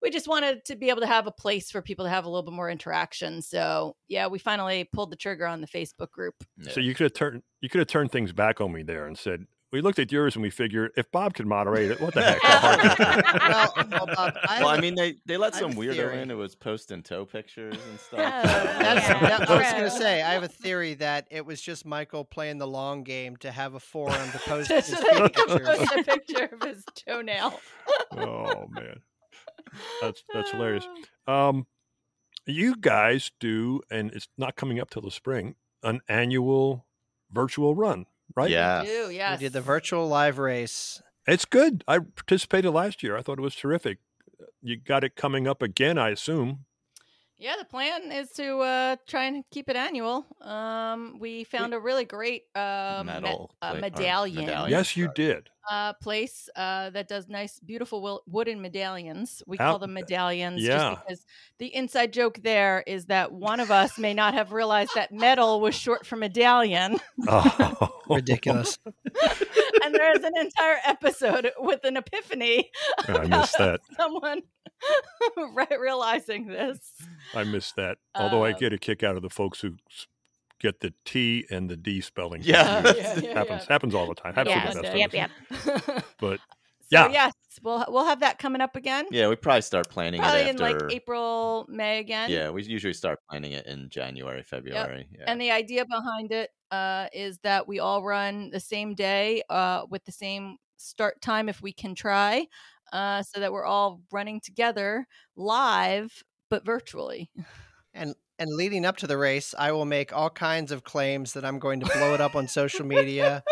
We 0.01 0.09
just 0.09 0.27
wanted 0.27 0.65
to 0.65 0.75
be 0.75 0.89
able 0.89 1.01
to 1.01 1.07
have 1.07 1.27
a 1.27 1.31
place 1.31 1.69
for 1.69 1.79
people 1.79 2.05
to 2.05 2.09
have 2.09 2.25
a 2.25 2.27
little 2.27 2.41
bit 2.41 2.55
more 2.55 2.71
interaction. 2.71 3.39
So 3.43 3.95
yeah, 4.07 4.25
we 4.25 4.39
finally 4.39 4.89
pulled 4.91 5.11
the 5.11 5.15
trigger 5.15 5.45
on 5.45 5.61
the 5.61 5.67
Facebook 5.67 6.09
group. 6.09 6.33
So 6.71 6.79
you 6.79 6.95
could 6.95 7.03
have 7.03 7.13
turned 7.13 7.43
you 7.61 7.69
could 7.69 7.79
have 7.79 7.87
turned 7.87 8.11
things 8.11 8.33
back 8.33 8.59
on 8.61 8.71
me 8.71 8.81
there 8.81 9.05
and 9.05 9.15
said, 9.15 9.45
we 9.71 9.81
looked 9.81 9.99
at 9.99 10.11
yours 10.11 10.35
and 10.35 10.43
we 10.43 10.49
figured 10.49 10.91
if 10.97 11.09
Bob 11.11 11.33
could 11.33 11.47
moderate 11.47 11.91
it, 11.91 12.01
what 12.01 12.13
the 12.13 12.21
heck? 12.21 12.43
well, 13.49 13.73
well, 13.89 14.05
Bob, 14.15 14.33
I, 14.43 14.59
well, 14.59 14.69
have 14.69 14.75
I 14.75 14.75
a- 14.77 14.81
mean, 14.81 14.95
they, 14.95 15.15
they 15.25 15.37
let 15.37 15.55
some 15.55 15.73
weirdo 15.73 15.93
theory. 15.95 16.21
in. 16.21 16.29
It 16.31 16.35
was 16.35 16.55
post 16.55 16.91
and 16.91 17.03
toe 17.05 17.25
pictures 17.25 17.77
and 17.89 17.99
stuff. 17.99 18.19
Oh, 18.19 18.21
That's, 18.21 19.07
Yeah, 19.09 19.19
that- 19.37 19.49
I 19.49 19.57
was 19.57 19.71
going 19.71 19.83
to 19.83 19.91
say, 19.91 20.21
I 20.21 20.33
have 20.33 20.43
a 20.43 20.47
theory 20.47 20.95
that 20.95 21.27
it 21.31 21.45
was 21.45 21.61
just 21.61 21.85
Michael 21.85 22.25
playing 22.25 22.57
the 22.57 22.67
long 22.67 23.03
game 23.03 23.37
to 23.37 23.51
have 23.51 23.73
a 23.75 23.79
forum 23.79 24.31
to 24.31 24.39
post 24.39 24.69
Just 24.69 24.89
his 24.89 24.99
so 24.99 25.05
feet 25.05 25.33
pictures. 25.35 25.67
post 25.67 25.91
a 25.95 26.03
picture 26.03 26.49
of 26.53 26.61
his 26.67 26.83
toenail. 26.95 27.59
oh 28.11 28.67
man. 28.71 28.99
That's 30.01 30.23
that's 30.33 30.51
hilarious. 30.51 30.85
Um 31.27 31.65
you 32.45 32.75
guys 32.75 33.31
do 33.39 33.81
and 33.89 34.11
it's 34.11 34.27
not 34.37 34.55
coming 34.55 34.79
up 34.79 34.89
till 34.89 35.01
the 35.01 35.11
spring, 35.11 35.55
an 35.83 36.01
annual 36.09 36.85
virtual 37.31 37.75
run, 37.75 38.05
right? 38.35 38.49
Yeah. 38.49 38.83
Do, 38.83 39.09
yes. 39.11 39.39
We 39.39 39.45
did 39.45 39.53
the 39.53 39.61
virtual 39.61 40.07
live 40.07 40.37
race. 40.37 41.01
It's 41.27 41.45
good. 41.45 41.83
I 41.87 41.99
participated 41.99 42.71
last 42.71 43.03
year. 43.03 43.15
I 43.17 43.21
thought 43.21 43.37
it 43.37 43.41
was 43.41 43.55
terrific. 43.55 43.99
You 44.61 44.77
got 44.77 45.03
it 45.03 45.15
coming 45.15 45.47
up 45.47 45.61
again, 45.61 45.97
I 45.97 46.09
assume. 46.09 46.65
Yeah, 47.41 47.55
the 47.57 47.65
plan 47.65 48.11
is 48.11 48.29
to 48.33 48.59
uh, 48.59 48.95
try 49.07 49.25
and 49.25 49.43
keep 49.49 49.67
it 49.67 49.75
annual. 49.75 50.27
Um, 50.41 51.17
we 51.19 51.43
found 51.43 51.73
a 51.73 51.79
really 51.79 52.05
great 52.05 52.43
uh, 52.53 53.01
me- 53.03 53.13
Medal 53.13 53.55
uh, 53.63 53.71
pla- 53.71 53.77
or 53.77 53.81
medallion, 53.81 54.45
medallion. 54.45 54.69
yes, 54.69 54.95
you 54.95 55.09
did. 55.15 55.49
uh, 55.69 55.93
place 55.93 56.49
uh, 56.55 56.91
that 56.91 57.07
does 57.07 57.27
nice, 57.27 57.59
beautiful 57.59 57.99
wil- 58.03 58.21
wooden 58.27 58.61
medallions. 58.61 59.41
We 59.47 59.57
How- 59.57 59.71
call 59.71 59.79
them 59.79 59.93
medallions 59.93 60.61
yeah. 60.61 60.91
just 60.91 61.01
because 61.07 61.25
the 61.57 61.73
inside 61.75 62.13
joke 62.13 62.39
there 62.43 62.83
is 62.85 63.05
that 63.07 63.31
one 63.31 63.59
of 63.59 63.71
us 63.71 63.97
may 63.97 64.13
not 64.13 64.35
have 64.35 64.51
realized 64.51 64.91
that 64.93 65.11
medal 65.11 65.61
was 65.61 65.73
short 65.73 66.05
for 66.05 66.17
medallion. 66.17 66.99
Oh. 67.27 67.89
Ridiculous. 68.07 68.77
and 69.83 69.95
there 69.95 70.15
is 70.15 70.23
an 70.23 70.33
entire 70.37 70.77
episode 70.85 71.51
with 71.59 71.83
an 71.85 71.97
epiphany 71.97 72.69
I 73.07 73.11
about 73.13 73.29
missed 73.29 73.57
that. 73.57 73.79
someone 73.97 74.37
re- 74.37 74.43
realizing 75.79 76.47
this. 76.47 76.79
I 77.33 77.43
miss 77.43 77.71
that. 77.73 77.97
Although 78.15 78.43
I 78.45 78.51
Um, 78.51 78.59
get 78.59 78.73
a 78.73 78.77
kick 78.77 79.03
out 79.03 79.15
of 79.15 79.21
the 79.21 79.29
folks 79.29 79.61
who 79.61 79.75
get 80.59 80.79
the 80.79 80.93
T 81.05 81.45
and 81.49 81.69
the 81.69 81.77
D 81.77 82.01
spelling. 82.01 82.41
Yeah. 82.43 82.81
confused. 82.81 83.23
Yeah, 83.23 83.29
yeah, 83.29 83.33
happens 83.37 83.61
yeah. 83.67 83.73
happens 83.73 83.95
all 83.95 84.07
the 84.07 84.15
time. 84.15 84.33
Happens 84.35 84.55
Yeah, 84.55 84.69
to 84.69 84.75
the 84.77 84.81
best 84.83 84.97
yep, 85.13 85.31
of 85.53 85.67
us. 85.67 85.81
yep. 85.87 86.05
But 86.19 86.39
So 86.39 86.97
Yeah. 86.99 87.07
yes, 87.09 87.33
we'll 87.63 87.83
we'll 87.87 88.05
have 88.05 88.19
that 88.19 88.37
coming 88.37 88.61
up 88.61 88.75
again. 88.75 89.05
Yeah, 89.11 89.27
we 89.29 89.35
probably 89.35 89.61
start 89.61 89.89
planning 89.89 90.21
Probably 90.21 90.41
it 90.41 90.55
in 90.55 90.61
after. 90.61 90.79
like 90.85 90.93
April, 90.93 91.65
May 91.69 91.99
again. 91.99 92.29
Yeah, 92.29 92.49
we 92.51 92.63
usually 92.63 92.93
start 92.93 93.19
planning 93.29 93.53
it 93.53 93.65
in 93.65 93.89
January, 93.89 94.43
February. 94.43 95.07
Yeah. 95.17 95.23
And 95.27 95.39
the 95.41 95.51
idea 95.51 95.85
behind 95.85 96.31
it 96.31 96.49
uh, 96.69 97.07
is 97.13 97.39
that 97.39 97.67
we 97.67 97.79
all 97.79 98.03
run 98.03 98.49
the 98.51 98.59
same 98.59 98.93
day 98.93 99.41
uh, 99.49 99.85
with 99.89 100.03
the 100.05 100.11
same 100.11 100.57
start 100.77 101.21
time 101.21 101.47
if 101.49 101.61
we 101.61 101.71
can 101.73 101.93
try, 101.95 102.45
uh, 102.91 103.23
so 103.23 103.39
that 103.39 103.51
we're 103.51 103.65
all 103.65 104.01
running 104.11 104.39
together 104.41 105.05
live 105.35 106.23
but 106.49 106.65
virtually. 106.65 107.29
And 107.93 108.15
and 108.39 108.49
leading 108.55 108.85
up 108.85 108.97
to 108.97 109.07
the 109.07 109.17
race, 109.17 109.53
I 109.57 109.71
will 109.71 109.85
make 109.85 110.11
all 110.13 110.29
kinds 110.31 110.71
of 110.71 110.83
claims 110.83 111.33
that 111.33 111.45
I'm 111.45 111.59
going 111.59 111.79
to 111.81 111.85
blow 111.85 112.13
it 112.15 112.21
up 112.21 112.35
on 112.35 112.47
social 112.47 112.85
media 112.85 113.43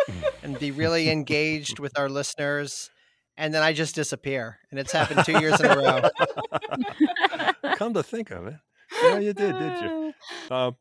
and 0.42 0.58
be 0.58 0.72
really 0.72 1.10
engaged 1.12 1.78
with 1.80 1.98
our 2.00 2.10
listeners. 2.10 2.90
And 3.38 3.54
then 3.54 3.62
I 3.62 3.72
just 3.72 3.94
disappear. 3.96 4.58
And 4.72 4.80
it's 4.80 4.92
happened 4.92 5.26
two 5.26 5.40
years 5.40 5.60
in 5.62 5.68
a 5.68 5.76
row. 5.78 6.10
come 7.76 7.94
to 7.94 8.04
think 8.04 8.32
of 8.32 8.48
it, 8.48 8.56
yeah, 9.04 9.20
you 9.20 9.34
did, 9.34 9.58
did 9.60 9.82
you? 9.82 10.14
Uh, 10.52 10.72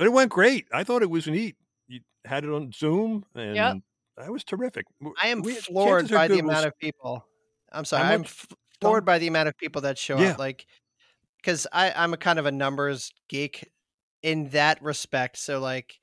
it 0.00 0.10
went 0.12 0.30
great. 0.30 0.66
I 0.72 0.82
thought 0.82 1.02
it 1.02 1.10
was 1.10 1.28
neat. 1.28 1.54
You 1.86 2.00
had 2.24 2.42
it 2.44 2.50
on 2.50 2.72
Zoom, 2.72 3.24
and 3.34 3.82
that 4.16 4.32
was 4.32 4.42
terrific. 4.42 4.86
I 5.22 5.28
am 5.28 5.42
we- 5.42 5.54
floored 5.54 6.08
chances 6.08 6.16
by 6.16 6.26
the 6.28 6.38
amount 6.40 6.58
s- 6.58 6.64
of 6.64 6.78
people. 6.80 7.24
I'm 7.72 7.84
sorry. 7.84 8.04
I'm 8.14 8.24
floored 8.80 9.04
by 9.04 9.18
the 9.18 9.26
amount 9.28 9.48
of 9.48 9.56
people 9.58 9.82
that 9.82 9.98
show 9.98 10.18
Yeah. 10.18 10.30
up. 10.30 10.38
Like, 10.38 10.66
because 11.36 11.66
I'm 11.72 12.12
a 12.14 12.16
kind 12.16 12.38
of 12.38 12.46
a 12.46 12.52
numbers 12.52 13.12
geek 13.28 13.68
in 14.22 14.48
that 14.50 14.82
respect. 14.82 15.38
So, 15.38 15.60
like, 15.60 15.98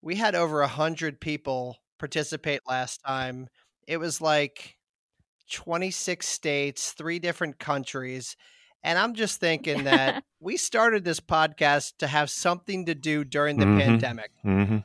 we 0.00 0.16
had 0.16 0.34
over 0.34 0.62
a 0.62 0.68
hundred 0.68 1.20
people 1.20 1.76
participate 1.98 2.60
last 2.66 3.00
time. 3.06 3.48
It 3.86 3.98
was 3.98 4.20
like 4.20 4.76
26 5.50 6.26
states, 6.26 6.92
three 6.92 7.18
different 7.18 7.58
countries. 7.58 8.36
And 8.82 8.98
I'm 8.98 9.14
just 9.14 9.38
thinking 9.40 9.84
that 9.84 10.24
we 10.40 10.56
started 10.56 11.04
this 11.04 11.20
podcast 11.20 11.98
to 11.98 12.06
have 12.06 12.30
something 12.30 12.86
to 12.86 12.94
do 12.94 13.24
during 13.24 13.58
the 13.58 13.66
Mhm. 13.66 13.78
pandemic. 13.78 14.30
Mhm. 14.44 14.84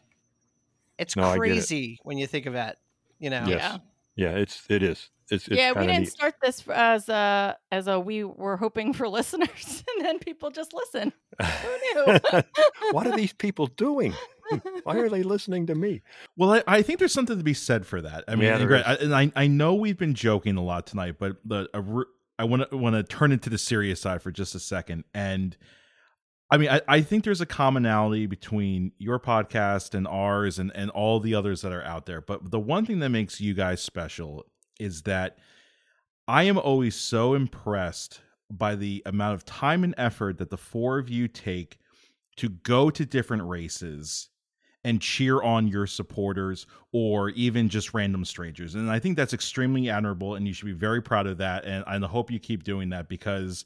It's 0.99 1.15
No, 1.15 1.23
get 1.23 1.33
it. 1.33 1.37
crazy 1.37 1.99
when 2.03 2.17
you 2.17 2.27
think 2.27 2.45
of 2.45 2.53
that. 2.53 2.77
You 3.19 3.29
know, 3.29 3.45
Yes. 3.47 3.79
Yeah, 4.15 4.31
it's 4.31 4.63
it 4.69 4.83
is. 4.83 5.09
It's, 5.29 5.47
it's 5.47 5.57
yeah, 5.57 5.73
we 5.73 5.85
didn't 5.85 6.03
neat. 6.03 6.11
start 6.11 6.35
this 6.41 6.63
as 6.67 7.09
a 7.09 7.57
as 7.71 7.87
a 7.87 7.99
we 7.99 8.23
were 8.23 8.57
hoping 8.57 8.93
for 8.93 9.07
listeners, 9.09 9.83
and 9.95 10.05
then 10.05 10.19
people 10.19 10.51
just 10.51 10.73
listen. 10.73 11.13
Who 11.41 12.05
knew? 12.05 12.19
what 12.91 13.07
are 13.07 13.15
these 13.15 13.33
people 13.37 13.67
doing? 13.67 14.13
Hmm, 14.49 14.57
why 14.83 14.97
are 14.97 15.09
they 15.09 15.23
listening 15.23 15.67
to 15.67 15.75
me? 15.75 16.01
Well, 16.37 16.53
I, 16.53 16.63
I 16.67 16.81
think 16.81 16.99
there's 16.99 17.13
something 17.13 17.37
to 17.37 17.43
be 17.43 17.53
said 17.53 17.85
for 17.85 18.01
that. 18.01 18.23
I 18.27 18.35
mean, 18.35 18.45
Yeah, 18.45 18.57
and, 18.57 18.67
Greg. 18.67 18.83
I, 18.85 18.93
and 18.95 19.13
I, 19.13 19.31
I 19.35 19.47
know 19.47 19.73
we've 19.75 19.97
been 19.97 20.13
joking 20.13 20.55
a 20.55 20.63
lot 20.63 20.87
tonight, 20.87 21.15
but 21.19 21.35
the 21.43 21.69
a, 21.73 21.81
re- 21.81 22.05
I 22.39 22.45
want 22.45 22.69
to 22.69 22.77
want 22.77 22.95
to 22.95 23.03
turn 23.03 23.31
it 23.31 23.41
to 23.43 23.49
the 23.49 23.57
serious 23.57 23.99
side 23.99 24.21
for 24.21 24.31
just 24.31 24.55
a 24.55 24.59
second. 24.59 25.03
And 25.13 25.57
I 26.49 26.57
mean, 26.57 26.69
I, 26.69 26.81
I 26.87 27.01
think 27.01 27.25
there's 27.25 27.41
a 27.41 27.45
commonality 27.45 28.25
between 28.25 28.93
your 28.97 29.19
podcast 29.19 29.93
and 29.93 30.07
ours 30.07 30.59
and 30.59 30.71
and 30.73 30.89
all 30.91 31.19
the 31.19 31.35
others 31.35 31.61
that 31.63 31.73
are 31.73 31.83
out 31.83 32.05
there. 32.05 32.21
But 32.21 32.51
the 32.51 32.59
one 32.59 32.85
thing 32.85 32.99
that 32.99 33.09
makes 33.09 33.41
you 33.41 33.53
guys 33.53 33.81
special 33.81 34.45
is 34.79 35.03
that 35.03 35.37
I 36.27 36.43
am 36.43 36.57
always 36.57 36.95
so 36.95 37.33
impressed 37.33 38.21
by 38.49 38.75
the 38.75 39.01
amount 39.05 39.35
of 39.35 39.45
time 39.45 39.83
and 39.83 39.95
effort 39.97 40.37
that 40.37 40.49
the 40.49 40.57
four 40.57 40.97
of 40.97 41.09
you 41.09 41.27
take 41.27 41.77
to 42.37 42.49
go 42.49 42.89
to 42.89 43.05
different 43.05 43.43
races 43.43 44.29
and 44.83 45.01
cheer 45.01 45.41
on 45.41 45.67
your 45.67 45.87
supporters 45.87 46.65
or 46.93 47.29
even 47.31 47.67
just 47.67 47.93
random 47.93 48.23
strangers. 48.23 48.75
And 48.75 48.89
I 48.89 48.99
think 48.99 49.17
that's 49.17 49.33
extremely 49.33 49.89
admirable 49.89 50.35
and 50.35 50.47
you 50.47 50.53
should 50.53 50.65
be 50.65 50.71
very 50.71 51.01
proud 51.01 51.27
of 51.27 51.37
that 51.39 51.65
and 51.65 51.83
I 51.87 51.97
hope 52.07 52.31
you 52.31 52.39
keep 52.39 52.63
doing 52.63 52.89
that 52.89 53.09
because 53.09 53.65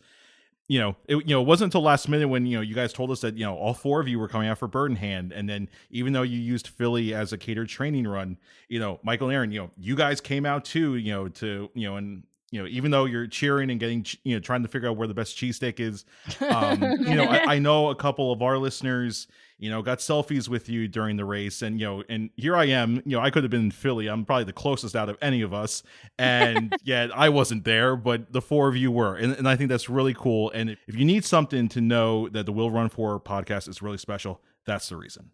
you 0.72 0.80
know, 0.80 0.96
it 1.06 1.18
you 1.18 1.36
know, 1.36 1.42
it 1.42 1.46
wasn't 1.46 1.68
until 1.68 1.82
last 1.82 2.08
minute 2.08 2.30
when, 2.30 2.46
you 2.46 2.56
know, 2.56 2.62
you 2.62 2.74
guys 2.74 2.94
told 2.94 3.12
us 3.12 3.20
that, 3.20 3.36
you 3.36 3.44
know, 3.44 3.58
all 3.58 3.74
four 3.74 4.00
of 4.00 4.08
you 4.08 4.18
were 4.18 4.30
coming 4.30 4.48
out 4.48 4.58
for 4.58 4.70
Bird 4.70 4.90
in 4.90 4.96
Hand 4.96 5.34
and 5.34 5.50
then 5.50 5.68
even 5.90 6.14
though 6.14 6.22
you 6.22 6.40
used 6.40 6.70
Philly 6.70 7.14
as 7.14 7.34
a 7.34 7.38
catered 7.38 7.68
training 7.68 8.08
run, 8.08 8.38
you 8.70 8.80
know, 8.80 8.98
Michael 9.04 9.28
and 9.28 9.36
Erin, 9.36 9.52
you 9.52 9.60
know, 9.60 9.72
you 9.78 9.98
guys 9.98 10.22
came 10.22 10.46
out 10.46 10.64
too, 10.64 10.96
you 10.96 11.12
know, 11.12 11.28
to, 11.28 11.70
you 11.74 11.90
know, 11.90 11.98
and 11.98 12.24
you 12.52 12.62
know, 12.62 12.70
even 12.70 12.90
though 12.90 13.04
you're 13.04 13.28
cheering 13.28 13.70
and 13.70 13.82
getting, 13.82 14.06
you 14.24 14.36
know, 14.36 14.40
trying 14.40 14.62
to 14.62 14.70
figure 14.70 14.88
out 14.88 14.96
where 14.96 15.10
the 15.10 15.14
best 15.14 15.36
cheesesteak 15.36 15.82
is, 15.82 16.06
um, 16.40 16.82
you 16.82 17.16
know, 17.16 17.26
I, 17.26 17.56
I 17.56 17.60
know 17.60 17.90
a 17.90 17.96
couple 17.96 18.32
of 18.32 18.42
our 18.42 18.58
listeners, 18.58 19.28
you 19.62 19.70
know, 19.70 19.84
got 19.84 20.00
selfies 20.00 20.50
with 20.50 20.70
you 20.70 20.88
during 20.88 21.18
the 21.18 21.24
race, 21.24 21.62
and 21.62 21.80
you 21.80 21.86
know, 21.86 22.04
and 22.10 22.32
here 22.36 22.58
I 22.58 22.66
am, 22.66 22.96
you 23.06 23.16
know, 23.16 23.20
I 23.20 23.30
could 23.30 23.44
have 23.44 23.52
been 23.52 23.66
in 23.66 23.72
Philly. 23.72 24.08
I'm 24.08 24.26
probably 24.26 24.46
the 24.46 24.54
closest 24.54 24.96
out 24.96 25.08
of 25.08 25.20
any 25.22 25.44
of 25.44 25.54
us, 25.54 25.84
and 26.18 26.76
yet 26.84 27.16
I 27.16 27.30
wasn't 27.30 27.64
there, 27.64 27.96
but 27.96 28.34
the 28.34 28.42
four 28.42 28.68
of 28.68 28.76
you 28.76 28.92
were, 28.92 29.16
and, 29.16 29.34
and 29.34 29.48
I 29.48 29.56
think 29.56 29.70
that's 29.70 29.88
really 29.88 30.16
cool. 30.16 30.50
And 30.50 30.72
if 30.88 30.96
you 30.96 31.06
need 31.06 31.24
something 31.24 31.70
to 31.70 31.80
know 31.80 32.28
that 32.30 32.48
the 32.48 32.52
Will 32.52 32.72
Run 32.72 32.90
For 32.90 33.20
podcast 33.20 33.70
is 33.70 33.84
really 33.84 34.00
special, 34.00 34.42
that's 34.66 34.90
the 34.90 34.98
reason. 34.98 35.30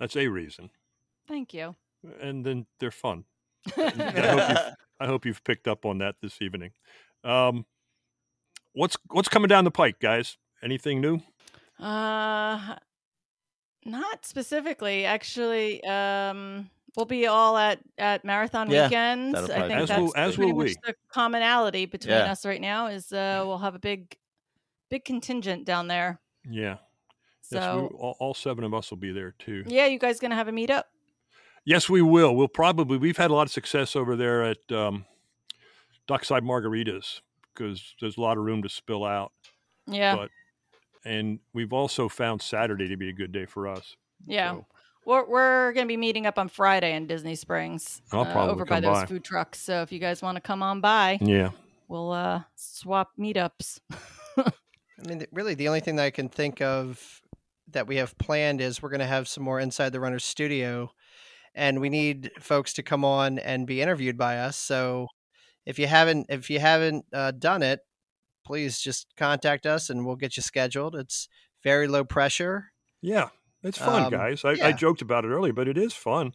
That's 0.00 0.16
a 0.16 0.26
reason. 0.26 0.70
Thank 1.28 1.54
you. 1.54 1.76
And 2.20 2.44
then 2.44 2.66
they're 2.80 2.90
fun. 2.90 3.24
I 3.76 3.90
hope 3.90 4.48
you've, 4.48 4.74
I 4.98 5.06
hope 5.06 5.26
you've 5.26 5.44
picked 5.44 5.68
up 5.68 5.86
on 5.86 5.98
that 5.98 6.16
this 6.20 6.42
evening. 6.42 6.72
Um, 7.22 7.66
what's 8.72 8.96
what's 9.10 9.28
coming 9.28 9.46
down 9.46 9.62
the 9.62 9.70
pike, 9.70 10.00
guys? 10.00 10.38
Anything 10.60 11.00
new? 11.00 11.20
Uh, 11.78 12.74
not 13.84 14.24
specifically. 14.24 15.04
Actually, 15.04 15.82
um, 15.84 16.70
we'll 16.96 17.06
be 17.06 17.26
all 17.26 17.56
at 17.56 17.80
at 17.98 18.24
marathon 18.24 18.70
Yeah, 18.70 18.84
weekends. 18.86 19.38
I 19.38 19.46
think 19.68 19.72
As 19.72 19.88
that's 19.88 20.00
will- 20.00 20.12
as 20.16 20.36
pretty 20.36 20.52
will 20.52 20.58
much 20.64 20.68
we. 20.68 20.76
the 20.86 20.94
commonality 21.08 21.86
between 21.86 22.14
Yeah. 22.14 22.30
us 22.32 22.44
right 22.46 22.60
now. 22.60 22.86
Is 22.86 23.12
uh, 23.12 23.42
we'll 23.46 23.58
have 23.58 23.74
a 23.74 23.78
big, 23.78 24.16
big 24.90 25.04
contingent 25.04 25.64
down 25.64 25.88
there. 25.88 26.20
Yeah. 26.48 26.76
So 27.42 27.56
yes, 27.56 27.90
we, 27.92 27.98
all, 27.98 28.16
all 28.20 28.34
seven 28.34 28.64
of 28.64 28.72
us 28.72 28.90
will 28.90 28.98
be 28.98 29.12
there 29.12 29.34
too. 29.38 29.64
yeah, 29.66 29.86
you 29.86 29.98
guys 29.98 30.18
gonna 30.20 30.34
have 30.36 30.48
a 30.48 30.52
meetup? 30.52 30.84
Yes, 31.64 31.88
we 31.88 32.02
will. 32.02 32.34
We'll 32.34 32.48
probably 32.48 32.98
we've 32.98 33.16
had 33.16 33.30
a 33.30 33.34
lot 33.34 33.46
of 33.46 33.52
success 33.52 33.94
over 33.94 34.16
there 34.16 34.42
at 34.42 34.72
um, 34.72 35.04
Dockside 36.08 36.42
Margaritas 36.42 37.20
because 37.54 37.94
there's 38.00 38.16
a 38.16 38.20
lot 38.20 38.36
of 38.38 38.44
room 38.44 38.62
to 38.62 38.68
spill 38.68 39.04
out. 39.04 39.32
Yeah, 39.86 40.16
But 40.16 40.30
and 41.04 41.38
we've 41.52 41.72
also 41.72 42.08
found 42.08 42.42
Saturday 42.42 42.88
to 42.88 42.96
be 42.96 43.08
a 43.08 43.12
good 43.12 43.32
day 43.32 43.46
for 43.46 43.66
us. 43.68 43.96
yeah. 44.26 44.52
so- 44.52 44.66
We're 45.04 45.24
we're 45.28 45.72
gonna 45.72 45.86
be 45.86 45.96
meeting 45.96 46.26
up 46.26 46.38
on 46.38 46.48
Friday 46.48 46.94
in 46.94 47.06
Disney 47.08 47.34
Springs. 47.34 48.00
I'll 48.12 48.20
uh, 48.20 48.32
probably 48.32 48.52
over 48.52 48.64
by 48.64 48.80
those 48.80 48.98
by. 49.00 49.06
food 49.06 49.24
trucks. 49.24 49.58
So 49.60 49.82
if 49.82 49.90
you 49.90 49.98
guys 49.98 50.22
want 50.22 50.36
to 50.36 50.40
come 50.40 50.62
on 50.62 50.80
by, 50.80 51.18
Yeah. 51.20 51.50
we'll 51.88 52.12
uh 52.12 52.42
swap 52.54 53.10
meetups. 53.18 53.80
I 54.38 54.52
mean, 55.08 55.26
really, 55.32 55.54
the 55.54 55.66
only 55.66 55.80
thing 55.80 55.96
that 55.96 56.04
I 56.04 56.10
can 56.10 56.28
think 56.28 56.60
of 56.60 57.20
that 57.72 57.86
we 57.88 57.96
have 57.96 58.16
planned 58.18 58.60
is 58.60 58.80
we're 58.82 58.90
going 58.90 59.00
to 59.00 59.06
have 59.06 59.26
some 59.26 59.42
more 59.42 59.58
inside 59.58 59.90
the 59.92 59.98
runners 59.98 60.24
studio, 60.24 60.92
and 61.54 61.80
we 61.80 61.88
need 61.88 62.30
folks 62.38 62.72
to 62.74 62.82
come 62.84 63.04
on 63.04 63.38
and 63.40 63.66
be 63.66 63.80
interviewed 63.82 64.16
by 64.16 64.38
us. 64.38 64.56
So 64.56 65.08
if 65.66 65.78
you 65.80 65.88
haven't 65.88 66.26
if 66.28 66.48
you 66.50 66.60
haven't 66.60 67.06
uh, 67.12 67.32
done 67.32 67.62
it, 67.64 67.80
please 68.44 68.80
just 68.80 69.06
contact 69.16 69.66
us 69.66 69.90
and 69.90 70.04
we'll 70.06 70.16
get 70.16 70.36
you 70.36 70.42
scheduled. 70.42 70.94
It's 70.94 71.28
very 71.62 71.86
low 71.88 72.04
pressure. 72.04 72.72
Yeah. 73.00 73.28
It's 73.62 73.78
fun, 73.78 74.04
Um, 74.04 74.10
guys. 74.10 74.44
I, 74.44 74.56
I 74.60 74.72
joked 74.72 75.02
about 75.02 75.24
it 75.24 75.28
earlier, 75.28 75.52
but 75.52 75.68
it 75.68 75.78
is 75.78 75.94
fun. 75.94 76.34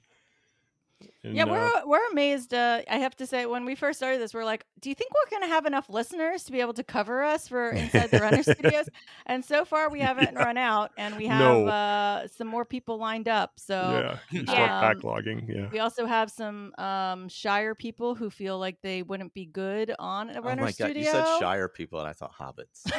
And, 1.23 1.35
yeah, 1.35 1.43
uh, 1.43 1.47
we're 1.51 1.85
we're 1.85 2.07
amazed. 2.11 2.53
Uh, 2.53 2.81
I 2.89 2.97
have 2.97 3.15
to 3.17 3.27
say, 3.27 3.45
when 3.45 3.65
we 3.65 3.75
first 3.75 3.99
started 3.99 4.19
this, 4.19 4.33
we're 4.33 4.45
like, 4.45 4.65
"Do 4.79 4.89
you 4.89 4.95
think 4.95 5.11
we're 5.13 5.29
going 5.37 5.43
to 5.47 5.53
have 5.53 5.65
enough 5.65 5.89
listeners 5.89 6.43
to 6.45 6.51
be 6.51 6.59
able 6.61 6.73
to 6.73 6.83
cover 6.83 7.21
us 7.23 7.47
for 7.47 7.69
Inside 7.69 8.09
the 8.11 8.19
Runner 8.19 8.41
Studios?" 8.43 8.89
And 9.27 9.43
so 9.45 9.63
far, 9.65 9.89
we 9.91 9.99
haven't 9.99 10.33
Yeah. 10.33 10.43
run 10.43 10.57
out, 10.57 10.91
and 10.97 11.15
we 11.17 11.27
have 11.27 11.39
No. 11.39 11.67
uh, 11.67 12.27
some 12.27 12.47
more 12.47 12.65
people 12.65 12.97
lined 12.97 13.27
up. 13.27 13.51
So 13.57 13.75
yeah. 13.75 14.17
You 14.31 14.43
start 14.47 14.97
backlogging. 14.97 15.47
Yeah. 15.47 15.69
we 15.71 15.79
also 15.79 16.05
have 16.05 16.31
some 16.31 16.73
um, 16.79 17.29
Shire 17.29 17.75
people 17.75 18.15
who 18.15 18.29
feel 18.29 18.57
like 18.57 18.77
they 18.81 19.03
wouldn't 19.03 19.33
be 19.33 19.45
good 19.45 19.93
on 19.99 20.29
a 20.31 20.39
Oh 20.39 20.41
runner 20.41 20.61
my 20.63 20.67
god, 20.69 20.73
studio. 20.73 21.03
you 21.03 21.11
said 21.11 21.25
Shire 21.39 21.67
people, 21.69 21.99
and 21.99 22.07
I 22.09 22.13
thought 22.13 22.33
hobbits. 22.33 22.83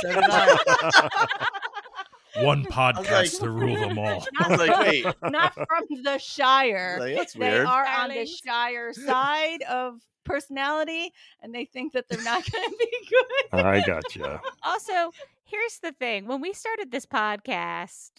So 0.00 0.10
did 0.12 0.24
I. 0.24 1.08
One 2.38 2.62
like- 2.70 2.72
podcast 2.72 3.40
to 3.40 3.50
rule 3.50 3.76
them 3.76 3.98
all. 3.98 4.24
I 4.38 4.48
was 4.48 4.58
like, 4.58 4.78
wait, 4.78 5.06
Not 5.30 5.54
from 5.54 5.84
the 6.02 6.18
Shire. 6.18 6.96
like, 7.00 7.16
that's 7.16 7.32
they 7.34 7.50
weird. 7.50 7.66
are 7.66 7.86
on 7.86 8.10
the 8.10 8.26
Shire 8.26 8.92
side 9.06 9.62
of 9.62 10.00
personality, 10.24 11.12
and 11.42 11.54
they 11.54 11.64
think 11.66 11.92
that 11.92 12.08
they're 12.08 12.22
not 12.22 12.50
going 12.50 12.68
to 12.68 12.76
be 12.78 13.08
good. 13.10 13.60
I 13.60 13.80
got 13.86 14.14
you. 14.16 14.26
also, 14.62 15.12
here's 15.44 15.78
the 15.82 15.92
thing: 15.92 16.26
when 16.26 16.40
we 16.40 16.52
started 16.52 16.90
this 16.90 17.06
podcast, 17.06 18.10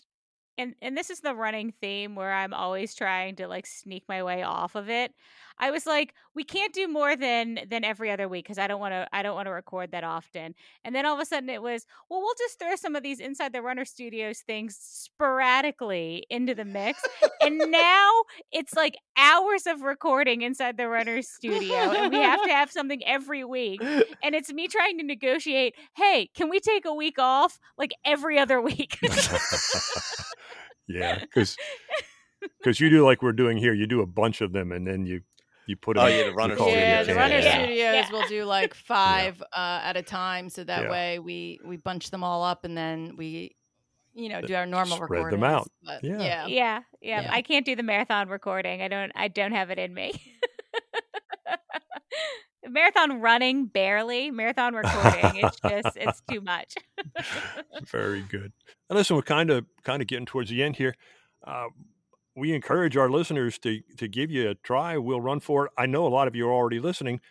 and 0.58 0.76
and 0.82 0.96
this 0.98 1.10
is 1.10 1.20
the 1.22 1.36
running 1.36 1.74
theme 1.82 2.16
where 2.16 2.32
I'm 2.32 2.54
always 2.54 2.96
trying 2.96 3.36
to 3.38 3.48
like 3.48 3.66
sneak 3.66 4.04
my 4.08 4.24
way 4.24 4.44
off 4.44 4.76
of 4.76 4.90
it. 4.90 5.14
I 5.60 5.72
was 5.72 5.86
like, 5.86 6.14
we 6.34 6.44
can't 6.44 6.74
do 6.74 6.88
more 6.88 7.16
than 7.16 7.60
than 7.70 7.84
every 7.84 8.12
other 8.12 8.28
week 8.28 8.46
because 8.46 8.58
I 8.58 8.68
don't 8.68 8.80
want 8.80 8.94
to 8.94 9.08
I 9.14 9.24
don't 9.24 9.36
want 9.36 9.48
to 9.48 9.52
record 9.52 9.92
that 9.92 10.04
often. 10.04 10.56
And 10.84 10.96
then 10.96 11.06
all 11.06 11.16
of 11.16 11.20
a 11.20 11.26
sudden 11.26 11.50
it 11.50 11.62
was, 11.62 11.86
well, 12.10 12.22
we'll 12.22 12.36
just 12.38 12.60
throw 12.60 12.76
some 12.76 12.96
of 12.96 13.04
these 13.04 13.20
inside 13.20 13.54
the 13.54 13.62
runner 13.62 13.86
studios 13.86 14.40
things 14.40 14.78
sporadically 14.80 16.26
into 16.30 16.56
the 16.56 16.66
mix. 16.66 17.02
and 17.42 17.58
now 17.72 18.10
it's 18.52 18.74
like 18.74 18.96
hours 19.18 19.66
of 19.68 19.82
recording 19.82 20.42
inside 20.42 20.78
the 20.78 20.88
runner 20.88 21.22
studio, 21.22 21.76
and 21.76 22.12
we 22.14 22.20
have 22.20 22.44
to 22.44 22.50
have 22.50 22.72
something 22.72 23.04
every 23.06 23.44
week 23.44 23.82
and 23.82 24.36
it's 24.36 24.52
me 24.52 24.68
trying 24.68 24.98
to 24.98 25.04
negotiate 25.04 25.76
hey 25.96 26.30
can 26.36 26.50
we 26.50 26.60
take 26.60 26.86
a 26.86 26.94
week 26.94 27.18
off 27.20 27.60
like 27.78 27.92
every 28.04 28.38
other 28.38 28.62
week 28.62 28.98
yeah. 30.88 31.20
Because 31.20 31.58
because 32.60 32.80
you 32.80 32.90
do 32.90 33.04
like 33.04 33.22
we're 33.22 33.32
doing 33.32 33.58
here. 33.58 33.74
You 33.74 33.88
do 33.88 34.02
a 34.02 34.06
bunch 34.06 34.42
of 34.42 34.54
them 34.54 34.72
and 34.72 34.86
then 34.88 35.06
you, 35.06 35.22
you 35.68 35.76
put 35.76 35.96
them 35.98 36.06
Oh, 36.06 36.08
yeah, 36.08 36.24
the 36.26 36.34
runners 36.34 36.58
call 36.58 36.70
it 36.70 36.76
a 36.76 36.80
yeah, 36.80 37.04
the 37.04 37.16
runner 37.16 37.40
Yeah. 37.40 37.64
studios 37.64 37.78
Yeah. 37.78 38.12
will 38.12 38.28
do 38.28 38.46
like 38.46 38.74
five 38.74 39.42
uh, 39.42 39.82
at 39.84 39.98
a 39.98 40.02
time, 40.04 40.50
so 40.50 40.64
that 40.64 40.84
Yeah. 40.84 40.92
way 40.92 41.20
we 41.20 41.60
we 41.66 41.78
bunch 41.78 42.12
them 42.12 42.24
all 42.24 42.44
up 42.44 42.64
and 42.66 42.78
then 42.78 43.16
we, 43.18 43.56
you 44.14 44.30
know, 44.30 44.42
do 44.42 44.56
our 44.56 44.66
normal 44.66 44.98
Spread 44.98 45.10
recordings. 45.12 45.42
them 45.42 45.44
out. 45.44 45.68
But, 45.84 46.04
Yeah. 46.04 46.20
yeah, 46.20 46.48
yeah, 46.48 46.82
yeah 47.02 47.22
Yeah. 47.22 47.30
i 47.34 47.42
can't 47.42 47.66
do 47.66 47.76
the 47.76 47.84
marathon 47.84 48.30
recording 48.30 48.82
i 48.82 48.88
don't 48.88 49.12
i 49.16 49.28
don't 49.28 49.52
have 49.52 49.70
it 49.72 49.80
in 49.80 49.94
me 49.94 50.14
marathon 52.68 53.22
running 53.22 53.68
barely 53.68 54.32
marathon 54.32 54.74
recording 54.74 55.36
it's 55.36 55.60
just 55.60 55.96
it's 55.98 56.22
too 56.30 56.42
much 56.42 56.74
Very 57.84 58.22
good. 58.24 58.52
And 58.90 58.98
listen, 58.98 59.16
we're 59.16 59.22
kind 59.22 59.52
of 59.52 59.66
kind 59.84 60.02
of 60.02 60.08
getting 60.08 60.26
towards 60.26 60.50
the 60.50 60.64
end 60.64 60.76
here. 60.76 60.96
Uh, 61.46 61.68
we 62.36 62.54
encourage 62.54 62.98
our 62.98 63.10
listeners 63.10 63.58
to 63.60 63.82
to 63.98 64.08
give 64.08 64.32
you 64.32 64.50
a 64.50 64.56
try. 64.56 64.98
We'll 64.98 65.22
run 65.22 65.40
for 65.40 65.66
it. 65.66 65.72
I 65.78 65.86
know 65.86 66.06
a 66.06 66.10
lot 66.10 66.28
of 66.28 66.36
you 66.36 66.48
are 66.48 66.54
already 66.54 66.80
listening. 66.80 67.22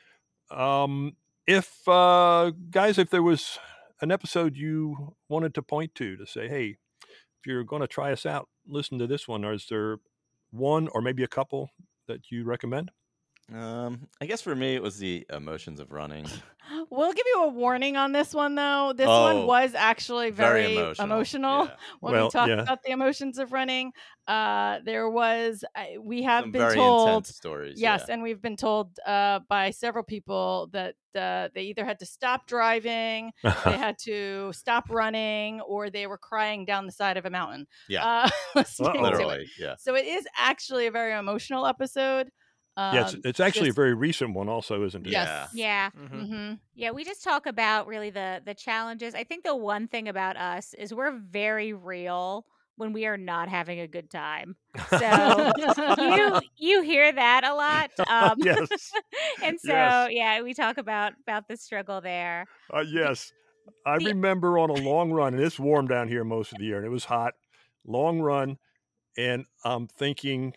Um, 0.50 1.16
if 1.46 1.86
uh, 1.86 2.52
guys, 2.70 2.98
if 2.98 3.10
there 3.10 3.22
was 3.22 3.58
an 4.00 4.10
episode 4.10 4.56
you 4.56 5.14
wanted 5.28 5.54
to 5.54 5.62
point 5.62 5.94
to 5.96 6.16
to 6.16 6.26
say, 6.26 6.48
hey, 6.48 6.76
if 7.44 7.46
you're 7.46 7.64
going 7.64 7.82
to 7.82 7.88
try 7.88 8.12
us 8.12 8.24
out, 8.24 8.48
listen 8.66 8.98
to 8.98 9.06
this 9.06 9.28
one. 9.28 9.44
Or 9.44 9.52
is 9.52 9.66
there 9.68 9.98
one 10.50 10.88
or 10.88 11.02
maybe 11.02 11.22
a 11.22 11.28
couple 11.28 11.70
that 12.08 12.30
you 12.30 12.44
recommend? 12.44 12.90
Um, 13.52 14.08
I 14.20 14.26
guess 14.26 14.40
for 14.40 14.54
me 14.54 14.74
it 14.74 14.82
was 14.82 14.98
the 14.98 15.26
emotions 15.30 15.80
of 15.80 15.92
running. 15.92 16.26
We'll 16.88 17.12
give 17.12 17.26
you 17.26 17.42
a 17.44 17.48
warning 17.48 17.98
on 17.98 18.12
this 18.12 18.32
one, 18.32 18.54
though. 18.54 18.94
This 18.96 19.06
Oh, 19.06 19.34
one 19.34 19.46
was 19.46 19.74
actually 19.74 20.30
very 20.30 20.62
very, 20.62 20.76
emotional, 20.76 21.04
emotional. 21.06 21.64
yeah. 21.66 21.70
When 22.00 22.12
Well, 22.14 22.24
we 22.24 22.30
talk 22.30 22.48
yeah. 22.48 22.62
about 22.62 22.82
the 22.82 22.90
emotions 22.92 23.38
of 23.38 23.52
running, 23.52 23.92
uh, 24.26 24.78
there 24.82 25.10
was 25.10 25.62
I- 25.76 25.98
we 26.00 26.22
have 26.22 26.44
Some 26.44 26.52
been 26.52 26.60
very 26.62 26.74
told 26.74 27.08
intense 27.08 27.36
stories. 27.36 27.78
Yes, 27.78 28.04
yeah. 28.08 28.14
and 28.14 28.22
we've 28.22 28.40
been 28.40 28.56
told 28.56 28.98
uh, 29.06 29.40
by 29.46 29.72
several 29.72 30.04
people 30.04 30.70
that 30.72 30.94
uh, 31.14 31.48
they 31.54 31.64
either 31.64 31.84
had 31.84 31.98
to 31.98 32.06
stop 32.06 32.46
driving, 32.46 33.32
they 33.42 33.76
had 33.76 33.98
to 34.04 34.50
stop 34.54 34.88
running, 34.88 35.60
or 35.60 35.90
they 35.90 36.06
were 36.06 36.16
crying 36.18 36.64
down 36.64 36.86
the 36.86 36.92
side 36.92 37.18
of 37.18 37.26
a 37.26 37.30
mountain. 37.30 37.66
Yeah. 37.90 38.06
uh, 38.06 38.30
listening 38.54 38.92
to 38.94 38.98
it. 39.00 39.02
literally. 39.02 39.46
Yeah. 39.58 39.74
So 39.78 39.96
it 39.96 40.06
is 40.06 40.26
actually 40.38 40.86
a 40.86 40.90
very 40.90 41.12
emotional 41.12 41.66
episode. 41.66 42.30
Um, 42.76 42.94
yeah, 42.94 43.02
it's, 43.02 43.16
it's 43.24 43.40
actually 43.40 43.68
just- 43.68 43.78
a 43.78 43.80
very 43.82 43.94
recent 43.94 44.34
one, 44.34 44.48
also, 44.48 44.84
isn't 44.84 45.06
it? 45.06 45.10
Yes. 45.12 45.50
Yeah. 45.54 45.90
Mhm. 45.90 46.28
mhm. 46.30 46.58
Yeah, 46.74 46.90
we 46.90 47.04
just 47.04 47.22
talk 47.22 47.46
about 47.46 47.86
really 47.86 48.10
the 48.10 48.42
the 48.44 48.54
challenges. 48.54 49.14
I 49.14 49.24
think 49.24 49.44
the 49.44 49.54
one 49.56 49.86
thing 49.88 50.08
about 50.08 50.36
us 50.36 50.74
is 50.74 50.92
we're 50.92 51.12
very 51.18 51.72
real 51.72 52.44
when 52.76 52.92
we 52.92 53.06
are 53.06 53.16
not 53.16 53.48
having 53.48 53.78
a 53.78 53.86
good 53.86 54.10
time. 54.10 54.56
So 54.90 55.52
you 55.98 56.40
you 56.56 56.82
hear 56.82 57.12
that 57.12 57.44
a 57.44 57.54
lot. 57.54 57.90
Um, 58.10 58.38
yes. 58.42 58.68
and 59.44 59.60
so 59.60 59.72
Yes. 59.72 60.08
yeah, 60.10 60.42
we 60.42 60.52
talk 60.54 60.76
about 60.78 61.12
about 61.22 61.46
the 61.46 61.56
struggle 61.56 62.00
there. 62.00 62.46
Uh, 62.72 62.80
yes. 62.80 63.32
I 63.86 63.98
The- 63.98 64.06
remember 64.06 64.58
on 64.58 64.70
a 64.70 64.74
long 64.74 65.12
run, 65.12 65.34
and 65.34 65.42
it's 65.42 65.58
warm 65.60 65.86
down 65.86 66.08
here 66.08 66.24
most 66.24 66.50
of 66.52 66.58
the 66.58 66.64
year, 66.64 66.78
and 66.78 66.86
it 66.86 66.90
was 66.90 67.04
hot, 67.04 67.34
long 67.86 68.20
run, 68.20 68.58
and 69.16 69.46
I'm 69.64 69.86
thinking, 69.86 70.54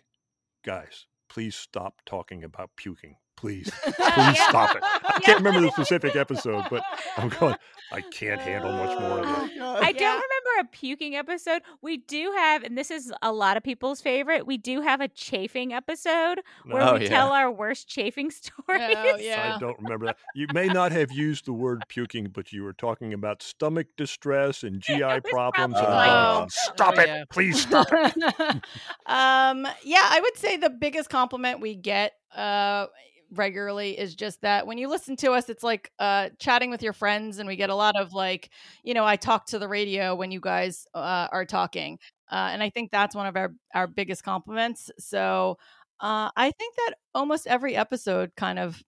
guys, 0.64 1.06
please 1.28 1.54
stop 1.54 1.94
talking 2.06 2.44
about 2.44 2.70
puking. 2.76 3.16
Please, 3.36 3.70
please 3.84 4.40
stop 4.48 4.74
it. 4.74 4.82
I 4.84 5.20
can't 5.22 5.38
remember 5.38 5.60
the 5.60 5.70
specific 5.70 6.16
episode, 6.16 6.64
but 6.70 6.82
I'm 7.16 7.28
going, 7.40 7.54
I 7.92 8.00
can't 8.00 8.40
handle 8.40 8.72
much 8.72 8.98
more 9.00 9.20
of 9.20 9.26
oh 9.26 9.46
this. 9.46 9.52
I 9.62 9.92
don't 9.92 10.00
Yeah. 10.00 10.20
remember 10.20 10.37
a 10.58 10.64
puking 10.64 11.14
episode. 11.16 11.62
We 11.82 11.98
do 11.98 12.32
have, 12.36 12.62
and 12.62 12.76
this 12.76 12.90
is 12.90 13.12
a 13.22 13.32
lot 13.32 13.56
of 13.56 13.62
people's 13.62 14.00
favorite. 14.00 14.46
We 14.46 14.56
do 14.58 14.80
have 14.80 15.00
a 15.00 15.08
chafing 15.08 15.72
episode 15.72 16.40
where 16.64 16.82
Oh, 16.82 16.94
we 16.94 17.02
yeah. 17.04 17.08
tell 17.08 17.32
our 17.32 17.50
worst 17.50 17.88
chafing 17.88 18.30
stories. 18.30 18.54
Oh, 18.96 19.16
yeah. 19.18 19.54
I 19.56 19.58
don't 19.58 19.78
remember 19.80 20.06
that. 20.06 20.16
You 20.34 20.46
may 20.52 20.66
not 20.68 20.92
have 20.92 21.10
used 21.12 21.46
the 21.46 21.52
word 21.52 21.82
puking, 21.88 22.28
but 22.32 22.52
you 22.52 22.62
were 22.64 22.72
talking 22.72 23.12
about 23.14 23.42
stomach 23.42 23.86
distress 23.96 24.62
and 24.62 24.80
GI 24.82 25.02
was 25.02 25.22
problems. 25.24 25.76
and 25.76 25.86
probably- 25.86 26.08
Oh. 26.08 26.46
stop 26.48 26.94
Oh, 26.96 27.00
it. 27.00 27.06
yeah. 27.08 27.24
Please 27.30 27.60
stop 27.62 27.88
it. 27.92 28.14
um, 29.06 29.66
yeah, 29.84 30.06
I 30.10 30.20
would 30.22 30.36
say 30.36 30.56
the 30.56 30.70
biggest 30.70 31.10
compliment 31.10 31.60
we 31.60 31.74
get 31.74 32.12
uh, 32.34 32.86
regularly 33.32 33.98
is 33.98 34.14
just 34.14 34.42
that 34.42 34.66
when 34.66 34.78
you 34.78 34.88
listen 34.88 35.16
to 35.16 35.32
us, 35.32 35.48
it's 35.48 35.62
like 35.62 35.90
uh, 35.98 36.30
chatting 36.38 36.70
with 36.70 36.82
your 36.82 36.92
friends, 36.92 37.38
and 37.38 37.48
we 37.48 37.56
get 37.56 37.70
a 37.70 37.74
lot 37.74 37.96
of 37.96 38.12
like, 38.12 38.50
you 38.82 38.94
know, 38.94 39.04
I 39.04 39.16
talk 39.16 39.46
to 39.46 39.58
the 39.58 39.68
radio 39.68 40.14
when 40.14 40.30
you 40.30 40.40
guys 40.40 40.86
uh, 40.94 41.28
are 41.30 41.44
talking, 41.44 41.98
uh, 42.30 42.50
and 42.52 42.62
I 42.62 42.70
think 42.70 42.90
that's 42.90 43.14
one 43.14 43.26
of 43.26 43.36
our 43.36 43.54
our 43.74 43.86
biggest 43.86 44.22
compliments. 44.22 44.90
So 44.98 45.58
uh, 46.00 46.30
I 46.36 46.52
think 46.52 46.74
that 46.76 46.94
almost 47.14 47.46
every 47.46 47.76
episode 47.76 48.32
kind 48.36 48.58
of 48.58 48.82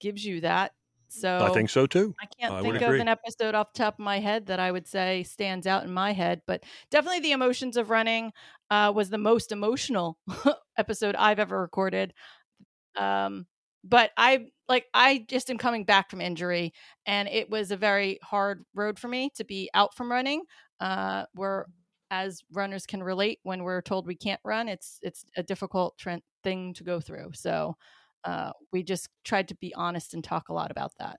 gives 0.00 0.24
you 0.24 0.40
that. 0.42 0.72
So 1.08 1.38
I 1.38 1.50
think 1.50 1.70
so 1.70 1.86
too. 1.86 2.14
I 2.20 2.26
can't 2.38 2.54
I 2.54 2.62
think 2.62 2.80
of 2.80 2.94
an 2.94 3.08
episode 3.08 3.56
off 3.56 3.72
the 3.72 3.78
top 3.78 3.94
of 3.94 4.04
my 4.04 4.20
head 4.20 4.46
that 4.46 4.60
I 4.60 4.70
would 4.70 4.86
say 4.86 5.24
stands 5.24 5.66
out 5.66 5.82
in 5.82 5.92
my 5.92 6.12
head, 6.12 6.42
but 6.46 6.62
definitely 6.90 7.18
the 7.18 7.32
emotions 7.32 7.76
of 7.76 7.90
running 7.90 8.32
uh, 8.70 8.92
was 8.94 9.10
the 9.10 9.18
most 9.18 9.50
emotional 9.50 10.18
episode 10.78 11.16
I've 11.16 11.40
ever 11.40 11.60
recorded. 11.60 12.14
Um, 12.96 13.46
but 13.82 14.10
I 14.16 14.46
like 14.68 14.86
I 14.92 15.24
just 15.28 15.50
am 15.50 15.58
coming 15.58 15.84
back 15.84 16.10
from 16.10 16.20
injury, 16.20 16.72
and 17.06 17.28
it 17.28 17.50
was 17.50 17.70
a 17.70 17.76
very 17.76 18.18
hard 18.22 18.64
road 18.74 18.98
for 18.98 19.08
me 19.08 19.30
to 19.36 19.44
be 19.44 19.70
out 19.74 19.94
from 19.94 20.10
running. 20.10 20.42
Uh, 20.80 21.24
where 21.34 21.66
as 22.10 22.42
runners 22.52 22.86
can 22.86 23.02
relate 23.02 23.38
when 23.42 23.62
we're 23.62 23.82
told 23.82 24.06
we 24.06 24.16
can't 24.16 24.40
run, 24.44 24.68
it's 24.68 24.98
it's 25.02 25.24
a 25.36 25.42
difficult 25.42 26.00
thing 26.42 26.74
to 26.74 26.84
go 26.84 27.00
through. 27.00 27.30
So 27.34 27.76
uh, 28.24 28.52
we 28.72 28.82
just 28.82 29.08
tried 29.24 29.48
to 29.48 29.54
be 29.54 29.74
honest 29.74 30.14
and 30.14 30.22
talk 30.22 30.48
a 30.48 30.54
lot 30.54 30.70
about 30.70 30.92
that. 30.98 31.18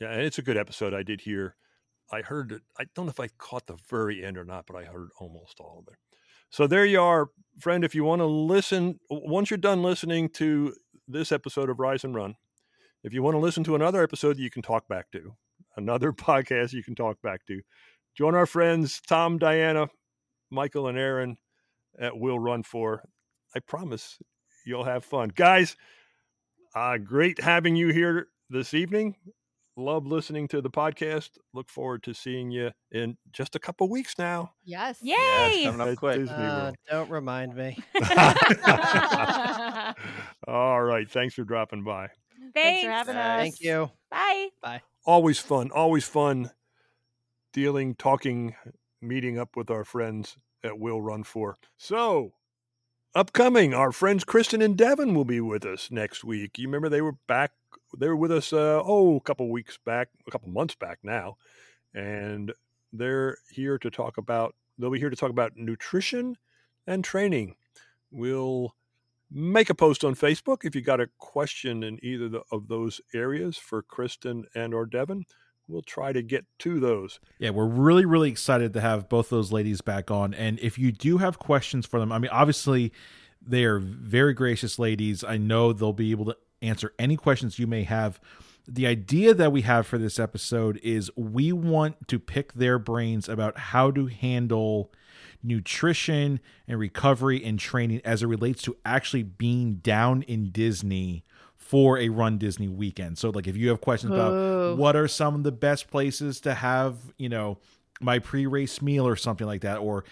Yeah, 0.00 0.10
and 0.12 0.22
it's 0.22 0.38
a 0.38 0.42
good 0.42 0.56
episode. 0.56 0.94
I 0.94 1.02
did 1.02 1.20
hear, 1.20 1.56
I 2.12 2.22
heard 2.22 2.52
it. 2.52 2.62
I 2.78 2.84
don't 2.94 3.06
know 3.06 3.10
if 3.10 3.20
I 3.20 3.28
caught 3.38 3.66
the 3.66 3.76
very 3.88 4.24
end 4.24 4.38
or 4.38 4.44
not, 4.44 4.66
but 4.66 4.76
I 4.76 4.84
heard 4.84 5.10
almost 5.18 5.60
all 5.60 5.84
of 5.86 5.92
it. 5.92 5.98
So 6.50 6.66
there 6.66 6.84
you 6.84 7.00
are, 7.00 7.28
friend. 7.58 7.84
If 7.84 7.94
you 7.94 8.04
want 8.04 8.20
to 8.20 8.26
listen, 8.26 9.00
once 9.10 9.50
you're 9.50 9.58
done 9.58 9.82
listening 9.82 10.28
to 10.30 10.74
this 11.08 11.32
episode 11.32 11.70
of 11.70 11.80
Rise 11.80 12.04
and 12.04 12.14
Run, 12.14 12.36
if 13.02 13.12
you 13.12 13.22
want 13.22 13.34
to 13.34 13.40
listen 13.40 13.64
to 13.64 13.74
another 13.74 14.02
episode 14.02 14.36
that 14.36 14.42
you 14.42 14.50
can 14.50 14.62
talk 14.62 14.88
back 14.88 15.10
to, 15.12 15.34
another 15.76 16.12
podcast 16.12 16.72
you 16.72 16.82
can 16.82 16.94
talk 16.94 17.20
back 17.22 17.44
to, 17.46 17.60
join 18.16 18.34
our 18.34 18.46
friends 18.46 19.00
Tom, 19.06 19.38
Diana, 19.38 19.88
Michael, 20.50 20.88
and 20.88 20.98
Erin 20.98 21.36
at 21.98 22.18
Will 22.18 22.38
Run 22.38 22.62
For. 22.62 23.02
I 23.54 23.60
promise 23.60 24.18
you'll 24.64 24.84
have 24.84 25.04
fun, 25.04 25.32
guys. 25.34 25.76
Uh, 26.74 26.98
great 26.98 27.40
having 27.40 27.76
you 27.76 27.88
here 27.88 28.28
this 28.50 28.74
evening. 28.74 29.16
Love 29.76 30.06
listening 30.06 30.46
to 30.48 30.60
the 30.60 30.70
podcast. 30.70 31.30
Look 31.52 31.68
forward 31.68 32.04
to 32.04 32.14
seeing 32.14 32.52
you 32.52 32.70
in 32.92 33.16
just 33.32 33.56
a 33.56 33.58
couple 33.58 33.88
weeks 33.88 34.14
now. 34.18 34.52
Yes. 34.64 34.98
Yay! 35.02 35.16
Yeah, 35.16 35.48
it's 35.48 35.66
coming 35.66 35.88
up 35.88 35.96
quick. 35.96 36.28
Uh, 36.30 36.72
don't 36.88 37.10
remind 37.10 37.56
me. 37.56 37.76
All 40.46 40.82
right. 40.82 41.10
Thanks 41.10 41.34
for 41.34 41.44
dropping 41.44 41.84
by. 41.84 42.08
Thanks 42.52 42.84
for 42.84 42.90
having 42.90 43.16
us. 43.16 43.40
Thank 43.40 43.60
you. 43.60 43.90
Bye. 44.10 44.48
Bye. 44.62 44.82
Always 45.06 45.38
fun. 45.38 45.70
Always 45.70 46.04
fun 46.04 46.50
dealing, 47.52 47.94
talking, 47.94 48.54
meeting 49.00 49.38
up 49.38 49.56
with 49.56 49.70
our 49.70 49.84
friends 49.84 50.36
at 50.62 50.78
Will 50.78 51.00
Run 51.00 51.22
For. 51.22 51.56
So, 51.76 52.32
upcoming, 53.14 53.72
our 53.72 53.92
friends 53.92 54.24
Kristen 54.24 54.60
and 54.60 54.76
Devin 54.76 55.14
will 55.14 55.24
be 55.24 55.40
with 55.40 55.64
us 55.64 55.90
next 55.90 56.24
week. 56.24 56.58
You 56.58 56.66
remember 56.66 56.88
they 56.88 57.00
were 57.00 57.16
back, 57.28 57.52
they 57.96 58.08
were 58.08 58.16
with 58.16 58.32
us, 58.32 58.52
uh, 58.52 58.82
oh, 58.84 59.16
a 59.16 59.20
couple 59.20 59.50
weeks 59.50 59.78
back, 59.84 60.08
a 60.26 60.30
couple 60.30 60.48
months 60.48 60.74
back 60.74 60.98
now. 61.02 61.36
And 61.94 62.52
they're 62.92 63.38
here 63.50 63.78
to 63.78 63.90
talk 63.90 64.18
about, 64.18 64.54
they'll 64.78 64.90
be 64.90 64.98
here 64.98 65.10
to 65.10 65.16
talk 65.16 65.30
about 65.30 65.56
nutrition 65.56 66.36
and 66.86 67.04
training. 67.04 67.54
We'll 68.10 68.74
make 69.30 69.70
a 69.70 69.74
post 69.74 70.04
on 70.04 70.14
Facebook 70.14 70.64
if 70.64 70.74
you 70.74 70.80
got 70.82 71.00
a 71.00 71.08
question 71.18 71.82
in 71.82 71.98
either 72.02 72.28
the- 72.28 72.42
of 72.52 72.68
those 72.68 73.00
areas 73.12 73.56
for 73.56 73.82
Kristen 73.82 74.44
and 74.54 74.74
or 74.74 74.86
Devin. 74.86 75.24
We'll 75.66 75.82
try 75.82 76.12
to 76.12 76.22
get 76.22 76.44
to 76.60 76.78
those. 76.78 77.20
Yeah, 77.38 77.50
we're 77.50 77.66
really, 77.66 78.04
really 78.04 78.30
excited 78.30 78.74
to 78.74 78.80
have 78.82 79.08
both 79.08 79.30
those 79.30 79.50
ladies 79.50 79.80
back 79.80 80.10
on. 80.10 80.34
And 80.34 80.60
if 80.60 80.78
you 80.78 80.92
do 80.92 81.18
have 81.18 81.38
questions 81.38 81.86
for 81.86 81.98
them, 81.98 82.12
I 82.12 82.18
mean, 82.18 82.30
obviously, 82.30 82.92
they 83.40 83.64
are 83.64 83.78
very 83.78 84.34
gracious 84.34 84.78
ladies. 84.78 85.24
I 85.24 85.38
know 85.38 85.72
they'll 85.72 85.94
be 85.94 86.10
able 86.10 86.26
to 86.26 86.36
answer 86.60 86.92
any 86.98 87.16
questions 87.16 87.58
you 87.58 87.66
may 87.66 87.84
have. 87.84 88.20
The 88.66 88.86
idea 88.86 89.34
that 89.34 89.52
we 89.52 89.62
have 89.62 89.86
for 89.86 89.98
this 89.98 90.18
episode 90.18 90.78
is 90.82 91.10
we 91.16 91.52
want 91.52 92.08
to 92.08 92.18
pick 92.18 92.54
their 92.54 92.78
brains 92.78 93.28
about 93.28 93.58
how 93.58 93.90
to 93.90 94.06
handle 94.06 94.90
nutrition 95.44 96.40
and 96.66 96.78
recovery 96.78 97.44
and 97.44 97.58
training 97.58 98.00
as 98.04 98.22
it 98.22 98.26
relates 98.26 98.62
to 98.62 98.76
actually 98.84 99.22
being 99.22 99.76
down 99.76 100.22
in 100.22 100.50
Disney 100.50 101.24
for 101.56 101.98
a 101.98 102.08
Run 102.08 102.38
Disney 102.38 102.68
weekend. 102.68 103.18
So, 103.18 103.30
like, 103.30 103.46
if 103.46 103.56
you 103.56 103.68
have 103.68 103.80
questions 103.80 104.12
Ooh. 104.12 104.16
about 104.16 104.78
what 104.78 104.96
are 104.96 105.08
some 105.08 105.34
of 105.34 105.42
the 105.44 105.52
best 105.52 105.90
places 105.90 106.40
to 106.40 106.54
have, 106.54 106.96
you 107.16 107.28
know, 107.28 107.58
my 108.00 108.18
pre-race 108.18 108.82
meal 108.82 109.06
or 109.06 109.16
something 109.16 109.46
like 109.46 109.60
that, 109.62 109.78
or 109.78 110.04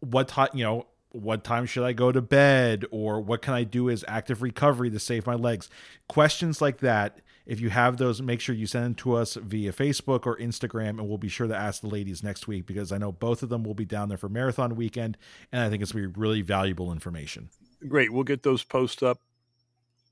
what 0.00 0.28
time, 0.28 0.48
you 0.52 0.64
know, 0.64 0.86
what 1.10 1.44
time 1.44 1.66
should 1.66 1.84
I 1.84 1.92
go 1.92 2.10
to 2.10 2.22
bed, 2.22 2.84
or 2.90 3.20
what 3.20 3.42
can 3.42 3.54
I 3.54 3.64
do 3.64 3.90
as 3.90 4.04
active 4.08 4.42
recovery 4.42 4.90
to 4.90 4.98
save 4.98 5.26
my 5.26 5.34
legs? 5.34 5.68
Questions 6.08 6.60
like 6.60 6.78
that. 6.78 7.20
If 7.44 7.60
you 7.60 7.70
have 7.70 7.96
those, 7.96 8.22
make 8.22 8.40
sure 8.40 8.54
you 8.54 8.66
send 8.66 8.84
them 8.84 8.94
to 8.96 9.14
us 9.14 9.34
via 9.34 9.72
Facebook 9.72 10.26
or 10.26 10.36
Instagram, 10.36 10.90
and 10.90 11.08
we'll 11.08 11.18
be 11.18 11.28
sure 11.28 11.48
to 11.48 11.56
ask 11.56 11.80
the 11.80 11.88
ladies 11.88 12.22
next 12.22 12.46
week 12.46 12.66
because 12.66 12.92
I 12.92 12.98
know 12.98 13.10
both 13.12 13.42
of 13.42 13.48
them 13.48 13.64
will 13.64 13.74
be 13.74 13.84
down 13.84 14.08
there 14.08 14.18
for 14.18 14.28
marathon 14.28 14.76
weekend, 14.76 15.18
and 15.50 15.62
I 15.62 15.68
think 15.68 15.82
it's 15.82 15.92
going 15.92 16.04
to 16.04 16.10
be 16.10 16.20
really 16.20 16.42
valuable 16.42 16.92
information. 16.92 17.50
Great. 17.88 18.12
We'll 18.12 18.24
get 18.24 18.42
those 18.42 18.62
posts 18.62 19.02
up 19.02 19.18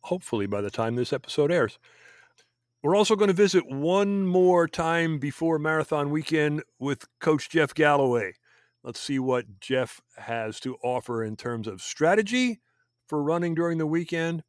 hopefully 0.02 0.46
by 0.46 0.60
the 0.60 0.70
time 0.70 0.96
this 0.96 1.12
episode 1.12 1.52
airs. 1.52 1.78
We're 2.82 2.96
also 2.96 3.14
going 3.14 3.28
to 3.28 3.34
visit 3.34 3.70
one 3.70 4.26
more 4.26 4.66
time 4.66 5.18
before 5.18 5.58
marathon 5.58 6.10
weekend 6.10 6.62
with 6.78 7.06
Coach 7.20 7.50
Jeff 7.50 7.74
Galloway. 7.74 8.32
Let's 8.82 8.98
see 8.98 9.18
what 9.18 9.60
Jeff 9.60 10.00
has 10.16 10.58
to 10.60 10.76
offer 10.82 11.22
in 11.22 11.36
terms 11.36 11.68
of 11.68 11.82
strategy 11.82 12.60
for 13.06 13.22
running 13.22 13.54
during 13.54 13.76
the 13.76 13.86
weekend 13.86 14.42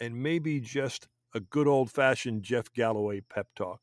and 0.00 0.16
maybe 0.16 0.60
just 0.60 1.08
a 1.34 1.40
good 1.40 1.66
old 1.66 1.90
fashioned 1.90 2.42
Jeff 2.42 2.72
Galloway 2.72 3.20
pep 3.20 3.48
talk. 3.56 3.80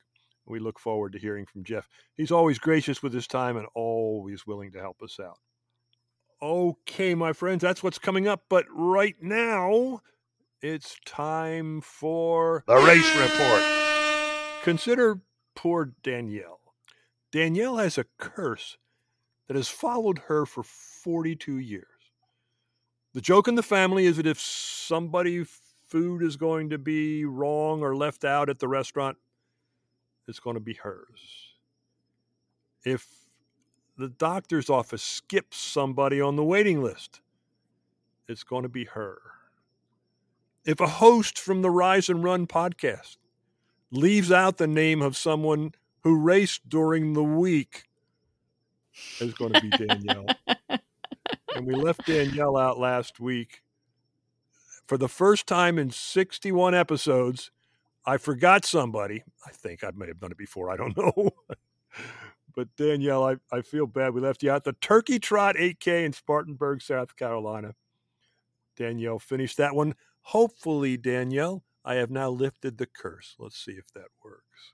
We 0.47 0.59
look 0.59 0.79
forward 0.79 1.13
to 1.13 1.19
hearing 1.19 1.45
from 1.45 1.63
Jeff. 1.63 1.87
He's 2.15 2.31
always 2.31 2.57
gracious 2.59 3.03
with 3.03 3.13
his 3.13 3.27
time 3.27 3.57
and 3.57 3.67
always 3.75 4.47
willing 4.47 4.71
to 4.71 4.79
help 4.79 5.01
us 5.01 5.19
out. 5.19 5.37
Okay, 6.41 7.13
my 7.13 7.33
friends, 7.33 7.61
that's 7.61 7.83
what's 7.83 7.99
coming 7.99 8.27
up. 8.27 8.43
But 8.49 8.65
right 8.69 9.15
now, 9.21 10.01
it's 10.61 10.97
time 11.05 11.81
for 11.81 12.63
The 12.67 12.75
race 12.77 13.15
report. 13.15 13.61
consider 14.63 15.21
poor 15.55 15.93
Danielle. 16.03 16.59
Danielle 17.31 17.77
has 17.77 17.97
a 17.97 18.05
curse 18.17 18.77
that 19.47 19.55
has 19.55 19.69
followed 19.69 20.19
her 20.27 20.45
for 20.45 20.63
42 20.63 21.57
years. 21.57 21.85
The 23.13 23.21
joke 23.21 23.47
in 23.47 23.55
the 23.55 23.63
family 23.63 24.05
is 24.05 24.17
that 24.17 24.25
if 24.25 24.39
somebody 24.39 25.45
food 25.91 26.23
is 26.23 26.37
going 26.37 26.69
to 26.69 26.77
be 26.77 27.25
wrong 27.25 27.81
or 27.81 27.95
left 27.95 28.23
out 28.23 28.49
at 28.49 28.59
the 28.59 28.67
restaurant, 28.67 29.17
it's 30.25 30.39
going 30.39 30.53
to 30.53 30.61
be 30.61 30.73
hers. 30.73 31.49
If 32.85 33.07
the 33.97 34.07
doctor's 34.07 34.69
office 34.69 35.03
skips 35.03 35.57
somebody 35.57 36.21
on 36.21 36.37
the 36.37 36.45
waiting 36.45 36.81
list, 36.81 37.19
it's 38.27 38.43
going 38.43 38.63
to 38.63 38.69
be 38.69 38.85
her. 38.85 39.19
If 40.63 40.79
a 40.79 40.87
host 40.87 41.37
from 41.37 41.61
the 41.61 41.69
Rise 41.69 42.07
and 42.07 42.23
Run 42.23 42.47
podcast 42.47 43.17
leaves 43.91 44.31
out 44.31 44.57
the 44.57 44.67
name 44.67 45.01
of 45.01 45.17
someone 45.17 45.73
who 46.03 46.17
raced 46.17 46.69
during 46.69 47.13
the 47.13 47.23
week, 47.23 47.83
it's 49.19 49.33
going 49.33 49.53
to 49.53 49.61
be 49.61 49.69
Danielle. 49.69 50.27
and 51.55 51.65
we 51.65 51.75
left 51.75 52.05
Danielle 52.05 52.55
out 52.55 52.79
last 52.79 53.19
week. 53.19 53.61
For 54.87 54.97
the 54.97 55.07
first 55.07 55.47
time 55.47 55.77
in 55.77 55.91
61 55.91 56.75
episodes, 56.75 57.51
I 58.05 58.17
forgot 58.17 58.65
somebody. 58.65 59.23
I 59.45 59.51
think 59.51 59.83
I 59.83 59.91
may 59.95 60.07
have 60.07 60.19
done 60.19 60.31
it 60.31 60.37
before. 60.37 60.69
I 60.69 60.77
don't 60.77 60.97
know. 60.97 61.31
but 62.55 62.75
Danielle, 62.75 63.23
I, 63.23 63.37
I 63.51 63.61
feel 63.61 63.87
bad. 63.87 64.13
We 64.13 64.21
left 64.21 64.43
you 64.43 64.51
out. 64.51 64.63
The 64.63 64.73
Turkey 64.73 65.19
Trot 65.19 65.55
8K 65.55 66.05
in 66.05 66.13
Spartanburg, 66.13 66.81
South 66.81 67.15
Carolina. 67.15 67.75
Danielle 68.75 69.19
finished 69.19 69.57
that 69.57 69.75
one. 69.75 69.95
Hopefully, 70.21 70.97
Danielle, 70.97 71.63
I 71.83 71.95
have 71.95 72.11
now 72.11 72.29
lifted 72.29 72.77
the 72.77 72.85
curse. 72.85 73.35
Let's 73.39 73.63
see 73.63 73.73
if 73.73 73.91
that 73.93 74.07
works. 74.23 74.73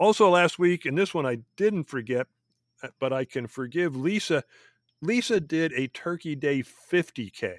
Also, 0.00 0.28
last 0.28 0.58
week, 0.58 0.84
and 0.86 0.98
this 0.98 1.14
one 1.14 1.26
I 1.26 1.38
didn't 1.56 1.84
forget, 1.84 2.26
uh, 2.82 2.88
but 3.00 3.12
I 3.12 3.24
can 3.24 3.46
forgive 3.46 3.96
Lisa. 3.96 4.42
Lisa 5.00 5.40
did 5.40 5.72
a 5.72 5.86
Turkey 5.88 6.34
Day 6.34 6.62
50K, 6.62 7.54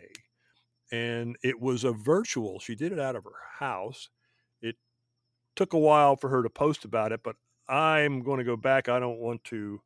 and 0.92 1.38
it 1.44 1.60
was 1.60 1.84
a 1.84 1.92
virtual. 1.92 2.60
She 2.60 2.76
did 2.76 2.92
it 2.92 3.00
out 3.00 3.16
of 3.16 3.24
her 3.24 3.32
house. 3.60 4.10
It 4.62 4.76
took 5.56 5.74
a 5.74 5.80
while 5.80 6.16
for 6.16 6.30
her 6.30 6.44
to 6.44 6.50
post 6.50 6.86
about 6.86 7.12
it, 7.12 7.22
but 7.24 7.36
I'm 7.68 8.22
going 8.22 8.38
to 8.40 8.44
go 8.44 8.58
back. 8.58 8.90
I 8.90 9.00
don't 9.00 9.20
want 9.20 9.44
to 9.46 9.82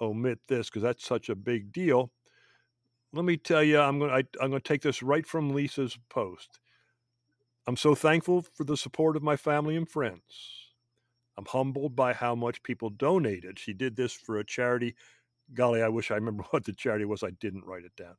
omit 0.00 0.40
this 0.48 0.68
because 0.68 0.82
that's 0.82 1.06
such 1.06 1.28
a 1.28 1.34
big 1.34 1.72
deal. 1.72 2.12
Let 3.12 3.24
me 3.24 3.36
tell 3.36 3.62
you, 3.62 3.78
I'm 3.80 3.98
going 3.98 4.10
to, 4.10 4.16
I, 4.16 4.44
I'm 4.44 4.50
going 4.50 4.60
to 4.60 4.68
take 4.68 4.82
this 4.82 5.02
right 5.02 5.26
from 5.26 5.54
Lisa's 5.54 5.96
post. 6.08 6.58
I'm 7.66 7.76
so 7.76 7.94
thankful 7.94 8.42
for 8.42 8.64
the 8.64 8.76
support 8.76 9.16
of 9.16 9.22
my 9.22 9.36
family 9.36 9.76
and 9.76 9.88
friends. 9.88 10.64
I'm 11.36 11.46
humbled 11.46 11.96
by 11.96 12.12
how 12.12 12.34
much 12.34 12.62
people 12.62 12.90
donated. 12.90 13.58
She 13.58 13.72
did 13.72 13.96
this 13.96 14.12
for 14.12 14.38
a 14.38 14.44
charity. 14.44 14.94
Golly, 15.52 15.82
I 15.82 15.88
wish 15.88 16.10
I 16.10 16.16
remember 16.16 16.44
what 16.50 16.64
the 16.64 16.72
charity 16.72 17.04
was. 17.04 17.22
I 17.22 17.30
didn't 17.30 17.64
write 17.64 17.84
it 17.84 17.96
down. 17.96 18.16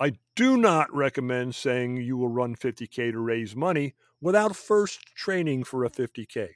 I 0.00 0.12
do 0.36 0.56
not 0.56 0.94
recommend 0.94 1.54
saying 1.54 1.96
you 1.96 2.16
will 2.16 2.28
run 2.28 2.54
50K 2.54 3.12
to 3.12 3.18
raise 3.18 3.56
money 3.56 3.94
without 4.20 4.54
first 4.54 5.00
training 5.16 5.64
for 5.64 5.84
a 5.84 5.90
50K. 5.90 6.50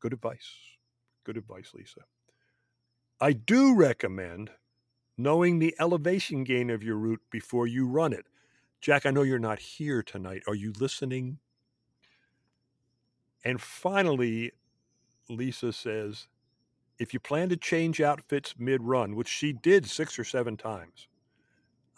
Good 0.00 0.12
advice. 0.12 0.50
Good 1.24 1.36
advice, 1.36 1.72
Lisa. 1.74 2.00
I 3.20 3.32
do 3.32 3.74
recommend 3.74 4.50
knowing 5.16 5.58
the 5.58 5.74
elevation 5.80 6.44
gain 6.44 6.70
of 6.70 6.82
your 6.82 6.96
route 6.96 7.22
before 7.30 7.66
you 7.66 7.86
run 7.86 8.12
it. 8.12 8.26
Jack, 8.80 9.06
I 9.06 9.10
know 9.10 9.22
you're 9.22 9.38
not 9.38 9.58
here 9.58 10.02
tonight. 10.02 10.42
Are 10.46 10.54
you 10.54 10.72
listening? 10.78 11.38
And 13.44 13.60
finally, 13.60 14.52
Lisa 15.28 15.72
says, 15.72 16.28
if 16.98 17.12
you 17.12 17.20
plan 17.20 17.48
to 17.48 17.56
change 17.56 18.00
outfits 18.00 18.54
mid 18.58 18.82
run, 18.82 19.14
which 19.14 19.28
she 19.28 19.52
did 19.52 19.88
six 19.88 20.18
or 20.18 20.24
seven 20.24 20.56
times, 20.56 21.08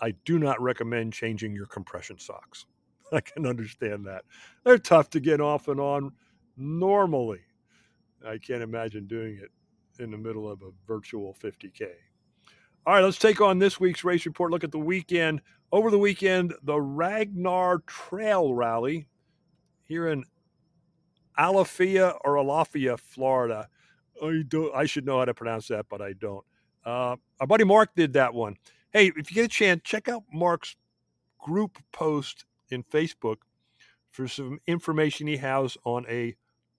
I 0.00 0.14
do 0.24 0.38
not 0.38 0.60
recommend 0.60 1.12
changing 1.12 1.54
your 1.54 1.66
compression 1.66 2.18
socks. 2.18 2.66
I 3.12 3.20
can 3.20 3.46
understand 3.46 4.06
that. 4.06 4.24
They're 4.64 4.78
tough 4.78 5.10
to 5.10 5.20
get 5.20 5.40
off 5.40 5.68
and 5.68 5.80
on 5.80 6.12
normally. 6.56 7.40
I 8.26 8.38
can't 8.38 8.62
imagine 8.62 9.06
doing 9.06 9.38
it 9.42 9.50
in 10.02 10.10
the 10.10 10.18
middle 10.18 10.50
of 10.50 10.62
a 10.62 10.70
virtual 10.86 11.36
50K. 11.42 11.88
All 12.86 12.94
right, 12.94 13.04
let's 13.04 13.18
take 13.18 13.40
on 13.40 13.58
this 13.58 13.78
week's 13.78 14.04
race 14.04 14.24
report. 14.24 14.50
Look 14.50 14.64
at 14.64 14.72
the 14.72 14.78
weekend. 14.78 15.42
Over 15.72 15.90
the 15.90 15.98
weekend, 15.98 16.54
the 16.62 16.80
Ragnar 16.80 17.80
Trail 17.86 18.54
Rally 18.54 19.06
here 19.84 20.08
in 20.08 20.24
Alafia 21.38 22.18
or 22.24 22.34
Alafia, 22.34 22.98
Florida. 22.98 23.68
I 24.22 24.42
do 24.46 24.72
I 24.72 24.86
should 24.86 25.06
know 25.06 25.18
how 25.18 25.24
to 25.26 25.34
pronounce 25.34 25.68
that, 25.68 25.86
but 25.88 26.02
I 26.02 26.14
don't. 26.14 26.44
Uh, 26.84 27.16
our 27.38 27.46
buddy 27.46 27.64
Mark 27.64 27.94
did 27.94 28.14
that 28.14 28.34
one. 28.34 28.56
Hey, 28.92 29.12
if 29.16 29.30
you 29.30 29.36
get 29.36 29.44
a 29.44 29.48
chance, 29.48 29.82
check 29.84 30.08
out 30.08 30.24
Mark's 30.32 30.74
group 31.38 31.78
post 31.92 32.44
in 32.70 32.82
Facebook 32.82 33.36
for 34.10 34.26
some 34.26 34.58
information 34.66 35.28
he 35.28 35.36
has 35.36 35.76
on 35.84 36.04
a 36.08 36.34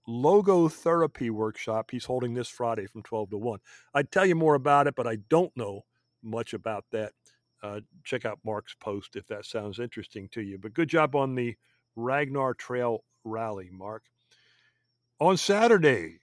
logo 0.06 0.68
therapy 0.68 1.30
workshop 1.30 1.90
he's 1.90 2.04
holding 2.04 2.34
this 2.34 2.48
Friday 2.48 2.86
from 2.86 3.02
12 3.02 3.30
to 3.30 3.38
1. 3.38 3.60
I'd 3.94 4.12
tell 4.12 4.26
you 4.26 4.34
more 4.34 4.54
about 4.54 4.86
it, 4.86 4.94
but 4.94 5.06
I 5.06 5.16
don't 5.30 5.56
know 5.56 5.86
much 6.22 6.52
about 6.52 6.84
that. 6.92 7.12
Uh, 7.62 7.80
check 8.04 8.26
out 8.26 8.40
Mark's 8.44 8.74
post 8.74 9.16
if 9.16 9.26
that 9.28 9.46
sounds 9.46 9.78
interesting 9.78 10.28
to 10.32 10.42
you. 10.42 10.58
But 10.58 10.74
good 10.74 10.88
job 10.88 11.16
on 11.16 11.34
the 11.34 11.56
Ragnar 11.96 12.52
Trail 12.52 13.04
Rally, 13.24 13.70
Mark. 13.72 14.02
On 15.18 15.38
Saturday 15.38 16.18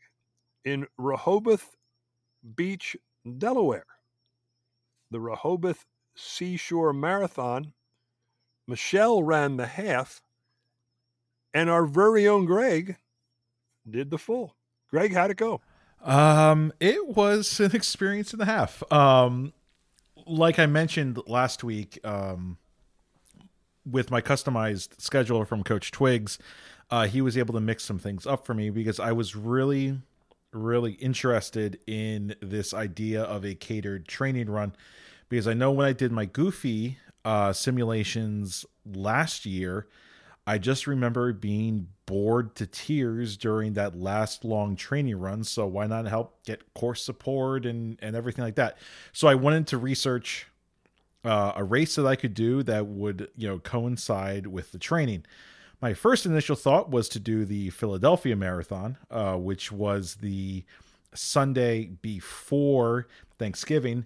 in 0.65 0.85
Rehoboth 0.99 1.75
Beach, 2.55 2.95
Delaware, 3.39 3.85
the 5.11 5.19
Rehoboth 5.19 5.85
Seashore 6.15 6.93
Marathon, 6.93 7.73
Michelle 8.67 9.23
ran 9.23 9.57
the 9.57 9.65
half, 9.65 10.21
and 11.53 11.69
our 11.69 11.85
very 11.85 12.27
own 12.27 12.45
Greg 12.45 12.97
did 13.89 14.11
the 14.11 14.17
full. 14.17 14.55
Greg, 14.89 15.13
how'd 15.13 15.31
it 15.31 15.37
go? 15.37 15.61
Um, 16.03 16.73
it 16.79 17.07
was 17.07 17.59
an 17.59 17.71
experience 17.75 18.33
and 18.33 18.41
a 18.41 18.45
half. 18.45 18.83
Um, 18.91 19.53
like 20.25 20.59
I 20.59 20.65
mentioned 20.65 21.19
last 21.27 21.63
week, 21.63 21.99
um, 22.05 22.57
with 23.85 24.11
my 24.11 24.21
customized 24.21 24.97
scheduler 24.97 25.47
from 25.47 25.63
Coach 25.63 25.91
Twiggs, 25.91 26.37
uh, 26.91 27.07
he 27.07 27.21
was 27.21 27.37
able 27.37 27.53
to 27.53 27.59
mix 27.59 27.83
some 27.83 27.99
things 27.99 28.25
up 28.25 28.45
for 28.45 28.53
me 28.53 28.69
because 28.69 28.99
I 28.99 29.11
was 29.11 29.35
really, 29.35 29.99
really 30.51 30.93
interested 30.93 31.79
in 31.87 32.35
this 32.41 32.73
idea 32.73 33.23
of 33.23 33.45
a 33.45 33.55
catered 33.55 34.07
training 34.07 34.49
run. 34.49 34.73
Because 35.29 35.47
I 35.47 35.53
know 35.53 35.71
when 35.71 35.85
I 35.85 35.93
did 35.93 36.11
my 36.11 36.25
Goofy 36.25 36.97
uh, 37.23 37.53
simulations 37.53 38.65
last 38.85 39.45
year, 39.45 39.87
I 40.47 40.57
just 40.57 40.87
remember 40.87 41.31
being 41.31 41.89
bored 42.07 42.55
to 42.55 42.65
tears 42.65 43.37
during 43.37 43.73
that 43.73 43.95
last 43.95 44.43
long 44.43 44.75
training 44.75 45.19
run. 45.19 45.43
So 45.43 45.67
why 45.67 45.85
not 45.85 46.07
help 46.07 46.43
get 46.43 46.73
course 46.73 47.03
support 47.03 47.67
and 47.67 47.99
and 48.01 48.15
everything 48.15 48.43
like 48.43 48.55
that? 48.55 48.79
So 49.13 49.27
I 49.27 49.35
wanted 49.35 49.67
to 49.67 49.77
research 49.77 50.47
uh, 51.23 51.53
a 51.55 51.63
race 51.63 51.95
that 51.95 52.07
I 52.07 52.15
could 52.15 52.33
do 52.33 52.63
that 52.63 52.87
would 52.87 53.29
you 53.35 53.47
know 53.47 53.59
coincide 53.59 54.47
with 54.47 54.71
the 54.71 54.79
training. 54.79 55.25
My 55.81 55.93
first 55.93 56.25
initial 56.25 56.55
thought 56.55 56.89
was 56.89 57.07
to 57.09 57.19
do 57.19 57.45
the 57.45 57.69
Philadelphia 57.69 58.35
Marathon, 58.35 58.97
uh, 59.09 59.35
which 59.35 59.71
was 59.71 60.15
the 60.15 60.65
Sunday 61.13 61.85
before 62.01 63.07
Thanksgiving. 63.37 64.05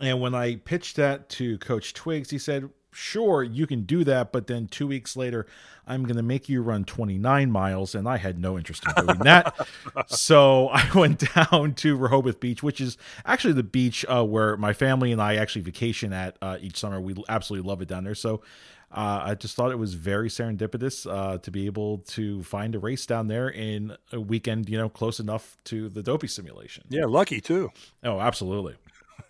And 0.00 0.20
when 0.20 0.34
I 0.34 0.56
pitched 0.56 0.96
that 0.96 1.28
to 1.30 1.58
Coach 1.58 1.94
Twiggs, 1.94 2.30
he 2.30 2.38
said, 2.38 2.70
sure, 2.90 3.42
you 3.42 3.66
can 3.66 3.82
do 3.82 4.02
that, 4.04 4.32
but 4.32 4.46
then 4.46 4.66
two 4.66 4.86
weeks 4.86 5.16
later, 5.16 5.46
I'm 5.86 6.02
going 6.04 6.16
to 6.16 6.22
make 6.22 6.48
you 6.48 6.62
run 6.62 6.84
29 6.84 7.50
miles. 7.50 7.94
And 7.94 8.08
I 8.08 8.16
had 8.16 8.38
no 8.38 8.58
interest 8.58 8.84
in 8.86 9.06
doing 9.06 9.18
that. 9.20 9.54
so 10.06 10.68
I 10.68 10.88
went 10.94 11.32
down 11.34 11.74
to 11.74 11.96
Rehoboth 11.96 12.40
Beach, 12.40 12.62
which 12.62 12.80
is 12.80 12.98
actually 13.24 13.54
the 13.54 13.62
beach 13.62 14.04
uh, 14.08 14.24
where 14.24 14.56
my 14.56 14.72
family 14.72 15.12
and 15.12 15.22
I 15.22 15.36
actually 15.36 15.62
vacation 15.62 16.12
at 16.12 16.36
uh, 16.42 16.58
each 16.60 16.78
summer. 16.78 17.00
We 17.00 17.14
absolutely 17.28 17.68
love 17.68 17.80
it 17.80 17.88
down 17.88 18.04
there. 18.04 18.14
So 18.14 18.42
uh, 18.90 19.20
I 19.24 19.34
just 19.34 19.54
thought 19.54 19.70
it 19.70 19.78
was 19.78 19.94
very 19.94 20.28
serendipitous 20.28 21.10
uh, 21.10 21.38
to 21.38 21.50
be 21.50 21.66
able 21.66 21.98
to 21.98 22.42
find 22.42 22.74
a 22.74 22.78
race 22.78 23.04
down 23.04 23.28
there 23.28 23.48
in 23.48 23.94
a 24.12 24.20
weekend, 24.20 24.68
you 24.68 24.78
know, 24.78 24.88
close 24.88 25.20
enough 25.20 25.56
to 25.64 25.90
the 25.90 26.02
dopey 26.02 26.26
simulation. 26.26 26.84
Yeah, 26.88 27.04
lucky 27.04 27.40
too. 27.40 27.70
Oh, 28.02 28.18
absolutely. 28.18 28.76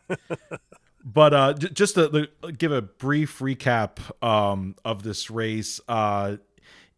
but 1.04 1.34
uh, 1.34 1.52
j- 1.54 1.70
just 1.70 1.96
to, 1.96 2.28
to, 2.42 2.52
give 2.52 2.70
a 2.70 2.82
brief 2.82 3.40
recap 3.40 3.98
um, 4.24 4.76
of 4.84 5.02
this 5.02 5.28
race, 5.28 5.80
uh, 5.88 6.36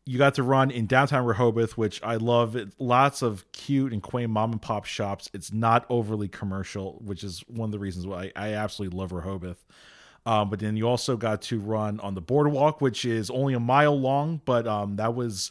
you 0.04 0.18
got 0.18 0.34
to 0.34 0.42
run 0.42 0.70
in 0.70 0.86
downtown 0.86 1.24
Rehoboth, 1.24 1.78
which 1.78 2.02
I 2.02 2.16
love. 2.16 2.56
It, 2.56 2.74
lots 2.78 3.22
of 3.22 3.50
cute 3.52 3.94
and 3.94 4.02
quaint 4.02 4.30
mom 4.30 4.52
and 4.52 4.60
pop 4.60 4.84
shops. 4.84 5.30
It's 5.32 5.50
not 5.50 5.86
overly 5.88 6.28
commercial, 6.28 7.00
which 7.02 7.24
is 7.24 7.40
one 7.48 7.68
of 7.68 7.72
the 7.72 7.78
reasons 7.78 8.06
why 8.06 8.32
I, 8.36 8.48
I 8.48 8.52
absolutely 8.54 8.98
love 8.98 9.12
Rehoboth. 9.12 9.64
Um, 10.26 10.50
but 10.50 10.58
then 10.58 10.76
you 10.76 10.86
also 10.86 11.16
got 11.16 11.42
to 11.42 11.58
run 11.58 11.98
on 12.00 12.14
the 12.14 12.20
boardwalk, 12.20 12.80
which 12.80 13.04
is 13.04 13.30
only 13.30 13.54
a 13.54 13.60
mile 13.60 13.98
long, 13.98 14.40
but 14.44 14.66
um, 14.66 14.96
that 14.96 15.14
was 15.14 15.50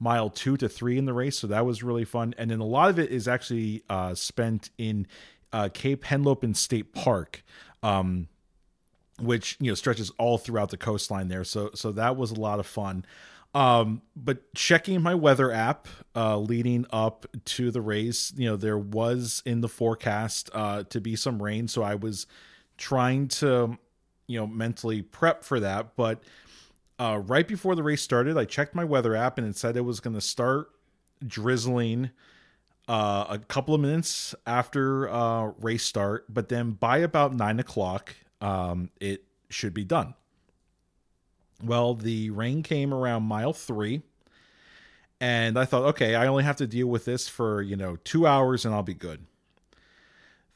mile 0.00 0.30
two 0.30 0.56
to 0.56 0.68
three 0.68 0.98
in 0.98 1.04
the 1.04 1.12
race, 1.12 1.38
so 1.38 1.46
that 1.46 1.64
was 1.64 1.82
really 1.82 2.04
fun. 2.04 2.34
And 2.38 2.50
then 2.50 2.60
a 2.60 2.64
lot 2.64 2.90
of 2.90 2.98
it 2.98 3.10
is 3.10 3.28
actually 3.28 3.84
uh, 3.88 4.14
spent 4.14 4.70
in 4.78 5.06
uh, 5.52 5.68
Cape 5.72 6.04
Henlopen 6.04 6.56
State 6.56 6.92
Park, 6.94 7.44
um, 7.82 8.28
which 9.20 9.56
you 9.60 9.70
know 9.70 9.74
stretches 9.74 10.10
all 10.18 10.38
throughout 10.38 10.70
the 10.70 10.76
coastline 10.76 11.28
there. 11.28 11.44
So 11.44 11.70
so 11.74 11.92
that 11.92 12.16
was 12.16 12.30
a 12.30 12.40
lot 12.40 12.58
of 12.58 12.66
fun. 12.66 13.04
Um, 13.54 14.02
but 14.14 14.52
checking 14.54 15.00
my 15.00 15.14
weather 15.14 15.50
app 15.50 15.88
uh, 16.14 16.38
leading 16.38 16.84
up 16.90 17.26
to 17.46 17.70
the 17.70 17.80
race, 17.80 18.32
you 18.36 18.46
know, 18.46 18.56
there 18.56 18.76
was 18.76 19.42
in 19.46 19.62
the 19.62 19.68
forecast 19.68 20.50
uh, 20.52 20.84
to 20.90 21.00
be 21.00 21.16
some 21.16 21.42
rain, 21.42 21.66
so 21.66 21.82
I 21.82 21.94
was 21.94 22.26
trying 22.76 23.28
to 23.28 23.78
you 24.28 24.38
know 24.38 24.46
mentally 24.46 25.02
prep 25.02 25.42
for 25.42 25.58
that. 25.58 25.96
But 25.96 26.22
uh, 27.00 27.20
right 27.26 27.48
before 27.48 27.74
the 27.74 27.82
race 27.82 28.02
started, 28.02 28.38
I 28.38 28.44
checked 28.44 28.76
my 28.76 28.84
weather 28.84 29.16
app 29.16 29.38
and 29.38 29.46
it 29.46 29.56
said 29.56 29.76
it 29.76 29.80
was 29.80 29.98
going 29.98 30.14
to 30.14 30.20
start 30.20 30.70
drizzling 31.26 32.10
uh, 32.88 33.26
a 33.28 33.38
couple 33.38 33.74
of 33.74 33.80
minutes 33.80 34.34
after 34.46 35.08
uh, 35.08 35.52
race 35.60 35.84
start, 35.84 36.24
but 36.32 36.48
then 36.48 36.72
by 36.72 36.98
about 36.98 37.34
nine 37.34 37.60
o'clock, 37.60 38.14
um, 38.40 38.90
it 38.98 39.24
should 39.50 39.74
be 39.74 39.84
done. 39.84 40.14
Well, 41.62 41.94
the 41.94 42.30
rain 42.30 42.62
came 42.62 42.94
around 42.94 43.24
mile 43.24 43.52
three, 43.52 44.02
and 45.20 45.58
I 45.58 45.64
thought, 45.64 45.82
okay, 45.84 46.14
I 46.14 46.28
only 46.28 46.44
have 46.44 46.56
to 46.56 46.66
deal 46.66 46.86
with 46.86 47.04
this 47.04 47.28
for 47.28 47.60
you 47.60 47.76
know 47.76 47.96
two 48.04 48.26
hours 48.26 48.64
and 48.64 48.74
I'll 48.74 48.82
be 48.82 48.94
good. 48.94 49.26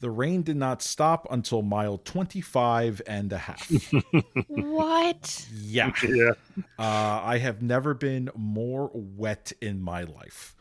The 0.03 0.11
rain 0.11 0.43
did 0.43 0.57
not 0.57 0.83
stop 0.83 1.29
until 1.31 1.63
mile 1.63 1.97
25 1.97 3.03
and 3.07 3.33
a 3.33 3.39
half. 3.39 3.71
what? 4.49 5.49
Yeah. 5.55 5.93
Yeah. 6.03 6.33
Uh, 6.77 7.23
I 7.25 7.39
have 7.39 7.63
never 7.63 7.95
been 7.95 8.29
more 8.35 8.91
wet 8.93 9.53
in 9.61 9.81
my 9.81 10.03
life. 10.03 10.57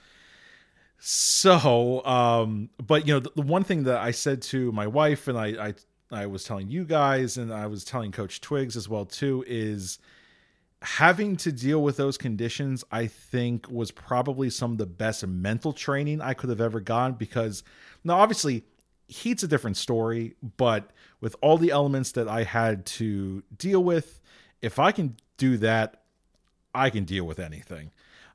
So, 0.99 2.05
um, 2.05 2.69
but 2.85 3.07
you 3.07 3.15
know, 3.15 3.19
the, 3.19 3.31
the 3.35 3.41
one 3.41 3.63
thing 3.63 3.85
that 3.85 3.97
I 3.97 4.11
said 4.11 4.43
to 4.43 4.71
my 4.73 4.85
wife 4.85 5.27
and 5.27 5.37
I, 5.39 5.47
I, 5.47 5.73
I 6.11 6.25
was 6.27 6.43
telling 6.43 6.69
you 6.69 6.85
guys 6.85 7.37
and 7.37 7.51
I 7.51 7.65
was 7.65 7.83
telling 7.83 8.11
Coach 8.11 8.41
Twiggs 8.41 8.77
as 8.77 8.87
well 8.87 9.05
too 9.05 9.43
is 9.47 9.97
having 10.83 11.35
to 11.37 11.51
deal 11.51 11.81
with 11.81 11.97
those 11.97 12.17
conditions. 12.17 12.83
I 12.91 13.07
think 13.07 13.69
was 13.71 13.89
probably 13.89 14.51
some 14.51 14.73
of 14.73 14.77
the 14.77 14.85
best 14.85 15.25
mental 15.25 15.73
training 15.73 16.21
I 16.21 16.35
could 16.35 16.51
have 16.51 16.61
ever 16.61 16.79
gotten 16.79 17.15
because 17.17 17.63
now 18.03 18.19
obviously 18.19 18.63
heat's 19.11 19.43
a 19.43 19.47
different 19.47 19.77
story, 19.77 20.35
but 20.57 20.91
with 21.19 21.35
all 21.41 21.57
the 21.57 21.71
elements 21.71 22.13
that 22.13 22.27
I 22.27 22.43
had 22.43 22.85
to 22.87 23.43
deal 23.57 23.83
with, 23.83 24.21
if 24.61 24.79
I 24.79 24.91
can 24.91 25.17
do 25.37 25.57
that, 25.57 26.01
I 26.73 26.89
can 26.89 27.03
deal 27.03 27.25
with 27.25 27.39
anything. 27.39 27.91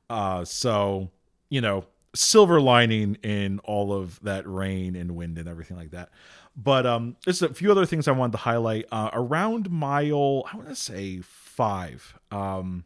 Uh, 0.09 0.44
so 0.44 1.11
you 1.48 1.61
know, 1.61 1.85
silver 2.15 2.61
lining 2.61 3.16
in 3.23 3.59
all 3.61 3.93
of 3.93 4.20
that 4.23 4.47
rain 4.47 4.97
and 4.97 5.16
wind 5.16 5.39
and 5.39 5.48
everything 5.48 5.77
like 5.77 5.90
that. 5.93 6.11
But 6.57 6.86
um, 6.86 7.16
there's 7.24 7.43
a 7.43 7.53
few 7.53 7.70
other 7.70 7.86
things 7.86 8.09
I 8.09 8.12
wanted 8.12 8.32
to 8.32 8.39
highlight. 8.39 8.86
Uh, 8.90 9.11
around 9.12 9.70
mile, 9.70 10.44
I 10.51 10.57
want 10.57 10.69
to 10.69 10.77
say 10.77 11.20
five. 11.23 12.19
Um, 12.31 12.85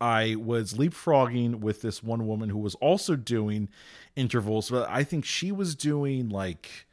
I 0.00 0.36
was 0.36 0.74
leapfrogging 0.74 1.60
with 1.60 1.82
this 1.82 2.02
one 2.02 2.26
woman 2.26 2.48
who 2.48 2.58
was 2.58 2.74
also 2.76 3.16
doing 3.16 3.68
intervals, 4.16 4.70
but 4.70 4.88
I 4.88 5.04
think 5.04 5.24
she 5.24 5.52
was 5.52 5.74
doing 5.74 6.28
like 6.30 6.86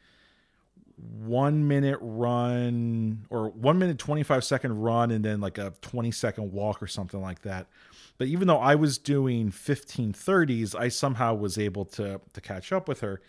one 0.98 1.68
minute 1.68 2.00
run 2.02 3.26
or 3.30 3.50
one 3.50 3.78
minute 3.78 4.00
25 4.00 4.44
second 4.44 4.82
run 4.82 5.12
and 5.12 5.24
then 5.24 5.40
like 5.40 5.58
a 5.58 5.74
20 5.82 6.12
second 6.12 6.52
walk 6.52 6.82
or 6.82 6.88
something 6.88 7.22
like 7.22 7.44
that. 7.44 7.68
But 8.18 8.28
even 8.28 8.48
though 8.48 8.58
I 8.58 8.76
was 8.76 8.98
doing 8.98 9.52
1530s, 9.52 10.76
I 10.76 10.90
somehow 10.90 11.36
was 11.36 11.58
able 11.58 11.86
to 11.86 12.20
to 12.34 12.42
catch 12.42 12.74
up 12.74 12.88
with 12.88 13.02
her. 13.02 13.22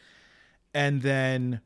And 0.74 1.02
then 1.02 1.60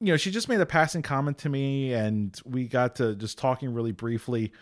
you 0.00 0.12
know, 0.12 0.16
she 0.16 0.30
just 0.30 0.48
made 0.48 0.60
a 0.60 0.66
passing 0.66 1.02
comment 1.02 1.38
to 1.38 1.48
me 1.48 1.92
and 1.92 2.38
we 2.44 2.66
got 2.66 2.96
to 2.96 3.14
just 3.14 3.38
talking 3.38 3.72
really 3.72 3.92
briefly 3.92 4.52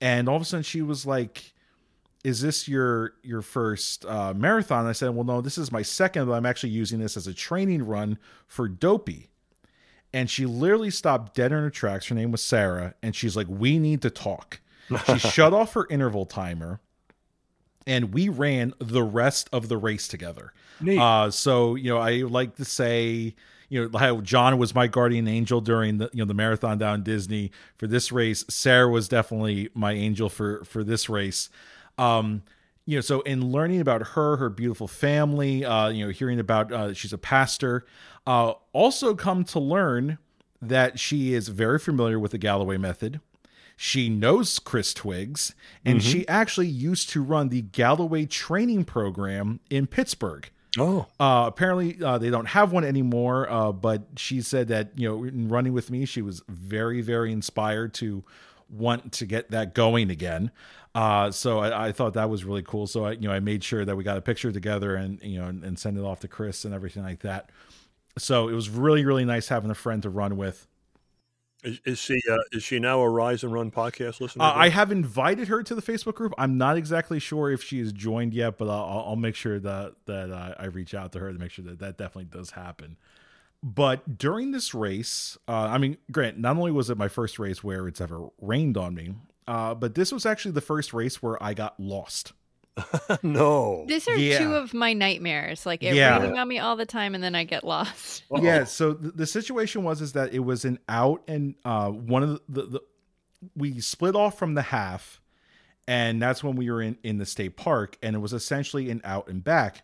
and 0.00 0.28
all 0.28 0.36
of 0.36 0.42
a 0.42 0.44
sudden 0.44 0.62
she 0.62 0.82
was 0.82 1.06
like 1.06 1.52
is 2.24 2.40
this 2.40 2.66
your 2.66 3.14
your 3.22 3.42
first 3.42 4.04
uh, 4.04 4.34
marathon? 4.34 4.86
I 4.86 4.92
said, 4.92 5.10
well, 5.10 5.24
no, 5.24 5.40
this 5.40 5.58
is 5.58 5.70
my 5.70 5.82
second, 5.82 6.26
but 6.26 6.32
I'm 6.32 6.46
actually 6.46 6.70
using 6.70 6.98
this 6.98 7.16
as 7.16 7.26
a 7.26 7.34
training 7.34 7.84
run 7.84 8.18
for 8.46 8.68
Dopey. 8.68 9.28
And 10.12 10.30
she 10.30 10.46
literally 10.46 10.90
stopped 10.90 11.34
dead 11.34 11.52
in 11.52 11.58
her 11.58 11.70
tracks. 11.70 12.06
Her 12.06 12.14
name 12.14 12.32
was 12.32 12.42
Sarah, 12.42 12.94
and 13.02 13.14
she's 13.14 13.36
like, 13.36 13.46
we 13.48 13.78
need 13.78 14.00
to 14.02 14.10
talk. 14.10 14.60
She 15.06 15.18
shut 15.30 15.52
off 15.52 15.74
her 15.74 15.86
interval 15.90 16.24
timer, 16.24 16.80
and 17.86 18.12
we 18.14 18.30
ran 18.30 18.72
the 18.78 19.02
rest 19.02 19.50
of 19.52 19.68
the 19.68 19.76
race 19.76 20.08
together. 20.08 20.52
Uh, 20.98 21.30
so 21.30 21.74
you 21.74 21.90
know, 21.90 21.98
I 21.98 22.22
like 22.22 22.56
to 22.56 22.64
say, 22.64 23.34
you 23.68 23.88
know, 23.88 23.98
how 23.98 24.22
John 24.22 24.56
was 24.56 24.74
my 24.74 24.86
guardian 24.86 25.28
angel 25.28 25.60
during 25.60 25.98
the 25.98 26.08
you 26.12 26.20
know 26.20 26.24
the 26.24 26.34
marathon 26.34 26.78
down 26.78 27.02
Disney 27.02 27.50
for 27.76 27.86
this 27.86 28.10
race. 28.10 28.44
Sarah 28.48 28.88
was 28.88 29.08
definitely 29.08 29.68
my 29.74 29.92
angel 29.92 30.28
for 30.30 30.64
for 30.64 30.82
this 30.82 31.08
race. 31.10 31.50
Um, 31.98 32.42
you 32.86 32.96
know, 32.96 33.00
so 33.02 33.20
in 33.22 33.50
learning 33.52 33.80
about 33.80 34.08
her, 34.08 34.36
her 34.38 34.48
beautiful 34.48 34.88
family, 34.88 35.64
uh, 35.64 35.88
you 35.88 36.04
know, 36.06 36.10
hearing 36.10 36.40
about 36.40 36.72
uh, 36.72 36.94
she's 36.94 37.12
a 37.12 37.18
pastor, 37.18 37.84
uh, 38.26 38.54
also 38.72 39.14
come 39.14 39.44
to 39.44 39.58
learn 39.60 40.18
that 40.62 40.98
she 40.98 41.34
is 41.34 41.48
very 41.48 41.78
familiar 41.78 42.18
with 42.18 42.32
the 42.32 42.38
Galloway 42.38 42.78
method. 42.78 43.20
She 43.76 44.08
knows 44.08 44.58
Chris 44.58 44.92
Twiggs, 44.92 45.54
and 45.84 46.00
Mhm. 46.00 46.02
she 46.02 46.28
actually 46.28 46.66
used 46.66 47.10
to 47.10 47.22
run 47.22 47.48
the 47.50 47.62
Galloway 47.62 48.24
training 48.26 48.84
program 48.84 49.60
in 49.70 49.86
Pittsburgh. 49.86 50.48
Oh, 50.76 51.06
Uh, 51.20 51.44
apparently, 51.46 52.02
uh, 52.02 52.18
they 52.18 52.30
don't 52.30 52.46
have 52.48 52.72
one 52.72 52.84
anymore. 52.84 53.50
Uh, 53.50 53.70
but 53.72 54.02
she 54.16 54.40
said 54.40 54.68
that 54.68 54.92
you 54.96 55.08
know, 55.08 55.24
in 55.24 55.48
running 55.48 55.72
with 55.74 55.90
me, 55.90 56.04
she 56.06 56.22
was 56.22 56.42
very, 56.48 57.00
very 57.02 57.32
inspired 57.32 57.94
to 57.94 58.24
want 58.68 59.12
to 59.12 59.26
get 59.26 59.50
that 59.50 59.74
going 59.74 60.10
again. 60.10 60.50
Uh, 60.98 61.30
so 61.30 61.60
I, 61.60 61.86
I 61.86 61.92
thought 61.92 62.14
that 62.14 62.28
was 62.28 62.44
really 62.44 62.64
cool. 62.64 62.88
So 62.88 63.04
I, 63.04 63.12
you 63.12 63.28
know, 63.28 63.32
I 63.32 63.38
made 63.38 63.62
sure 63.62 63.84
that 63.84 63.94
we 63.94 64.02
got 64.02 64.16
a 64.16 64.20
picture 64.20 64.50
together 64.50 64.96
and 64.96 65.22
you 65.22 65.38
know, 65.38 65.46
and, 65.46 65.62
and 65.62 65.78
send 65.78 65.96
it 65.96 66.02
off 66.02 66.18
to 66.20 66.28
Chris 66.28 66.64
and 66.64 66.74
everything 66.74 67.04
like 67.04 67.20
that. 67.20 67.50
So 68.18 68.48
it 68.48 68.52
was 68.52 68.68
really, 68.68 69.04
really 69.04 69.24
nice 69.24 69.46
having 69.46 69.70
a 69.70 69.76
friend 69.76 70.02
to 70.02 70.10
run 70.10 70.36
with. 70.36 70.66
is, 71.62 71.80
is 71.84 71.98
she 72.00 72.20
uh, 72.28 72.38
is 72.50 72.64
she 72.64 72.80
now 72.80 73.00
a 73.00 73.08
Rise 73.08 73.44
and 73.44 73.52
Run 73.52 73.70
podcast 73.70 74.20
listener? 74.20 74.44
Uh, 74.44 74.52
I 74.52 74.70
have 74.70 74.90
invited 74.90 75.46
her 75.46 75.62
to 75.62 75.72
the 75.72 75.82
Facebook 75.82 76.16
group. 76.16 76.34
I'm 76.36 76.58
not 76.58 76.76
exactly 76.76 77.20
sure 77.20 77.48
if 77.48 77.62
she 77.62 77.78
has 77.78 77.92
joined 77.92 78.34
yet, 78.34 78.58
but 78.58 78.68
I'll, 78.68 79.04
I'll 79.06 79.16
make 79.16 79.36
sure 79.36 79.60
that 79.60 79.94
that 80.06 80.32
uh, 80.32 80.54
I 80.58 80.64
reach 80.64 80.94
out 80.94 81.12
to 81.12 81.20
her 81.20 81.32
to 81.32 81.38
make 81.38 81.52
sure 81.52 81.64
that 81.66 81.78
that 81.78 81.96
definitely 81.96 82.24
does 82.24 82.50
happen. 82.50 82.96
But 83.62 84.18
during 84.18 84.50
this 84.50 84.74
race, 84.74 85.38
uh, 85.46 85.52
I 85.52 85.78
mean, 85.78 85.96
Grant, 86.10 86.38
not 86.38 86.56
only 86.56 86.72
was 86.72 86.90
it 86.90 86.98
my 86.98 87.08
first 87.08 87.38
race 87.38 87.62
where 87.62 87.86
it's 87.86 88.00
ever 88.00 88.30
rained 88.40 88.76
on 88.76 88.96
me, 88.96 89.14
uh, 89.48 89.74
but 89.74 89.94
this 89.96 90.12
was 90.12 90.24
actually 90.26 90.52
the 90.52 90.60
first 90.60 90.92
race 90.92 91.20
where 91.22 91.42
I 91.42 91.54
got 91.54 91.80
lost. 91.80 92.34
no. 93.24 93.84
These 93.88 94.06
are 94.06 94.16
Yeah. 94.16 94.38
two 94.38 94.54
of 94.54 94.72
my 94.74 94.92
nightmares. 94.92 95.66
Like 95.66 95.82
it 95.82 95.94
Yeah. 95.96 96.18
raining 96.18 96.38
on 96.38 96.46
me 96.46 96.58
all 96.60 96.76
the 96.76 96.86
time, 96.86 97.14
and 97.16 97.24
then 97.24 97.34
I 97.34 97.42
get 97.44 97.64
lost. 97.64 98.22
Yeah. 98.40 98.64
So 98.64 98.92
the, 98.92 99.10
the 99.10 99.26
situation 99.26 99.82
was 99.82 100.00
is 100.00 100.12
that 100.12 100.32
it 100.32 100.40
was 100.40 100.64
an 100.64 100.78
out 100.88 101.22
and 101.26 101.56
uh, 101.64 101.88
one 101.90 102.22
of 102.22 102.28
the, 102.28 102.40
the, 102.48 102.62
the 102.66 102.80
we 103.56 103.80
split 103.80 104.14
off 104.14 104.38
from 104.38 104.54
the 104.54 104.62
half, 104.62 105.20
and 105.88 106.20
that's 106.22 106.44
when 106.44 106.54
we 106.56 106.70
were 106.70 106.82
in 106.82 106.98
in 107.02 107.18
the 107.18 107.26
state 107.26 107.56
park, 107.56 107.96
and 108.02 108.14
it 108.14 108.18
was 108.20 108.32
essentially 108.32 108.90
an 108.90 109.00
out 109.02 109.28
and 109.28 109.42
back. 109.42 109.82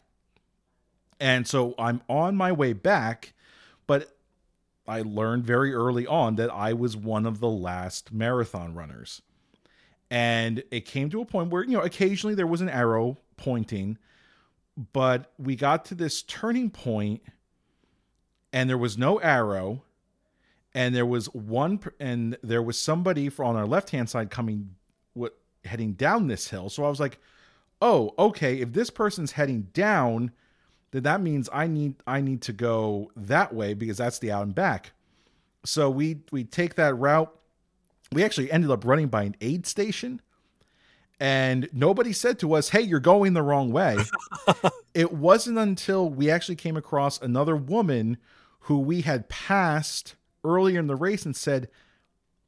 And 1.21 1.47
so 1.49 1.75
I'm 1.79 2.03
on 2.09 2.37
my 2.37 2.53
way 2.53 2.73
back, 2.75 3.33
but 3.87 4.15
I 4.87 5.01
learned 5.03 5.45
very 5.47 5.73
early 5.73 6.07
on 6.07 6.37
that 6.37 6.51
I 6.51 6.75
was 6.75 6.97
one 6.97 7.25
of 7.27 7.41
the 7.41 7.49
last 7.49 8.13
marathon 8.13 8.75
runners. 8.75 9.23
And 10.15 10.63
it 10.71 10.85
came 10.85 11.11
to 11.11 11.21
a 11.23 11.25
point 11.25 11.51
where, 11.51 11.65
you 11.65 11.73
know, 11.73 11.81
occasionally 11.81 12.37
there 12.37 12.47
was 12.47 12.61
an 12.61 12.69
arrow 12.69 13.19
pointing, 13.37 13.99
but 14.93 15.33
we 15.39 15.57
got 15.57 15.87
to 15.87 15.97
this 15.97 16.23
turning 16.23 16.71
point 16.71 17.21
and 18.53 18.71
there 18.71 18.79
was 18.79 18.97
no 18.97 19.19
arrow 19.19 19.83
and 20.73 20.95
there 20.95 21.05
was 21.05 21.27
one 21.35 21.81
and 21.99 22.39
there 22.45 22.63
was 22.63 22.79
somebody 22.79 23.29
for 23.29 23.45
on 23.45 23.57
our 23.57 23.67
left 23.67 23.91
hand 23.91 24.09
side 24.09 24.31
coming 24.31 24.77
what 25.15 25.37
heading 25.65 25.95
down 25.95 26.29
this 26.29 26.47
hill. 26.47 26.71
So 26.71 26.85
i 26.85 26.89
was 26.89 27.01
like 27.01 27.19
oh 27.83 28.15
okay 28.17 28.61
if 28.61 28.73
this 28.73 28.91
person's 28.91 29.33
heading 29.33 29.63
down 29.73 30.31
then 30.93 31.03
that 31.03 31.23
means 31.23 31.49
i 31.53 31.67
need 31.67 31.97
i 32.07 32.21
need 32.21 32.41
to 32.43 32.53
go 32.53 33.11
that 33.17 33.53
way 33.53 33.75
because 33.75 33.97
that's 33.97 34.21
the 34.21 34.31
out 34.31 34.45
and 34.45 34.55
back. 34.55 34.93
So 35.65 35.91
we 35.91 36.21
we 36.31 36.45
take 36.45 36.77
that 36.77 36.95
route 36.95 37.37
we 38.15 38.25
actually 38.25 38.51
ended 38.51 38.71
up 38.71 38.85
running 38.85 39.09
by 39.09 39.25
an 39.25 39.37
aid 39.41 39.67
station 39.67 40.21
and 41.21 41.69
nobody 41.73 42.13
said 42.13 42.39
to 42.41 42.55
us 42.55 42.71
hey 42.71 42.81
you're 42.81 43.01
going 43.01 43.35
the 43.35 43.43
wrong 43.43 43.71
way 43.71 43.97
it 44.95 45.13
wasn't 45.13 45.59
until 45.59 46.09
we 46.09 46.31
actually 46.31 46.57
came 46.57 46.77
across 46.77 47.21
another 47.21 47.55
woman 47.57 48.17
who 48.61 48.79
we 48.79 49.03
had 49.03 49.29
passed 49.29 50.15
earlier 50.43 50.81
in 50.81 50.87
the 50.87 50.97
race 50.97 51.27
and 51.27 51.37
said, 51.37 51.69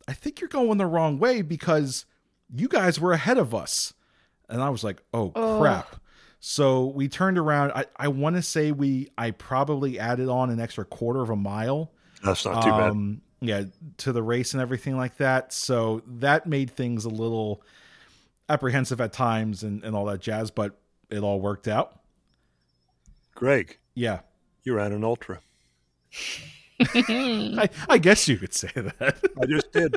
I 0.08 0.12
think 0.14 0.40
you're 0.40 0.48
going 0.48 0.78
the 0.78 0.86
wrong 0.86 1.18
way 1.18 1.42
because 1.42 2.06
you 2.54 2.68
guys 2.68 2.98
were 2.98 3.12
ahead 3.12 3.36
of 3.36 3.54
us. 3.54 3.92
And 4.48 4.62
I 4.62 4.70
was 4.70 4.82
like, 4.82 5.02
oh, 5.12 5.32
Oh. 5.34 5.58
crap. 5.60 5.96
So 6.40 6.86
we 6.86 7.08
turned 7.08 7.36
around. 7.36 7.72
I, 7.72 7.84
I 7.96 8.08
want 8.08 8.36
to 8.36 8.42
say 8.42 8.72
we 8.72 9.10
I 9.18 9.32
probably 9.32 9.98
added 9.98 10.28
on 10.30 10.48
an 10.48 10.58
extra 10.60 10.84
quarter 10.86 11.20
of 11.20 11.28
a 11.30 11.36
mile. 11.36 11.92
That's 12.22 12.44
not 12.46 12.62
too 12.62 12.70
bad. 12.70 12.90
Um, 12.90 13.20
Yeah, 13.40 13.64
to 13.98 14.12
the 14.12 14.22
race 14.22 14.54
and 14.54 14.62
everything 14.62 14.96
like 14.96 15.18
that. 15.18 15.52
So 15.52 16.02
that 16.06 16.46
made 16.46 16.70
things 16.70 17.04
a 17.04 17.10
little 17.10 17.62
apprehensive 18.48 19.00
at 19.00 19.12
times 19.12 19.62
and, 19.62 19.84
and 19.84 19.94
all 19.94 20.06
that 20.06 20.20
jazz, 20.20 20.50
but 20.50 20.78
it 21.10 21.18
all 21.20 21.40
worked 21.40 21.68
out. 21.68 22.00
Greg, 23.34 23.78
Yeah. 23.94 24.20
you 24.64 24.74
ran 24.74 24.92
an 24.92 25.04
ultra. 25.04 25.40
I, 26.80 27.68
I 27.88 27.98
guess 27.98 28.26
you 28.28 28.36
could 28.38 28.54
say 28.54 28.70
that. 28.74 29.18
I 29.40 29.46
just 29.46 29.72
did. 29.72 29.96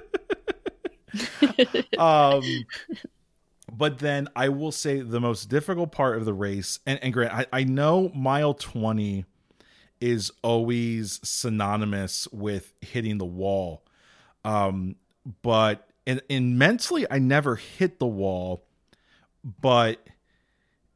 um, 1.99 2.43
but 3.71 3.99
then 3.99 4.27
I 4.35 4.49
will 4.49 4.71
say 4.71 4.99
the 5.01 5.19
most 5.19 5.45
difficult 5.45 5.91
part 5.91 6.17
of 6.17 6.25
the 6.25 6.33
race, 6.33 6.79
and, 6.85 6.99
and 7.01 7.13
Grant, 7.13 7.33
I, 7.33 7.45
I 7.51 7.63
know 7.63 8.11
mile 8.15 8.53
20 8.53 9.25
is 10.01 10.31
always 10.43 11.19
synonymous 11.23 12.27
with 12.31 12.73
hitting 12.81 13.17
the 13.17 13.25
wall. 13.25 13.83
Um, 14.45 14.95
but 15.41 15.89
in, 16.05 16.21
in 16.29 16.57
mentally, 16.57 17.05
I 17.09 17.19
never 17.19 17.55
hit 17.55 17.99
the 17.99 18.07
wall, 18.07 18.65
but 19.43 20.07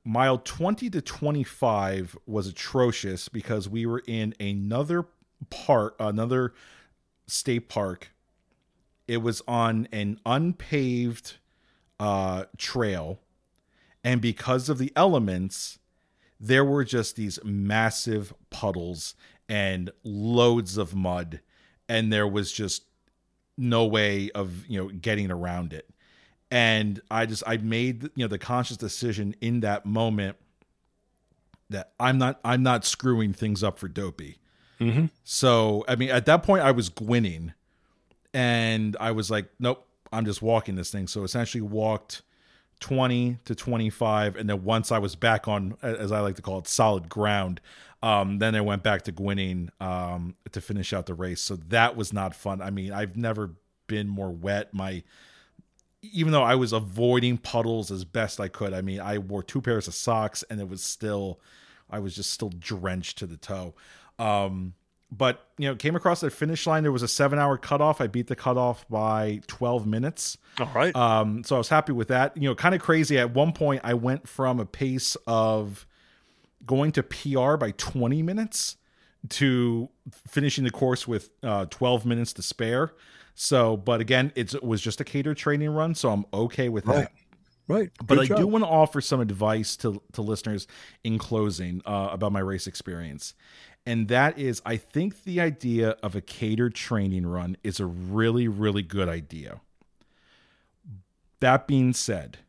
mile 0.04 0.38
20 0.38 0.90
to 0.90 1.02
25 1.02 2.18
was 2.26 2.48
atrocious 2.48 3.30
because 3.30 3.70
we 3.70 3.86
were 3.86 4.04
in 4.08 4.34
another 4.40 5.06
part, 5.50 5.96
another 6.00 6.54
state 7.28 7.70
park. 7.70 8.12
It 9.08 9.18
was 9.18 9.42
on 9.48 9.88
an 9.92 10.20
unpaved 10.26 11.36
uh, 12.00 12.46
trail. 12.58 13.20
And 14.04 14.22
because 14.22 14.70
of 14.70 14.78
the 14.78 14.92
elements, 14.96 15.80
there 16.44 16.66
were 16.66 16.84
just 16.84 17.16
these 17.16 17.40
massive 17.44 18.34
puddles 18.50 19.16
and 19.48 19.90
loads 20.04 20.78
of 20.78 20.94
mud. 20.94 21.40
And 21.88 22.12
there 22.12 22.28
was 22.28 22.52
just 22.52 22.84
no 23.58 23.86
way 23.86 24.30
of, 24.32 24.68
you 24.68 24.78
know, 24.78 24.90
getting 24.90 25.32
around 25.32 25.72
it. 25.72 25.90
And 26.52 27.02
I 27.10 27.26
just, 27.26 27.44
I 27.48 27.58
made, 27.58 28.04
you 28.04 28.26
know, 28.26 28.28
the 28.28 28.38
conscious 28.38 28.76
decision 28.76 29.36
in 29.40 29.62
that 29.62 29.86
moment 29.86 30.36
that 31.70 31.94
I'm 31.98 32.18
not, 32.18 32.42
I'm 32.44 32.62
not 32.62 32.84
screwing 32.84 33.32
things 33.32 33.64
up 33.64 33.80
for 33.80 33.88
Dopey. 33.88 34.38
Mm-hmm. 34.82 35.06
So, 35.24 35.86
I 35.88 35.96
mean, 35.96 36.10
at 36.10 36.26
that 36.26 36.44
point, 36.44 36.64
I 36.64 36.72
was 36.72 36.90
gwinning, 36.90 37.54
and 38.34 38.98
I 39.00 39.12
was 39.12 39.32
like, 39.32 39.48
nope, 39.60 39.88
I'm 40.12 40.26
just 40.26 40.42
walking 40.42 40.76
this 40.76 40.92
thing. 40.92 41.08
So, 41.08 41.24
essentially, 41.24 41.62
walked 41.62 42.22
20 42.84 43.38
to 43.46 43.56
25, 43.56 44.36
and 44.36 44.50
then 44.50 44.66
once 44.66 44.92
I 44.92 45.00
was 45.00 45.16
back 45.16 45.48
on, 45.48 45.78
as 45.82 46.12
I 46.12 46.20
like 46.20 46.36
to 46.36 46.42
call 46.42 46.60
it, 46.60 46.68
solid 46.68 47.08
ground, 47.08 47.62
um, 48.02 48.40
then 48.40 48.56
I 48.56 48.62
went 48.62 48.84
back 48.84 49.04
to 49.04 49.14
gwinning 49.14 49.70
um, 49.80 50.36
to 50.52 50.60
finish 50.60 50.92
out 50.92 51.06
the 51.06 51.14
race. 51.14 51.40
So 51.40 51.56
that 51.70 51.96
was 51.96 52.12
not 52.12 52.36
fun. 52.36 52.62
I 52.62 52.72
mean, 52.72 52.92
I've 52.92 53.16
never 53.16 53.52
been 53.88 54.10
more 54.10 54.32
wet. 54.32 54.74
My 54.74 55.02
even 56.02 56.34
though 56.34 56.44
I 56.44 56.56
was 56.56 56.74
avoiding 56.74 57.38
puddles 57.38 57.90
as 57.90 58.04
best 58.04 58.42
I 58.42 58.50
could. 58.50 58.74
I 58.74 58.82
mean, 58.82 59.00
I 59.00 59.18
wore 59.18 59.44
two 59.44 59.62
pairs 59.62 59.88
of 59.88 59.94
socks, 59.94 60.44
and 60.50 60.60
it 60.60 60.68
was 60.68 60.84
still, 60.84 61.40
I 61.90 62.00
was 62.00 62.14
just 62.14 62.32
still 62.32 62.52
drenched 62.60 63.18
to 63.20 63.26
the 63.26 63.38
toe. 63.38 63.76
Um, 64.20 64.74
but 65.16 65.48
you 65.58 65.68
know, 65.68 65.76
came 65.76 65.96
across 65.96 66.22
the 66.22 66.30
finish 66.30 66.66
line. 66.66 66.84
There 66.84 66.92
was 66.92 67.04
a 67.04 67.08
seven-hour 67.08 67.58
cutoff. 67.60 68.02
I 68.02 68.08
beat 68.08 68.28
the 68.28 68.36
cutoff 68.36 68.88
by 68.90 69.42
twelve 69.48 69.86
minutes. 69.86 70.38
All 70.60 70.70
right. 70.74 70.96
Um, 70.96 71.44
so 71.44 71.56
I 71.56 71.58
was 71.60 71.70
happy 71.70 71.92
with 71.92 72.08
that. 72.08 72.36
You 72.36 72.50
know, 72.50 72.56
kind 72.56 72.74
of 72.74 72.82
crazy. 72.82 73.18
At 73.20 73.34
one 73.34 73.54
point, 73.54 73.82
I 73.84 73.94
went 73.94 74.28
from 74.28 74.60
a 74.60 74.66
pace 74.66 75.16
of 75.28 75.86
going 76.66 76.92
to 76.94 77.04
PR 77.04 77.58
by 77.58 77.72
20 77.72 78.22
minutes 78.24 78.78
to 79.30 79.90
finishing 80.30 80.64
the 80.64 80.72
course 80.72 81.06
with 81.08 81.30
uh, 81.44 81.66
12 81.70 82.06
minutes 82.06 82.32
to 82.34 82.42
spare. 82.42 82.94
So, 83.36 83.76
but 83.76 84.00
again, 84.00 84.32
it's, 84.36 84.54
it 84.54 84.64
was 84.64 84.80
just 84.82 85.02
a 85.02 85.04
cater 85.04 85.34
training 85.34 85.72
run, 85.72 85.94
so 85.96 86.10
I'm 86.10 86.26
okay 86.34 86.70
with 86.70 86.86
Right. 86.86 86.96
that. 87.00 87.12
Right. 87.68 87.92
But 88.00 88.16
Good 88.20 88.32
I 88.32 88.36
do 88.38 88.48
want 88.48 88.64
to 88.64 88.70
offer 88.70 89.00
some 89.02 89.22
advice 89.22 89.78
to 89.78 90.02
to 90.12 90.22
listeners 90.22 90.68
in 91.06 91.18
closing 91.18 91.82
uh, 91.86 92.10
about 92.12 92.34
my 92.34 92.42
race 92.42 92.68
experience, 92.68 93.34
and 93.86 94.08
that 94.08 94.38
is, 94.40 94.62
I 94.66 94.78
think 94.78 95.24
the 95.24 95.42
idea 95.42 95.92
of 96.02 96.16
a 96.16 96.22
catered 96.22 96.76
training 96.76 97.26
run 97.26 97.58
is 97.64 97.80
a 97.80 97.86
really 97.86 98.48
really 98.48 98.84
good 98.84 99.10
idea. 99.10 99.62
That 101.40 101.68
being 101.68 101.94
said, 101.94 102.40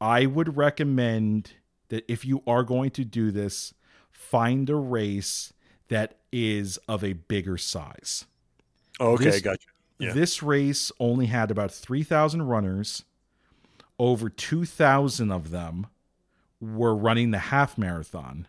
I 0.00 0.26
would 0.26 0.56
recommend 0.56 1.52
that 1.88 2.04
if 2.08 2.24
you 2.24 2.42
are 2.46 2.62
going 2.62 2.90
to 2.90 3.04
do 3.04 3.30
this, 3.30 3.74
find 4.10 4.68
a 4.70 4.76
race 4.76 5.52
that 5.88 6.18
is 6.32 6.78
of 6.88 7.02
a 7.02 7.14
bigger 7.14 7.56
size. 7.56 8.24
Okay, 9.00 9.24
This- 9.24 9.40
gotcha. 9.40 9.68
Yeah. 9.98 10.12
This 10.12 10.42
race 10.42 10.92
only 11.00 11.26
had 11.26 11.50
about 11.50 11.72
3,000 11.72 12.42
runners. 12.42 13.04
Over 13.98 14.28
2,000 14.28 15.32
of 15.32 15.48
them 15.50 15.86
were 16.60 16.94
running 16.94 17.30
the 17.30 17.38
half 17.38 17.78
marathon. 17.78 18.46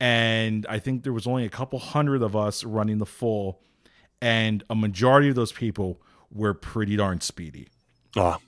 And 0.00 0.66
I 0.68 0.78
think 0.78 1.02
there 1.02 1.12
was 1.12 1.26
only 1.26 1.44
a 1.44 1.50
couple 1.50 1.78
hundred 1.78 2.22
of 2.22 2.36
us 2.36 2.64
running 2.64 2.98
the 2.98 3.06
full. 3.06 3.60
And 4.20 4.64
a 4.68 4.74
majority 4.74 5.28
of 5.28 5.34
those 5.34 5.52
people 5.52 6.00
were 6.30 6.54
pretty 6.54 6.96
darn 6.96 7.20
speedy. 7.20 7.68
Ah, 8.16 8.38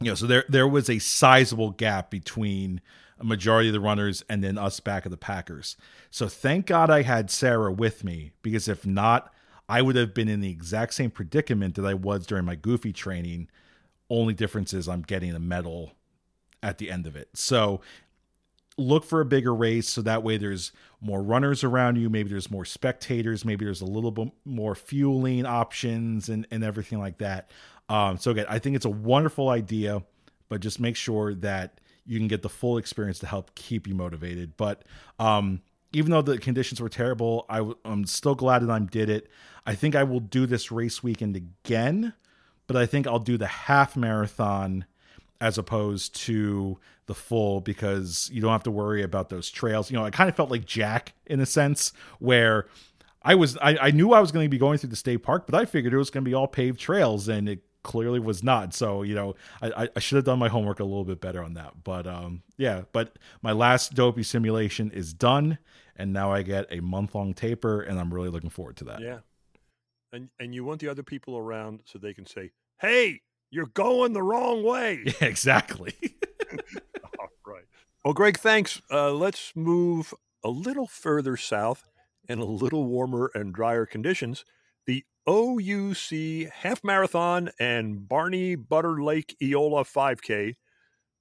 You 0.00 0.10
know, 0.10 0.14
so 0.14 0.26
there 0.26 0.44
there 0.48 0.66
was 0.66 0.90
a 0.90 0.98
sizable 0.98 1.70
gap 1.70 2.10
between 2.10 2.80
a 3.18 3.24
majority 3.24 3.68
of 3.68 3.72
the 3.72 3.80
runners 3.80 4.24
and 4.28 4.42
then 4.42 4.58
us 4.58 4.80
back 4.80 5.04
of 5.04 5.12
the 5.12 5.16
Packers. 5.16 5.76
So 6.10 6.26
thank 6.26 6.66
God 6.66 6.90
I 6.90 7.02
had 7.02 7.30
Sarah 7.30 7.72
with 7.72 8.02
me 8.02 8.32
because 8.42 8.66
if 8.66 8.84
not, 8.84 9.32
I 9.68 9.80
would 9.80 9.94
have 9.94 10.12
been 10.12 10.28
in 10.28 10.40
the 10.40 10.50
exact 10.50 10.94
same 10.94 11.10
predicament 11.10 11.76
that 11.76 11.86
I 11.86 11.94
was 11.94 12.26
during 12.26 12.44
my 12.44 12.56
goofy 12.56 12.92
training. 12.92 13.48
Only 14.10 14.34
difference 14.34 14.74
is 14.74 14.88
I'm 14.88 15.02
getting 15.02 15.34
a 15.34 15.38
medal 15.38 15.92
at 16.62 16.78
the 16.78 16.90
end 16.90 17.06
of 17.06 17.14
it. 17.14 17.28
So 17.34 17.80
look 18.82 19.04
for 19.04 19.20
a 19.20 19.24
bigger 19.24 19.54
race 19.54 19.88
so 19.88 20.02
that 20.02 20.22
way 20.22 20.36
there's 20.36 20.72
more 21.00 21.22
runners 21.22 21.64
around 21.64 21.96
you 21.96 22.10
maybe 22.10 22.28
there's 22.30 22.50
more 22.50 22.64
spectators 22.64 23.44
maybe 23.44 23.64
there's 23.64 23.80
a 23.80 23.86
little 23.86 24.10
bit 24.10 24.30
more 24.44 24.74
fueling 24.74 25.46
options 25.46 26.28
and, 26.28 26.46
and 26.50 26.62
everything 26.64 26.98
like 26.98 27.18
that. 27.18 27.50
Um, 27.88 28.16
so 28.18 28.30
again 28.30 28.46
i 28.48 28.58
think 28.58 28.76
it's 28.76 28.84
a 28.84 28.90
wonderful 28.90 29.48
idea 29.48 30.02
but 30.48 30.60
just 30.60 30.78
make 30.80 30.96
sure 30.96 31.34
that 31.36 31.80
you 32.04 32.18
can 32.18 32.28
get 32.28 32.42
the 32.42 32.48
full 32.48 32.78
experience 32.78 33.18
to 33.20 33.26
help 33.26 33.54
keep 33.54 33.86
you 33.86 33.94
motivated. 33.94 34.56
But 34.56 34.82
um, 35.18 35.62
even 35.92 36.10
though 36.10 36.22
the 36.22 36.38
conditions 36.38 36.80
were 36.80 36.88
terrible 36.88 37.46
I 37.48 37.58
w- 37.58 37.78
i'm 37.84 38.04
still 38.06 38.34
glad 38.34 38.62
that 38.62 38.70
i 38.70 38.78
did 38.78 39.08
it. 39.08 39.28
I 39.66 39.74
think 39.74 39.94
i 39.94 40.02
will 40.02 40.20
do 40.20 40.46
this 40.46 40.72
race 40.72 41.02
weekend 41.02 41.36
again 41.36 42.14
but 42.66 42.76
i 42.76 42.86
think 42.86 43.06
i'll 43.06 43.18
do 43.18 43.36
the 43.36 43.46
half 43.46 43.96
marathon 43.96 44.84
as 45.42 45.58
opposed 45.58 46.14
to 46.14 46.78
the 47.06 47.14
full 47.14 47.60
because 47.60 48.30
you 48.32 48.40
don't 48.40 48.52
have 48.52 48.62
to 48.62 48.70
worry 48.70 49.02
about 49.02 49.28
those 49.28 49.50
trails. 49.50 49.90
You 49.90 49.98
know, 49.98 50.04
I 50.04 50.10
kind 50.10 50.30
of 50.30 50.36
felt 50.36 50.52
like 50.52 50.64
Jack 50.64 51.14
in 51.26 51.40
a 51.40 51.46
sense 51.46 51.92
where 52.20 52.68
I 53.22 53.34
was 53.34 53.56
I, 53.56 53.76
I 53.76 53.90
knew 53.90 54.12
I 54.12 54.20
was 54.20 54.30
going 54.30 54.44
to 54.46 54.48
be 54.48 54.56
going 54.56 54.78
through 54.78 54.90
the 54.90 54.96
state 54.96 55.18
park, 55.18 55.46
but 55.48 55.56
I 55.56 55.64
figured 55.64 55.92
it 55.92 55.96
was 55.96 56.10
going 56.10 56.24
to 56.24 56.28
be 56.28 56.32
all 56.32 56.46
paved 56.46 56.78
trails 56.78 57.26
and 57.26 57.48
it 57.48 57.64
clearly 57.82 58.20
was 58.20 58.44
not. 58.44 58.72
So, 58.72 59.02
you 59.02 59.16
know, 59.16 59.34
I, 59.60 59.88
I 59.96 59.98
should 59.98 60.14
have 60.14 60.24
done 60.24 60.38
my 60.38 60.48
homework 60.48 60.78
a 60.78 60.84
little 60.84 61.04
bit 61.04 61.20
better 61.20 61.42
on 61.42 61.54
that. 61.54 61.82
But 61.82 62.06
um 62.06 62.44
yeah, 62.56 62.82
but 62.92 63.18
my 63.42 63.50
last 63.50 63.94
dopey 63.94 64.22
simulation 64.22 64.92
is 64.92 65.12
done 65.12 65.58
and 65.96 66.12
now 66.12 66.30
I 66.32 66.42
get 66.42 66.66
a 66.70 66.78
month 66.78 67.16
long 67.16 67.34
taper 67.34 67.82
and 67.82 67.98
I'm 67.98 68.14
really 68.14 68.28
looking 68.28 68.50
forward 68.50 68.76
to 68.76 68.84
that. 68.84 69.00
yeah. 69.00 69.18
And 70.12 70.28
and 70.38 70.54
you 70.54 70.62
want 70.62 70.80
the 70.80 70.88
other 70.88 71.02
people 71.02 71.36
around 71.36 71.82
so 71.84 71.98
they 71.98 72.14
can 72.14 72.26
say, 72.26 72.52
"Hey, 72.80 73.22
you're 73.52 73.66
going 73.66 74.12
the 74.12 74.22
wrong 74.22 74.64
way." 74.64 75.04
Yeah, 75.06 75.28
exactly. 75.28 75.94
All 77.20 77.28
right. 77.46 77.64
Well, 78.04 78.14
Greg, 78.14 78.38
thanks. 78.38 78.82
Uh, 78.90 79.12
let's 79.12 79.52
move 79.54 80.12
a 80.42 80.50
little 80.50 80.88
further 80.88 81.36
south 81.36 81.88
in 82.28 82.40
a 82.40 82.44
little 82.44 82.84
warmer 82.84 83.30
and 83.34 83.54
drier 83.54 83.86
conditions. 83.86 84.44
The 84.86 85.04
OUC 85.28 86.50
Half 86.50 86.82
Marathon 86.82 87.50
and 87.60 88.08
Barney 88.08 88.56
Butter 88.56 89.00
Lake 89.00 89.36
Eola 89.40 89.84
5K 89.84 90.54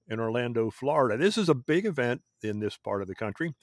in 0.07 0.19
Orlando, 0.19 0.71
Florida. 0.71 1.17
This 1.17 1.37
is 1.37 1.49
a 1.49 1.53
big 1.55 1.85
event 1.85 2.21
in 2.41 2.59
this 2.59 2.77
part 2.77 3.01
of 3.01 3.07
the 3.07 3.15
country. 3.15 3.53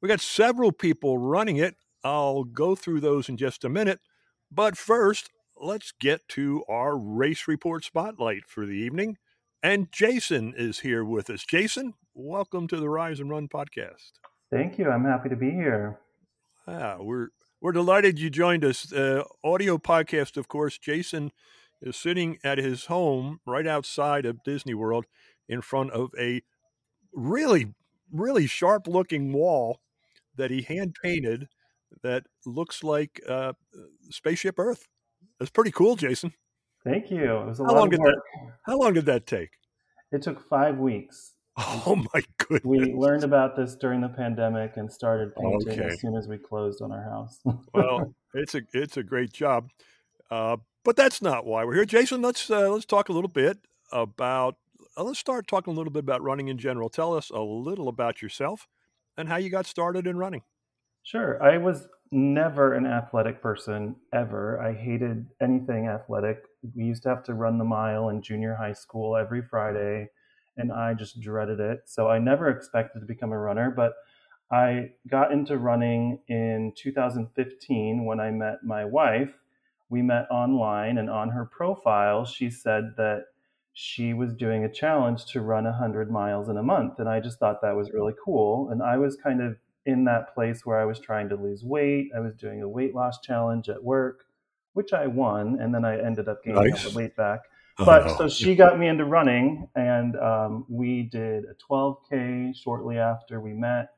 We 0.00 0.08
got 0.08 0.20
several 0.20 0.72
people 0.72 1.18
running 1.18 1.56
it. 1.56 1.76
I'll 2.04 2.44
go 2.44 2.74
through 2.74 3.00
those 3.00 3.28
in 3.28 3.36
just 3.36 3.64
a 3.64 3.68
minute. 3.68 4.00
But 4.50 4.76
first, 4.76 5.30
let's 5.62 5.92
get 5.92 6.28
to 6.28 6.64
our 6.68 6.98
race 6.98 7.46
report 7.46 7.84
spotlight 7.84 8.42
for 8.48 8.66
the 8.66 8.72
evening. 8.72 9.16
And 9.62 9.92
Jason 9.92 10.54
is 10.56 10.80
here 10.80 11.04
with 11.04 11.30
us. 11.30 11.44
Jason, 11.44 11.94
welcome 12.14 12.66
to 12.66 12.78
the 12.78 12.88
Rise 12.88 13.20
and 13.20 13.30
Run 13.30 13.48
podcast. 13.48 14.10
Thank 14.50 14.76
you. 14.76 14.90
I'm 14.90 15.04
happy 15.04 15.28
to 15.28 15.36
be 15.36 15.50
here. 15.50 16.00
Ah, 16.66 16.96
we're 16.98 17.28
we're 17.60 17.72
delighted 17.72 18.18
you 18.18 18.28
joined 18.28 18.64
us. 18.64 18.92
Uh, 18.92 19.22
audio 19.44 19.78
podcast, 19.78 20.36
of 20.36 20.48
course. 20.48 20.78
Jason 20.78 21.30
is 21.80 21.96
sitting 21.96 22.38
at 22.42 22.58
his 22.58 22.86
home 22.86 23.38
right 23.46 23.66
outside 23.66 24.26
of 24.26 24.42
Disney 24.42 24.74
World 24.74 25.06
in 25.48 25.62
front 25.62 25.92
of 25.92 26.10
a 26.18 26.42
really 27.12 27.72
really 28.12 28.46
sharp 28.46 28.86
looking 28.88 29.32
wall 29.32 29.80
that 30.36 30.50
he 30.50 30.62
hand 30.62 30.96
painted 31.02 31.48
that 32.02 32.24
looks 32.44 32.82
like 32.82 33.20
uh, 33.28 33.52
spaceship 34.10 34.58
Earth. 34.58 34.88
That's 35.42 35.50
pretty 35.50 35.72
cool, 35.72 35.96
Jason. 35.96 36.32
Thank 36.84 37.10
you. 37.10 37.24
It 37.38 37.46
was 37.46 37.58
a 37.58 37.64
How 37.64 37.70
lot 37.70 37.78
long 37.78 37.86
of 37.86 37.90
did 37.90 38.00
work. 38.00 38.14
that? 38.14 38.52
How 38.62 38.78
long 38.78 38.92
did 38.94 39.06
that 39.06 39.26
take? 39.26 39.50
It 40.12 40.22
took 40.22 40.40
five 40.48 40.78
weeks. 40.78 41.32
Oh 41.56 41.96
my 42.14 42.22
goodness! 42.38 42.60
We 42.64 42.94
learned 42.94 43.24
about 43.24 43.56
this 43.56 43.74
during 43.74 44.02
the 44.02 44.08
pandemic 44.08 44.76
and 44.76 44.90
started 44.90 45.34
painting 45.34 45.80
Okay. 45.80 45.82
as 45.92 46.00
soon 46.00 46.14
as 46.16 46.28
we 46.28 46.38
closed 46.38 46.80
on 46.80 46.92
our 46.92 47.02
house. 47.02 47.40
well, 47.74 48.14
it's 48.34 48.54
a 48.54 48.62
it's 48.72 48.96
a 48.96 49.02
great 49.02 49.32
job, 49.32 49.68
uh, 50.30 50.58
but 50.84 50.94
that's 50.94 51.20
not 51.20 51.44
why 51.44 51.64
we're 51.64 51.74
here, 51.74 51.84
Jason. 51.84 52.22
Let's 52.22 52.48
uh, 52.48 52.70
let's 52.70 52.86
talk 52.86 53.08
a 53.08 53.12
little 53.12 53.28
bit 53.28 53.58
about. 53.90 54.58
Uh, 54.96 55.02
let's 55.02 55.18
start 55.18 55.48
talking 55.48 55.72
a 55.74 55.76
little 55.76 55.92
bit 55.92 56.04
about 56.04 56.22
running 56.22 56.46
in 56.46 56.56
general. 56.56 56.88
Tell 56.88 57.16
us 57.16 57.30
a 57.30 57.40
little 57.40 57.88
about 57.88 58.22
yourself 58.22 58.68
and 59.16 59.28
how 59.28 59.38
you 59.38 59.50
got 59.50 59.66
started 59.66 60.06
in 60.06 60.16
running. 60.16 60.42
Sure. 61.02 61.42
I 61.42 61.58
was 61.58 61.88
never 62.12 62.74
an 62.74 62.86
athletic 62.86 63.40
person 63.40 63.96
ever. 64.12 64.60
I 64.60 64.74
hated 64.74 65.26
anything 65.40 65.88
athletic. 65.88 66.44
We 66.74 66.84
used 66.84 67.02
to 67.04 67.08
have 67.08 67.24
to 67.24 67.34
run 67.34 67.58
the 67.58 67.64
mile 67.64 68.10
in 68.10 68.22
junior 68.22 68.54
high 68.54 68.74
school 68.74 69.16
every 69.16 69.42
Friday, 69.42 70.10
and 70.56 70.70
I 70.70 70.92
just 70.94 71.20
dreaded 71.20 71.58
it. 71.58 71.80
So 71.86 72.08
I 72.08 72.18
never 72.18 72.48
expected 72.48 73.00
to 73.00 73.06
become 73.06 73.32
a 73.32 73.38
runner, 73.38 73.70
but 73.70 73.94
I 74.50 74.90
got 75.08 75.32
into 75.32 75.56
running 75.56 76.18
in 76.28 76.74
2015 76.76 78.04
when 78.04 78.20
I 78.20 78.30
met 78.30 78.62
my 78.62 78.84
wife. 78.84 79.32
We 79.88 80.02
met 80.02 80.26
online, 80.30 80.98
and 80.98 81.08
on 81.08 81.30
her 81.30 81.46
profile, 81.46 82.26
she 82.26 82.50
said 82.50 82.94
that 82.98 83.24
she 83.72 84.12
was 84.12 84.34
doing 84.34 84.64
a 84.64 84.72
challenge 84.72 85.24
to 85.26 85.40
run 85.40 85.64
100 85.64 86.10
miles 86.10 86.50
in 86.50 86.58
a 86.58 86.62
month. 86.62 86.98
And 86.98 87.08
I 87.08 87.20
just 87.20 87.38
thought 87.38 87.62
that 87.62 87.76
was 87.76 87.90
really 87.92 88.12
cool. 88.22 88.68
And 88.70 88.82
I 88.82 88.98
was 88.98 89.16
kind 89.16 89.40
of 89.40 89.56
in 89.86 90.04
that 90.04 90.34
place 90.34 90.64
where 90.64 90.78
I 90.78 90.84
was 90.84 90.98
trying 91.00 91.28
to 91.30 91.36
lose 91.36 91.64
weight. 91.64 92.10
I 92.16 92.20
was 92.20 92.34
doing 92.36 92.62
a 92.62 92.68
weight 92.68 92.94
loss 92.94 93.20
challenge 93.20 93.68
at 93.68 93.82
work, 93.82 94.24
which 94.74 94.92
I 94.92 95.06
won. 95.06 95.58
And 95.60 95.74
then 95.74 95.84
I 95.84 95.98
ended 96.00 96.28
up 96.28 96.44
gaining 96.44 96.70
Nice. 96.70 96.90
the 96.90 96.96
weight 96.96 97.16
back. 97.16 97.40
Oh, 97.78 97.84
But 97.84 98.06
no. 98.06 98.16
so 98.16 98.28
she 98.28 98.54
got 98.54 98.78
me 98.78 98.86
into 98.86 99.04
running, 99.06 99.66
and 99.74 100.14
um, 100.16 100.66
we 100.68 101.04
did 101.04 101.44
a 101.46 101.54
12K 101.70 102.54
shortly 102.54 102.98
after 102.98 103.40
we 103.40 103.54
met. 103.54 103.94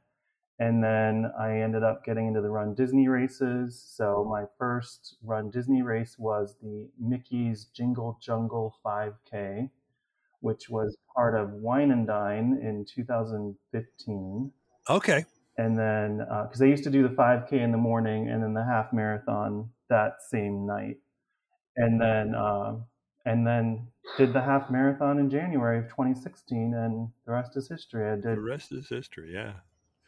And 0.61 0.82
then 0.82 1.32
I 1.36 1.59
ended 1.61 1.82
up 1.82 2.05
getting 2.05 2.28
into 2.28 2.40
the 2.40 2.48
Run 2.51 2.74
Disney 2.74 3.09
races. 3.09 3.85
So 3.97 4.24
my 4.31 4.44
first 4.56 5.16
Run 5.24 5.51
Disney 5.51 5.82
race 5.82 6.16
was 6.16 6.55
the 6.62 6.89
Mickey's 7.01 7.65
Jingle 7.74 8.16
Jungle 8.23 8.77
5K, 8.86 9.69
which 10.40 10.70
was 10.70 10.97
part 11.15 11.35
of 11.35 11.51
Wine 11.55 11.90
and 11.90 12.06
Dine 12.06 12.61
in 12.62 12.85
2015. 12.85 14.52
Okay. 14.89 15.24
And 15.56 15.78
then, 15.78 16.18
because 16.18 16.59
they 16.59 16.68
used 16.68 16.85
to 16.85 16.90
do 16.90 17.02
the 17.02 17.14
5K 17.14 17.52
in 17.52 17.70
the 17.70 17.78
morning 17.78 18.28
and 18.28 18.43
then 18.43 18.55
the 18.55 18.64
half 18.64 18.93
marathon 18.93 19.70
that 19.89 20.14
same 20.28 20.66
night. 20.66 20.97
And 21.76 22.01
then, 22.01 22.35
uh, 22.35 22.76
and 23.24 23.47
then 23.47 23.89
did 24.18 24.32
the 24.32 24.40
half 24.40 24.70
marathon 24.70 25.18
in 25.18 25.31
January 25.31 25.78
of 25.78 25.85
2016, 25.89 26.74
and 26.74 27.09
the 27.26 27.32
rest 27.32 27.56
is 27.56 27.68
history. 27.68 28.10
I 28.10 28.16
The 28.16 28.40
rest 28.40 28.72
is 28.72 28.89
history. 28.89 29.32
Yeah. 29.32 29.55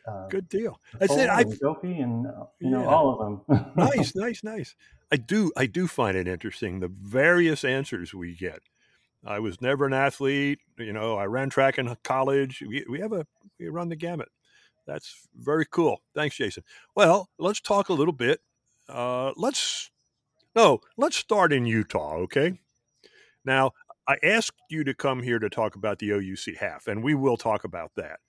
uh, 0.07 0.29
Good 0.29 0.49
deal. 0.49 0.81
That's 0.99 1.17
Nicole 1.17 1.25
it. 1.25 1.31
I 1.31 1.41
and 1.43 1.59
Dopey 1.61 1.99
and 2.01 2.27
uh, 2.27 2.45
you 2.61 2.71
know 2.71 2.83
Yeah. 2.83 2.95
all 2.95 3.11
of 3.11 3.47
them. 3.49 3.73
nice, 3.77 4.15
nice, 4.15 4.45
nice. 4.45 4.75
I 5.11 5.17
do, 5.17 5.51
I 5.57 5.67
do 5.67 5.87
find 5.87 6.17
it 6.17 6.29
interesting 6.29 6.81
the 6.81 6.89
various 6.89 7.65
answers 7.65 8.13
we 8.15 8.35
get. 8.37 8.61
I 9.25 9.41
was 9.41 9.61
never 9.61 9.87
an 9.87 9.93
athlete. 9.93 10.61
You 10.79 10.93
know, 10.93 11.17
I 11.17 11.25
ran 11.25 11.51
track 11.51 11.79
in 11.79 11.97
college. 12.05 12.63
We, 12.67 12.85
we 12.89 13.01
have 13.01 13.13
a 13.13 13.27
we 13.59 13.69
run 13.69 13.89
the 13.89 13.97
gamut. 13.97 14.29
That's 14.87 15.27
very 15.35 15.67
cool. 15.67 16.03
Thanks, 16.15 16.37
Jason. 16.37 16.63
Well, 16.95 17.29
let's 17.39 17.61
talk 17.61 17.89
a 17.89 17.93
little 17.93 18.13
bit. 18.13 18.41
Uh, 18.89 19.33
let's 19.37 19.91
no, 20.55 20.81
let's 20.97 21.17
start 21.17 21.53
in 21.53 21.67
Utah. 21.67 22.15
Okay. 22.17 22.61
Now, 23.45 23.73
I 24.09 24.17
asked 24.23 24.61
you 24.71 24.85
to 24.85 24.95
come 24.95 25.23
here 25.23 25.39
to 25.39 25.51
talk 25.51 25.75
about 25.77 25.99
the 25.99 26.11
OUC 26.11 26.57
half, 26.59 26.87
and 26.87 27.03
we 27.03 27.15
will 27.15 27.37
talk 27.37 27.65
about 27.65 27.93
that. 27.97 28.21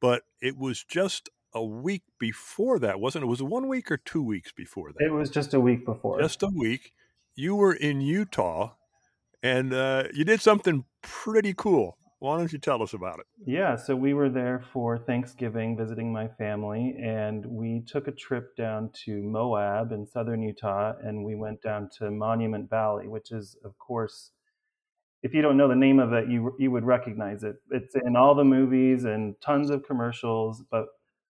But 0.00 0.22
it 0.40 0.56
was 0.56 0.84
just 0.84 1.28
a 1.52 1.64
week 1.64 2.02
before 2.18 2.78
that, 2.78 3.00
wasn't 3.00 3.24
it? 3.24 3.26
It 3.26 3.30
was 3.30 3.40
it 3.40 3.44
one 3.44 3.68
week 3.68 3.90
or 3.90 3.96
two 3.96 4.22
weeks 4.22 4.52
before 4.52 4.92
that? 4.92 5.04
it 5.04 5.12
was 5.12 5.30
just 5.30 5.54
a 5.54 5.60
week 5.60 5.84
before. 5.84 6.20
Just 6.20 6.42
a 6.42 6.50
week. 6.54 6.92
You 7.34 7.56
were 7.56 7.74
in 7.74 8.00
Utah, 8.00 8.72
and 9.42 9.72
uh, 9.72 10.04
you 10.14 10.24
did 10.24 10.40
something 10.40 10.84
pretty 11.02 11.54
cool. 11.54 11.98
Why 12.18 12.38
don't 12.38 12.52
you 12.52 12.58
tell 12.58 12.82
us 12.82 12.94
about 12.94 13.20
it? 13.20 13.26
Yeah, 13.44 13.76
so 13.76 13.94
we 13.94 14.14
were 14.14 14.30
there 14.30 14.64
for 14.72 14.98
Thanksgiving 14.98 15.76
visiting 15.76 16.12
my 16.12 16.28
family, 16.28 16.96
and 16.98 17.44
we 17.44 17.82
took 17.86 18.08
a 18.08 18.12
trip 18.12 18.56
down 18.56 18.90
to 19.04 19.22
Moab 19.22 19.92
in 19.92 20.06
southern 20.06 20.42
Utah, 20.42 20.94
and 21.02 21.24
we 21.24 21.34
went 21.34 21.60
down 21.60 21.90
to 21.98 22.10
Monument 22.10 22.70
Valley, 22.70 23.06
which 23.06 23.32
is, 23.32 23.56
of 23.64 23.76
course, 23.78 24.32
if 25.22 25.34
you 25.34 25.42
don't 25.42 25.58
know 25.58 25.68
the 25.68 25.74
name 25.74 25.98
of 26.00 26.12
it, 26.12 26.28
you 26.28 26.54
you 26.58 26.70
would 26.70 26.84
recognize 26.84 27.42
it. 27.42 27.56
It's 27.70 27.94
in 28.06 28.16
all 28.16 28.34
the 28.34 28.44
movies 28.44 29.04
and 29.04 29.34
tons 29.42 29.70
of 29.70 29.82
commercials, 29.86 30.62
but 30.70 30.86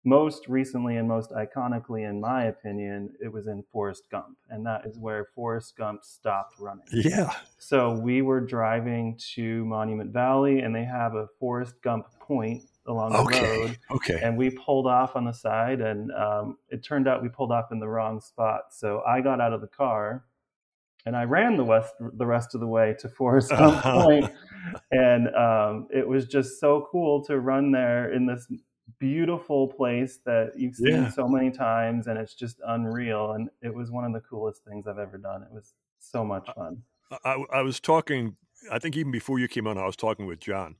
most 0.05 0.49
recently 0.49 0.97
and 0.97 1.09
most 1.09 1.31
iconically, 1.31 2.09
in 2.09 2.21
my 2.21 2.45
opinion, 2.45 3.11
it 3.21 3.33
was 3.33 3.47
in 3.47 3.65
Forrest 3.73 4.05
Gump, 4.11 4.37
and 4.51 4.65
that 4.67 4.85
is 4.85 4.99
where 4.99 5.27
Forrest 5.35 5.77
Gump 5.77 6.05
stopped 6.05 6.61
running. 6.61 6.85
Yeah. 6.93 7.33
So 7.59 7.93
we 7.93 8.21
were 8.21 8.41
driving 8.41 9.19
to 9.35 9.65
Monument 9.65 10.13
Valley, 10.13 10.61
and 10.61 10.75
they 10.75 10.85
have 10.85 11.15
a 11.15 11.27
Forrest 11.41 11.81
Gump 11.83 12.07
point 12.21 12.63
along 12.87 13.13
the 13.13 13.19
Okay. 13.21 13.41
road. 13.41 13.79
Okay. 13.91 14.21
And 14.23 14.37
we 14.37 14.51
pulled 14.51 14.87
off 14.87 15.17
on 15.17 15.25
the 15.25 15.33
side, 15.33 15.81
and 15.81 16.13
um, 16.13 16.59
it 16.69 16.85
turned 16.85 17.09
out 17.09 17.23
we 17.23 17.31
pulled 17.31 17.51
off 17.51 17.73
in 17.73 17.81
the 17.81 17.89
wrong 17.89 18.21
spot. 18.21 18.65
So 18.73 19.03
I 19.07 19.23
got 19.23 19.41
out 19.41 19.55
of 19.55 19.63
the 19.63 19.67
car, 19.69 20.25
and 21.07 21.17
I 21.17 21.25
ran 21.25 21.57
the 21.57 21.65
west 21.65 21.95
the 21.99 22.27
rest 22.27 22.55
of 22.55 22.61
the 22.61 22.67
way 22.67 22.95
to 22.99 23.09
Forrest 23.09 23.51
Gump 23.51 23.83
Point, 23.83 24.27
and 24.91 25.35
um, 25.35 25.89
it 25.91 26.07
was 26.07 26.27
just 26.27 26.61
so 26.61 26.87
cool 26.93 27.25
to 27.25 27.41
run 27.41 27.73
there 27.73 28.13
in 28.13 28.27
this 28.27 28.47
beautiful 29.05 29.69
place 29.69 30.19
that 30.25 30.53
you've 30.57 30.77
seen 30.77 31.03
Yeah. 31.03 31.11
so 31.11 31.29
many 31.29 31.51
times, 31.51 32.07
and 32.07 32.19
it's 32.19 32.35
just 32.35 32.61
unreal. 32.67 33.33
And 33.33 33.51
it 33.63 33.75
was 33.75 33.91
one 33.91 34.05
of 34.05 34.13
the 34.13 34.21
coolest 34.21 34.65
things 34.65 34.87
I've 34.87 34.99
ever 34.99 35.19
done. 35.19 35.43
It 35.43 35.53
was 35.53 35.75
so 35.99 36.25
much 36.25 36.49
fun. 36.55 36.83
I, 37.25 37.45
I 37.53 37.63
was 37.63 37.81
talking, 37.81 38.37
I 38.73 38.79
think 38.79 38.97
even 38.97 39.13
before 39.13 39.39
you 39.39 39.49
came 39.49 39.67
on, 39.67 39.77
I 39.77 39.85
was 39.85 39.97
talking 39.97 40.27
with 40.27 40.41
John. 40.41 40.77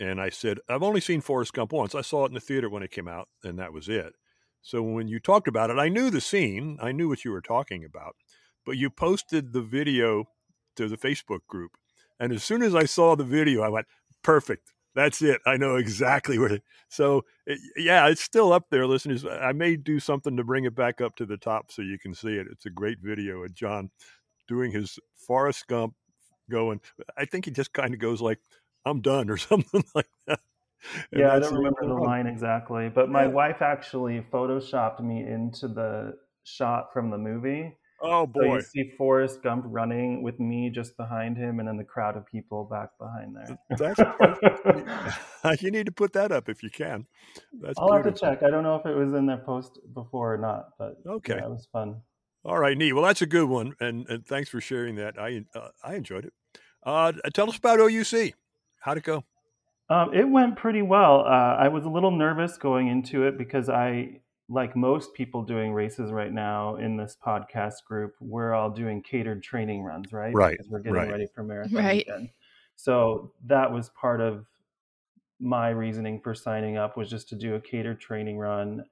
And 0.00 0.20
I 0.20 0.30
said, 0.30 0.58
I've 0.68 0.82
only 0.82 1.00
seen 1.00 1.20
Forrest 1.20 1.52
Gump 1.52 1.72
once. 1.72 1.94
I 1.94 2.00
saw 2.00 2.24
it 2.24 2.28
in 2.28 2.34
the 2.34 2.40
theater 2.40 2.68
when 2.68 2.82
it 2.82 2.90
came 2.90 3.06
out, 3.06 3.28
and 3.44 3.58
that 3.60 3.72
was 3.72 3.88
it. 3.88 4.14
So 4.60 4.82
when 4.82 5.06
you 5.06 5.20
talked 5.20 5.46
about 5.46 5.70
it, 5.70 5.78
I 5.78 5.88
knew 5.88 6.10
the 6.10 6.20
scene, 6.20 6.78
I 6.82 6.90
knew 6.90 7.08
what 7.08 7.24
you 7.24 7.30
were 7.30 7.40
talking 7.40 7.84
about. 7.84 8.16
But 8.66 8.76
you 8.76 8.90
posted 8.90 9.52
the 9.52 9.62
video 9.62 10.24
to 10.76 10.88
the 10.88 10.96
Facebook 10.96 11.46
group. 11.46 11.72
And 12.18 12.32
as 12.32 12.42
soon 12.42 12.62
as 12.62 12.74
I 12.74 12.84
saw 12.86 13.14
the 13.14 13.24
video, 13.24 13.62
I 13.62 13.68
went, 13.68 13.86
perfect. 14.22 14.72
That's 14.94 15.22
it. 15.22 15.40
I 15.46 15.56
know 15.56 15.76
exactly 15.76 16.38
where. 16.38 16.60
So, 16.88 17.22
yeah, 17.76 18.06
it's 18.06 18.22
still 18.22 18.52
up 18.52 18.66
there, 18.70 18.86
listeners. 18.86 19.24
I 19.26 19.50
may 19.50 19.74
do 19.74 19.98
something 19.98 20.36
to 20.36 20.44
bring 20.44 20.64
it 20.64 20.76
back 20.76 21.00
up 21.00 21.16
to 21.16 21.26
the 21.26 21.36
top 21.36 21.72
so 21.72 21.82
you 21.82 21.98
can 21.98 22.14
see 22.14 22.36
it. 22.36 22.46
It's 22.48 22.66
a 22.66 22.70
great 22.70 22.98
video 23.00 23.42
of 23.42 23.52
John 23.52 23.90
doing 24.46 24.70
his 24.70 25.00
Forrest 25.16 25.66
Gump 25.66 25.94
going. 26.48 26.80
I 27.18 27.24
think 27.24 27.46
he 27.46 27.50
just 27.50 27.72
kind 27.72 27.94
of 27.94 27.98
goes 27.98 28.22
like, 28.22 28.38
"I'm 28.84 29.00
done" 29.00 29.28
or 29.28 29.36
something 29.38 29.82
like 29.92 30.06
that. 30.28 30.38
And 31.10 31.22
yeah, 31.22 31.34
I 31.34 31.40
don't 31.40 31.54
remember 31.54 31.86
the 31.86 31.94
line 31.94 32.28
exactly, 32.28 32.88
but 32.88 33.08
my 33.08 33.22
Yeah. 33.22 33.28
wife 33.30 33.60
actually 33.60 34.20
photoshopped 34.32 35.00
me 35.00 35.26
into 35.26 35.66
the 35.66 36.16
shot 36.44 36.92
from 36.92 37.10
the 37.10 37.18
movie. 37.18 37.76
Oh 38.06 38.26
boy! 38.26 38.42
So 38.42 38.54
you 38.54 38.60
see 38.60 38.92
Forrest 38.98 39.42
Gump 39.42 39.64
running 39.66 40.22
with 40.22 40.38
me 40.38 40.70
just 40.70 40.96
behind 40.96 41.38
him, 41.38 41.58
and 41.58 41.66
then 41.66 41.78
the 41.78 41.84
crowd 41.84 42.16
of 42.16 42.26
people 42.26 42.64
back 42.70 42.90
behind 42.98 43.34
there. 43.34 43.58
that's 43.78 44.00
perfect. 44.18 45.62
you 45.62 45.70
need 45.70 45.86
to 45.86 45.92
put 45.92 46.12
that 46.12 46.30
up 46.30 46.48
if 46.48 46.62
you 46.62 46.68
can. 46.70 47.06
That's 47.60 47.78
I'll 47.78 47.92
have 47.92 48.04
to 48.04 48.12
check. 48.12 48.42
I 48.42 48.50
don't 48.50 48.62
know 48.62 48.76
if 48.76 48.84
it 48.84 48.94
was 48.94 49.14
in 49.14 49.24
their 49.26 49.38
post 49.38 49.78
before 49.94 50.34
or 50.34 50.38
not, 50.38 50.70
but 50.78 50.96
Okay. 51.06 51.36
yeah, 51.36 51.46
was 51.46 51.66
fun. 51.72 52.02
All 52.44 52.58
right, 52.58 52.76
neat. 52.76 52.92
Well, 52.92 53.04
that's 53.04 53.22
a 53.22 53.26
good 53.26 53.48
one, 53.48 53.74
and, 53.80 54.06
and 54.10 54.26
thanks 54.26 54.50
for 54.50 54.60
sharing 54.60 54.96
that. 54.96 55.18
I 55.18 55.44
uh, 55.54 55.68
I 55.82 55.94
enjoyed 55.94 56.26
it. 56.26 56.34
Uh, 56.82 57.12
tell 57.32 57.48
us 57.48 57.56
about 57.56 57.80
OUC. 57.80 58.34
How'd 58.80 58.98
it 58.98 59.04
go? 59.04 59.24
Um, 59.88 60.12
it 60.14 60.28
went 60.28 60.56
pretty 60.56 60.82
well. 60.82 61.20
Uh, 61.20 61.56
I 61.56 61.68
was 61.68 61.84
a 61.84 61.88
little 61.88 62.10
nervous 62.10 62.58
going 62.58 62.88
into 62.88 63.26
it 63.26 63.38
because 63.38 63.68
I, 63.68 64.20
like 64.48 64.76
most 64.76 65.14
people 65.14 65.42
doing 65.42 65.72
races 65.72 66.12
right 66.12 66.32
now 66.32 66.76
in 66.76 66.96
this 66.96 67.16
podcast 67.24 67.84
group, 67.86 68.14
we're 68.20 68.52
all 68.52 68.70
doing 68.70 69.02
catered 69.02 69.42
training 69.42 69.82
runs, 69.82 70.12
right? 70.12 70.34
Right, 70.34 70.52
Because 70.52 70.70
we're 70.70 70.80
getting 70.80 70.94
right. 71.00 71.10
ready 71.10 71.26
for 71.34 71.42
marathon 71.42 71.76
Right. 71.82 72.06
weekend. 72.06 72.28
So 72.76 73.32
that 73.46 73.72
was 73.72 73.88
part 73.90 74.20
of 74.20 74.46
my 75.40 75.70
reasoning 75.70 76.20
for 76.20 76.34
signing 76.34 76.76
up 76.76 76.96
was 76.96 77.08
just 77.08 77.28
to 77.30 77.36
do 77.36 77.54
a 77.54 77.60
catered 77.60 78.00
training 78.00 78.38
run. 78.38 78.84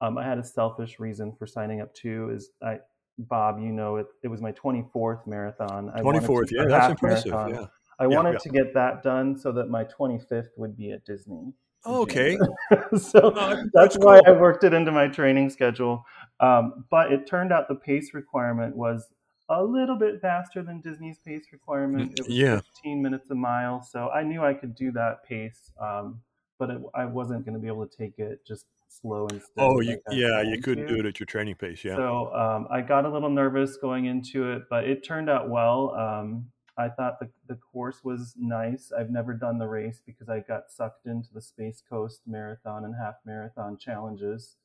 Um, 0.00 0.18
I 0.18 0.24
had 0.24 0.38
a 0.38 0.44
selfish 0.44 0.98
reason 0.98 1.32
for 1.38 1.46
signing 1.46 1.80
up 1.80 1.94
too. 1.94 2.30
Is 2.32 2.50
I, 2.62 2.78
Bob, 3.18 3.58
you 3.60 3.72
know, 3.72 3.96
it, 3.96 4.06
it 4.22 4.28
was 4.28 4.40
my 4.40 4.52
24th 4.52 5.26
marathon. 5.26 5.90
I 5.94 6.02
wanted 6.02 6.22
24th, 6.22 6.50
yeah, 6.52 6.64
that's 6.68 6.88
impressive, 6.90 7.32
marathon. 7.32 7.50
yeah. 7.50 7.66
I 7.98 8.06
Yeah, 8.06 8.16
wanted 8.16 8.32
yeah. 8.32 8.38
to 8.38 8.48
get 8.48 8.74
that 8.74 9.02
done 9.02 9.36
so 9.36 9.52
that 9.52 9.68
my 9.68 9.84
25th 9.84 10.48
would 10.56 10.76
be 10.76 10.92
at 10.92 11.04
Disney. 11.04 11.52
Okay. 11.86 12.38
so 12.98 13.30
that's 13.30 13.62
that's 13.74 13.96
why 13.98 14.20
cool. 14.24 14.34
I 14.34 14.40
worked 14.40 14.64
it 14.64 14.72
into 14.72 14.92
my 14.92 15.08
training 15.08 15.50
schedule. 15.50 16.04
Um, 16.40 16.84
but 16.90 17.12
it 17.12 17.26
turned 17.26 17.52
out 17.52 17.68
the 17.68 17.74
pace 17.74 18.14
requirement 18.14 18.76
was 18.76 19.08
a 19.48 19.62
little 19.62 19.96
bit 19.96 20.20
faster 20.20 20.62
than 20.62 20.80
Disney's 20.80 21.18
pace 21.24 21.46
requirement. 21.52 22.18
It 22.18 22.26
was 22.26 22.34
Yeah. 22.36 22.60
15 22.76 23.02
minutes 23.02 23.30
a 23.30 23.34
mile, 23.34 23.82
so 23.82 24.08
I 24.08 24.22
knew 24.22 24.42
I 24.44 24.54
could 24.54 24.74
do 24.74 24.90
that 24.92 25.24
pace. 25.24 25.70
Um, 25.80 26.20
but 26.58 26.70
it, 26.70 26.82
I 26.94 27.04
wasn't 27.04 27.44
going 27.44 27.54
to 27.54 27.60
be 27.60 27.66
able 27.68 27.86
to 27.86 27.96
take 27.96 28.18
it 28.18 28.44
just 28.46 28.66
slow 28.88 29.26
and 29.28 29.42
steady. 29.42 29.66
Oh, 29.66 29.80
you, 29.80 29.90
like 29.90 30.02
yeah, 30.12 30.42
you 30.42 30.60
couldn't 30.60 30.86
to. 30.86 30.94
do 30.94 31.00
it 31.00 31.06
at 31.06 31.18
your 31.18 31.26
training 31.26 31.56
pace. 31.56 31.84
Yeah. 31.84 31.96
So 31.96 32.32
um, 32.34 32.68
I 32.70 32.80
got 32.80 33.04
a 33.04 33.08
little 33.08 33.30
nervous 33.30 33.76
going 33.76 34.06
into 34.06 34.50
it, 34.52 34.62
but 34.70 34.84
it 34.84 35.04
turned 35.04 35.28
out 35.28 35.48
well. 35.48 35.94
Um, 35.94 36.46
I 36.76 36.88
thought 36.88 37.20
the, 37.20 37.28
the 37.48 37.56
course 37.56 38.02
was 38.02 38.34
nice. 38.38 38.92
I've 38.96 39.10
never 39.10 39.34
done 39.34 39.58
the 39.58 39.68
race 39.68 40.00
because 40.04 40.28
I 40.28 40.40
got 40.40 40.70
sucked 40.70 41.06
into 41.06 41.28
the 41.32 41.42
Space 41.42 41.82
Coast 41.86 42.22
Marathon 42.26 42.84
and 42.84 42.94
Half 42.94 43.16
Marathon 43.26 43.76
challenges 43.76 44.56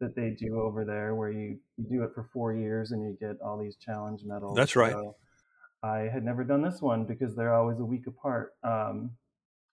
that 0.00 0.14
they 0.14 0.30
do 0.30 0.60
over 0.60 0.84
there, 0.84 1.14
where 1.14 1.30
you, 1.30 1.58
you 1.76 1.84
do 1.88 2.02
it 2.04 2.10
for 2.14 2.28
four 2.32 2.54
years 2.54 2.92
and 2.92 3.02
you 3.02 3.16
get 3.18 3.40
all 3.40 3.58
these 3.58 3.76
challenge 3.76 4.22
medals. 4.24 4.54
That's 4.54 4.76
right. 4.76 4.92
So 4.92 5.16
I 5.82 6.08
had 6.12 6.24
never 6.24 6.44
done 6.44 6.62
this 6.62 6.80
one 6.80 7.04
because 7.04 7.34
they're 7.34 7.54
always 7.54 7.80
a 7.80 7.84
week 7.84 8.06
apart. 8.06 8.54
Um, 8.62 9.12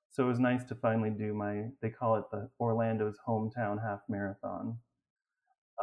so 0.10 0.24
it 0.26 0.28
was 0.28 0.40
nice 0.40 0.64
to 0.65 0.76
finally 0.76 1.10
do 1.10 1.34
my, 1.34 1.65
they 1.82 1.90
call 1.90 2.15
it 2.15 2.26
the 2.32 2.49
Orlando's 2.60 3.18
Hometown 3.28 3.84
Half 3.84 4.02
Marathon. 4.07 4.78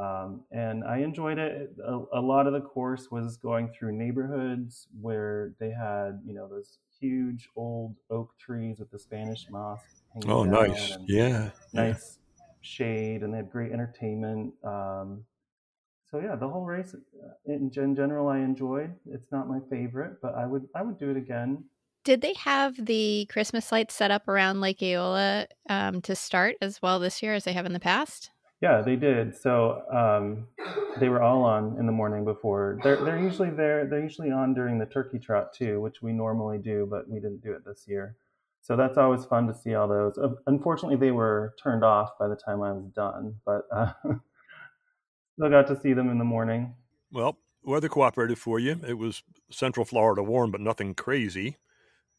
Um, 0.00 0.44
and 0.52 0.84
I 0.84 0.98
enjoyed 0.98 1.38
it. 1.38 1.76
A, 1.84 2.04
a 2.14 2.20
lot 2.20 2.46
of 2.46 2.52
the 2.52 2.60
course 2.60 3.10
was 3.10 3.36
going 3.36 3.72
through 3.72 3.92
neighborhoods 3.92 4.88
where 5.00 5.54
they 5.58 5.70
had, 5.70 6.22
you 6.24 6.32
know, 6.32 6.48
those 6.48 6.78
huge 7.00 7.48
old 7.56 7.96
oak 8.08 8.36
trees 8.38 8.78
with 8.78 8.90
the 8.90 8.98
Spanish 8.98 9.48
moss 9.50 10.04
hanging 10.14 10.28
Oh, 10.28 10.44
nice. 10.44 10.96
and 10.96 11.08
Yeah. 11.08 11.52
yeah. 11.72 11.94
nice 11.94 12.20
shade, 12.60 13.22
and 13.22 13.32
they 13.32 13.38
had 13.38 13.50
great 13.50 13.72
entertainment. 13.72 14.54
Um, 14.64 15.26
so 16.04 16.20
yeah, 16.20 16.36
the 16.36 16.48
whole 16.48 16.64
race 16.66 16.94
uh, 16.94 17.34
in, 17.46 17.70
in 17.76 17.94
general 17.94 18.28
I 18.28 18.38
enjoyed. 18.40 18.98
It's 19.06 19.30
not 19.32 19.48
my 19.48 19.60
favorite, 19.70 20.20
but 20.20 20.34
I 20.34 20.46
would 20.46 20.68
I 20.74 20.82
would 20.82 20.98
do 20.98 21.10
it 21.10 21.16
again. 21.16 21.68
Did 22.04 22.20
they 22.22 22.34
have 22.34 22.86
the 22.86 23.26
Christmas 23.30 23.70
lights 23.72 23.94
set 23.94 24.10
up 24.10 24.26
around 24.28 24.60
Lake 24.60 24.82
Eola 24.82 25.46
um, 25.68 26.00
to 26.02 26.14
start 26.16 26.56
as 26.62 26.80
well 26.82 26.98
this 26.98 27.22
year 27.22 27.34
as 27.34 27.44
they 27.44 27.52
have 27.52 27.66
in 27.66 27.72
the 27.72 27.80
past? 27.80 28.30
Yeah, 28.60 28.82
they 28.82 28.96
did. 28.96 29.34
So 29.34 29.82
um, 29.90 30.46
they 30.98 31.08
were 31.08 31.22
all 31.22 31.44
on 31.44 31.78
in 31.78 31.86
the 31.86 31.92
morning 31.92 32.24
before. 32.24 32.78
They're 32.82 33.02
they're 33.02 33.18
usually 33.18 33.50
there. 33.50 33.86
They're 33.86 34.02
usually 34.02 34.30
on 34.30 34.52
during 34.52 34.78
the 34.78 34.86
turkey 34.86 35.18
trot 35.18 35.54
too, 35.54 35.80
which 35.80 36.02
we 36.02 36.12
normally 36.12 36.58
do, 36.58 36.86
but 36.90 37.08
we 37.08 37.20
didn't 37.20 37.42
do 37.42 37.52
it 37.52 37.64
this 37.64 37.84
year. 37.88 38.16
So 38.60 38.76
that's 38.76 38.98
always 38.98 39.24
fun 39.24 39.46
to 39.46 39.54
see 39.54 39.74
all 39.74 39.88
those. 39.88 40.18
Uh, 40.18 40.34
Unfortunately, 40.46 40.96
they 40.96 41.10
were 41.10 41.54
turned 41.62 41.82
off 41.82 42.10
by 42.18 42.28
the 42.28 42.36
time 42.36 42.62
I 42.62 42.72
was 42.72 42.90
done, 42.94 43.36
but 43.46 43.62
uh, 43.72 43.92
still 45.38 45.48
got 45.48 45.66
to 45.68 45.80
see 45.80 45.94
them 45.94 46.10
in 46.10 46.18
the 46.18 46.24
morning. 46.24 46.74
Well, 47.10 47.38
weather 47.64 47.88
cooperated 47.88 48.38
for 48.38 48.58
you. 48.58 48.78
It 48.86 48.98
was 48.98 49.22
Central 49.50 49.86
Florida 49.86 50.22
warm, 50.22 50.50
but 50.50 50.60
nothing 50.60 50.94
crazy. 50.94 51.56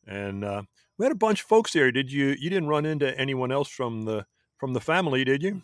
And 0.07 0.43
uh, 0.43 0.63
we 0.97 1.05
had 1.05 1.11
a 1.11 1.15
bunch 1.15 1.41
of 1.41 1.47
folks 1.47 1.73
there. 1.73 1.91
Did 1.91 2.11
you? 2.11 2.35
You 2.39 2.49
didn't 2.49 2.69
run 2.69 2.87
into 2.87 3.15
anyone 3.19 3.51
else 3.51 3.69
from 3.69 4.05
the 4.05 4.25
from 4.57 4.73
the 4.73 4.81
family, 4.81 5.23
did 5.23 5.43
you? 5.43 5.61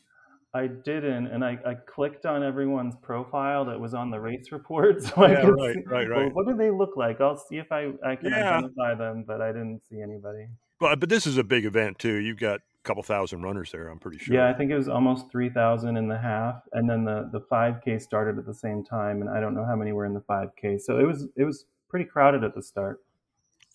I 0.53 0.67
didn't, 0.67 1.27
and 1.27 1.43
I, 1.43 1.59
I 1.65 1.75
clicked 1.75 2.25
on 2.25 2.41
everyone's 2.41 2.95
profile 3.01 3.65
that 3.65 3.79
was 3.79 3.93
on 3.93 4.09
the 4.09 4.19
race 4.19 4.51
report, 4.51 5.03
so 5.03 5.23
I 5.23 5.31
Yeah, 5.31 5.41
could 5.41 5.55
right, 5.59 5.75
see, 5.75 5.83
right, 5.85 6.09
well, 6.09 6.23
right. 6.23 6.33
what 6.33 6.47
do 6.47 6.55
they 6.55 6.71
look 6.71 6.95
like? 6.95 7.21
I'll 7.21 7.37
see 7.37 7.57
if 7.57 7.71
I, 7.71 7.91
I 8.05 8.15
can 8.15 8.33
Yeah. 8.33 8.55
identify 8.57 8.95
them, 8.95 9.23
but 9.27 9.41
I 9.41 9.51
didn't 9.51 9.81
see 9.89 10.01
anybody. 10.01 10.47
But 10.79 10.99
but 10.99 11.09
this 11.09 11.25
is 11.27 11.37
a 11.37 11.43
big 11.43 11.65
event 11.65 11.99
too. 11.99 12.13
You've 12.15 12.39
got 12.39 12.59
a 12.59 12.83
couple 12.83 13.03
thousand 13.03 13.41
runners 13.41 13.71
there. 13.71 13.89
I'm 13.89 13.99
pretty 13.99 14.19
sure. 14.19 14.35
Yeah, 14.35 14.47
I 14.47 14.53
think 14.53 14.71
it 14.71 14.77
was 14.77 14.87
almost 14.87 15.29
3,000 15.31 15.97
in 15.97 16.07
the 16.07 16.17
half, 16.17 16.61
and 16.73 16.89
then 16.89 17.03
the, 17.03 17.29
the 17.31 17.41
5K 17.41 18.01
started 18.01 18.37
at 18.37 18.45
the 18.45 18.53
same 18.53 18.83
time, 18.83 19.21
and 19.21 19.29
I 19.29 19.39
don't 19.39 19.55
know 19.55 19.65
how 19.65 19.75
many 19.75 19.91
were 19.91 20.05
in 20.05 20.13
the 20.13 20.21
5K. 20.21 20.79
So 20.79 20.99
it 20.99 21.03
was 21.03 21.27
it 21.35 21.43
was 21.43 21.65
pretty 21.89 22.05
crowded 22.05 22.43
at 22.43 22.55
the 22.55 22.61
start. 22.61 23.01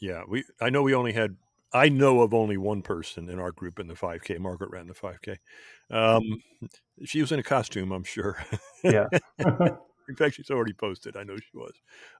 Yeah, 0.01 0.23
we. 0.29 0.45
I 0.61 0.71
know 0.71 0.83
we 0.83 0.95
only 0.95 1.13
had. 1.13 1.37
I 1.75 1.89
know 1.89 2.21
of 2.21 2.35
only 2.35 2.57
one 2.57 2.83
person 2.83 3.29
in 3.29 3.39
our 3.39 3.53
group 3.53 3.79
in 3.79 3.87
the 3.87 3.95
5K. 3.95 4.39
Margaret 4.39 4.71
ran 4.71 4.87
the 4.87 4.95
5K. 4.95 5.39
Um, 5.91 6.43
she 7.05 7.21
was 7.21 7.33
in 7.33 7.39
a 7.39 7.43
costume, 7.43 7.93
I'm 7.93 8.05
sure. 8.05 8.45
Yeah. 8.85 9.07
in 9.39 10.17
fact, 10.17 10.35
she's 10.35 10.51
already 10.51 10.73
posted. 10.73 11.17
I 11.17 11.23
know 11.23 11.37
she 11.37 11.57
was. 11.57 11.73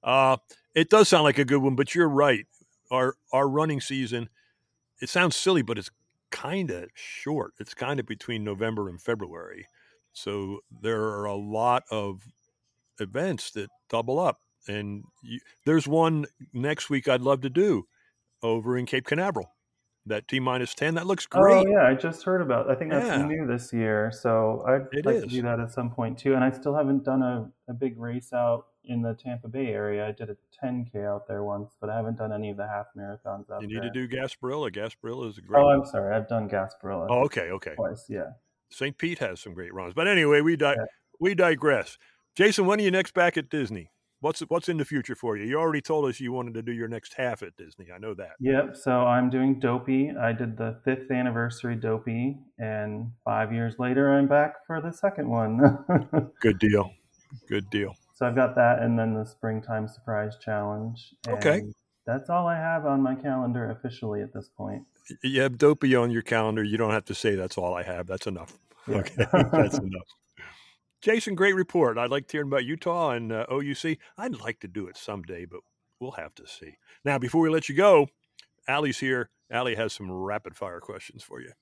Uh, 0.03 0.37
it 0.75 0.91
does 0.91 1.09
sound 1.09 1.25
like 1.25 1.39
a 1.39 1.45
good 1.45 1.63
one, 1.63 1.75
but 1.75 1.95
you're 1.95 2.09
right. 2.09 2.47
Our 2.91 3.17
our 3.33 3.49
running 3.49 3.81
season. 3.81 4.29
It 5.01 5.09
sounds 5.09 5.35
silly, 5.35 5.63
but 5.63 5.79
it's 5.79 5.91
kind 6.31 6.71
of 6.71 6.89
short. 6.95 7.55
It's 7.59 7.75
kind 7.75 7.99
of 7.99 8.07
between 8.07 8.45
November 8.45 8.89
and 8.89 9.01
February, 9.01 9.67
so 10.13 10.61
there 10.71 11.03
are 11.03 11.25
a 11.25 11.35
lot 11.35 11.85
of 11.91 12.23
events 13.01 13.51
that 13.53 13.71
double 13.89 14.19
up. 14.19 14.41
And 14.69 15.05
you, 15.23 15.41
there's 15.65 15.89
one 15.89 16.27
next 16.53 16.91
week 16.91 17.09
I'd 17.09 17.23
love 17.23 17.41
to 17.41 17.51
do 17.51 17.87
over 18.43 18.77
in 18.77 18.87
Cape 18.87 19.07
Canaveral. 19.07 19.53
That 20.07 20.27
T 20.27 20.41
minus 20.41 20.75
10, 20.75 20.97
that 20.97 21.07
looks 21.07 21.29
oh, 21.33 21.41
great. 21.41 21.65
Oh 21.65 21.71
yeah, 21.71 21.87
I 21.87 21.95
just 21.95 22.25
heard 22.25 22.43
about. 22.43 22.69
I 22.69 22.75
think 22.75 22.91
that's 22.91 23.07
Yeah. 23.07 23.25
new 23.25 23.47
this 23.47 23.73
year, 23.73 24.11
so 24.11 24.65
I'd 24.67 24.89
It 24.91 25.07
like 25.07 25.21
to 25.21 25.27
do 25.27 25.43
that 25.43 25.61
at 25.61 25.71
some 25.71 25.91
point 25.91 26.19
too. 26.19 26.35
And 26.35 26.43
I 26.43 26.51
still 26.51 26.75
haven't 26.75 27.05
done 27.05 27.23
a, 27.23 27.49
a 27.69 27.73
big 27.73 27.97
race 28.01 28.33
out 28.33 28.67
in 28.85 29.03
the 29.03 29.15
Tampa 29.15 29.47
Bay 29.47 29.69
area. 29.69 30.09
I 30.09 30.11
did 30.11 30.29
a 30.29 30.37
10k 30.61 31.07
out 31.07 31.29
there 31.29 31.45
once, 31.45 31.77
but 31.81 31.89
I 31.89 31.95
haven't 31.95 32.19
done 32.19 32.33
any 32.33 32.51
of 32.51 32.57
the 32.57 32.67
half 32.67 32.87
marathons 32.97 33.43
out 33.43 33.47
there. 33.49 33.63
You 33.63 33.69
need 33.69 33.83
there. 33.83 33.93
to 33.93 34.09
do 34.09 34.09
Gasparilla. 34.09 34.73
Gasparilla 34.75 35.31
is 35.31 35.39
a 35.39 35.43
great 35.43 35.63
oh. 35.63 35.69
I'm 35.69 35.87
sorry, 35.87 36.13
I've 36.13 36.29
done 36.29 36.49
Gasparilla. 36.49 37.07
Oh, 37.09 37.25
okay, 37.27 37.51
okay. 37.53 37.77
twice. 37.77 38.07
Yeah. 38.09 38.33
St. 38.71 38.99
Pete 38.99 39.21
has 39.21 39.39
some 39.39 39.55
great 39.55 39.73
runs. 39.73 39.95
But 39.95 40.09
anyway, 40.09 40.41
we 40.41 40.57
di- 40.57 40.77
we 41.21 41.37
digress. 41.37 41.97
Jason, 42.35 42.67
when 42.67 42.81
are 42.81 42.83
you 42.83 42.91
next 42.91 43.15
back 43.15 43.37
at 43.37 43.51
Disney? 43.51 43.92
What's 44.23 44.39
what's 44.43 44.69
in 44.69 44.77
the 44.77 44.85
future 44.85 45.17
for 45.17 45.37
you? 45.37 45.45
You 45.45 45.59
already 45.59 45.81
told 45.81 46.09
us 46.09 46.21
you 46.21 46.31
wanted 46.31 46.55
to 46.55 46.63
do 46.63 46.71
your 46.71 46.87
next 46.87 47.15
half 47.15 47.43
at 47.43 47.57
Disney. 47.57 47.89
I 47.93 47.99
know 47.99 48.15
that. 48.15 48.35
Yep. 48.39 48.77
So 48.77 49.01
I'm 49.01 49.31
doing 49.31 49.59
Dopey. 49.59 50.13
I 50.13 50.33
did 50.33 50.57
the 50.57 50.79
fifth 50.85 51.11
anniversary 51.11 51.75
Dopey, 51.75 52.39
and 52.57 53.11
five 53.25 53.53
years 53.53 53.75
later, 53.81 54.13
I'm 54.13 54.29
back 54.29 54.65
for 54.65 54.81
the 54.81 54.93
second 54.93 55.29
one. 55.29 55.59
Good 56.41 56.61
deal. 56.61 56.93
Good 57.49 57.69
deal. 57.71 57.97
so 58.15 58.25
I've 58.25 58.37
got 58.37 58.55
that, 58.55 58.79
and 58.81 58.97
then 58.97 59.13
the 59.13 59.25
springtime 59.25 59.89
surprise 59.89 60.37
challenge. 60.41 61.15
Okay. 61.27 61.63
That's 62.07 62.31
all 62.31 62.47
I 62.47 62.57
have 62.57 62.87
on 62.87 63.03
my 63.03 63.17
calendar 63.17 63.73
officially 63.73 64.23
at 64.23 64.33
this 64.33 64.49
point. 64.57 64.85
You 65.25 65.41
have 65.41 65.59
Dopey 65.59 65.97
on 65.97 66.13
your 66.13 66.23
calendar. 66.23 66.63
You 66.63 66.77
don't 66.77 66.93
have 66.93 67.07
to 67.07 67.15
say 67.15 67.35
that's 67.35 67.59
all 67.59 67.75
I 67.75 67.83
have. 67.83 68.07
That's 68.07 68.29
enough. 68.29 68.57
Yeah. 68.87 68.99
Okay, 68.99 69.27
that's 69.53 69.79
enough. 69.79 70.07
Jason, 71.03 71.35
great 71.35 71.55
report. 71.55 71.99
I'd 71.99 72.11
like 72.11 72.29
to 72.29 72.33
hear 72.33 72.45
about 72.45 72.65
Utah 72.65 73.11
and 73.11 73.33
uh, 73.33 73.47
OUC. 73.51 73.99
I'd 74.17 74.41
like 74.41 74.61
to 74.61 74.69
do 74.69 74.87
it 74.87 74.97
someday, 74.97 75.45
but 75.45 75.61
we'll 76.01 76.13
have 76.13 76.35
to 76.37 76.47
see. 76.47 76.77
Now, 77.05 77.19
before 77.19 77.43
we 77.43 77.51
let 77.51 77.69
you 77.69 77.75
go, 77.75 78.09
Allie's 78.69 79.01
here. 79.01 79.31
Allie 79.51 79.75
has 79.75 79.93
some 79.93 80.11
rapid 80.11 80.57
fire 80.57 80.81
questions 80.81 81.23
for 81.23 81.41
you. 81.41 81.53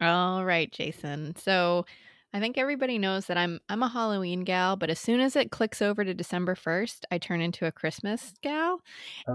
All 0.00 0.44
right, 0.44 0.72
Jason. 0.72 1.36
So 1.36 1.84
I 2.32 2.40
think 2.40 2.58
everybody 2.58 2.98
knows 2.98 3.26
that 3.26 3.36
I'm 3.36 3.60
I'm 3.68 3.82
a 3.82 3.88
Halloween 3.88 4.44
gal, 4.44 4.76
but 4.76 4.90
as 4.90 4.98
soon 4.98 5.20
as 5.20 5.36
it 5.36 5.50
clicks 5.50 5.80
over 5.80 6.04
to 6.04 6.14
December 6.14 6.54
1st, 6.54 7.00
I 7.10 7.18
turn 7.18 7.40
into 7.40 7.66
a 7.66 7.72
Christmas 7.72 8.32
gal. 8.42 8.80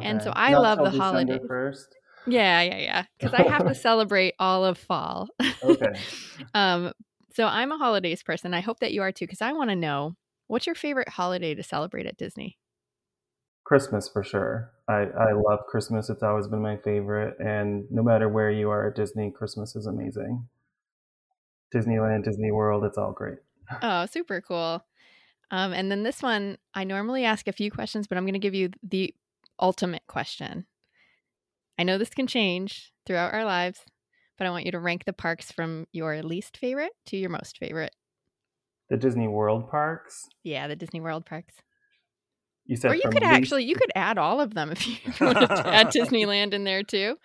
And 0.01 0.21
so 0.21 0.33
I 0.35 0.51
Not 0.51 0.61
love 0.61 0.77
the 0.79 0.85
December 0.85 1.03
holidays. 1.03 1.41
1st? 1.49 1.85
Yeah, 2.27 2.61
yeah, 2.61 2.77
yeah. 2.77 3.03
Because 3.17 3.33
I 3.33 3.43
have 3.43 3.67
to 3.67 3.75
celebrate 3.89 4.35
all 4.39 4.65
of 4.65 4.77
fall. 4.77 5.29
Okay. 5.63 5.93
um, 6.53 6.91
so 7.33 7.45
I'm 7.45 7.71
a 7.71 7.77
holidays 7.77 8.23
person. 8.23 8.53
I 8.53 8.61
hope 8.61 8.79
that 8.79 8.93
you 8.93 9.01
are 9.01 9.11
too, 9.11 9.25
because 9.25 9.41
I 9.41 9.53
want 9.53 9.69
to 9.69 9.75
know 9.75 10.15
what's 10.47 10.65
your 10.65 10.75
favorite 10.75 11.09
holiday 11.09 11.55
to 11.55 11.63
celebrate 11.63 12.05
at 12.05 12.17
Disney? 12.17 12.57
Christmas 13.63 14.09
for 14.09 14.23
sure. 14.23 14.71
I, 14.89 15.03
I 15.17 15.31
love 15.31 15.59
Christmas. 15.69 16.09
It's 16.09 16.23
always 16.23 16.47
been 16.47 16.61
my 16.61 16.77
favorite. 16.77 17.35
And 17.39 17.85
no 17.89 18.03
matter 18.03 18.27
where 18.27 18.51
you 18.51 18.69
are 18.69 18.89
at 18.89 18.95
Disney, 18.95 19.31
Christmas 19.31 19.75
is 19.75 19.85
amazing. 19.85 20.47
Disneyland, 21.73 22.25
Disney 22.25 22.51
World, 22.51 22.83
it's 22.83 22.97
all 22.97 23.13
great. 23.13 23.37
Oh, 23.81 24.05
super 24.05 24.41
cool. 24.41 24.83
Um, 25.51 25.71
and 25.71 25.89
then 25.89 26.03
this 26.03 26.21
one, 26.21 26.57
I 26.73 26.83
normally 26.83 27.23
ask 27.23 27.47
a 27.47 27.53
few 27.53 27.71
questions, 27.71 28.07
but 28.07 28.17
I'm 28.17 28.25
going 28.25 28.33
to 28.33 28.39
give 28.39 28.53
you 28.53 28.71
the 28.83 29.13
ultimate 29.61 30.03
question. 30.07 30.65
I 31.79 31.83
know 31.83 31.97
this 31.97 32.09
can 32.09 32.27
change 32.27 32.91
throughout 33.05 33.33
our 33.33 33.45
lives, 33.45 33.79
but 34.41 34.47
I 34.47 34.49
want 34.49 34.65
you 34.65 34.71
to 34.71 34.79
rank 34.79 35.05
the 35.05 35.13
parks 35.13 35.51
from 35.51 35.85
your 35.91 36.23
least 36.23 36.57
favorite 36.57 36.93
to 37.05 37.15
your 37.15 37.29
most 37.29 37.59
favorite. 37.59 37.95
The 38.89 38.97
Disney 38.97 39.27
World 39.27 39.69
parks. 39.69 40.27
Yeah, 40.43 40.67
the 40.67 40.75
Disney 40.75 40.99
World 40.99 41.27
parks. 41.27 41.53
You 42.65 42.75
said 42.75 42.89
Or 42.89 42.95
you 42.95 43.03
could 43.03 43.21
least- 43.21 43.25
actually 43.25 43.65
you 43.65 43.75
could 43.75 43.91
add 43.93 44.17
all 44.17 44.41
of 44.41 44.55
them 44.55 44.71
if 44.71 44.87
you 44.87 44.95
wanted 45.21 45.45
to 45.45 45.67
add 45.67 45.89
Disneyland 45.89 46.53
in 46.55 46.63
there 46.63 46.81
too. 46.81 47.17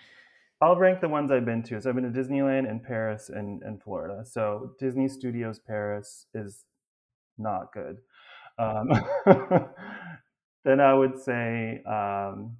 I'll 0.60 0.76
rank 0.76 1.00
the 1.00 1.08
ones 1.08 1.32
I've 1.32 1.46
been 1.46 1.62
to. 1.62 1.80
So 1.80 1.88
I've 1.88 1.96
been 1.96 2.12
to 2.12 2.20
Disneyland 2.20 2.68
and 2.68 2.82
Paris 2.82 3.30
and, 3.30 3.62
and 3.62 3.82
Florida. 3.82 4.22
So 4.26 4.72
Disney 4.78 5.08
Studios 5.08 5.58
Paris 5.58 6.26
is 6.34 6.66
not 7.38 7.72
good. 7.72 7.96
Um, 8.58 8.90
then 10.66 10.80
I 10.80 10.92
would 10.92 11.18
say 11.18 11.82
um, 11.88 12.58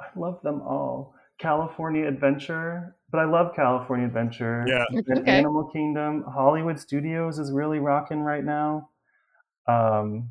I 0.00 0.06
love 0.16 0.40
them 0.42 0.62
all. 0.62 1.14
California 1.38 2.06
Adventure, 2.06 2.94
but 3.14 3.20
I 3.20 3.26
love 3.26 3.54
California 3.54 4.06
Adventure. 4.06 4.64
Yeah. 4.66 4.84
And 5.06 5.18
Okay. 5.20 5.38
Animal 5.38 5.66
Kingdom. 5.72 6.24
Hollywood 6.34 6.80
Studios 6.80 7.38
is 7.38 7.52
really 7.52 7.78
rocking 7.78 8.22
right 8.22 8.42
now. 8.44 8.88
Um, 9.68 10.30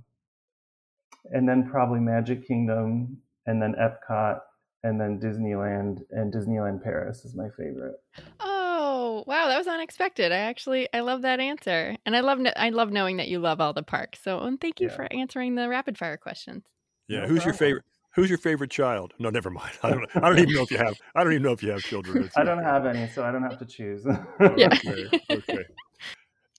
and 1.32 1.48
then 1.48 1.70
probably 1.70 2.02
Magic 2.02 2.46
Kingdom, 2.46 3.18
and 3.46 3.62
then 3.62 3.74
Epcot, 3.80 4.42
and 4.84 5.00
then 5.00 5.18
Disneyland, 5.18 6.00
and 6.12 6.34
Disneyland 6.34 6.84
Paris 6.84 7.24
is 7.24 7.36
my 7.36 7.48
favorite. 7.58 7.96
Oh, 8.42 9.24
wow, 9.28 9.48
that 9.48 9.58
was 9.58 9.68
unexpected. 9.68 10.34
I 10.34 10.38
actually 10.40 10.90
I 10.94 11.00
love 11.00 11.22
that 11.22 11.40
answer. 11.40 11.96
And 12.06 12.18
I 12.18 12.20
love 12.20 12.40
I 12.58 12.70
love 12.72 12.92
knowing 12.92 13.16
that 13.18 13.30
you 13.30 13.40
love 13.40 13.62
all 13.62 13.72
the 13.72 13.82
parks. 13.82 14.20
So, 14.22 14.40
and 14.40 14.60
thank 14.60 14.82
you 14.82 14.90
Yeah. 14.90 14.96
for 14.96 15.14
answering 15.14 15.56
the 15.56 15.70
rapid 15.70 15.98
fire 15.98 16.18
questions. 16.18 16.66
Yeah. 17.08 17.22
No 17.22 17.28
Who's 17.28 17.46
your 17.46 17.54
favorite? 17.54 17.86
Who's 18.16 18.30
your 18.30 18.38
favorite 18.38 18.70
child? 18.70 19.14
No, 19.18 19.30
never 19.30 19.50
mind. 19.50 19.74
I 19.82 19.90
don't. 19.90 20.06
I 20.16 20.30
don't 20.30 20.38
even 20.40 20.54
know 20.54 20.62
if 20.62 20.72
you 20.72 20.78
have. 20.78 20.96
I 21.16 21.24
don't 21.24 21.34
even 21.34 21.44
know 21.44 21.52
if 21.52 21.64
you 21.64 21.72
have 21.72 21.82
children. 21.82 22.24
It's 22.24 22.38
I 22.38 22.44
don't 22.44 22.64
have 22.64 22.86
any, 22.86 23.08
so 23.08 23.24
I 23.24 23.32
don't 23.32 23.42
have 23.44 23.58
to 23.60 23.66
choose. 23.66 24.06
Yeah. 24.58 24.70
Okay. 24.84 25.20
okay. 25.32 25.64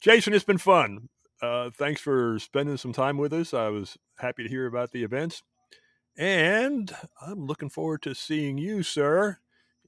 Jason, 0.01 0.35
it's 0.35 0.44
been 0.44 0.59
fun. 0.59 1.09
Uh, 1.40 1.70
thanks 1.78 2.01
for 2.01 2.39
spending 2.39 2.76
some 2.76 2.93
time 2.93 3.18
with 3.18 3.32
us. 3.32 3.55
I 3.55 3.68
was 3.68 3.97
happy 4.18 4.43
to 4.43 4.48
hear 4.48 4.66
about 4.66 4.90
the 4.90 5.05
events, 5.05 5.43
and 6.16 6.94
I'm 7.24 7.47
looking 7.47 7.70
forward 7.70 8.02
to 8.02 8.14
seeing 8.14 8.59
you, 8.59 8.82
sir, 8.82 9.39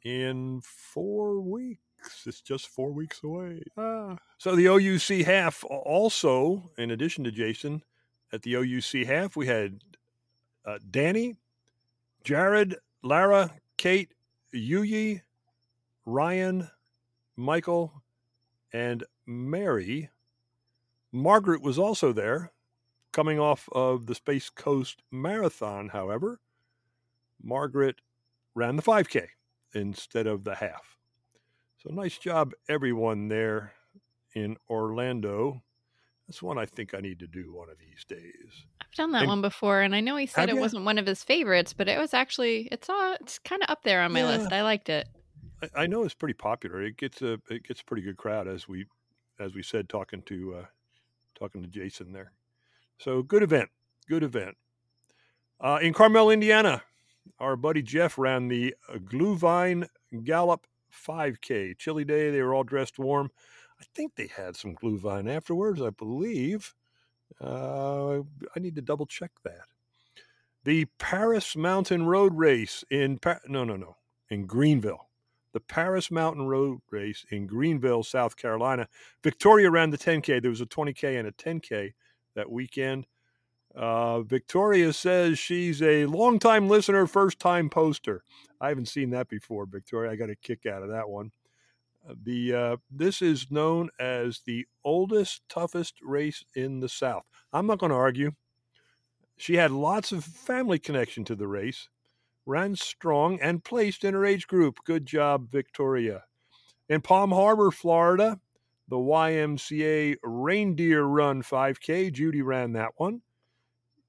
in 0.04 0.60
four 0.62 1.40
weeks. 1.40 1.80
It's 2.26 2.40
just 2.40 2.68
four 2.68 2.92
weeks 2.92 3.22
away. 3.24 3.62
Ah. 3.76 4.16
So 4.38 4.54
the 4.54 4.66
OUC 4.66 5.24
half 5.24 5.64
also, 5.64 6.70
in 6.78 6.92
addition 6.92 7.24
to 7.24 7.32
Jason, 7.32 7.82
at 8.32 8.42
the 8.42 8.54
OUC 8.54 9.04
half 9.06 9.34
we 9.34 9.46
had 9.46 9.80
uh, 10.64 10.78
Danny, 10.90 11.36
Jared, 12.26 12.74
Lara, 13.04 13.52
Kate, 13.76 14.12
Yuyi, 14.52 15.22
Ryan, 16.04 16.68
Michael, 17.36 18.02
and 18.72 19.04
Mary. 19.26 20.10
Margaret 21.12 21.62
was 21.62 21.78
also 21.78 22.12
there, 22.12 22.50
coming 23.12 23.38
off 23.38 23.68
of 23.70 24.06
the 24.06 24.14
Space 24.16 24.50
Coast 24.50 25.04
Marathon, 25.08 25.90
however. 25.90 26.40
Margaret 27.40 28.00
ran 28.56 28.74
the 28.74 28.82
5K 28.82 29.28
instead 29.72 30.26
of 30.26 30.42
the 30.42 30.56
half. 30.56 30.98
So 31.76 31.90
nice 31.94 32.18
job, 32.18 32.54
everyone 32.68 33.28
there 33.28 33.74
in 34.34 34.56
Orlando. 34.68 35.62
That's 36.26 36.42
one 36.42 36.58
I 36.58 36.66
think 36.66 36.92
I 36.92 36.98
need 36.98 37.20
to 37.20 37.28
do 37.28 37.54
one 37.54 37.70
of 37.70 37.78
these 37.78 38.04
days. 38.04 38.66
Done 38.96 39.12
that 39.12 39.22
And- 39.22 39.28
one 39.28 39.42
before 39.42 39.80
and 39.82 39.94
I 39.94 40.00
know 40.00 40.16
he 40.16 40.26
said 40.26 40.48
it 40.48 40.54
ya? 40.54 40.60
wasn't 40.60 40.84
one 40.84 40.98
of 40.98 41.06
his 41.06 41.22
favorites, 41.22 41.72
but 41.72 41.88
it 41.88 41.98
was 41.98 42.14
actually 42.14 42.68
it's 42.72 42.88
all 42.88 43.14
it's 43.20 43.38
kind 43.38 43.62
of 43.62 43.70
up 43.70 43.82
there 43.82 44.02
on 44.02 44.12
my 44.12 44.20
Yeah. 44.20 44.38
list. 44.38 44.52
I 44.52 44.62
liked 44.62 44.88
it. 44.88 45.08
I, 45.62 45.82
I 45.82 45.86
know 45.86 46.02
it's 46.04 46.14
pretty 46.14 46.34
popular. 46.34 46.82
It 46.82 46.96
gets 46.96 47.20
a 47.22 47.38
it 47.50 47.64
gets 47.66 47.80
a 47.80 47.84
pretty 47.84 48.02
good 48.02 48.16
crowd 48.16 48.48
as 48.48 48.66
we 48.68 48.86
as 49.38 49.54
we 49.54 49.62
said 49.62 49.88
talking 49.88 50.22
to 50.22 50.54
uh, 50.56 50.64
talking 51.38 51.62
to 51.62 51.68
Jason 51.68 52.12
there. 52.12 52.32
So 52.98 53.22
good 53.22 53.42
event, 53.42 53.68
good 54.08 54.22
event. 54.22 54.56
Uh, 55.60 55.78
in 55.82 55.92
Carmel, 55.92 56.30
Indiana, 56.30 56.82
our 57.38 57.56
buddy 57.56 57.82
Jeff 57.82 58.16
ran 58.18 58.48
the 58.48 58.74
uh, 58.88 58.94
Glühwein 58.96 59.88
Gallop 60.24 60.66
5K. 60.92 61.76
Chilly 61.78 62.04
day. 62.04 62.30
They 62.30 62.40
were 62.42 62.54
all 62.54 62.64
dressed 62.64 62.98
warm. 62.98 63.30
I 63.80 63.84
think 63.94 64.14
they 64.14 64.28
had 64.28 64.56
some 64.56 64.74
Glühwein 64.74 65.28
afterwards. 65.30 65.82
I 65.82 65.90
believe. 65.90 66.74
Uh, 67.40 68.20
I 68.54 68.60
need 68.60 68.76
to 68.76 68.82
double 68.82 69.06
check 69.06 69.30
that. 69.44 69.66
The 70.64 70.86
Paris 70.98 71.56
Mountain 71.56 72.06
Road 72.06 72.34
Race 72.34 72.84
in 72.90 73.18
pa- 73.18 73.40
no 73.46 73.64
no 73.64 73.76
no 73.76 73.96
in 74.30 74.46
Greenville 74.46 75.06
the 75.56 75.60
Paris 75.60 76.10
Mountain 76.10 76.46
Road 76.48 76.80
Race 76.90 77.24
in 77.30 77.46
Greenville, 77.46 78.02
South 78.02 78.36
Carolina. 78.36 78.86
Victoria 79.22 79.70
ran 79.70 79.88
the 79.88 79.96
10K. 79.96 80.42
There 80.42 80.50
was 80.50 80.60
a 80.60 80.66
20K 80.66 81.18
and 81.18 81.26
a 81.26 81.32
10K 81.32 81.94
that 82.34 82.50
weekend. 82.50 83.06
Uh, 83.74 84.20
Victoria 84.20 84.92
says 84.92 85.38
she's 85.38 85.80
a 85.80 86.04
longtime 86.04 86.68
listener, 86.68 87.06
first 87.06 87.38
time 87.38 87.70
poster. 87.70 88.22
I 88.60 88.68
haven't 88.68 88.88
seen 88.88 89.08
that 89.12 89.30
before, 89.30 89.64
Victoria. 89.64 90.10
I 90.10 90.16
got 90.16 90.28
a 90.28 90.36
kick 90.36 90.66
out 90.66 90.82
of 90.82 90.90
that 90.90 91.08
one. 91.08 91.30
The 92.24 92.54
uh, 92.54 92.76
this 92.90 93.20
is 93.22 93.50
known 93.50 93.90
as 93.98 94.40
the 94.46 94.66
oldest, 94.84 95.42
toughest 95.48 95.94
race 96.02 96.44
in 96.54 96.80
the 96.80 96.88
South. 96.88 97.24
I'm 97.52 97.66
not 97.66 97.78
going 97.78 97.90
to 97.90 97.96
argue. 97.96 98.32
She 99.36 99.54
had 99.54 99.70
lots 99.70 100.12
of 100.12 100.24
family 100.24 100.78
connection 100.78 101.24
to 101.24 101.34
the 101.34 101.48
race 101.48 101.88
ran 102.46 102.76
strong 102.76 103.38
and 103.40 103.62
placed 103.62 104.04
in 104.04 104.14
her 104.14 104.24
age 104.24 104.46
group. 104.46 104.78
Good 104.84 105.04
job, 105.04 105.50
Victoria. 105.50 106.22
In 106.88 107.00
Palm 107.02 107.32
Harbor, 107.32 107.72
Florida, 107.72 108.38
the 108.88 108.96
YMCA 108.96 110.16
Reindeer 110.22 111.02
Run 111.02 111.42
5K, 111.42 112.12
Judy 112.12 112.42
ran 112.42 112.72
that 112.72 112.92
one. 112.96 113.22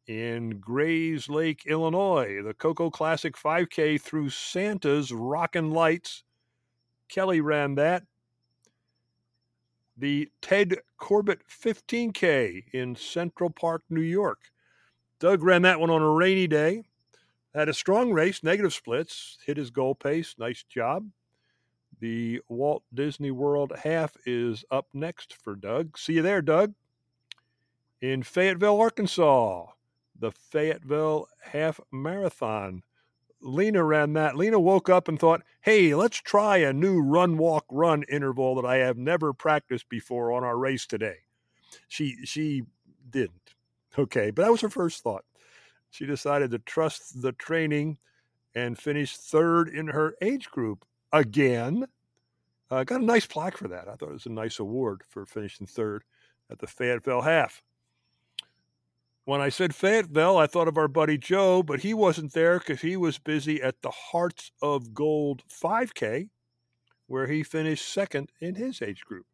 In 0.05 0.59
Grays 0.59 1.27
Lake, 1.27 1.63
Illinois, 1.65 2.41
the 2.43 2.53
Coco 2.53 2.89
Classic 2.89 3.35
5K 3.35 3.99
through 3.99 4.29
Santa's 4.29 5.11
Rockin' 5.11 5.71
Lights, 5.71 6.23
Kelly 7.09 7.41
ran 7.41 7.75
that. 7.75 8.03
The 9.97 10.29
Ted 10.41 10.77
Corbett 10.97 11.41
15K 11.47 12.65
in 12.71 12.95
Central 12.95 13.49
Park, 13.49 13.83
New 13.89 14.01
York. 14.01 14.51
Doug 15.19 15.41
ran 15.41 15.63
that 15.63 15.79
one 15.79 15.89
on 15.89 16.01
a 16.01 16.11
rainy 16.11 16.47
day. 16.47 16.83
Had 17.55 17.69
a 17.69 17.73
strong 17.73 18.11
race, 18.11 18.43
negative 18.43 18.73
splits, 18.73 19.39
hit 19.45 19.57
his 19.57 19.71
goal 19.71 19.95
pace. 19.95 20.35
Nice 20.37 20.63
job. 20.63 21.09
The 21.99 22.41
Walt 22.47 22.83
Disney 22.93 23.31
World 23.31 23.73
half 23.83 24.15
is 24.25 24.63
up 24.69 24.87
next 24.93 25.33
for 25.33 25.55
Doug. 25.55 25.97
See 25.97 26.13
you 26.13 26.21
there, 26.21 26.43
Doug. 26.43 26.75
In 27.99 28.21
Fayetteville, 28.21 28.79
Arkansas, 28.79 29.65
the 30.19 30.31
Fayetteville 30.31 31.27
Half 31.41 31.79
Marathon. 31.91 32.83
Lena 33.41 33.83
ran 33.83 34.13
that. 34.13 34.35
Lena 34.35 34.59
woke 34.59 34.89
up 34.89 35.07
and 35.07 35.19
thought, 35.19 35.43
hey, 35.61 35.93
let's 35.93 36.17
try 36.17 36.57
a 36.57 36.73
new 36.73 37.01
run, 37.01 37.37
walk, 37.37 37.65
run 37.69 38.03
interval 38.03 38.55
that 38.55 38.65
I 38.65 38.77
have 38.77 38.97
never 38.97 39.33
practiced 39.33 39.89
before 39.89 40.31
on 40.31 40.43
our 40.43 40.57
race 40.57 40.85
today. 40.85 41.17
She 41.87 42.17
she 42.23 42.63
didn't. 43.09 43.55
Okay, 43.97 44.31
but 44.31 44.43
that 44.43 44.51
was 44.51 44.61
her 44.61 44.69
first 44.69 45.03
thought. 45.03 45.25
She 45.89 46.05
decided 46.05 46.51
to 46.51 46.59
trust 46.59 47.21
the 47.21 47.31
training 47.31 47.97
and 48.55 48.77
finished 48.77 49.17
third 49.17 49.69
in 49.69 49.87
her 49.87 50.15
age 50.21 50.49
group 50.49 50.85
again. 51.11 51.85
Uh, 52.69 52.83
got 52.83 53.01
a 53.01 53.05
nice 53.05 53.25
plaque 53.25 53.57
for 53.57 53.67
that. 53.67 53.87
I 53.87 53.95
thought 53.95 54.09
it 54.09 54.13
was 54.13 54.25
a 54.25 54.31
nice 54.31 54.59
award 54.59 55.01
for 55.07 55.25
finishing 55.25 55.67
third 55.67 56.03
at 56.49 56.59
the 56.59 56.67
Fayetteville 56.67 57.21
half. 57.21 57.63
When 59.27 59.41
I 59.41 59.49
said 59.49 59.75
Fayetteville, 59.75 60.37
I 60.37 60.47
thought 60.47 60.69
of 60.69 60.77
our 60.77 60.87
buddy 60.87 61.17
Joe, 61.17 61.61
but 61.61 61.81
he 61.81 61.93
wasn't 61.93 62.31
there 62.31 62.59
because 62.59 62.79
he 62.79 62.95
was 62.95 63.17
busy 63.17 63.61
at 63.61 63.81
the 63.81 63.91
Hearts 63.91 64.53
of 64.61 64.93
Gold 64.93 65.43
5K, 65.49 66.29
where 67.07 67.27
he 67.27 67.43
finished 67.43 67.91
second 67.91 68.31
in 68.39 68.55
his 68.55 68.81
age 68.81 69.03
group. 69.03 69.25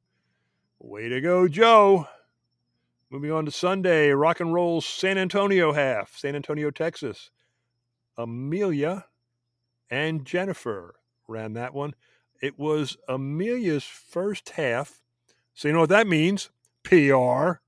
Way 0.80 1.10
to 1.10 1.22
go, 1.22 1.48
Joe! 1.48 2.08
Moving 3.12 3.32
on 3.32 3.46
to 3.46 3.52
Sunday, 3.52 4.10
rock 4.10 4.40
and 4.40 4.52
roll 4.52 4.82
San 4.82 5.20
Antonio 5.20 5.74
half, 5.74 6.18
San 6.18 6.36
Antonio, 6.36 6.72
Texas. 6.72 7.30
Amelia 8.18 9.06
and 9.92 10.26
Jennifer 10.26 10.96
ran 11.28 11.54
that 11.54 11.76
one. 11.76 11.94
It 12.42 12.58
was 12.58 12.98
Amelia's 13.08 13.84
first 13.84 14.50
half. 14.50 15.04
So 15.54 15.68
you 15.68 15.74
know 15.76 15.82
what 15.82 15.90
that 15.90 16.08
means? 16.08 16.50
PR. 16.82 17.60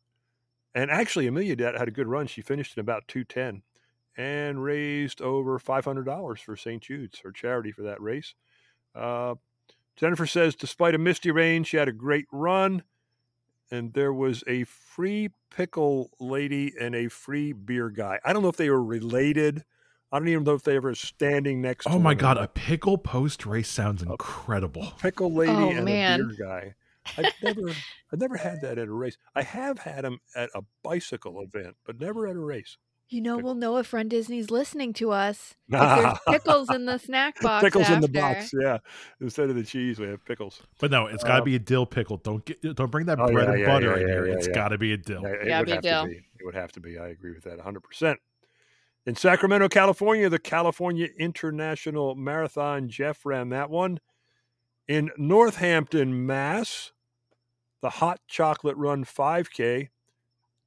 And 0.75 0.91
actually, 0.91 1.25
Amelia 1.25 1.55
did, 1.55 1.73
had 1.75 1.87
a 1.87 1.91
good 1.91 2.07
run. 2.07 2.27
She 2.27 2.41
finished 2.43 2.75
in 2.77 2.81
about 2.81 3.07
210 3.07 3.63
and 4.17 4.63
raised 4.63 5.21
over 5.21 5.57
$500 5.57 6.39
for 6.39 6.55
St. 6.55 6.83
Jude's, 6.83 7.19
her 7.21 7.31
charity 7.31 7.71
for 7.71 7.81
that 7.83 7.99
race. 8.01 8.35
Uh, 8.93 9.35
Jennifer 9.95 10.27
says, 10.27 10.53
despite 10.55 10.93
a 10.93 10.97
misty 10.97 11.31
rain, 11.31 11.63
she 11.63 11.77
had 11.77 11.87
a 11.87 11.93
great 11.93 12.25
run 12.31 12.83
and 13.71 13.93
there 13.93 14.13
was 14.13 14.43
a 14.47 14.63
free 14.65 15.29
pickle 15.49 16.11
lady 16.19 16.73
and 16.79 16.93
a 16.93 17.07
free 17.07 17.51
beer 17.51 17.89
guy. 17.89 18.19
I 18.23 18.31
don't 18.31 18.43
know 18.43 18.49
if 18.49 18.57
they 18.57 18.69
were 18.69 18.83
related. 18.83 19.63
I 20.11 20.19
don't 20.19 20.27
even 20.27 20.43
know 20.43 20.53
if 20.53 20.63
they 20.63 20.77
were 20.77 20.93
standing 20.93 21.61
next 21.61 21.85
to 21.85 21.91
Oh 21.91 21.97
my 21.99 22.09
one 22.11 22.17
god, 22.17 22.31
another. 22.37 22.45
a 22.45 22.47
pickle 22.49 22.97
post 22.97 23.45
race 23.45 23.67
sounds 23.69 24.03
incredible. 24.03 24.93
pickle 24.99 25.33
lady 25.33 25.51
Oh, 25.51 25.69
and 25.71 25.85
man. 25.85 26.19
a 26.21 26.23
beer 26.25 26.35
guy. 26.47 26.75
I've 27.17 27.33
never 27.43 27.69
I've 28.11 28.19
never 28.19 28.37
had 28.37 28.61
that 28.61 28.77
at 28.77 28.87
a 28.87 28.91
race. 28.93 29.17
I 29.35 29.43
have 29.43 29.79
had 29.79 30.03
them 30.03 30.19
at 30.35 30.49
a 30.55 30.61
bicycle 30.83 31.41
event, 31.41 31.75
but 31.85 31.99
never 31.99 32.27
at 32.27 32.35
a 32.35 32.39
race. 32.39 32.77
You 33.09 33.21
know, 33.21 33.37
we'll 33.37 33.53
know 33.53 33.77
if 33.77 33.93
Run 33.93 34.07
Disney's 34.07 34.49
listening 34.49 34.91
to 34.93 35.11
us. 35.11 35.53
If 35.71 35.79
there's 35.79 36.17
pickles 36.27 36.69
in 36.71 36.85
the 36.87 36.97
snack 36.97 37.39
box. 37.39 37.63
pickles 37.63 37.87
in 37.89 38.01
the 38.01 38.07
box, 38.07 38.51
yeah. 38.59 38.79
Instead 39.21 39.51
of 39.51 39.55
the 39.55 39.63
cheese, 39.63 39.99
we 39.99 40.07
have 40.07 40.25
pickles. 40.25 40.63
But 40.79 40.89
no, 40.89 41.05
it's 41.05 41.23
got 41.23 41.35
to 41.35 41.41
Uh, 41.43 41.45
be 41.45 41.55
a 41.55 41.59
dill 41.59 41.85
pickle. 41.85 42.17
Don't 42.17 42.43
get 42.45 42.61
don't 42.75 42.89
bring 42.89 43.05
that 43.05 43.19
Oh, 43.19 43.31
bread 43.31 43.47
yeah, 43.47 43.51
and 43.53 43.59
yeah, 43.61 43.65
butter 43.67 43.85
yeah, 43.89 43.93
in 43.95 44.01
yeah, 44.01 44.07
here. 44.07 44.27
yeah, 44.27 44.33
It's 44.33 44.47
yeah. 44.47 44.53
got 44.55 44.69
to 44.69 44.79
be 44.79 44.93
a 44.93 44.97
dill. 44.97 45.21
Yeah, 45.21 45.29
it 45.29 45.47
Yeah, 45.47 45.59
would 45.59 45.65
be 45.67 45.71
have 45.73 45.81
dill. 45.83 46.03
to 46.05 46.09
be. 46.09 46.15
It 46.17 46.45
would 46.45 46.55
have 46.55 46.71
to 46.71 46.79
be. 46.79 46.97
I 46.97 47.09
agree 47.09 47.31
with 47.33 47.43
that 47.43 47.59
100%. 47.59 48.15
In 49.05 49.15
Sacramento, 49.15 49.69
California, 49.69 50.27
the 50.27 50.39
California 50.39 51.07
International 51.19 52.15
Marathon, 52.15 52.89
Jeff 52.89 53.23
ran 53.23 53.49
that 53.49 53.69
one. 53.69 53.99
In 54.87 55.11
Northampton, 55.15 56.25
Mass, 56.25 56.91
the 57.85 57.91
Hot 57.91 58.19
Chocolate 58.27 58.75
Run 58.77 59.05
5K. 59.05 59.89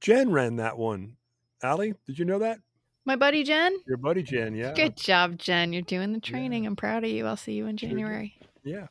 Jen 0.00 0.30
ran 0.30 0.54
that 0.54 0.78
one. 0.78 1.16
Allie, 1.64 1.94
did 2.06 2.16
you 2.16 2.24
know 2.24 2.38
that? 2.38 2.60
My 3.04 3.16
buddy 3.16 3.42
Jen. 3.42 3.76
Your 3.88 3.96
buddy 3.96 4.22
Jen, 4.22 4.54
yeah. 4.54 4.72
Good 4.72 4.96
job, 4.96 5.36
Jen. 5.36 5.72
You're 5.72 5.82
doing 5.82 6.12
the 6.12 6.20
training. 6.20 6.64
I'm 6.64 6.76
proud 6.76 7.02
of 7.02 7.10
you. 7.10 7.26
I'll 7.26 7.36
see 7.36 7.54
you 7.54 7.66
in 7.66 7.76
January. 7.76 8.38
Yeah. 8.62 8.86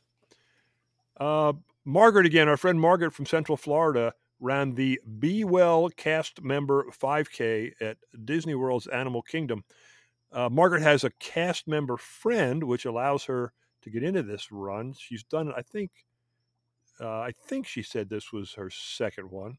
Uh, 1.17 1.53
Margaret 1.85 2.25
again, 2.25 2.49
our 2.49 2.57
friend 2.57 2.81
Margaret 2.81 3.13
from 3.13 3.25
Central 3.25 3.55
Florida 3.55 4.13
ran 4.41 4.75
the 4.75 4.99
Be 5.19 5.45
Well 5.45 5.87
cast 5.95 6.41
member 6.43 6.85
5K 6.91 7.75
at 7.79 7.95
Disney 8.25 8.55
World's 8.55 8.87
Animal 8.87 9.21
Kingdom. 9.21 9.63
Uh, 10.33 10.49
Margaret 10.49 10.81
has 10.81 11.05
a 11.05 11.11
cast 11.11 11.65
member 11.65 11.95
friend, 11.95 12.61
which 12.65 12.83
allows 12.83 13.23
her 13.23 13.53
to 13.83 13.89
get 13.89 14.03
into 14.03 14.21
this 14.21 14.51
run. 14.51 14.93
She's 14.99 15.23
done, 15.23 15.47
it, 15.47 15.55
I 15.57 15.61
think, 15.61 15.91
uh, 17.01 17.19
I 17.19 17.31
think 17.31 17.67
she 17.67 17.81
said 17.81 18.09
this 18.09 18.31
was 18.31 18.53
her 18.53 18.69
second 18.69 19.29
one. 19.29 19.57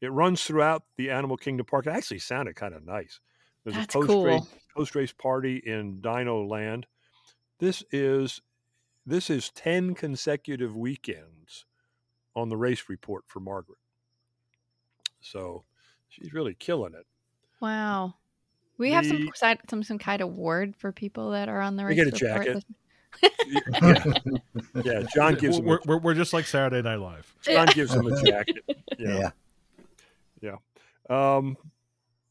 It 0.00 0.12
runs 0.12 0.42
throughout 0.44 0.82
the 0.96 1.10
Animal 1.10 1.36
Kingdom 1.36 1.66
Park. 1.66 1.86
It 1.86 1.90
actually 1.90 2.18
sounded 2.18 2.56
kind 2.56 2.74
of 2.74 2.84
nice. 2.84 3.20
There's 3.64 3.76
That's 3.76 3.94
a 3.94 3.98
post 3.98 4.24
race 4.26 4.54
post 4.76 4.94
race 4.94 5.12
party 5.12 5.62
in 5.64 6.00
Dino 6.00 6.44
Land. 6.44 6.86
This 7.58 7.82
is 7.90 8.42
this 9.06 9.30
is 9.30 9.50
ten 9.50 9.94
consecutive 9.94 10.76
weekends 10.76 11.64
on 12.36 12.48
the 12.48 12.56
race 12.56 12.84
report 12.88 13.24
for 13.26 13.40
Margaret. 13.40 13.78
So 15.20 15.64
she's 16.08 16.34
really 16.34 16.54
killing 16.54 16.94
it. 16.94 17.06
Wow. 17.60 18.14
We 18.76 18.90
have 18.90 19.06
some 19.06 19.30
some 19.34 19.82
some 19.84 19.98
kind 19.98 20.20
of 20.20 20.28
award 20.28 20.74
for 20.76 20.92
people 20.92 21.30
that 21.30 21.48
are 21.48 21.60
on 21.60 21.76
the 21.76 21.84
They 21.84 21.90
race 21.90 21.96
get 21.96 22.22
a 22.22 22.26
report. 22.26 22.46
jacket. 22.46 22.64
Yeah. 23.22 24.04
yeah, 24.84 25.02
John 25.14 25.34
gives 25.34 25.56
them. 25.56 25.66
we're, 25.66 25.76
A, 25.76 25.80
we're, 25.86 25.98
we're 25.98 26.14
just 26.14 26.32
like 26.32 26.46
Saturday 26.46 26.82
Night 26.82 27.00
Live. 27.00 27.34
John 27.42 27.66
gives 27.68 27.94
him 27.94 28.06
a 28.06 28.22
jacket. 28.22 28.64
Yeah. 28.98 29.30
Yeah. 30.40 30.56
Um, 31.08 31.56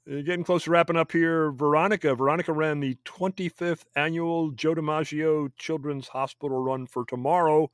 uh, 0.09 0.21
getting 0.21 0.43
close 0.43 0.65
to 0.65 0.71
wrapping 0.71 0.97
up 0.97 1.11
here. 1.11 1.51
Veronica. 1.51 2.13
Veronica 2.15 2.51
ran 2.51 2.79
the 2.79 2.97
25th 3.05 3.85
annual 3.95 4.51
Joe 4.51 4.75
DiMaggio 4.75 5.51
Children's 5.57 6.09
Hospital 6.09 6.61
Run 6.61 6.85
for 6.87 7.05
tomorrow 7.05 7.71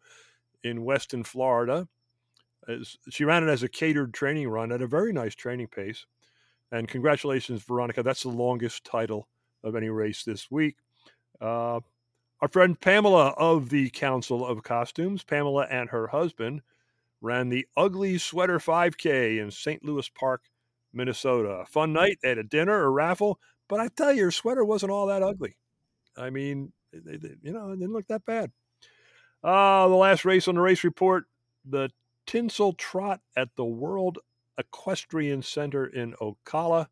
in 0.64 0.84
Weston, 0.84 1.23
Florida. 1.23 1.88
As 2.68 2.98
she 3.10 3.23
ran 3.23 3.44
it 3.44 3.52
as 3.52 3.64
a 3.64 3.69
catered 3.69 4.14
training 4.14 4.48
run 4.48 4.72
at 4.72 4.81
a 4.81 4.88
very 4.88 5.11
nice 5.11 5.34
training 5.34 5.68
pace. 5.68 6.06
And 6.72 6.88
congratulations, 6.88 7.64
Veronica. 7.64 8.03
That's 8.03 8.23
the 8.23 8.30
longest 8.30 8.84
title 8.84 9.27
of 9.64 9.76
any 9.76 9.90
race 9.90 10.23
this 10.23 10.52
week. 10.52 10.77
Uh, 11.41 11.80
our 12.41 12.48
friend 12.48 12.80
Pamela 12.80 13.30
of 13.38 13.70
the 13.70 13.90
Council 13.90 14.45
of 14.45 14.64
Costumes, 14.64 15.24
Pamela 15.24 15.68
and 15.70 15.90
her 15.90 16.07
husband, 16.07 16.61
ran 17.22 17.49
the 17.49 17.68
Ugly 17.76 18.18
Sweater 18.18 18.60
5K 18.60 19.40
in 19.40 19.52
St. 19.52 19.84
Louis 19.84 20.07
Park, 20.10 20.44
Minnesota. 20.94 21.66
Fun 21.68 21.94
night. 21.94 22.18
at 22.24 22.38
a 22.38 22.44
dinner, 22.44 22.84
a 22.84 22.90
raffle, 22.90 23.40
but 23.68 23.80
I 23.80 23.90
tell 23.90 24.14
you, 24.14 24.26
her 24.26 24.32
sweater 24.32 24.64
wasn't 24.64 24.91
all 24.91 25.07
that 25.07 25.22
ugly. 25.22 25.56
I 26.18 26.30
mean, 26.30 26.72
they, 26.94 27.18
they- 27.18 27.36
you 27.41 27.52
know, 27.53 27.72
it 27.72 27.80
didn't 27.80 27.94
look 27.94 28.07
that 28.07 28.26
bad. 28.26 28.52
Uh, 29.44 29.88
the 29.88 29.95
last 29.95 30.26
race 30.26 30.48
on 30.48 30.56
the 30.56 30.61
race 30.61 30.84
report, 30.84 31.26
the 31.66 31.90
Tinsel 32.26 32.74
Trot 32.74 33.22
at 33.36 33.56
the 33.56 33.66
World 33.66 34.20
Equestrian 34.57 35.41
Center 35.41 35.86
in 35.86 36.14
Ocala. 36.22 36.88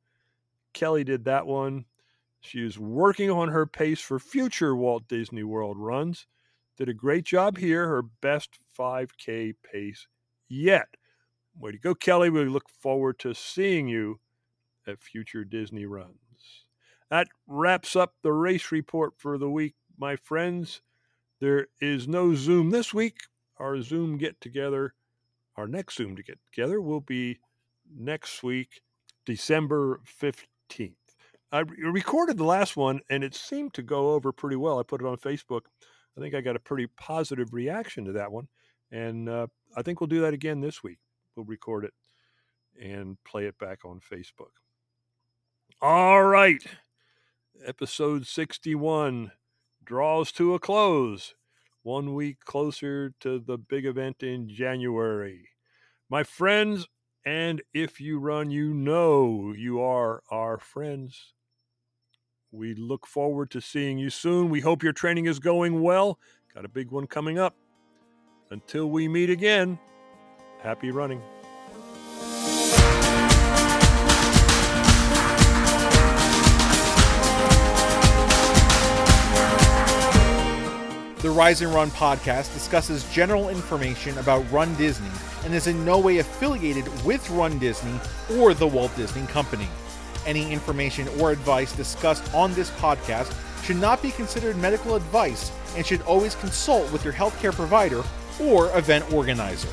Kelly 0.74 1.04
did 1.04 1.26
that 1.26 1.46
one. 1.48 1.86
She 2.40 2.66
is 2.66 2.80
working 2.80 3.30
on 3.30 3.50
her 3.50 3.66
pace 3.66 4.00
for 4.00 4.20
future 4.20 4.76
Walt 4.76 5.08
Disney 5.08 5.44
World 5.44 5.78
runs. 5.78 6.28
Did 6.78 6.90
a 6.90 6.94
great 6.94 7.26
job 7.26 7.58
here, 7.58 7.88
her 7.88 8.02
best 8.02 8.60
5K 8.78 9.56
pace 9.64 10.08
yet. 10.48 10.88
Way 11.60 11.72
to 11.72 11.78
go, 11.80 11.96
Kelly. 11.96 12.30
We 12.30 12.46
look 12.46 12.70
forward 12.70 13.18
to 13.20 13.34
seeing 13.34 13.88
you 13.88 14.20
at 14.86 15.02
future 15.02 15.44
Disney 15.44 15.86
runs. 15.86 16.66
That 17.10 17.28
wraps 17.48 17.96
up 17.96 18.14
the 18.22 18.34
race 18.34 18.72
report 18.72 19.14
for 19.18 19.38
the 19.38 19.50
week, 19.50 19.76
my 19.98 20.16
friends. 20.16 20.82
There 21.40 21.68
is 21.82 22.08
no 22.08 22.36
Zoom 22.36 22.70
this 22.70 22.94
week. 22.94 23.18
Our 23.58 23.82
Zoom 23.82 24.18
get 24.18 24.40
together, 24.40 24.94
our 25.56 25.68
next 25.68 25.96
Zoom 25.96 26.16
to 26.16 26.24
get 26.24 26.38
together 26.46 26.80
will 26.80 27.02
be 27.02 27.40
next 27.92 28.44
week, 28.44 28.82
December 29.26 30.00
15th. 30.06 30.97
I 31.52 31.60
re- 31.60 31.78
recorded 31.84 32.38
the 32.38 32.44
last 32.44 32.76
one 32.76 33.02
and 33.10 33.24
it 33.24 33.36
seemed 33.36 33.74
to 33.76 33.82
go 33.82 34.12
over 34.12 34.32
pretty 34.32 34.56
well. 34.56 34.80
I 34.80 34.84
put 34.84 35.02
it 35.02 35.08
on 35.08 35.18
Facebook. 35.18 35.62
I 36.18 36.22
think 36.22 36.34
I 36.34 36.42
got 36.42 36.56
a 36.56 36.60
pretty 36.60 36.88
positive 36.98 37.54
reaction 37.54 38.06
to 38.06 38.12
that 38.14 38.32
one. 38.32 38.48
And 38.92 39.30
uh, 39.30 39.48
I 39.76 39.82
think 39.82 40.00
we'll 40.00 40.08
do 40.08 40.22
that 40.22 40.34
again 40.34 40.62
this 40.62 40.84
week. 40.84 41.00
We'll 41.36 41.46
record 41.46 41.86
it 41.86 41.94
and 42.82 43.18
play 43.24 43.46
it 43.46 43.58
back 43.58 43.86
on 43.86 44.00
Facebook. 44.00 44.52
All 45.82 46.24
right. 46.24 46.64
Episode 47.66 48.26
61 48.26 49.32
draws 49.84 50.32
to 50.34 50.54
a 50.54 50.60
close. 50.60 51.36
One 51.84 52.14
week 52.14 52.40
closer 52.44 53.14
to 53.22 53.40
the 53.40 53.58
big 53.58 53.86
event 53.86 54.22
in 54.22 54.50
January. 54.50 55.50
My 56.10 56.24
friends, 56.24 56.88
and 57.26 57.62
if 57.74 58.02
you 58.02 58.20
run, 58.20 58.52
you 58.52 58.74
know 58.74 59.54
you 59.56 59.82
are 59.82 60.22
our 60.30 60.58
friends. 60.58 61.34
We 62.52 62.76
look 62.76 63.06
forward 63.06 63.52
to 63.52 63.62
seeing 63.62 63.98
you 63.98 64.10
soon. 64.10 64.50
We 64.50 64.62
hope 64.62 64.82
your 64.82 64.94
training 64.94 65.26
is 65.26 65.40
going 65.40 65.82
well. 65.82 66.18
Got 66.56 66.64
a 66.64 66.70
big 66.70 66.92
one 66.92 67.06
coming 67.06 67.38
up. 67.38 67.56
Until 68.50 68.90
we 68.90 69.10
meet 69.10 69.30
again, 69.30 69.78
happy 70.62 70.90
running. 70.92 71.22
The 81.22 81.32
Rise 81.32 81.62
and 81.62 81.74
Run 81.74 81.92
podcast 81.92 82.54
discusses 82.54 83.04
general 83.12 83.50
information 83.50 84.18
about 84.20 84.50
Run 84.50 84.74
Disney 84.76 85.10
and 85.44 85.54
is 85.54 85.68
in 85.68 85.84
no 85.84 86.00
way 86.00 86.20
affiliated 86.20 86.88
with 87.04 87.30
Run 87.32 87.60
Disney 87.60 88.00
or 88.38 88.54
the 88.54 88.68
Walt 88.68 88.96
Disney 88.96 89.28
Company. 89.28 89.68
Any 90.28 90.52
information 90.52 91.08
or 91.20 91.32
advice 91.32 91.72
discussed 91.72 92.32
on 92.36 92.54
this 92.54 92.70
podcast 92.72 93.34
should 93.64 93.78
not 93.78 94.02
be 94.02 94.12
considered 94.12 94.58
medical 94.58 94.96
advice 94.96 95.52
and 95.78 95.86
should 95.86 96.02
always 96.02 96.36
consult 96.36 96.92
with 96.92 97.06
your 97.06 97.14
healthcare 97.14 97.54
provider 97.54 98.04
or 98.40 98.78
event 98.78 99.12
organizer. 99.14 99.70